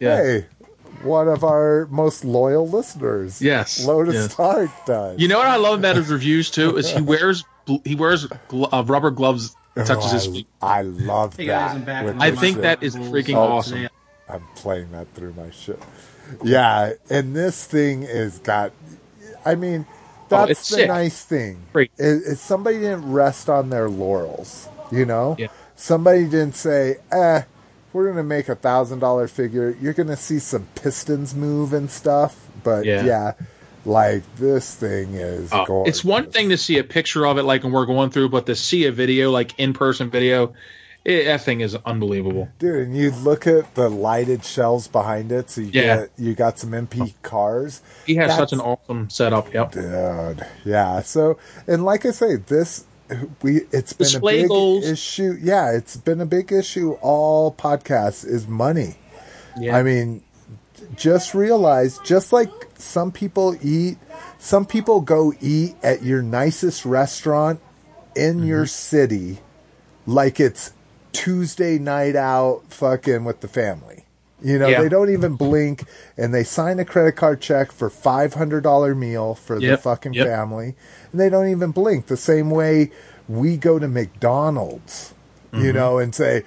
[0.00, 0.16] Yeah.
[0.22, 0.46] Hey,
[1.02, 4.32] one of our most loyal listeners, Yes, Lotus yes.
[4.32, 5.20] Stark does.
[5.20, 7.44] You know what I love about his reviews too is he wears
[7.84, 10.46] he wears gl- uh, rubber gloves that touches Oh, his I- feet.
[10.62, 11.66] I love Hey that.
[11.68, 12.04] guys, I'm back.
[12.04, 12.62] with with I the my think shit.
[12.62, 13.34] that is freaking today.
[13.34, 13.88] awesome.
[14.28, 15.80] I'm playing that through my shit.
[16.44, 18.72] Yeah, and this thing is got.
[19.44, 19.86] I mean,
[20.28, 20.88] that's Oh, the sick.
[20.88, 21.58] nice thing.
[21.72, 21.90] Great.
[21.96, 24.68] Is, is somebody didn't rest on their laurels.
[24.90, 25.48] You know, Yeah.
[25.76, 27.42] somebody didn't say, "Eh,
[27.92, 29.76] we're gonna make a thousand dollar figure.
[29.80, 33.04] You're gonna see some pistons move and stuff." But Yeah.
[33.04, 33.32] yeah,
[33.84, 35.50] like this thing is.
[35.52, 38.30] Oh, it's one thing to see a picture of it like when we're going through,
[38.30, 40.52] but to see a video like in person video,
[41.04, 42.48] it, that thing is unbelievable.
[42.58, 45.96] Dude, and you look at the lighted shelves behind it, so you Yeah.
[45.96, 47.80] get you got some MP cars.
[48.04, 49.54] He has That's- such an awesome setup.
[49.54, 49.72] Yep.
[49.72, 51.00] Dude, yeah.
[51.00, 52.84] So, and like I say, this
[53.42, 54.84] we it's been Display a big goals.
[54.84, 55.36] issue.
[55.40, 56.92] Yeah, it's been a big issue.
[57.00, 58.96] All podcasts is money.
[59.58, 59.76] Yeah.
[59.76, 60.22] I mean,
[60.94, 63.98] just realize, just like some people eat,
[64.38, 67.60] some people go eat at your nicest restaurant
[68.14, 68.46] in mm-hmm.
[68.46, 69.38] your city,
[70.06, 70.72] like it's
[71.12, 74.04] Tuesday night out, fucking with the family.
[74.40, 74.82] You know, Yeah.
[74.82, 75.84] they don't even blink,
[76.16, 80.14] and they sign a credit card check for five hundred dollar meal for the fucking
[80.14, 80.26] yep.
[80.26, 80.74] family,
[81.12, 82.06] and they don't even blink.
[82.06, 82.90] The same way
[83.28, 85.14] we go to McDonald's,
[85.52, 85.64] Mm-hmm.
[85.64, 86.42] you know, and say,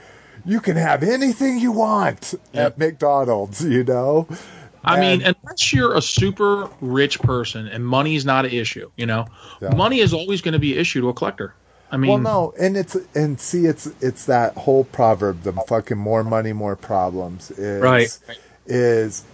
[0.45, 4.27] "You can have anything you want at McDonald's," you know.
[4.83, 9.25] I mean, unless you're a super rich person and money's not an issue, you know,
[9.61, 9.75] Yeah.
[9.75, 11.53] money is always going to be an issue to a collector.
[11.91, 15.97] I mean, well, no, and it's and see, it's it's that whole proverb, the fucking
[15.97, 17.51] more money, more problems.
[17.51, 18.19] Is, Right.
[18.65, 19.25] Is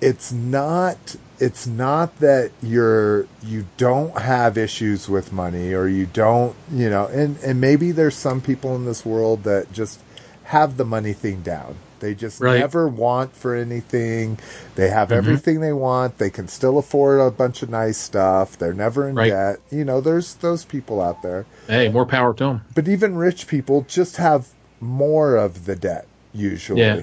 [0.00, 6.54] it's not it's not that you're you don't have issues with money or you don't
[6.70, 10.00] you know and and maybe there's some people in this world that just
[10.44, 12.60] have the money thing down They just Right.
[12.60, 14.38] never want for anything.
[14.74, 15.16] They have Mhm.
[15.16, 16.18] everything they want.
[16.18, 18.58] They can still afford a bunch of nice stuff.
[18.58, 19.30] They're never in Right.
[19.30, 19.56] debt.
[19.70, 21.46] You know, there's those people out there.
[21.66, 22.60] Hey, more power to them.
[22.74, 24.48] But even rich people just have
[24.80, 26.80] more of the debt usually.
[26.80, 27.02] Yeah.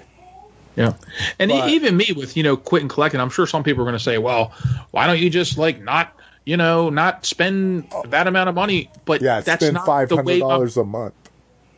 [0.78, 0.94] Yeah,
[1.38, 3.86] and But- even me with you know quit and collect, I'm sure some people are
[3.86, 4.54] going to say, well,
[4.92, 6.14] why don't you just like not
[6.46, 8.90] you know not spend that amount of money?
[9.04, 10.40] But Yeah, that's spend not the way.
[10.40, 11.14] dollars a month.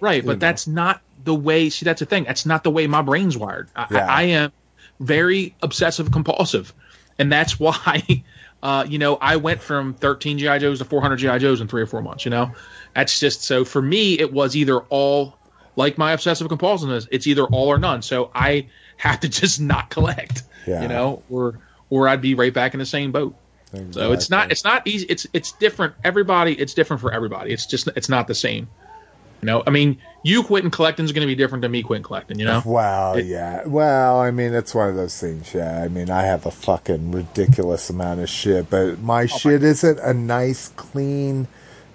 [0.04, 0.24] Right.
[0.26, 0.40] But know.
[0.40, 1.70] that's not the way.
[1.70, 2.26] See, that's the thing.
[2.26, 3.70] That's not the way my brain's wired.
[3.76, 4.06] I, Yeah.
[4.06, 4.52] I, I am
[5.00, 6.74] very obsessive compulsive,
[7.18, 8.24] and that's why.
[8.62, 11.82] Uh, you know, I went from 13 GI Joes to 400 GI Joes in three
[11.82, 12.24] or four months.
[12.24, 12.52] You know,
[12.94, 14.20] that's just so for me.
[14.20, 15.38] It was either all
[15.76, 17.08] like my obsessive compulsiveness.
[17.12, 18.02] It's either all or none.
[18.02, 18.68] So I
[18.98, 20.44] have to just not collect.
[20.66, 20.82] Yeah.
[20.82, 21.60] You know, or
[21.90, 23.36] or I'd be right back in the same boat.
[23.90, 25.08] So it's not it's not easy.
[25.10, 25.96] It's it's different.
[26.04, 27.52] Everybody, it's different for everybody.
[27.52, 28.68] It's just it's not the same.
[29.44, 32.04] You know, I mean, you quitting collecting is going to be different than me quitting
[32.04, 32.40] collecting.
[32.40, 33.64] You know, Well, It- yeah.
[33.66, 35.54] Well, I mean, it's one of those things.
[35.54, 35.84] Yeah.
[35.84, 40.00] I mean, I have a fucking ridiculous amount of shit, but Oh my shit isn't
[40.00, 41.50] a nice, clean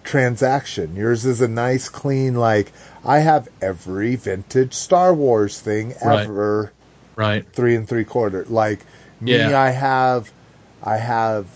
[0.04, 0.94] transaction.
[0.94, 2.34] Yours is a nice, clean.
[2.34, 2.70] Like
[3.02, 6.26] I have every vintage Star Wars thing Right.
[6.26, 6.72] ever.
[7.16, 7.46] Right.
[7.52, 8.44] Three and three quarter.
[8.48, 8.80] Like
[9.22, 9.58] me, Yeah.
[9.58, 10.30] I have,
[10.82, 11.46] I have.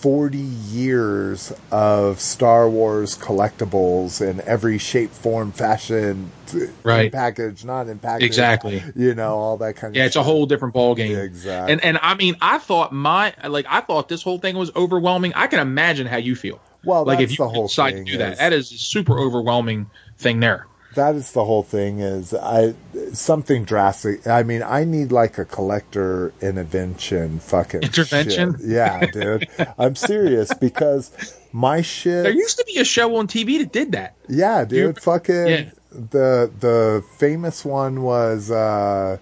[0.00, 6.30] 40 years of Star Wars collectibles in every shape, form, fashion,
[6.82, 7.04] Right.
[7.06, 8.24] in package, not in package.
[8.26, 8.82] Exactly.
[8.96, 11.16] You know, all that kind of yeah, it's a whole different ball game.
[11.18, 11.72] Exactly.
[11.74, 15.34] And and I mean, I thought my like I thought this whole thing was overwhelming.
[15.34, 16.60] I can imagine how you feel.
[16.82, 19.90] Well, like if you the whole decide to do that, that is a super overwhelming
[20.16, 20.66] thing there.
[20.94, 22.74] That is the whole thing is I
[23.12, 24.26] something drastic.
[24.26, 28.56] I mean, I need like a collector intervention fucking Intervention?
[28.58, 28.66] shit.
[28.66, 29.48] Yeah, dude.
[29.78, 33.92] I'm serious because my shit There used to be a show on TV that did
[33.92, 34.14] that.
[34.28, 35.00] Yeah, you- dude.
[35.02, 35.70] Fucking Yeah.
[35.92, 39.18] the the famous one was uh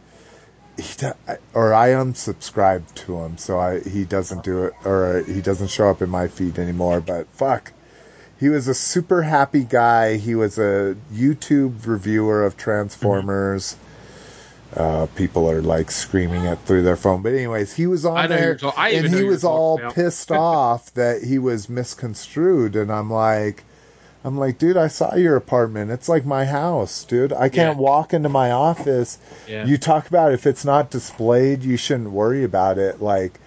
[0.77, 0.85] he
[1.55, 5.91] or I unsubscribed to him, so I he doesn't do it or he doesn't show
[5.91, 7.01] up in my feed anymore.
[7.01, 7.73] But fuck,
[8.39, 10.17] he was a super happy guy.
[10.17, 13.77] He was a YouTube reviewer of Transformers.
[14.77, 18.49] Uh, people are like screaming it through their phone, but anyways, he was on there,
[18.49, 19.95] you're talk- I and he was all about.
[19.95, 23.65] pissed off that he was misconstrued, and I'm like,
[24.23, 25.91] I'm like, dude, I saw your apartment.
[25.91, 27.33] It's like my house, dude.
[27.33, 27.83] I can't Yeah.
[27.83, 29.17] walk into my office.
[29.49, 29.65] Yeah.
[29.65, 33.01] You talk about if it's not displayed, you shouldn't worry about it.
[33.01, 33.41] Like,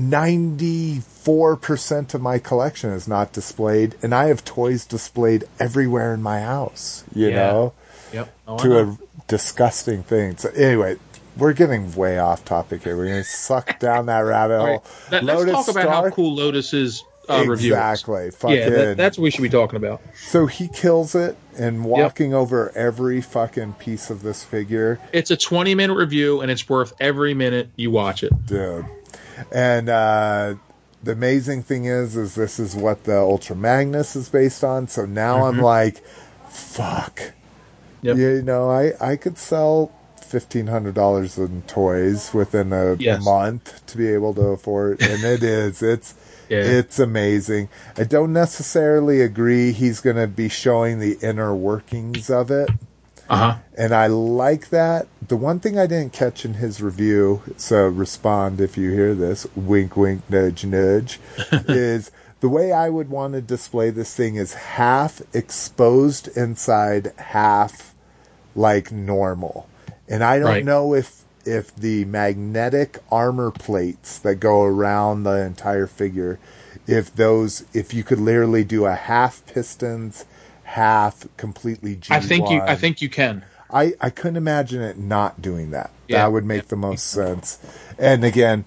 [0.00, 6.40] 94% of my collection is not displayed, and I have toys displayed everywhere in my
[6.40, 7.36] house, you Yeah.
[7.36, 7.72] know,
[8.12, 8.34] Yep.
[8.48, 8.98] Oh, to a
[9.28, 10.36] disgusting thing.
[10.36, 10.96] So, anyway,
[11.36, 12.96] we're getting way off topic here.
[12.96, 14.84] We're going to suck down that rabbit All hole.
[15.12, 15.22] right.
[15.22, 18.00] Let, us talk about how cool Lotus's uh, review is.
[18.00, 18.56] Exactly.
[18.56, 20.00] Yeah, that, that's what we should be talking about.
[20.16, 25.36] So he kills it and walking over every fucking piece of this figure, It's a
[25.36, 28.32] 20 minute review, and it's worth every minute you watch it.
[28.46, 28.84] dude.
[29.52, 30.54] And uh,
[31.02, 34.88] the amazing thing is, is this is what the Ultra Magnus is based on.
[34.88, 35.62] So now I'm Mhm.
[35.62, 36.02] like,
[36.48, 37.20] fuck.
[38.02, 38.16] Yep.
[38.16, 43.22] You know, I I could sell fifteen hundred dollars in toys within a, a Yes.
[43.24, 45.82] month to be able to afford, and it is.
[45.94, 46.14] It's
[46.48, 46.58] Yeah.
[46.62, 47.68] it's amazing.
[47.96, 52.70] I don't necessarily agree he's going to be showing the inner workings of it.
[53.30, 53.56] Uh huh.
[53.78, 55.06] And I like that.
[55.26, 59.46] The one thing I didn't catch in his review, so respond if you hear this,
[59.54, 61.20] wink, wink, nudge, nudge,
[61.68, 62.10] is
[62.40, 67.94] the way I would want to display this thing is half exposed inside, half
[68.56, 69.68] like normal.
[70.08, 70.64] And I don't Right.
[70.64, 76.38] know if if the magnetic armor plates that go around the entire figure,
[76.86, 80.26] if those, if you could literally do a half pistons,
[80.70, 82.10] half completely G1.
[82.12, 82.60] I think you.
[82.60, 83.44] I think you can.
[83.72, 85.90] I, I couldn't imagine it not doing that.
[86.08, 86.18] Yeah.
[86.18, 87.58] That would make the most sense.
[87.98, 88.64] And again,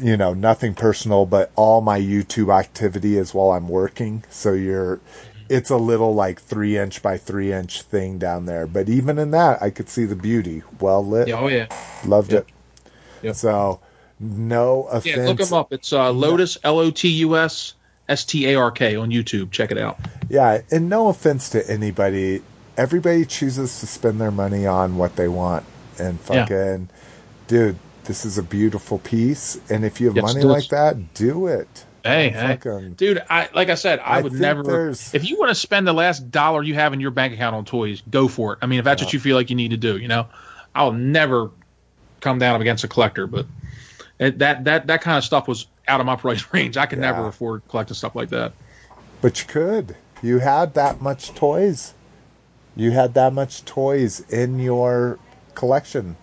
[0.00, 4.22] you know, nothing personal, but all my YouTube activity is while I'm working.
[4.30, 5.00] So you're,
[5.48, 8.66] it's a little like three inch by three inch thing down there.
[8.68, 10.62] But even in that, I could see the beauty.
[10.80, 11.28] Well lit.
[11.28, 11.66] Yeah, oh yeah.
[12.04, 12.46] Loved Yep.
[12.48, 12.54] it.
[13.22, 13.34] Yep.
[13.36, 13.80] So
[14.20, 15.16] no offense.
[15.16, 15.72] Yeah, look him up.
[15.72, 17.74] It's uh, Lotus L O T U S
[18.08, 19.50] S T A R K on YouTube.
[19.50, 19.98] Check it out.
[20.28, 22.42] Yeah, and no offense to anybody.
[22.76, 25.64] Everybody chooses to spend their money on what they want.
[25.98, 26.44] And Yeah.
[26.44, 26.88] fucking,
[27.48, 29.58] dude, this is a beautiful piece.
[29.68, 31.84] And if you have Yes, money it like that, do it.
[32.04, 32.58] Hey, hey.
[32.96, 33.22] Dude!
[33.28, 34.62] I like I said, I, I would never.
[34.62, 37.54] there's- If you want to spend the last dollar you have in your bank account
[37.56, 38.60] on toys, go for it.
[38.62, 40.26] I mean, if that's what you feel like you need to do, you know,
[40.74, 41.50] I'll never
[42.20, 43.46] come down against a collector, but
[44.18, 46.76] it, that that that kind of stuff was out of my price range.
[46.76, 47.28] I could never Yeah.
[47.28, 48.52] afford collecting stuff like that.
[49.20, 49.96] But you could.
[50.22, 51.94] You had that much toys.
[52.76, 55.18] You had that much toys in your
[55.54, 56.16] collection.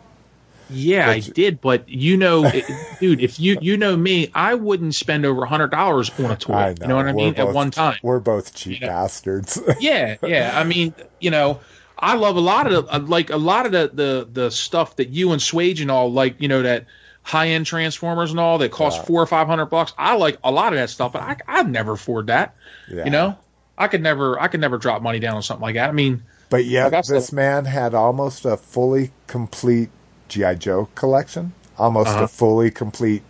[0.70, 2.66] Yeah, I did, but you know, it-
[3.00, 6.36] dude, if you you know me, I wouldn't spend over a hundred dollars on a
[6.36, 6.54] toy.
[6.54, 7.36] I You know what I We're mean?
[7.36, 7.98] At one time.
[8.02, 9.62] We're both cheap bastards.
[9.80, 10.54] yeah, yeah.
[10.60, 11.60] I mean, you know,
[12.00, 15.10] I love a lot of the like a lot of the the the stuff that
[15.10, 16.42] you and Swage and all like.
[16.42, 16.86] You know that
[17.26, 19.06] high end Transformers and all that cost Yeah.
[19.06, 19.94] four or five hundred bucks.
[19.98, 22.56] I like a lot of that stuff, but I I'd never afford that.
[22.90, 23.06] Yeah.
[23.06, 23.38] You know,
[23.78, 25.90] I could never I could never drop money down on something like that.
[25.90, 29.90] I mean, But yet, Like I said- this man had almost a fully complete
[30.30, 32.26] GI Joe collection, almost Uh-huh.
[32.26, 33.24] a fully complete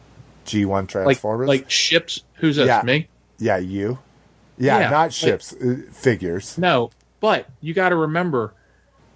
[0.46, 1.48] G1 like Transformers.
[1.48, 2.22] like ships.
[2.36, 2.66] Who's that?
[2.68, 2.82] Yeah.
[2.84, 3.08] Me?
[3.40, 4.00] yeah, you.
[4.58, 6.58] Yeah, Yeah, not ships, uh, figures.
[6.58, 6.92] No,
[7.22, 8.54] but you got to remember,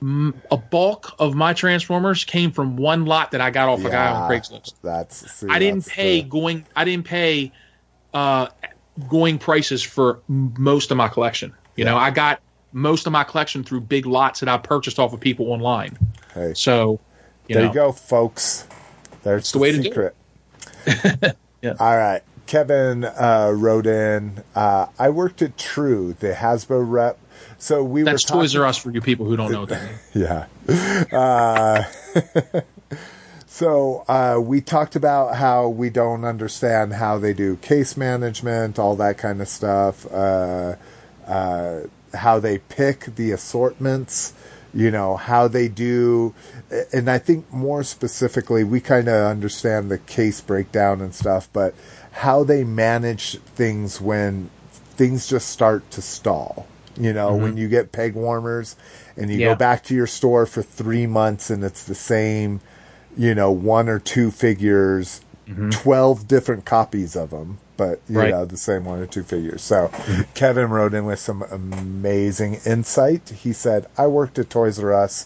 [0.02, 4.12] a bulk of my Transformers came from one lot that I got off a guy
[4.12, 4.74] on Craigslist.
[4.82, 5.30] That's.
[5.32, 6.66] see, I didn't that's pay the- going.
[6.76, 7.52] I didn't pay
[8.14, 8.48] uh,
[9.10, 11.54] going prices for most of my collection.
[11.76, 15.14] You know, I got most of my collection through big lots that I purchased off
[15.14, 15.98] of people online.
[16.34, 17.00] Hey, So,
[17.48, 18.68] you there know, you go, folks.
[19.24, 21.36] There's the way to do it.
[21.62, 21.74] Yeah.
[21.78, 22.22] All right.
[22.48, 24.44] Kevin uh, wrote in.
[24.56, 27.19] Uh, I worked at True, the Hasbro rep.
[27.58, 29.90] So we that's were talking, Toys R Us for you people who don't know that.
[30.14, 30.48] Yeah.
[31.12, 31.84] Uh,
[33.48, 38.96] so uh, we talked about how we don't understand how they do case management, all
[38.96, 40.06] that kind of stuff.
[40.12, 40.76] Uh,
[41.28, 41.82] uh,
[42.14, 44.34] how they pick the assortments,
[44.74, 46.34] you know, how they do.
[46.92, 51.76] And I think more specifically, we kind of understand the case breakdown and stuff, but
[52.12, 56.68] how they manage things when things just start to stall.
[57.00, 57.58] You know, when mm-hmm.
[57.60, 58.76] you get peg warmers
[59.16, 59.48] and you Yeah.
[59.50, 62.60] go back to your store for three months and it's the same,
[63.18, 65.70] you know, one or two figures, mm-hmm.
[65.70, 68.32] 12 different copies of them, but, you Right.
[68.32, 69.62] know, the same one or two figures.
[69.62, 70.22] So mm-hmm.
[70.34, 73.30] Kevin wrote in with some amazing insight.
[73.30, 75.26] He said, I worked at Toys R Us.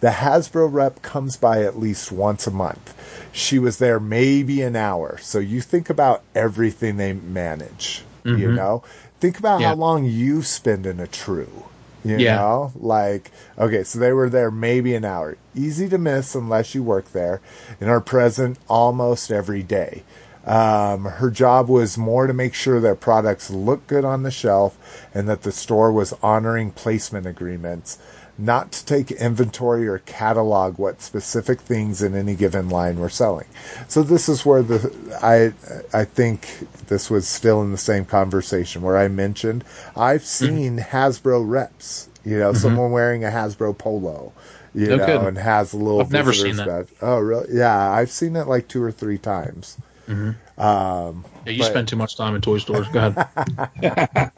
[0.00, 2.94] The Hasbro rep comes by at least once a month.
[3.32, 5.18] She was there maybe an hour.
[5.20, 8.54] So you think about everything they manage, you Mhm.
[8.54, 8.82] know?
[9.20, 9.68] Think about Yeah.
[9.68, 11.64] how long you spend in a true.
[12.02, 12.36] You Yeah.
[12.36, 12.72] know?
[12.80, 15.36] Like, okay, so they were there maybe an hour.
[15.54, 17.40] Easy to miss unless you work there
[17.78, 20.02] and are present almost every day.
[20.46, 24.78] Um, her job was more to make sure that products looked good on the shelf
[25.14, 27.98] and that the store was honoring placement agreements,
[28.40, 33.46] not to take inventory or catalog what specific things in any given line were selling.
[33.86, 35.52] So this is where the I
[35.96, 39.64] I think this was still in the same conversation where I mentioned
[39.96, 40.56] I've mm-hmm.
[40.56, 42.58] seen Hasbro reps, you know, mm-hmm.
[42.58, 44.32] someone wearing a Hasbro polo,
[44.74, 45.26] you No know, kidding.
[45.26, 46.88] and has a little I've never seen that.
[47.02, 47.48] Oh, really?
[47.52, 49.76] Yeah, I've seen it like two or three times.
[50.08, 50.60] Mm-hmm.
[50.60, 52.88] Um, Yeah, you but- spend too much time in toy stores.
[52.88, 54.30] Go ahead.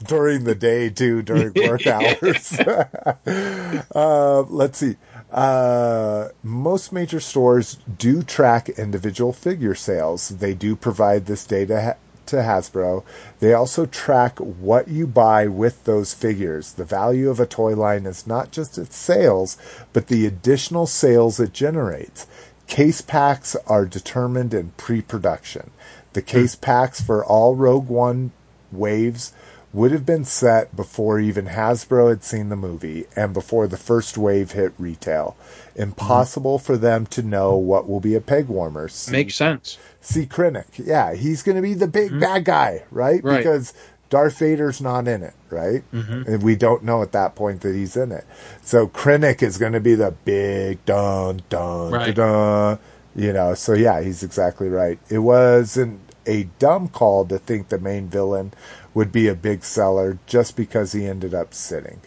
[0.06, 2.58] during the day too, during work hours.
[3.94, 4.96] uh, let's see.
[5.30, 10.28] Uh, most major stores do track individual figure sales.
[10.30, 11.94] They do provide this data ha-
[12.26, 13.04] to Hasbro.
[13.38, 16.72] They also track what you buy with those figures.
[16.72, 19.56] The value of a toy line is not just its sales,
[19.92, 22.26] but the additional sales it generates.
[22.66, 25.70] Case packs are determined in pre production.
[26.12, 28.32] The case packs for all Rogue One
[28.72, 29.32] waves
[29.72, 34.18] would have been set before even Hasbro had seen the movie and before the first
[34.18, 35.36] wave hit retail.
[35.76, 38.88] Impossible for them to know what will be a peg warmer.
[38.88, 39.78] See, Makes sense.
[40.00, 40.84] see Krennic.
[40.84, 42.18] Yeah, he's going to be the big mm-hmm.
[42.20, 43.22] bad guy, right?
[43.22, 43.38] Right.
[43.38, 43.72] Because
[44.08, 45.84] Darth Vader's not in it, right?
[45.92, 46.32] Mm-hmm.
[46.32, 48.24] And we don't know at that point that he's in it.
[48.62, 52.12] So Krennic is going to be the big dun dun Right.
[52.14, 52.80] dun.
[53.14, 54.98] You know, so yeah, he's exactly right.
[55.08, 58.52] It wasn't a dumb call to think the main villain
[58.94, 62.00] would be a big seller just because he ended up sitting.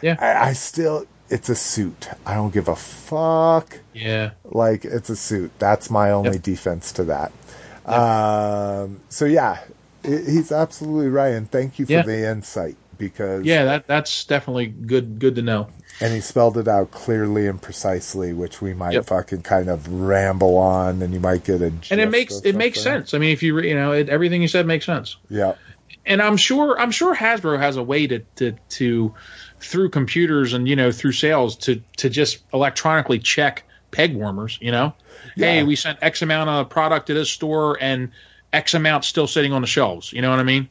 [0.00, 0.16] Yeah.
[0.20, 2.08] I, I still, it's a suit.
[2.24, 3.78] I don't give a fuck.
[3.92, 4.30] Yeah.
[4.44, 5.50] Like it's a suit.
[5.58, 6.42] That's my only Yep.
[6.42, 7.32] defense to that.
[7.84, 9.58] Um, so yeah,
[10.04, 12.02] he's absolutely right, and thank you for Yeah.
[12.02, 15.18] the insight because Yeah, that that's definitely good.
[15.18, 15.68] Good to know.
[16.00, 19.06] And he spelled it out clearly and precisely, which we might Yep.
[19.06, 22.80] fucking kind of ramble on, and you might get a And it makes it makes
[22.80, 23.14] sense.
[23.14, 25.16] I mean, if you re- you know it, everything you said makes sense.
[25.28, 25.54] Yeah,
[26.06, 29.14] and I'm sure I'm sure Hasbro has a way to to to
[29.60, 34.58] through computers and you know through sales to to just electronically check peg warmers.
[34.60, 34.94] You know,
[35.36, 38.10] hey, we sent X amount of product to this store and
[38.52, 40.12] X amount still sitting on the shelves.
[40.12, 40.68] You know what I mean?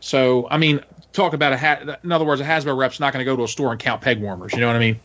[0.00, 0.80] So I mean,
[1.12, 3.44] talk about a ha- in other words, a Hasbro rep's not going to go to
[3.44, 4.52] a store and count peg warmers.
[4.52, 5.00] You know what I mean?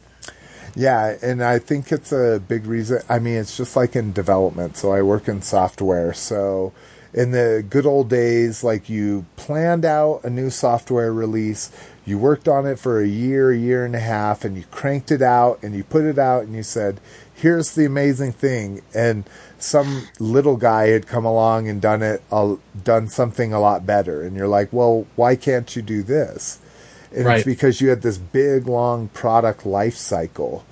[0.75, 2.99] Yeah, and I think it's a big reason.
[3.07, 4.75] I mean, it's just like in development.
[4.75, 6.13] So I work in software.
[6.13, 6.73] So
[7.13, 11.71] in the good old days, like you planned out a new software release,
[12.05, 15.11] you worked on it for a year, a year and a half, and you cranked
[15.11, 16.99] it out and you put it out and you said,
[17.33, 18.81] here's the amazing thing.
[18.93, 19.23] And
[19.65, 24.21] some little guy had come along and done it, uh, done something a lot better.
[24.21, 26.59] And you're like, well, why can't you do this?
[27.15, 27.37] And Right.
[27.37, 30.63] it's because you had this big, long product life cycle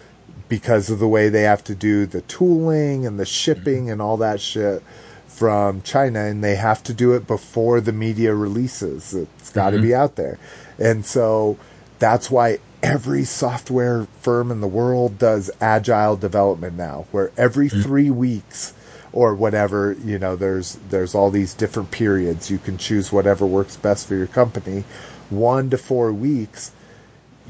[0.47, 4.17] because of the way they have to do the tooling and the shipping and all
[4.17, 4.83] that shit
[5.27, 9.15] from China, and they have to do it before the media releases.
[9.15, 9.81] It's got to Mhm.
[9.81, 10.37] be out there.
[10.77, 11.57] And so
[11.97, 18.11] that's why every software firm in the world does agile development now, where every three
[18.11, 18.73] weeks
[19.13, 22.49] or whatever, you know, there's there's all these different periods.
[22.51, 24.83] You can choose whatever works best for your company.
[25.29, 26.71] One to four weeks,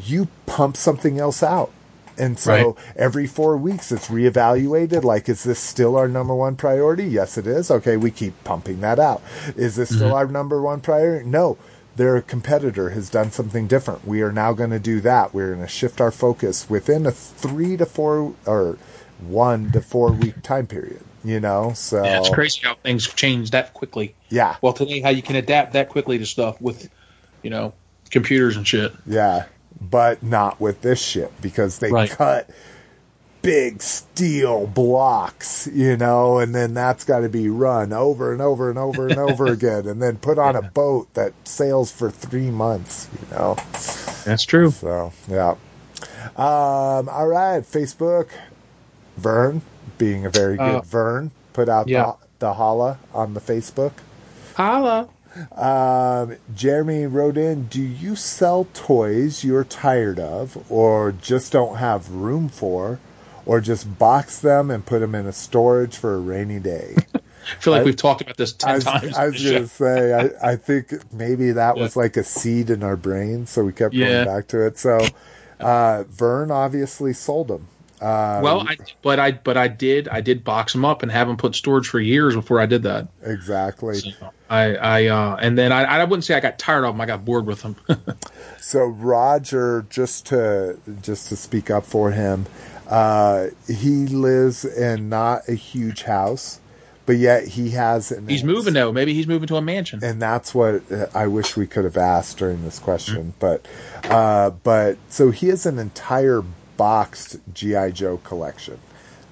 [0.01, 1.72] you pump something else out.
[2.17, 2.75] And so Right.
[2.95, 5.03] every four weeks it's reevaluated.
[5.03, 7.06] Like, is this still our number one priority?
[7.06, 7.72] Yes, it is.
[7.72, 9.22] Okay, we keep pumping that out.
[9.56, 10.16] Is this still Mhm.
[10.16, 11.27] our number one priority?
[11.27, 11.58] No.
[11.95, 14.08] Their competitor has done something different.
[14.08, 15.33] We are now going to do that.
[15.33, 18.77] We're going to shift our focus within a three to four or
[19.25, 21.01] one to four week time period.
[21.24, 24.14] You know, so Yeah, it's crazy how things change that quickly.
[24.30, 24.58] Yeah.
[24.61, 26.90] Well, today, how you can adapt that quickly to stuff with,
[27.43, 27.74] you know,
[28.10, 28.92] computers and shit.
[29.06, 29.45] Yeah,
[29.80, 32.10] but not with this shit because they Right.
[32.10, 32.50] cut
[33.42, 38.69] big steel blocks, you know, and then that's got to be run over and over
[38.69, 42.50] and over and over again, and then put on a boat that sails for three
[42.52, 43.56] months, you know.
[44.26, 44.72] That's true.
[44.72, 45.56] So yeah.
[46.38, 48.30] Um, all right, Facebook.
[49.18, 49.61] Vern,
[49.98, 52.14] being a very good Uh, Vern, put out yeah.
[52.40, 53.94] the, the holla on the Facebook.
[54.56, 55.10] Holla.
[55.58, 62.10] Um, Jeremy wrote in, do you sell toys you're tired of or just don't have
[62.12, 63.00] room for
[63.45, 66.95] or just box them and put them in a storage for a rainy day?
[67.16, 69.18] I feel like I- we've talked about this ten I was, times.
[69.18, 72.84] I was going to say, I, I think maybe that was like a seed in
[72.84, 74.24] our brain, so we kept Yeah.
[74.24, 74.78] going back to it.
[74.80, 75.06] So,
[75.60, 77.68] uh, Vern obviously sold them.
[78.03, 81.27] Uh, well, I, but I but I did I did box them up and have
[81.27, 83.07] them put storage for years before I did that.
[83.22, 84.14] exactly.
[84.49, 86.99] I I uh, and then I I wouldn't say I got tired of them.
[86.99, 87.75] I got bored with them.
[88.59, 92.45] So Roger, just to just to speak up for him,
[92.88, 96.59] uh, he lives in not a huge house,
[97.06, 98.27] but yet he has an.
[98.27, 98.91] he's moving though.
[98.91, 99.99] Maybe he's moving to a mansion.
[100.03, 103.33] and that's what uh, I wish we could have asked during this question.
[103.40, 103.67] But,
[104.06, 106.43] uh, but so he has an entire
[106.77, 108.77] boxed GI Joe collection.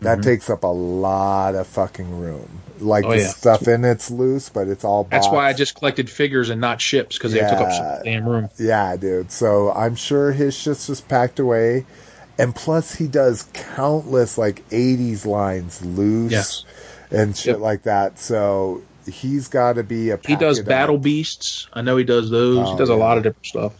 [0.02, 0.24] That Mhm.
[0.24, 2.48] takes up a lot of fucking room.
[2.80, 3.28] Like Oh, the yeah.
[3.28, 5.04] stuff in it's loose, but it's all.
[5.04, 5.12] Boxed.
[5.12, 8.28] That's why I just collected figures and not ships because they took up some damn
[8.28, 8.50] room.
[8.58, 9.32] Yeah, dude.
[9.32, 11.86] So I'm sure his shit's just packed away.
[12.40, 16.64] And plus, he does countless like 80s lines loose Yes.
[17.12, 17.60] and shit Yep.
[17.60, 18.18] like that.
[18.18, 20.18] So he's got to be a.
[20.26, 21.04] He does battle up.
[21.04, 21.68] beasts.
[21.74, 22.58] I know he does those.
[22.58, 23.74] Oh, he does a lot of different stuff.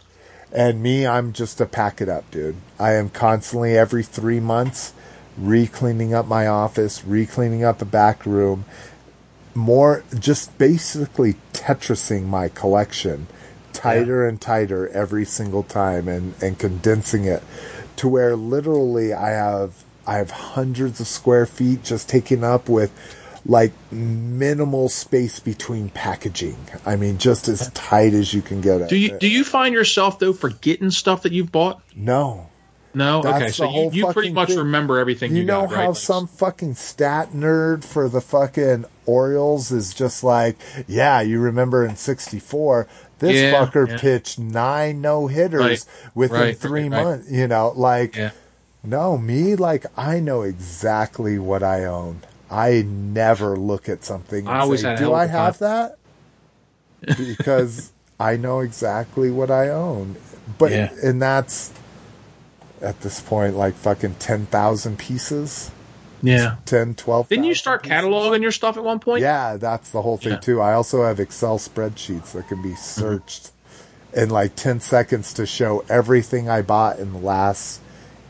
[0.54, 2.56] And me, I'm just a pack it up, dude.
[2.78, 4.92] I am constantly every three months
[5.38, 8.66] re-cleaning up my office, re-cleaning up the back room,
[9.54, 13.28] more just basically Tetrising my collection
[13.72, 17.42] tighter and tighter every single time and, and condensing it
[17.96, 22.90] to where literally I have I have hundreds of square feet just taken up with
[23.44, 26.56] like minimal space between packaging.
[26.86, 28.88] I mean just as tight as you can get it.
[28.88, 31.82] Do you do you find yourself though forgetting stuff that you've bought?
[31.96, 32.48] No.
[32.94, 33.22] No.
[33.22, 34.58] That's okay, so you, you pretty much thing.
[34.58, 35.96] remember everything you, You know got, how right?
[35.96, 40.56] some fucking stat nerd for the fucking Orioles is just like,
[40.86, 42.86] yeah, you remember in '64,
[43.18, 43.96] this Yeah, fucker yeah.
[43.98, 47.30] pitched nine no hitters Right, within right, three months.
[47.30, 48.32] You know, like, Yeah.
[48.84, 52.20] no, me, like, I know exactly what I own.
[52.52, 55.92] I never look at something and I always say, do I have time."
[57.00, 57.16] that?
[57.18, 60.16] Because I know exactly what I own.
[60.58, 60.90] But, Yeah.
[61.02, 61.72] and that's,
[62.80, 65.70] at this point, like fucking 10,000 pieces.
[66.22, 66.56] Yeah.
[66.66, 67.28] 10, 12.
[67.28, 69.22] Didn't you start cataloging your stuff at one point?
[69.22, 70.38] Yeah, that's the whole thing Yeah.
[70.38, 70.60] too.
[70.60, 73.50] I also have Excel spreadsheets that can be searched
[74.12, 77.80] in like 10 seconds to show everything I bought in the last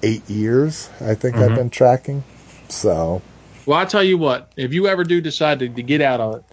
[0.02, 0.89] eight years.
[1.01, 1.57] I think I've Mhm.
[1.57, 2.25] been tracking.
[2.68, 3.20] So,
[3.66, 6.36] Well, I tell you what, if you ever do decide to, to get out of
[6.36, 6.44] it,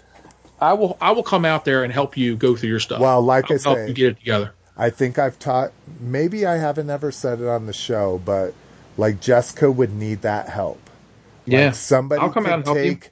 [0.62, 3.00] I will I will come out there and help you go through your stuff.
[3.00, 4.54] well, like I'll I help you get it together.
[4.78, 8.54] I think I've taught, maybe I haven't ever said it on the show, but
[8.98, 10.80] like Jessica would need that help.
[11.46, 11.72] Like Yeah.
[11.72, 12.84] somebody I'll come out and help you.
[12.96, 13.10] take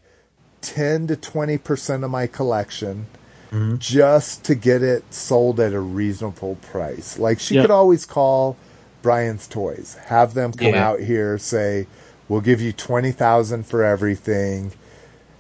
[0.62, 3.08] 10 to 20% of my collection
[3.52, 3.78] Mm-hmm.
[3.78, 7.18] just to get it sold at a reasonable price.
[7.18, 7.62] Like she Yeah.
[7.62, 8.58] could always call
[9.02, 10.86] Brian's Toys, have them come Yeah.
[10.90, 11.88] out here, say,
[12.28, 14.74] "We'll give you 20,000 for everything."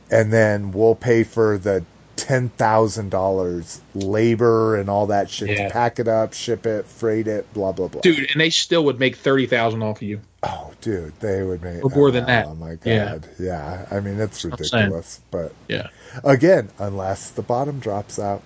[0.09, 1.83] And then we'll pay for the
[2.15, 5.67] ten thousand dollars labor and all that shit Yeah.
[5.67, 8.01] to pack it up, ship it, freight it, blah blah blah.
[8.01, 10.21] dude, and they still would make thirty thousand off of you.
[10.43, 12.45] Oh, dude, they would make Or more than oh, that.
[12.47, 13.05] Oh my Yeah.
[13.05, 13.85] god, yeah.
[13.91, 13.97] yeah.
[13.97, 14.83] I mean, it's what I'm saying.
[14.85, 15.87] ridiculous, but Yeah.
[16.23, 18.41] again, unless the bottom drops out,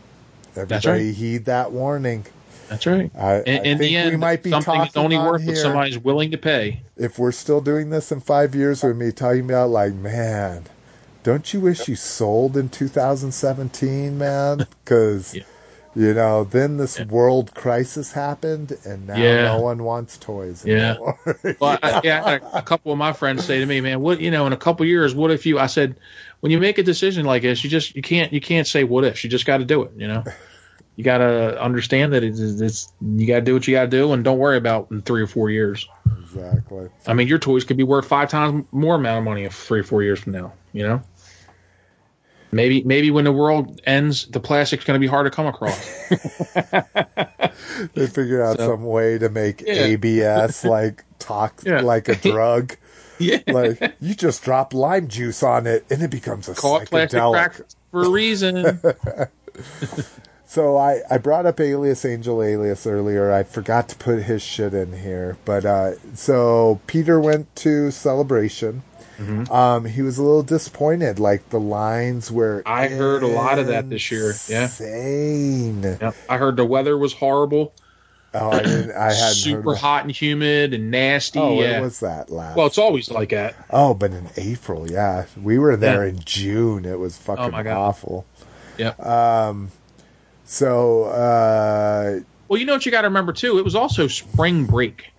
[0.56, 1.16] everybody right.
[1.16, 2.26] heed that warning.
[2.72, 3.12] That's right.
[3.16, 5.46] I, In, I in think the end, we might be something is talking only worth
[5.46, 6.82] what somebody's willing to pay.
[6.98, 10.64] if we're still doing this in five years with me talking about like man
[11.24, 15.36] don't you wish you sold in 2017 man because
[15.94, 19.44] you know then this world crisis happened and now Yeah.
[19.44, 20.92] no one wants toys Yeah.
[20.92, 21.20] anymore
[21.60, 24.00] Well, I, yeah, I had a, a couple of my friends say to me, "Man,
[24.02, 24.48] what you know?
[24.48, 25.96] In a couple of years, what if you?" I said,
[26.40, 29.04] "When you make a decision like this, you just you can't you can't say what
[29.04, 29.24] if.
[29.24, 29.92] You just got to do it.
[29.98, 30.24] You know,
[31.02, 33.88] you got to understand that it's, it's you got to do what you got to
[33.90, 35.88] do, and don't worry about in three or four years.
[36.22, 39.50] exactly I mean, your toys could be worth five times more amount of money in
[39.50, 40.54] three or four years from now.
[40.74, 41.04] You know."
[42.54, 45.80] Maybe, maybe when the world ends, the plastic's going to be hard to come across.
[47.94, 49.96] they figured out So- some way to make Yeah.
[50.44, 51.80] abs like talk Yeah.
[51.82, 52.76] like a drug
[53.20, 53.40] Yeah.
[53.48, 57.62] like you just drop lime juice on it and it becomes a Call psychedelic crack
[57.92, 58.82] for a reason.
[60.52, 63.32] So I, I brought up Alias Angel Alias earlier.
[63.32, 65.38] I forgot to put his shit in here.
[65.46, 68.84] But uh, so Peter went to Celebration.
[69.18, 69.50] Mm-hmm.
[69.50, 71.20] Um, he was a little disappointed.
[71.20, 74.34] Like the lines were I heard a lot of that this year.
[74.50, 74.64] Yeah.
[74.64, 75.84] insane.
[75.84, 76.16] Yep.
[76.28, 77.74] I heard the weather was horrible.
[78.34, 78.92] Oh, I didn't.
[78.92, 79.76] I hadn't super.
[79.76, 81.40] Hot and humid and nasty.
[81.40, 81.76] oh, yeah.
[81.76, 82.58] when was that last?
[82.58, 83.56] well, it's always like that.
[83.70, 86.10] oh, but in April, yeah, we were there Yeah.
[86.10, 86.84] in June.
[86.84, 88.26] It was fucking Oh, awful.
[88.78, 88.90] Yeah.
[89.00, 89.72] Um,
[90.52, 93.58] so uh, well, you know what you got to remember too.
[93.58, 95.14] It was also spring break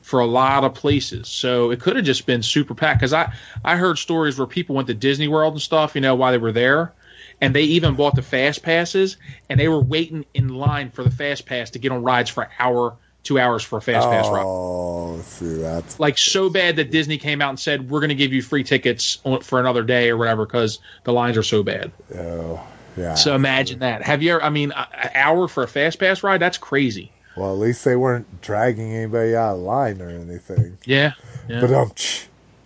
[0.00, 3.00] for a lot of places, so it could have just been super packed.
[3.00, 3.30] Because I
[3.62, 6.38] I heard stories where people went to Disney World and stuff, you know, while they
[6.38, 6.94] were there,
[7.42, 9.18] and they even bought the fast passes,
[9.50, 12.44] and they were waiting in line for the fast pass to get on rides for
[12.44, 14.46] an hour, two hours for a fast pass ride.
[14.46, 18.14] oh, see that's like so bad that Disney came out and said we're going to
[18.14, 21.92] give you free tickets for another day or whatever because the lines are so bad.
[22.16, 22.66] oh
[22.98, 23.14] yeah.
[23.14, 24.02] So imagine that.
[24.02, 24.42] Have you ever?
[24.42, 26.40] I mean, an hour for a fast pass ride?
[26.40, 27.12] That's crazy.
[27.36, 30.76] Well, at least they weren't dragging anybody out of line or anything.
[30.84, 31.12] Yeah.
[31.48, 31.60] yeah.
[31.60, 31.92] But um,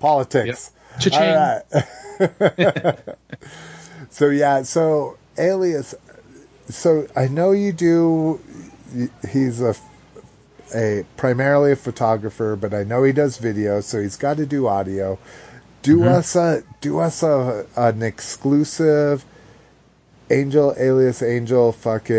[0.00, 0.70] politics.
[0.98, 1.20] Cha-ching.
[1.22, 1.62] All
[2.80, 2.98] right.
[4.10, 5.94] so yeah, so Alias.
[6.68, 8.40] So I know you do.
[9.30, 9.74] He's a
[10.74, 14.66] a primarily a photographer, but I know he does video, so he's got to do
[14.66, 15.18] audio.
[15.82, 16.08] Do Mhm.
[16.08, 19.24] us a do us a an exclusive
[20.30, 22.14] Angel Alias Angel fucking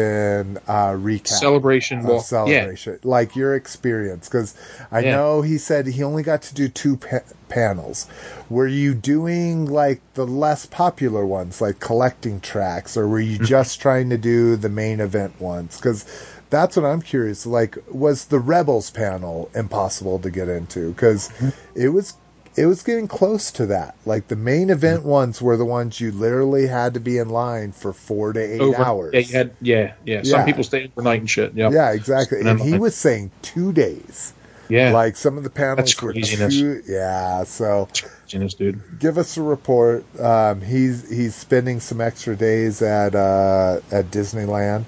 [0.68, 2.22] uh, recap Celebration, of well, yeah.
[2.22, 4.56] celebration, like your experience, because
[4.92, 5.12] I Yeah.
[5.16, 8.06] know he said he only got to do two pa- panels.
[8.50, 13.46] Were you doing like the less popular ones, like collecting tracks, or were you Mm-hmm.
[13.46, 15.78] just trying to do the main event ones?
[15.78, 16.06] Because
[16.52, 17.48] that's what I'm curious.
[17.48, 20.92] Like, was the Rebels panel impossible to get into?
[20.94, 21.50] Because Mm-hmm.
[21.82, 22.14] it was.
[22.56, 23.96] It was getting close to that.
[24.06, 25.10] Like the main event Mm-hmm.
[25.10, 28.62] ones were the ones you literally had to be in line for four to eight
[28.62, 29.14] Over- hours.
[29.32, 30.22] Yeah, had, yeah, yeah.
[30.24, 30.46] Some Yeah.
[30.46, 31.54] people stay overnight and shit.
[31.56, 31.72] Yep.
[31.74, 32.40] Yeah, exactly.
[32.40, 34.34] And And he like- was saying two days.
[34.70, 34.92] Yeah.
[34.92, 36.82] Like some of the panels were two.
[36.88, 37.90] Yeah, so
[38.28, 38.80] Genius, dude.
[39.00, 40.06] give us a report.
[40.20, 44.86] Um, he's he's spending some extra days at uh, at Disneyland,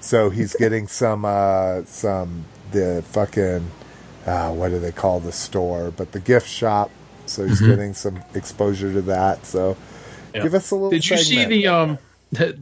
[0.00, 3.70] so he's getting some uh, some the fucking
[4.26, 5.92] uh, what do they call the store?
[5.96, 6.90] But the gift shop.
[7.26, 7.68] So he's Mhm.
[7.68, 9.46] getting some exposure to that.
[9.46, 9.76] So
[10.34, 10.42] Yeah.
[10.42, 10.90] give us a little.
[10.90, 11.98] Did you see the um?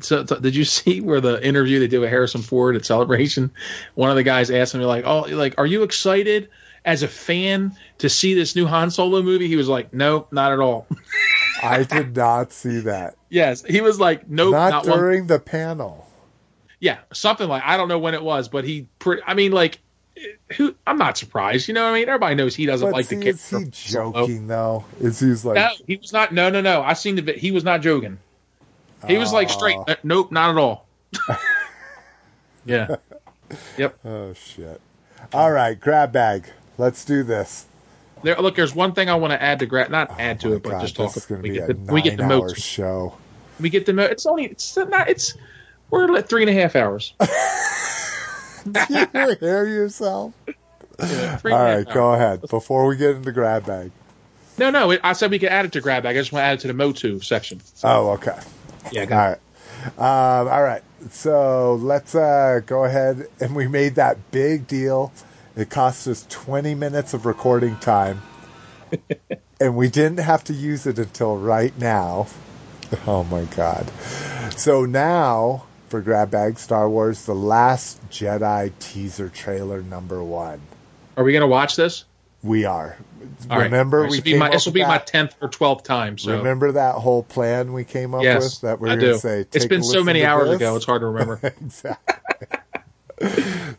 [0.00, 3.52] So, so did you see where the interview they did with Harrison Ford at Celebration?
[3.94, 6.48] One of the guys asked him like, "Oh, like, are you excited
[6.84, 10.50] as a fan to see this new Han Solo movie?" He was like, "No, not
[10.50, 10.89] at all."
[11.62, 13.14] I did not see that.
[13.30, 16.05] yes, he was like, "Nope, not, not, one." during the panel.
[16.80, 18.89] Yeah, something like I don't know when it was, but he.
[18.98, 19.78] Pre- I mean, like,
[20.56, 20.74] who?
[20.86, 21.68] I'm not surprised.
[21.68, 22.08] You know what I mean?
[22.08, 23.70] Everybody knows he doesn't But like see, the is character.
[23.70, 24.84] he joking though?
[25.00, 26.32] Is he's like no, he was not.
[26.32, 26.82] No, no, no.
[26.82, 27.32] I seen the.
[27.32, 28.18] He was not joking.
[29.06, 29.76] He was like straight.
[29.78, 29.84] Oh.
[29.89, 30.86] "Uh, Nope, not at all.
[32.66, 32.97] yeah.
[33.78, 33.98] Yep.
[34.05, 34.80] Oh shit!
[35.32, 36.47] All right, grab bag.
[36.78, 37.66] Let's do this.
[38.22, 40.62] There, look, there's one thing I want to add to gra- not add to it,
[40.62, 41.16] but Oh just talk.
[41.16, 43.16] is to we be get a the we get the show.
[43.58, 44.02] We get the mo.
[44.05, 45.08] It's only it's not.
[45.08, 45.34] It's
[45.90, 47.14] we're at three and a half hours.
[48.70, 50.34] Do you hear yourself?
[50.98, 52.42] Yeah, All three and a half go ahead.
[52.42, 53.90] Before we get into grab bag.
[54.58, 54.90] No, no.
[54.90, 56.16] It, I said we could add it to grab bag.
[56.16, 57.60] I just want to add it to the MOTU section.
[57.82, 58.39] Oh, okay.
[58.92, 59.02] Yeah.
[59.02, 59.39] All right.
[59.97, 60.82] Um, all right.
[61.10, 63.26] So let's uh, go ahead.
[63.40, 65.12] And we made that big deal.
[65.56, 68.22] It cost us 20 minutes of recording time.
[69.60, 72.26] and we didn't have to use it until right now.
[73.06, 73.90] Oh my God.
[74.56, 80.60] So now for grab bag Star Wars: The Last Jedi teaser trailer number one.
[81.17, 82.05] Are we gonna watch this?
[82.43, 82.97] We are.
[83.51, 83.65] All right.
[83.65, 86.17] Remember, This we will be my this will be my tenth or twelfth time.
[86.17, 89.12] So Remember that whole plan we came up yes, with that we're I going to
[89.12, 89.19] do.
[89.19, 89.41] say.
[89.52, 90.77] It's been so many hours this." ago.
[90.77, 91.39] It's hard to remember.
[91.60, 92.17] exactly.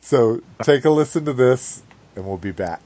[0.02, 1.82] so take a listen to this,
[2.16, 2.82] and we'll be back.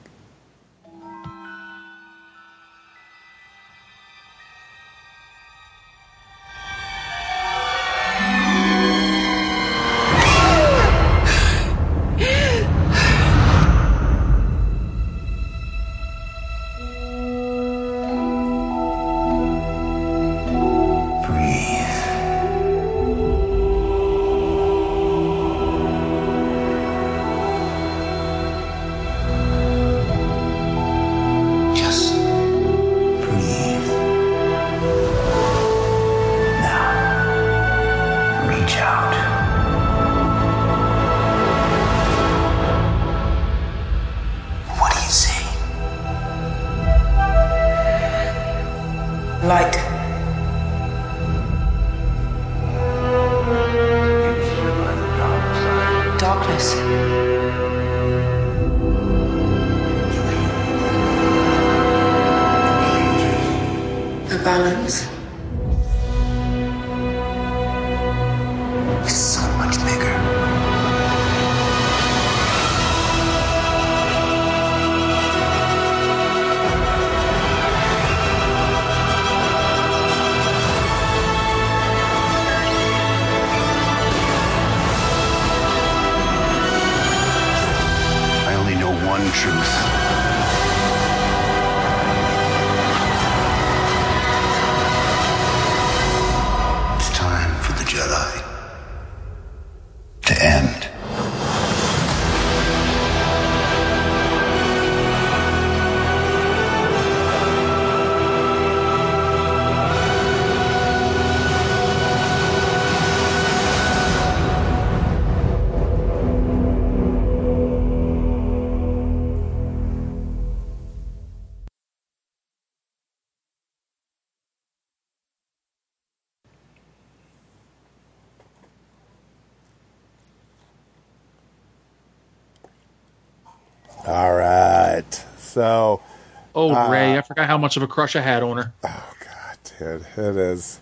[137.66, 138.74] Much of a crush I had on her.
[138.84, 140.80] Oh god, dude, it is.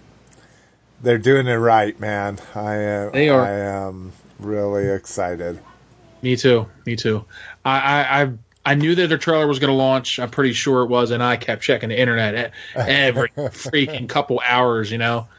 [1.02, 2.40] They're doing it right, man.
[2.54, 3.12] I am.
[3.14, 3.40] They are.
[3.40, 5.62] I am really excited.
[6.22, 6.68] Me too.
[6.86, 7.24] Me too.
[7.64, 8.32] I I I,
[8.66, 10.20] I knew that their trailer was going to launch.
[10.20, 14.92] I'm pretty sure it was, and I kept checking the internet every freaking couple hours,
[14.92, 15.30] you know.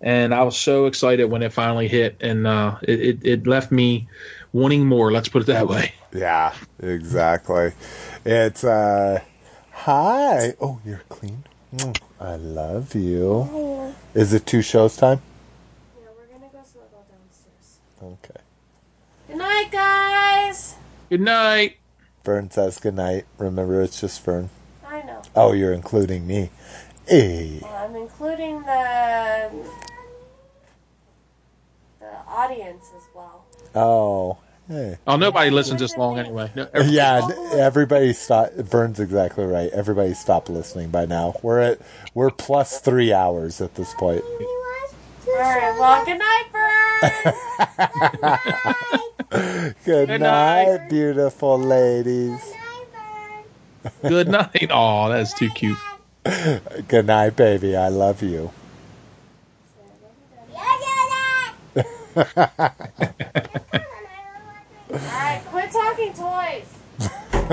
[0.00, 3.70] And I was so excited when it finally hit, and uh, it, it it left
[3.70, 4.08] me
[4.54, 5.12] wanting more.
[5.12, 5.92] Let's put it that way.
[6.14, 7.72] Yeah, exactly.
[8.24, 9.20] It's uh
[9.84, 10.54] hi.
[10.62, 11.44] Oh, you're clean.
[11.76, 13.94] Mm, I love you.
[14.14, 15.20] Is it two shows time?
[16.00, 17.80] Yeah, we're gonna go snuggle downstairs.
[18.02, 18.40] Okay.
[19.28, 20.76] Good night, guys.
[21.10, 21.76] Good night.
[22.22, 23.26] Fern says good night.
[23.36, 24.48] Remember, it's just Fern.
[24.86, 25.20] I know.
[25.36, 26.48] Oh, you're including me.
[27.06, 27.58] Hey.
[27.60, 29.50] Well, I'm including the
[32.00, 33.44] the audience as well.
[33.74, 34.38] Oh.
[34.68, 34.96] Hey.
[35.06, 36.50] Oh, nobody listens this long anyway.
[36.54, 38.52] No, Yeah, everybody stop.
[38.54, 39.70] Vern's exactly right.
[39.72, 41.34] Everybody stop listening by now.
[41.42, 41.80] We're at
[42.14, 44.22] we're plus three hours at this point.
[44.24, 45.76] All right.
[45.78, 46.64] Well, good night, Fern.
[49.84, 50.88] Good, Good night, night.
[50.90, 52.40] beautiful ladies.
[54.02, 54.68] Good night.
[54.70, 55.76] Oh, that's too cute.
[56.88, 57.76] Good night, baby.
[57.76, 58.50] I love you.
[64.94, 65.42] All right.
[65.46, 66.66] Quit talking toys.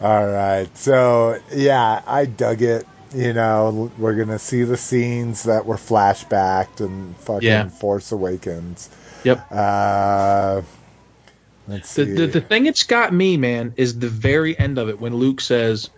[0.00, 0.68] All right.
[0.76, 2.86] So, yeah, I dug it.
[3.14, 7.68] You know, we're going to see the scenes that were flashbacked and fucking Yeah.
[7.68, 8.88] Force Awakens.
[9.24, 9.46] Yep.
[9.50, 10.62] Uh,
[11.68, 12.12] let's The, see.
[12.14, 15.40] the the thing that's got me, man, is the very end of it when Luke
[15.40, 15.90] says,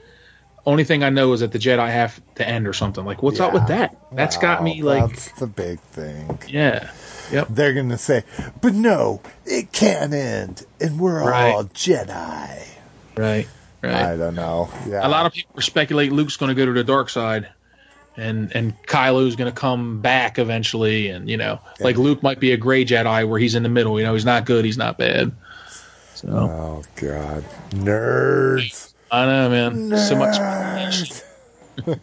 [0.67, 3.05] "Only thing I know is that the Jedi have to end" or something.
[3.05, 3.95] Like, what's up with that?
[4.13, 6.39] That's got me Well, like, That's the big thing.
[6.49, 6.91] yeah,
[7.33, 7.49] yep.
[7.51, 8.25] They're going to say,
[8.61, 10.65] but no, it can't end.
[10.81, 11.51] And we're Right.
[11.53, 12.67] all Jedi.
[13.17, 13.47] Right,
[13.83, 13.95] right.
[13.95, 14.71] I don't know.
[14.89, 15.07] Yeah.
[15.07, 17.49] A lot of people speculate Luke's going to go to the dark side,
[18.17, 22.53] and and Kylo's going to come back eventually, and you know, like Luke might be
[22.53, 23.99] a gray Jedi where he's in the middle.
[23.99, 25.33] You know, he's not good, he's not bad.
[26.15, 27.45] So Oh, God.
[27.71, 28.93] Nerds.
[29.11, 29.99] I know, man.
[29.99, 30.37] So much.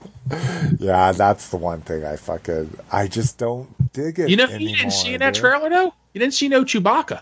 [0.80, 4.30] Yeah, that's the one thing I fucking I just don't dig it.
[4.30, 5.42] You know, anymore, you didn't see in that dude.
[5.42, 5.94] trailer though.
[6.14, 7.22] You didn't see no Chewbacca.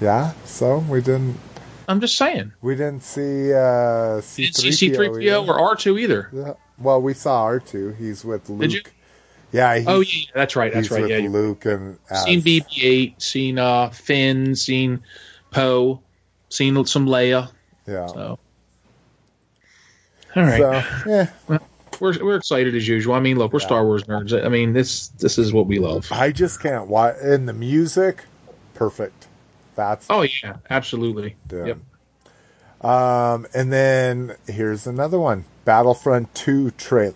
[0.00, 1.38] Yeah, so we didn't.
[1.88, 2.52] I'm just saying.
[2.60, 6.30] We didn't see uh, didn't see C3PO or R2 either.
[6.32, 6.54] Yeah.
[6.78, 7.90] Well, we saw R two.
[7.92, 8.60] He's with Luke.
[8.60, 8.82] Did you?
[9.52, 9.76] Yeah.
[9.78, 10.72] He's, Oh yeah, that's right.
[10.72, 11.02] That's he's right.
[11.02, 15.00] with Yeah, Luke and uh, seen BB-8, seen uh, Finn, seen
[15.50, 16.00] Poe,
[16.48, 17.50] seen some Leia.
[17.86, 18.06] Yeah.
[18.06, 18.38] So,
[20.36, 20.58] all right.
[20.58, 21.58] So, yeah.
[22.00, 23.14] We're we're excited as usual.
[23.14, 24.44] I mean, look, we're Star Wars nerds.
[24.44, 26.08] I mean, this this is what we love.
[26.10, 27.14] I just can't watch.
[27.22, 28.24] And the music,
[28.74, 29.28] perfect.
[29.76, 31.36] That's Oh yeah, absolutely.
[31.50, 31.64] Yeah.
[31.66, 32.84] Yep.
[32.84, 37.14] Um, and then here's another one: Battlefront Two trailer.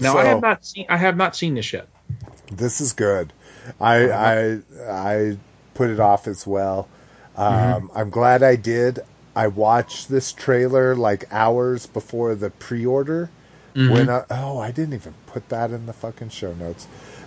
[0.00, 1.86] Now I have not seen I have not seen this yet.
[2.50, 3.32] This is good.
[3.80, 5.36] I I I
[5.74, 6.88] put it off as well.
[7.36, 7.98] Um, Mm-hmm.
[7.98, 9.00] I'm glad I did.
[9.34, 13.30] I watched this trailer like hours before the pre-order.
[13.74, 13.90] Mhm.
[13.92, 16.86] When I, oh, I didn't even put that in the fucking show notes.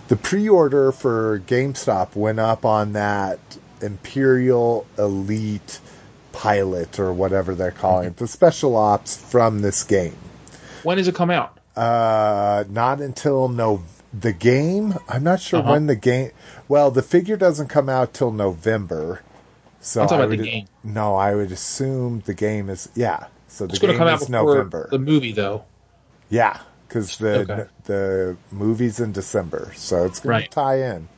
[0.09, 3.39] The pre-order for GameStop went up on that
[3.81, 5.79] Imperial Elite
[6.33, 10.15] pilot or whatever they're calling it, the special ops from this game.
[10.83, 11.57] When does it come out?
[11.77, 13.83] Uh, not until no
[14.13, 14.95] the game.
[15.07, 15.71] I'm not sure Uh-huh.
[15.71, 16.31] when the game.
[16.67, 19.21] Well, the figure doesn't come out till November.
[19.83, 20.65] So I'm talking I about the game.
[20.83, 23.25] No, I would assume the game is yeah.
[23.47, 24.87] So the It's going game to come out is November.
[24.89, 25.65] the movie, though.
[26.29, 27.65] Yeah, because the Okay.
[27.83, 30.45] the movie's in December, so it's going Right.
[30.49, 31.09] to tie in.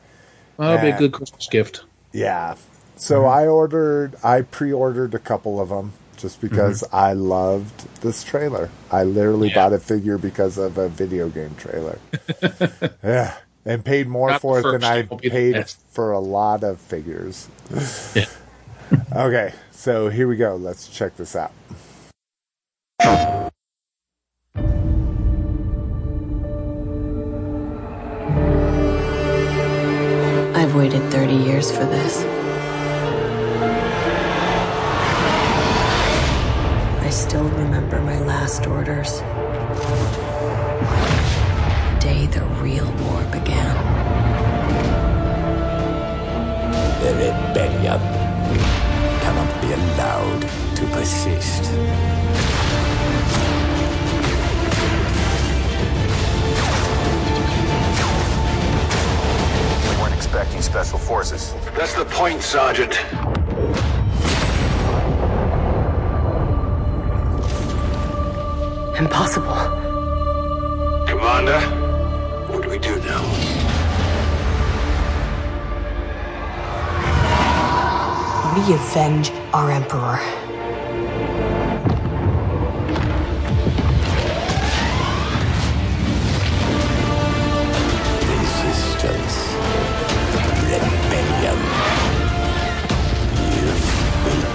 [0.56, 1.84] Well, that'll be a good Christmas gift.
[2.12, 2.56] Yeah.
[2.96, 3.38] So Mm-hmm.
[3.38, 6.96] I ordered, I pre-ordered a couple of them just because Mm-hmm.
[6.96, 8.70] I loved this trailer.
[8.90, 11.98] I literally bought a figure because of a video game trailer.
[13.04, 16.12] yeah, and paid more Not for it than I it won't be the paid for
[16.12, 17.48] a lot of figures.
[18.14, 18.26] Yeah.
[19.12, 20.56] okay, so here we go.
[20.56, 21.52] Let's check this out.
[30.54, 32.24] I've waited 30 years for this.
[37.02, 39.20] I still remember my last orders.
[41.90, 43.76] The day the real war began.
[47.02, 48.00] The rebellion
[49.36, 50.40] cannot be allowed
[50.76, 51.70] to persist.
[59.82, 61.54] We weren't expecting special forces.
[61.76, 62.98] That's the point, Sergeant.
[68.98, 69.84] Impossible.
[71.06, 71.85] Commander,
[78.56, 80.18] We avenge our Emperor.
[88.32, 89.36] Resistance.
[90.72, 91.58] Rebellion.
[93.52, 93.66] You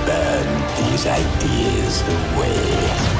[0.07, 0.47] burn
[0.77, 3.10] these ideas away.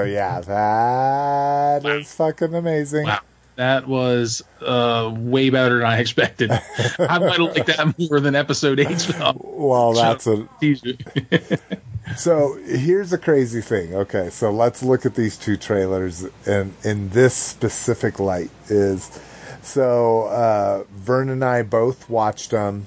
[0.00, 3.04] So yeah, that is fucking amazing.
[3.06, 3.20] Wow.
[3.56, 6.50] That was uh, way better than I expected.
[6.50, 9.36] I might have liked that more than episode eight stuff.
[9.38, 10.94] Well, that's a Teaser.
[12.16, 13.94] So here's a crazy thing.
[13.94, 18.50] Okay, so let's look at these two trailers in in this specific light.
[18.68, 19.20] Is
[19.62, 22.86] so uh, Vern and I both watched them,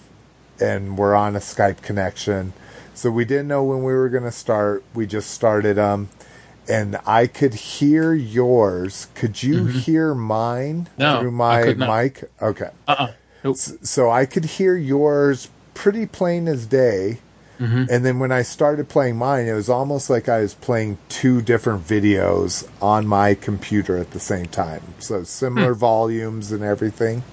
[0.59, 2.51] and we're on a Skype connection.
[2.95, 4.83] So we didn't know when we were going to start.
[4.93, 6.09] We just started them,
[6.69, 9.08] and I could hear yours.
[9.16, 11.01] Could you hear mine Mm-hmm.
[11.01, 12.24] No, through my mic?
[12.42, 12.69] Okay.
[12.88, 13.11] Uh-uh.
[13.43, 13.56] Nope.
[13.56, 17.19] S- So I could hear yours pretty plain as day.
[17.59, 17.88] Mhm.
[17.90, 21.42] And then when I started playing mine, it was almost like I was playing two
[21.42, 24.82] different videos on my computer at the same time.
[25.00, 27.24] So similar volumes and everything.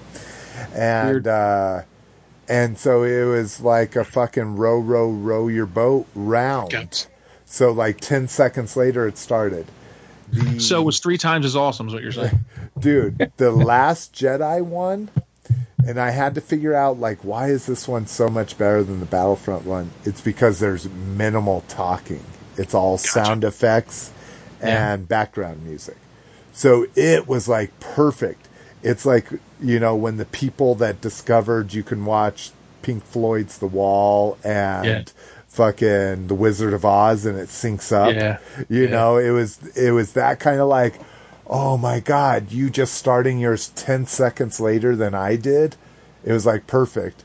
[0.75, 1.81] And uh,
[2.47, 7.07] And so it was like a fucking row, row, row your boat round.
[7.51, 9.65] So like 10 seconds later, it started.
[10.57, 12.45] So it was three times as awesome, is what you're saying.
[12.79, 15.09] Dude, the last Jedi one,
[15.85, 19.01] and I had to figure out like why is this one so much better than
[19.01, 19.91] the Battlefront one?
[20.05, 22.23] It's because there's minimal talking.
[22.55, 24.13] It's all sound effects
[24.61, 25.97] and background music.
[26.53, 28.47] So it was like perfect.
[28.83, 29.27] It's like,
[29.61, 34.85] you know, when the people that discovered you can watch Pink Floyd's The Wall and
[34.85, 35.03] Yeah.
[35.51, 38.13] Fucking The Wizard of Oz and it syncs up.
[38.15, 38.37] Yeah.
[38.69, 38.89] You Yeah.
[38.91, 40.99] know, it was it was that kind of like,
[41.47, 45.75] oh my god, you just starting yours ten seconds later than I did.
[46.23, 47.23] It was like perfect.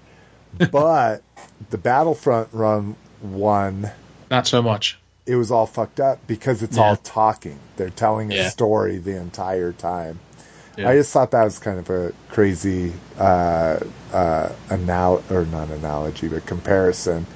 [0.73, 1.23] But
[1.71, 3.91] the Battlefront run one
[4.31, 4.99] Not so much.
[5.27, 6.83] it was all fucked up because it's Yeah.
[6.85, 7.59] all talking.
[7.77, 10.19] They're telling a story the entire time.
[10.77, 10.89] Yeah.
[10.91, 13.79] I just thought that was kind of a crazy uh,
[14.13, 17.27] uh, anal or not analogy, but comparison.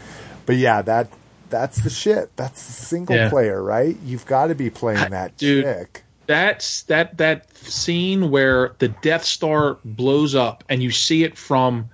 [0.51, 1.07] But yeah, that
[1.49, 2.35] that's the shit.
[2.37, 3.29] That's the single Yeah.
[3.31, 3.97] player, right?
[4.05, 5.65] You've got to be playing that Dude.
[5.65, 6.03] chick.
[6.27, 11.89] That's that that scene where the Death Star blows up and you see it from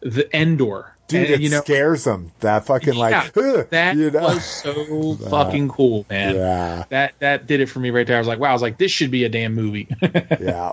[0.00, 0.94] the Endor.
[1.06, 2.32] Dude, and, it you know, scares them.
[2.40, 4.20] That fucking like, Yeah, "Huh," that you know?
[4.20, 6.34] was so fucking cool, man.
[6.34, 6.84] Yeah.
[6.90, 8.16] That that did it for me right there.
[8.16, 9.88] I was like, wow, I was like, this should be a damn movie.
[10.40, 10.72] yeah.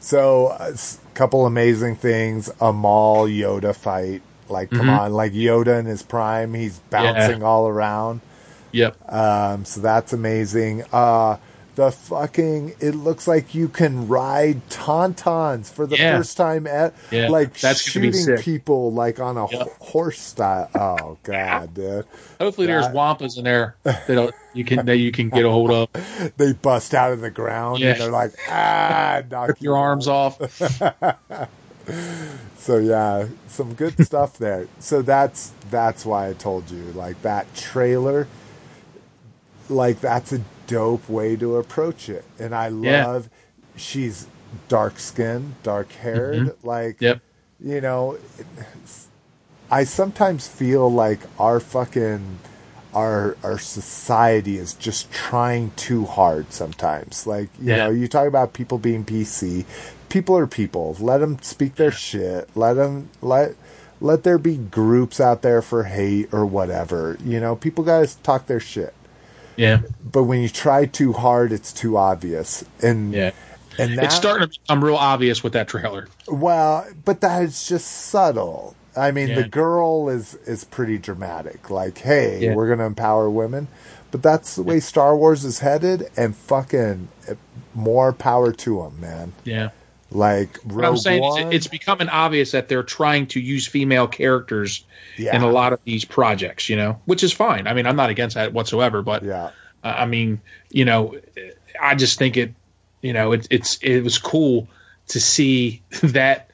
[0.00, 2.50] So, uh, a couple amazing things.
[2.58, 4.22] A Maul Yoda fight.
[4.50, 4.98] Like, come Mhm.
[4.98, 5.12] on.
[5.12, 6.54] Like, Yoda in his prime.
[6.54, 8.20] He's bouncing all around.
[8.72, 8.96] Yep.
[9.12, 10.84] Um, so that's amazing.
[10.92, 11.36] Uh,
[11.76, 16.18] the fucking, it looks like you can ride tauntauns for the Yeah.
[16.18, 20.68] first time at, Yeah, like, that's shooting people, like, on a ho- horse style.
[20.74, 22.04] Oh, God, dude.
[22.40, 25.88] Hopefully, there's wampas in there that you can that you can get a hold of.
[26.36, 27.92] They bust out of the ground Yeah.
[27.92, 30.38] and they're like, ah, knock your arms off.
[32.60, 34.68] so yeah, some good stuff there.
[34.78, 38.28] So that's that's why I told you like that trailer
[39.68, 42.24] like that's a dope way to approach it.
[42.38, 43.06] And I Yeah.
[43.06, 43.30] love
[43.76, 44.26] she's
[44.68, 46.64] dark skinned, dark haired, Mhm.
[46.64, 47.20] like Yep.
[47.60, 48.18] you know
[49.70, 52.38] I sometimes feel like our fucking
[52.92, 57.26] our our society is just trying too hard sometimes.
[57.26, 57.76] Like, you Yeah.
[57.76, 59.64] know, you talk about people being PC.
[60.10, 60.96] People are people.
[61.00, 62.50] Let them speak their shit.
[62.54, 63.54] Let them let
[64.00, 67.16] let there be groups out there for hate or whatever.
[67.24, 68.92] You know, people got to talk their shit.
[69.56, 69.80] Yeah.
[70.04, 72.64] But when you try too hard, it's too obvious.
[72.82, 73.30] And Yeah.
[73.78, 76.08] and that, it's starting to become real obvious with that trailer.
[76.28, 78.74] well, but that is just subtle.
[78.96, 81.70] I mean, the girl is is pretty dramatic.
[81.70, 82.54] Like, hey, Yeah.
[82.54, 83.68] we're gonna empower women,
[84.10, 87.34] but that's the way Star Wars is headed, and fucking eh,
[87.74, 89.32] more power to them, man.
[89.44, 89.68] Yeah.
[90.12, 94.84] Like, What I'm saying One, it's becoming obvious that they're trying to use female characters
[95.16, 95.36] Yeah.
[95.36, 97.66] in a lot of these projects, you know, which is fine.
[97.66, 99.50] I mean, I'm not against that whatsoever, but yeah,
[99.84, 100.40] uh, I mean,
[100.70, 101.16] you know,
[101.80, 102.52] I just think it,
[103.02, 104.66] you know, it, it's it was cool
[105.08, 106.50] to see that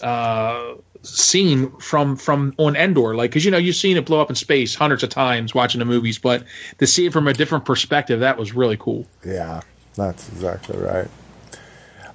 [0.00, 4.30] uh, scene from from on Endor, like because you know you've seen it blow up
[4.30, 6.44] in space hundreds of times watching the movies, but
[6.78, 9.06] to see it from a different perspective, that was really cool.
[9.24, 9.60] yeah,
[9.96, 11.08] that's exactly right.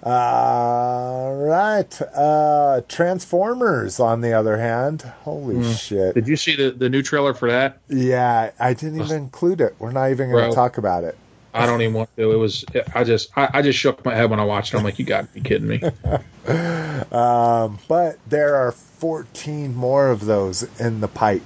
[0.02, 4.00] All right, uh, Transformers.
[4.00, 5.78] On the other hand, holy Mm.
[5.78, 6.16] shit!
[6.16, 7.80] Did you see the the new trailer for that?
[7.90, 9.76] Yeah, I didn't even include it.
[9.80, 11.18] We're not even going to talk about it.
[11.54, 12.32] I don't even want to.
[12.32, 12.64] It was.
[12.96, 13.30] I just.
[13.38, 14.78] I, I just shook my head when I watched it.
[14.78, 15.82] I'm like, you got to be kidding me.
[17.12, 21.44] Um, but there are 14 more of those in the pipe.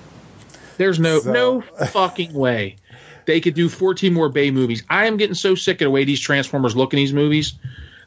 [0.77, 2.77] There's no So- no fucking way
[3.25, 4.83] they could do 14 more Bay movies.
[4.89, 7.53] I am getting so sick of the way these Transformers look in these movies.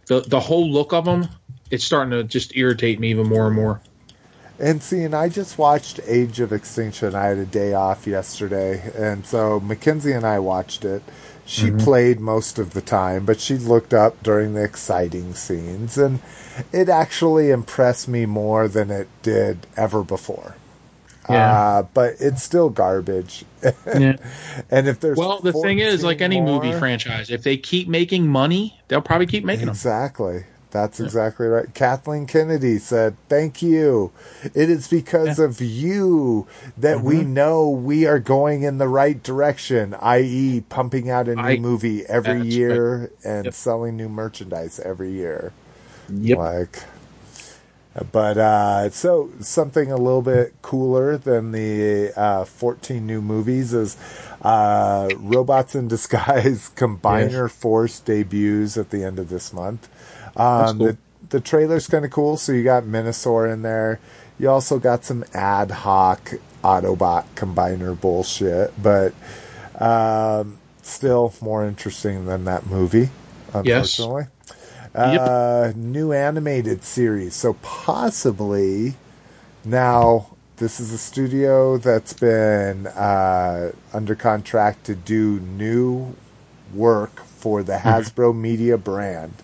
[0.07, 1.29] The the whole look of them,
[1.71, 3.81] it's starting to just irritate me even more and more.
[4.59, 7.15] And see, and I just watched Age of Extinction.
[7.15, 11.03] I had a day off yesterday, and so Mackenzie and I watched it.
[11.45, 11.85] She Mhm.
[11.85, 16.21] played most of the time, but she looked up during the exciting scenes, and
[16.73, 20.57] it actually impressed me more than it did ever before.
[21.29, 21.61] Yeah.
[21.79, 23.45] Uh, but it's still garbage.
[23.87, 24.17] Yeah.
[24.71, 28.29] and if there's Well, the thing is, like any movie franchise, if they keep making
[28.29, 29.73] money, they'll probably keep making them.
[29.75, 30.45] Exactly.
[30.71, 31.73] That's exactly right.
[31.75, 34.13] Kathleen Kennedy said, Thank you.
[34.45, 36.47] It is because of you
[36.77, 37.29] that we Mhm.
[37.29, 42.05] know we are going in the right direction, i.e., pumping out a new I- movie
[42.07, 43.55] every that's year and Yep.
[43.55, 45.53] selling new merchandise every year.
[46.11, 46.39] Yep.
[46.39, 46.83] Like,
[48.13, 53.97] but uh, so something a little bit cooler than the uh, 14 new movies is
[54.43, 59.89] uh, Robots in Disguise Combiner Force debuts at the end of this month.
[60.37, 60.87] Um, cool.
[60.87, 60.99] the,
[61.31, 62.37] the trailer's kind of cool.
[62.37, 64.01] So you got Menasor in there.
[64.39, 69.15] You also got some ad hoc Autobot combiner bullshit, but
[69.81, 73.11] um, still more interesting than that movie,
[73.65, 74.36] Yes.
[74.97, 77.35] Uh, new animated series.
[77.35, 78.95] So possibly
[79.65, 86.15] now this is a studio that's been uh, under contract to do new
[86.73, 89.35] work for the Hasbro Media brand.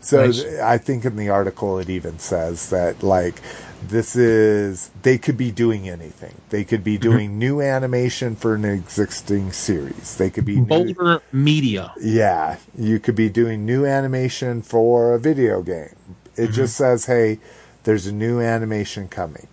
[0.00, 0.44] So Nice.
[0.60, 3.40] I think in the article it even says that like
[3.82, 6.34] this is they could be doing anything.
[6.50, 7.10] They could be mm-hmm.
[7.10, 10.16] doing new animation for an existing series.
[10.16, 11.92] They could be new, Media.
[12.00, 15.96] yeah, you could be doing new animation for a video game.
[16.36, 16.84] It just mm-hmm.
[16.84, 17.38] says, "Hey,
[17.84, 19.48] there's a new animation coming."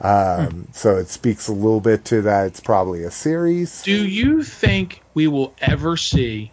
[0.00, 0.72] Um, hmm.
[0.72, 2.46] So it speaks a little bit to that.
[2.46, 3.82] It's probably a series.
[3.82, 6.52] Do you think we will ever see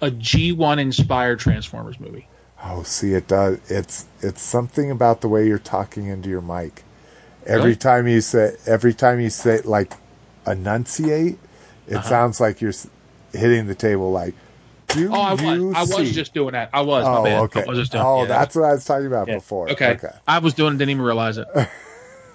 [0.00, 2.26] a G1 inspired Transformers movie?
[2.66, 3.58] Oh, see, it does.
[3.70, 6.82] It's it's something about the way you're talking into your mic.
[7.46, 7.76] Every Really?
[7.76, 9.92] time you say, every time you say like
[10.46, 11.38] enunciate,
[11.86, 12.08] it Uh-huh.
[12.08, 12.72] sounds like you're
[13.32, 14.10] hitting the table.
[14.12, 14.34] Like,
[14.88, 15.74] do Oh, I was.
[15.74, 16.70] I was just doing that.
[16.72, 17.04] I was.
[17.04, 17.40] my Oh, bad.
[17.42, 17.64] okay.
[17.64, 18.28] I was just doing, oh, yeah.
[18.28, 19.34] that's what I was talking about Yeah.
[19.34, 19.68] before.
[19.70, 19.90] Okay.
[19.92, 20.08] okay.
[20.26, 21.46] I was doing it, didn't even realize it.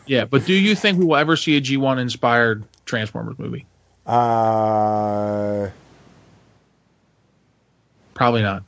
[0.06, 3.66] yeah, but do you think we will ever see a G1 inspired Transformers movie?
[4.06, 5.70] Uh,
[8.14, 8.64] Probably not.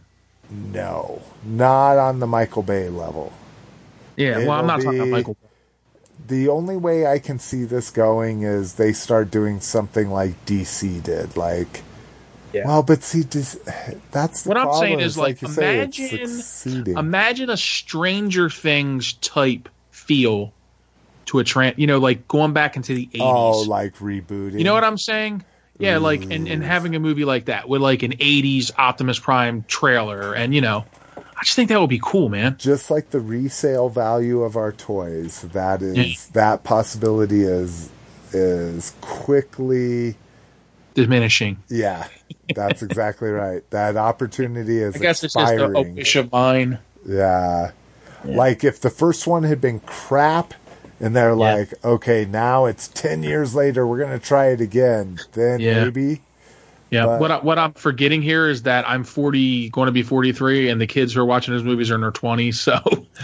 [0.51, 3.31] No, not on the Michael Bay level.
[4.17, 5.37] Yeah, well, I'm It'll not talking about Michael.
[6.27, 11.01] The only way I can see this going is they start doing something like DC
[11.01, 11.83] did, like.
[12.53, 12.67] Yeah.
[12.67, 13.57] Well, but see, dis-
[14.11, 16.97] that's the What I'm saying is, like, say, it's imagine, succeeding.
[16.97, 20.51] imagine a Stranger Things type feel
[21.27, 21.77] to a trans.
[21.77, 23.19] You know, like going back into the 80s.
[23.21, 24.57] oh, like rebooting.
[24.57, 25.45] You know what I'm saying?
[25.81, 29.65] Yeah, like and, and having a movie like that with like an '80s Optimus Prime
[29.67, 30.85] trailer, and you know,
[31.17, 32.55] I just think that would be cool, man.
[32.57, 37.89] Just like the resale value of our toys, that is that possibility is
[38.31, 40.15] is quickly.
[40.93, 41.57] Diminishing.
[41.69, 42.07] Yeah,
[42.53, 43.67] that's exactly right.
[43.71, 46.79] That opportunity is I guess it's just a, a wish of mine.
[47.05, 47.71] Yeah.
[48.23, 50.53] Like if the first one had been crap
[51.01, 55.19] and they're like, okay, now it's 10 years later, we're going to try it again,
[55.33, 55.83] then Yeah.
[55.85, 56.21] maybe.
[56.91, 60.03] Yeah, But- what I, what I'm forgetting here is that I'm 40, going to be
[60.03, 62.79] 43, and the kids who are watching those movies are in their 20s, so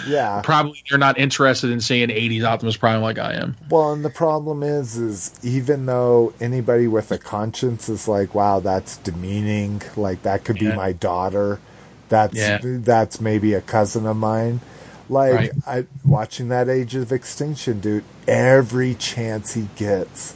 [0.08, 0.40] Yeah.
[0.42, 3.58] probably you're not interested in seeing 80s Optimus Prime like I am.
[3.70, 8.62] Well, and the problem is, is even though anybody with a conscience is like, wow,
[8.62, 11.60] that's demeaning, like that could be my daughter,
[12.08, 12.60] that's Yeah.
[12.64, 14.62] that's maybe a cousin of mine.
[15.10, 15.52] Like Right.
[15.66, 18.04] I watching that Age of Extinction, dude.
[18.28, 20.36] Every chance he gets,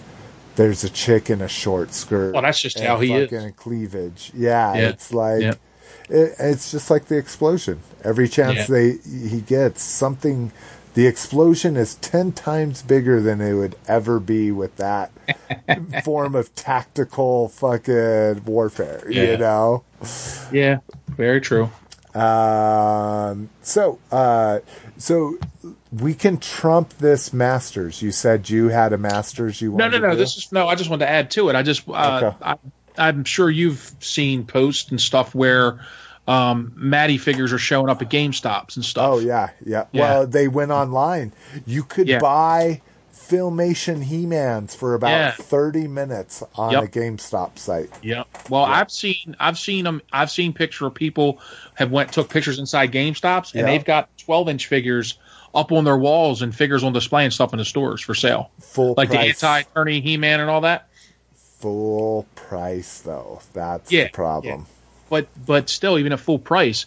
[0.56, 2.34] there's a chick in a short skirt.
[2.34, 3.30] Well, that's just how he is.
[3.58, 4.32] cleavage.
[4.36, 4.90] Yeah, Yeah.
[4.90, 5.54] it's like Yeah.
[6.10, 7.80] it, it's just like the explosion.
[8.04, 8.66] Every chance Yeah.
[8.68, 8.92] they
[9.30, 10.52] he gets something,
[10.94, 15.12] the explosion is ten times bigger than it would ever be with that
[16.06, 19.04] form of tactical fucking warfare.
[19.10, 19.84] You know.
[20.52, 21.70] Yeah, very true.
[22.14, 23.50] Um.
[23.62, 24.60] So, uh,
[24.98, 25.38] so
[25.92, 28.02] we can trump this Masters.
[28.02, 29.62] You said you had a Masters.
[29.62, 30.16] You No, no, no.
[30.16, 30.68] This is no.
[30.68, 31.56] I just wanted to add to it.
[31.56, 32.38] I just, uh, Okay.
[32.42, 32.56] I,
[32.98, 35.80] I'm sure you've seen posts and stuff where
[36.28, 39.14] um, Matty figures are showing up at GameStops and stuff.
[39.14, 39.86] Oh yeah, yeah.
[39.92, 40.02] Yeah.
[40.02, 41.34] Well, they went online.
[41.66, 42.20] You could Yeah.
[42.20, 42.82] buy
[43.30, 45.32] Filmation He-Mans for about Yeah.
[45.32, 46.84] thirty minutes on Yep.
[46.84, 47.90] a GameStop site.
[48.02, 48.24] Yeah.
[48.50, 50.02] Well, I've seen I've seen them.
[50.12, 51.40] I've seen picture of people
[51.76, 53.66] have went took pictures inside GameStops and Yeah.
[53.68, 55.18] they've got 12 inch figures
[55.54, 58.50] up on their walls and figures on display and stuff in the stores for sale.
[58.60, 59.40] Full like price.
[59.40, 60.88] the anti-Eternia He Man and all that.
[61.60, 63.42] Full price though.
[63.54, 64.66] That's Yeah, the problem.
[65.10, 66.86] But but still, even at full price,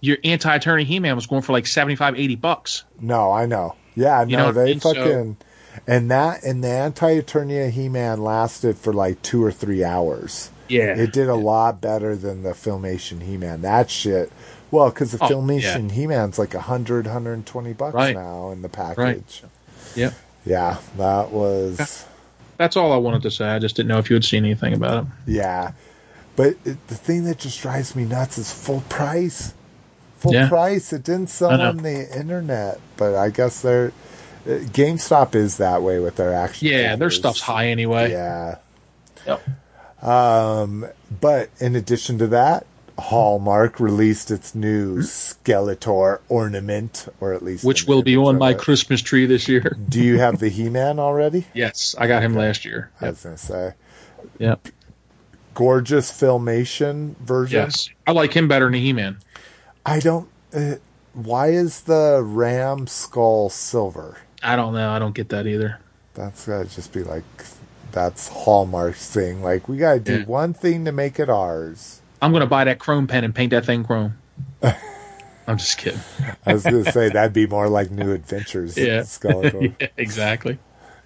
[0.00, 2.84] your anti-Eternia He Man was going for like 75, 80 bucks.
[3.00, 3.74] No, I know.
[3.94, 4.80] Yeah, You no, I they mean?
[4.80, 5.36] So- fucking
[5.86, 10.50] and that and the anti-Eternia He-Man lasted for like two or three hours.
[10.68, 10.94] Yeah.
[10.96, 13.62] it did a lot better than the Filmation He-Man.
[13.62, 14.30] That shit.
[14.70, 18.14] Well, because the Oh, Filmation He-Man's like a hundred, hundred and twenty bucks Right.
[18.14, 19.42] now in the package.
[19.96, 20.14] Yep.
[20.46, 22.04] Yeah, that was
[22.56, 23.46] That's all I wanted to say.
[23.46, 25.10] I just didn't know if you had seen anything about it.
[25.26, 25.72] yeah.
[26.36, 29.52] But it, the thing that just drives me nuts is full price.
[30.20, 30.48] Full Yeah.
[30.48, 30.92] price.
[30.92, 33.92] It didn't sell on the internet, but I guess they're
[34.46, 36.68] GameStop is that way with their action.
[36.68, 38.10] Yeah, their stuff's high anyway.
[38.10, 38.58] Yeah.
[39.26, 40.04] Yep.
[40.04, 40.86] Um,
[41.20, 42.66] but in addition to that,
[42.98, 47.64] Hallmark released its new Skeletor ornament, or at least?
[47.64, 48.58] Which will be on my it.
[48.58, 49.76] Christmas tree this year.
[49.88, 51.46] Do you have the He-Man already?
[51.54, 52.90] Yes, I got him last year.
[53.00, 53.74] I was gonna say,
[54.38, 54.68] Yep.
[55.54, 57.60] gorgeous filmation version.
[57.60, 59.18] Yes, I like him better than He Man.
[59.84, 60.28] I don't.
[60.54, 60.74] Uh,
[61.14, 64.18] why is the ram skull silver?
[64.42, 64.90] I don't know.
[64.90, 65.78] I don't get that either.
[66.14, 67.24] That's gotta just be like
[67.92, 69.42] that's Hallmark's thing.
[69.42, 70.24] Like we gotta do Yeah.
[70.24, 72.00] one thing to make it ours.
[72.22, 74.14] I'm gonna buy that chrome pen and paint that thing chrome.
[74.62, 76.00] I'm just kidding.
[76.46, 78.76] I was gonna say that'd be more like New Adventures.
[78.78, 79.04] Yeah.
[79.24, 80.58] Yeah, exactly.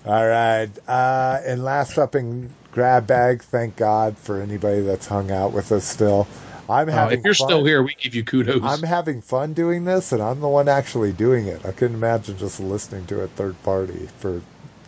[0.05, 0.69] All right.
[0.87, 5.73] Uh, and last up in grab bag, thank God for anybody that's hung out with
[5.73, 6.27] us still.
[6.69, 7.49] I'm Uh, having if you're fun.
[7.49, 8.63] still here, we give you kudos.
[8.63, 11.65] I'm having fun doing this, and I'm the one actually doing it.
[11.67, 14.43] I couldn't imagine just listening to a third party for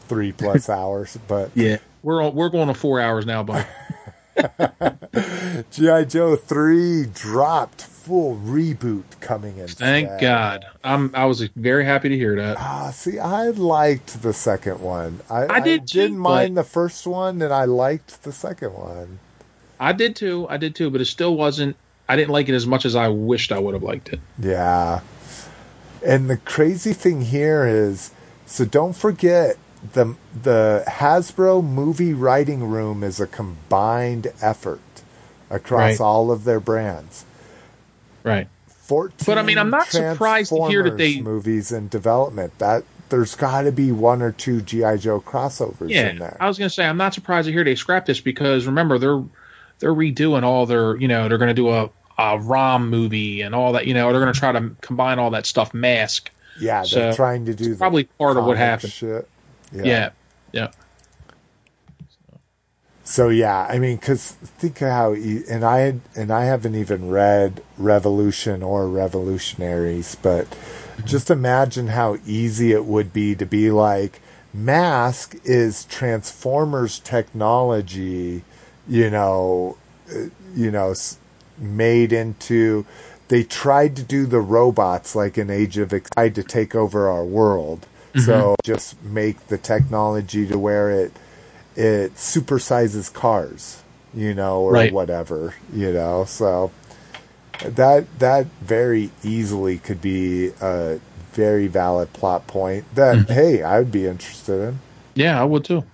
[0.08, 1.18] three plus hours.
[1.28, 3.66] But yeah, we're on, we're going to four hours now, but.
[5.70, 9.66] GI Joe three dropped full reboot coming in.
[9.68, 10.20] Thank today.
[10.20, 10.66] God.
[10.84, 12.58] I'm I was very happy to hear that.
[12.58, 15.20] Ah, see, I liked the second one.
[15.30, 19.20] I, I did didn't mind the first one, and I liked the second one.
[19.78, 20.46] I did too.
[20.48, 21.76] I did too, but it still wasn't.
[22.08, 24.20] I didn't like it as much as I wished I would have liked it.
[24.38, 25.00] Yeah.
[26.04, 28.12] And the crazy thing here is
[28.46, 29.56] so don't forget
[29.92, 34.80] the the Hasbro movie writing room is a combined effort
[35.50, 36.00] across Right.
[36.00, 37.24] all of their brands.
[38.22, 38.48] Right.
[38.68, 42.56] 14 But, I mean, I'm not surprised to hear that they- movies in development.
[42.58, 46.36] That there's got to be one or two GI Joe crossovers in Yeah, there.
[46.40, 48.98] I was going to say I'm not surprised to hear they scrapped this because remember
[48.98, 49.22] they're
[49.78, 53.54] they're redoing all their you know they're going to do a, a ROM movie and
[53.54, 56.30] all that you know they're going to try to combine all that stuff mask.
[56.58, 58.92] Yeah, they're trying to do probably part of what happened.
[58.92, 59.28] Shit.
[59.72, 60.10] Yeah,
[60.52, 60.70] yeah.
[63.06, 67.08] So yeah, I mean, because think of how, e- and I and I haven't even
[67.08, 71.06] read Revolution or Revolutionaries, but mm-hmm.
[71.06, 74.20] just imagine how easy it would be to be like,
[74.52, 78.42] Mask is Transformers technology,
[78.88, 79.76] you know,
[80.10, 80.94] uh, you know,
[81.58, 82.86] made into.
[83.28, 87.24] They tried to do the robots like in Age of tried to take over our
[87.24, 87.86] world.
[88.18, 91.12] So just make the technology to where it
[91.76, 93.82] it supersizes cars,
[94.14, 94.92] you know, or Right.
[94.92, 96.24] whatever, you know.
[96.24, 96.70] So
[97.60, 101.00] that that very easily could be a
[101.32, 104.78] very valid plot point that hey, I would be interested in.
[105.14, 105.84] Yeah, I would too.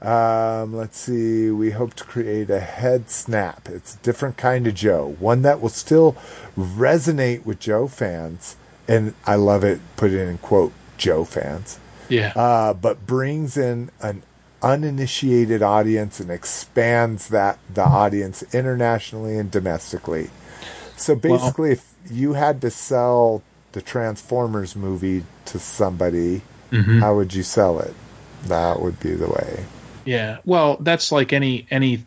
[0.00, 1.50] Um, let's see.
[1.50, 3.68] We hope to create a head snap.
[3.68, 6.16] It's a different kind of Joe, one that will still
[6.56, 9.80] resonate with Joe fans, and I love it.
[9.96, 11.78] Put it in quote Joe fans
[12.08, 12.32] Yeah.
[12.36, 14.22] uh, but brings in an
[14.62, 20.30] uninitiated audience and expands that the audience internationally and domestically.
[20.96, 27.00] So basically, if you had to sell the Transformers movie to somebody, Mhm.
[27.00, 27.94] how would you sell it?
[28.46, 29.64] That would be the way.
[30.08, 30.38] Yeah.
[30.46, 32.04] Well, that's like any any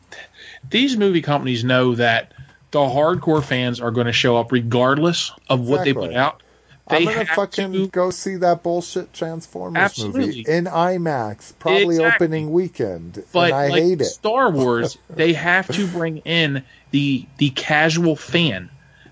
[0.70, 2.34] these movie companies know that
[2.72, 6.16] the hardcore fans are going to show up regardless of what they put Exactly.
[6.16, 6.42] out.
[6.88, 10.26] I'm gonna have fucking go see that bullshit Transformers Absolutely.
[10.26, 12.26] movie in IMAX, probably Exactly.
[12.28, 14.06] opening weekend, but and I like hate it.
[14.06, 18.70] Star Wars, they have to bring in the the casual fan.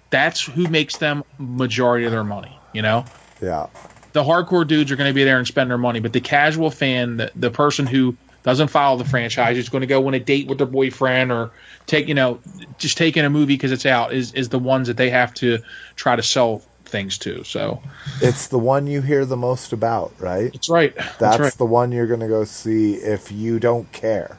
[0.09, 2.57] That's who makes them majority of their money.
[2.73, 3.05] You know,
[3.41, 3.67] Yeah.
[4.13, 6.71] the hardcore dudes are going to be there and spend their money, but the casual
[6.71, 8.17] fan, the, the person who
[8.49, 11.51] doesn't follow the franchise, is going to go on a date with their boyfriend or
[11.85, 12.39] take you know
[12.77, 15.59] just taking a movie because it's out is is the ones that they have to
[15.95, 17.43] try to sell things to.
[17.43, 17.81] So
[18.21, 20.51] It's the one you hear the most about, right?
[20.51, 20.95] That's right.
[20.95, 21.53] That's That's, right.
[21.53, 24.37] the one you're going to go see if you don't care.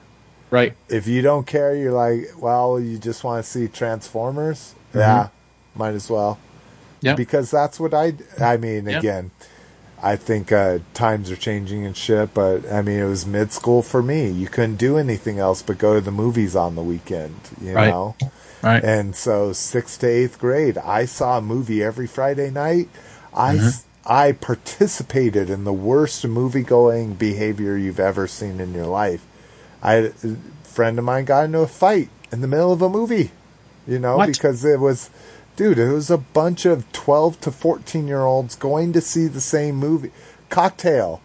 [0.50, 0.74] Right.
[0.88, 4.74] If you don't care, you're like, well, you just want to see Transformers?
[4.92, 5.28] Yeah,
[5.76, 6.34] might as well.
[6.34, 7.06] Mm-hmm.
[7.06, 7.14] Yeah.
[7.14, 8.98] Because that's what I I mean, Yeah.
[8.98, 9.30] again,
[10.02, 13.82] I think uh, times are changing and shit, but I mean, it was mid school
[13.82, 14.30] for me.
[14.30, 17.90] You couldn't do anything else but go to the movies on the weekend, you Right.
[17.90, 18.16] know?
[18.62, 18.82] Right.
[18.84, 22.88] And so, sixth to eighth grade, I saw a movie every Friday night.
[23.34, 23.86] I Mm-hmm.
[24.06, 29.24] I participated in the worst movie going behavior you've ever seen in your life.
[29.82, 30.12] I a
[30.64, 33.30] friend of mine got into a fight in the middle of a movie,
[33.86, 34.28] you know, What?
[34.28, 35.10] because it was,
[35.60, 39.42] dude, it was a bunch of twelve to fourteen year olds going to see the
[39.42, 40.10] same movie.
[40.48, 41.20] Cocktail.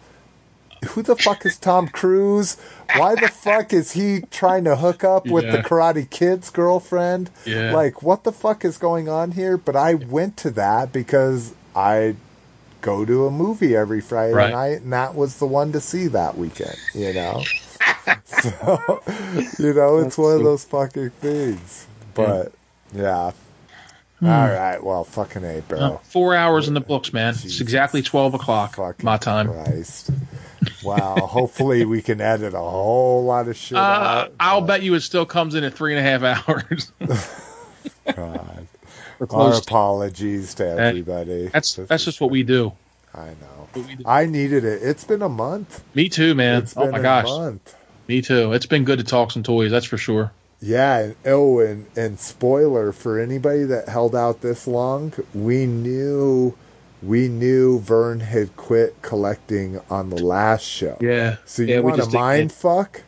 [0.90, 2.58] Who the fuck is Tom Cruise?
[2.96, 7.30] Why the fuck is he trying to hook up with the Karate Kid's girlfriend?
[7.46, 7.72] Yeah.
[7.72, 9.56] Like, what the fuck is going on here?
[9.56, 12.16] But I went to that because I
[12.82, 14.52] go to a movie every Friday Right.
[14.52, 17.42] night, and that was the one to see that weekend, you know?
[18.26, 19.02] so,
[19.58, 21.86] you know, it's one of those fucking things.
[22.12, 22.52] But,
[22.94, 23.32] yeah.
[24.20, 24.26] Hmm.
[24.28, 25.78] All right, well, fucking A, bro.
[25.78, 27.34] Uh, four hours in the books, man.
[27.34, 29.48] It's exactly twelve o'clock my time.
[29.52, 30.10] Christ.
[30.82, 34.32] Wow, hopefully we can edit a whole lot of shit Uh, out.
[34.40, 36.92] I'll bet you it still comes in at three and a half hours.
[38.14, 38.66] God.
[39.30, 41.48] Our apologies to That- everybody.
[41.48, 42.72] That's that's just what we do.
[43.14, 43.84] I know.
[44.04, 44.82] I needed it.
[44.82, 45.82] It's been a month.
[45.94, 46.62] Me too, man.
[46.62, 47.24] It's oh been my a gosh.
[47.26, 47.74] month.
[48.08, 48.52] Me too.
[48.52, 50.32] It's been good to talk some toys, that's for sure.
[50.60, 50.98] Yeah.
[50.98, 56.54] And, oh, and and spoiler for anybody that held out this long, we knew.
[57.02, 60.96] We knew Vern had quit collecting on the last show.
[61.00, 61.36] Yeah.
[61.44, 63.02] So you Yeah, want to mind fuck?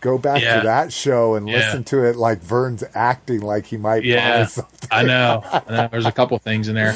[0.00, 0.56] Go back Yeah.
[0.60, 1.56] to that show and Yeah.
[1.58, 4.46] listen to it like Vern's acting like he might Yeah.
[4.90, 5.42] I know.
[5.44, 5.88] I know.
[5.90, 6.94] There's a couple things in there.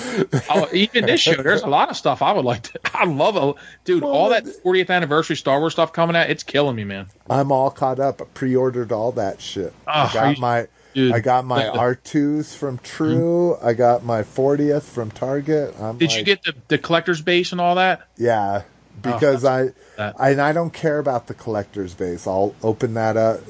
[0.51, 2.81] Oh, even this show, there's a lot of stuff I would like to.
[2.95, 4.03] I love it, dude.
[4.03, 7.07] all that 40th anniversary Star Wars stuff coming out, it's killing me, man.
[7.29, 8.23] I'm all caught up.
[8.23, 9.73] I pre-ordered all that shit.
[9.87, 12.85] Oh, I ah, got you- my dude, I got my the- R2s from hmm?
[12.85, 13.57] True.
[13.63, 15.75] I got my 40th from Target.
[15.81, 18.03] I'm Did you get the, the collector's base and all that?
[18.17, 18.63] Yeah,
[19.05, 19.69] because I.
[19.99, 22.27] I and I don't care about the collector's base.
[22.27, 23.41] I'll open that up.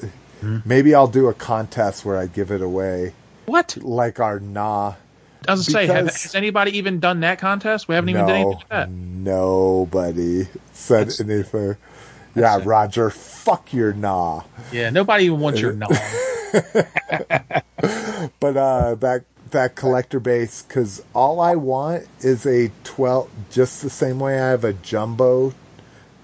[0.41, 0.59] Hmm.
[0.65, 3.13] Maybe I'll do a contest where I give it away.
[3.47, 3.77] What?
[3.81, 4.93] Like our nah.
[5.47, 7.87] I was say, have, has anybody even done that contest?
[7.87, 8.89] We haven't even done anything No, like that.
[8.89, 11.77] nobody said anything.
[12.35, 14.41] Yeah, Roger, fuck your nah.
[14.71, 15.87] Yeah, nobody even wants your nah.
[18.39, 23.89] but uh that that collector base because all i want is a 12 just the
[23.89, 25.53] same way i have a jumbo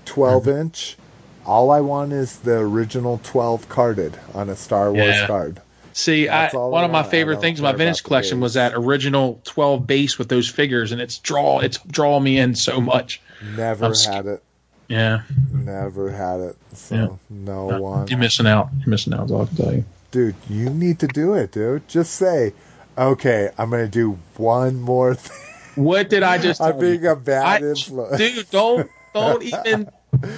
[0.05, 0.57] 12 Mm-hmm.
[0.61, 0.97] inch
[1.45, 5.27] all i want is the original 12 carded on a star wars Yeah.
[5.27, 5.61] card
[5.93, 9.41] See, I, one I of my favorite things in my vintage collection was that original
[9.43, 13.21] 12 base with those figures, and it's draw it's drawing me in so much.
[13.57, 14.41] never I'm had it
[14.87, 17.07] Yeah, never had it so Yeah.
[17.29, 18.69] no one you're missing out.
[18.79, 19.25] You're missing out.
[19.25, 19.85] is all I can tell you.
[20.11, 22.53] dude you need to do it dude just say
[22.97, 25.37] okay i'm gonna do one more thing
[25.85, 26.59] What did I just?
[26.61, 26.97] i'm tell you?
[26.99, 29.89] being a bad I- influence dude, don't don't even.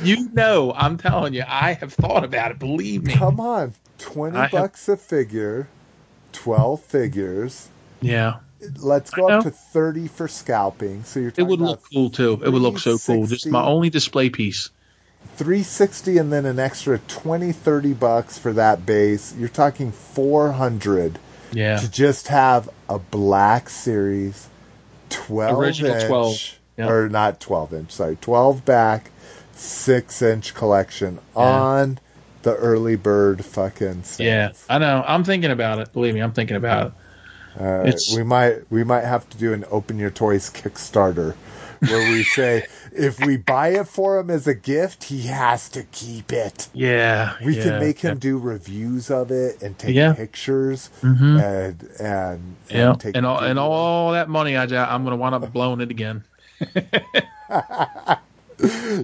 [0.03, 2.59] You know, I'm telling you, I have thought about it.
[2.59, 3.13] Believe me.
[3.15, 5.67] come on 20 I have- bucks a figure
[6.33, 7.69] 12 figures
[8.01, 8.35] Yeah,
[8.79, 12.39] let's go up to 30 for scalping so you're it would about look cool too.
[12.45, 13.25] It would look so cool.
[13.25, 14.69] Just my only display piece.
[15.37, 21.17] 360 and then an extra 20 30 bucks for that base you're talking 400
[21.53, 21.77] Yeah.
[21.77, 24.47] to just have a black series
[25.09, 26.89] 12 Original inch 12, yeah.
[26.89, 29.11] or not 12 inch sorry 12 back
[29.55, 31.99] 6 inch collection on
[32.41, 34.25] the early bird fucking sale.
[34.27, 35.03] Yeah, I know.
[35.07, 35.93] I'm thinking about it.
[35.93, 36.93] Believe me, I'm thinking about it.
[37.87, 41.35] It's- we might we might have to do an open your toys Kickstarter
[41.79, 42.65] where we say
[42.95, 46.69] if we buy it for him as a gift, he has to keep it.
[46.73, 48.19] Yeah, We yeah, can make him yeah.
[48.19, 50.13] do reviews of it and take Yeah.
[50.13, 51.41] pictures Mhm.
[51.41, 55.35] and and Yeah, take and all, and all that money I I'm going to wind
[55.35, 56.23] up blowing it again.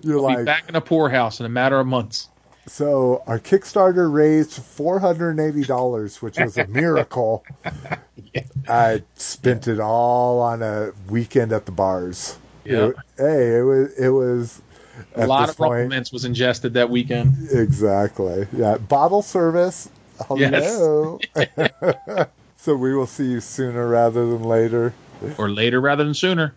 [0.04, 2.30] You're I'll like be back in a poorhouse in a matter of months.
[2.68, 7.44] so our Kickstarter raised four hundred and eighty dollars, which was a miracle.
[8.70, 12.38] I spent it all on a weekend at the bars.
[12.66, 12.88] Yeah.
[12.88, 14.62] It- hey, it was it was
[15.16, 17.34] A lot of point- supplements was ingested that weekend.
[17.52, 18.48] Exactly.
[18.54, 18.78] Yeah.
[18.78, 19.90] Bottle service.
[20.28, 21.20] Hello.
[22.58, 24.94] so we will see you sooner rather than later.
[25.38, 26.54] Or later rather than sooner.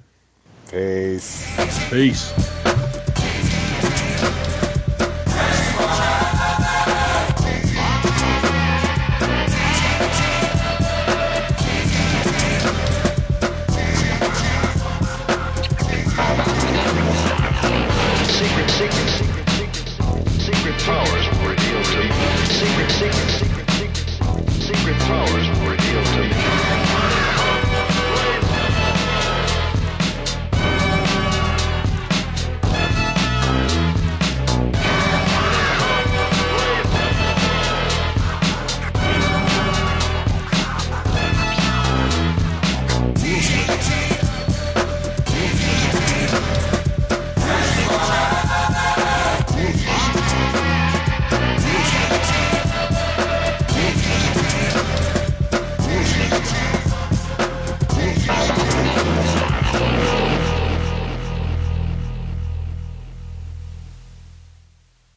[0.71, 1.47] Peace.
[1.91, 2.33] Peace.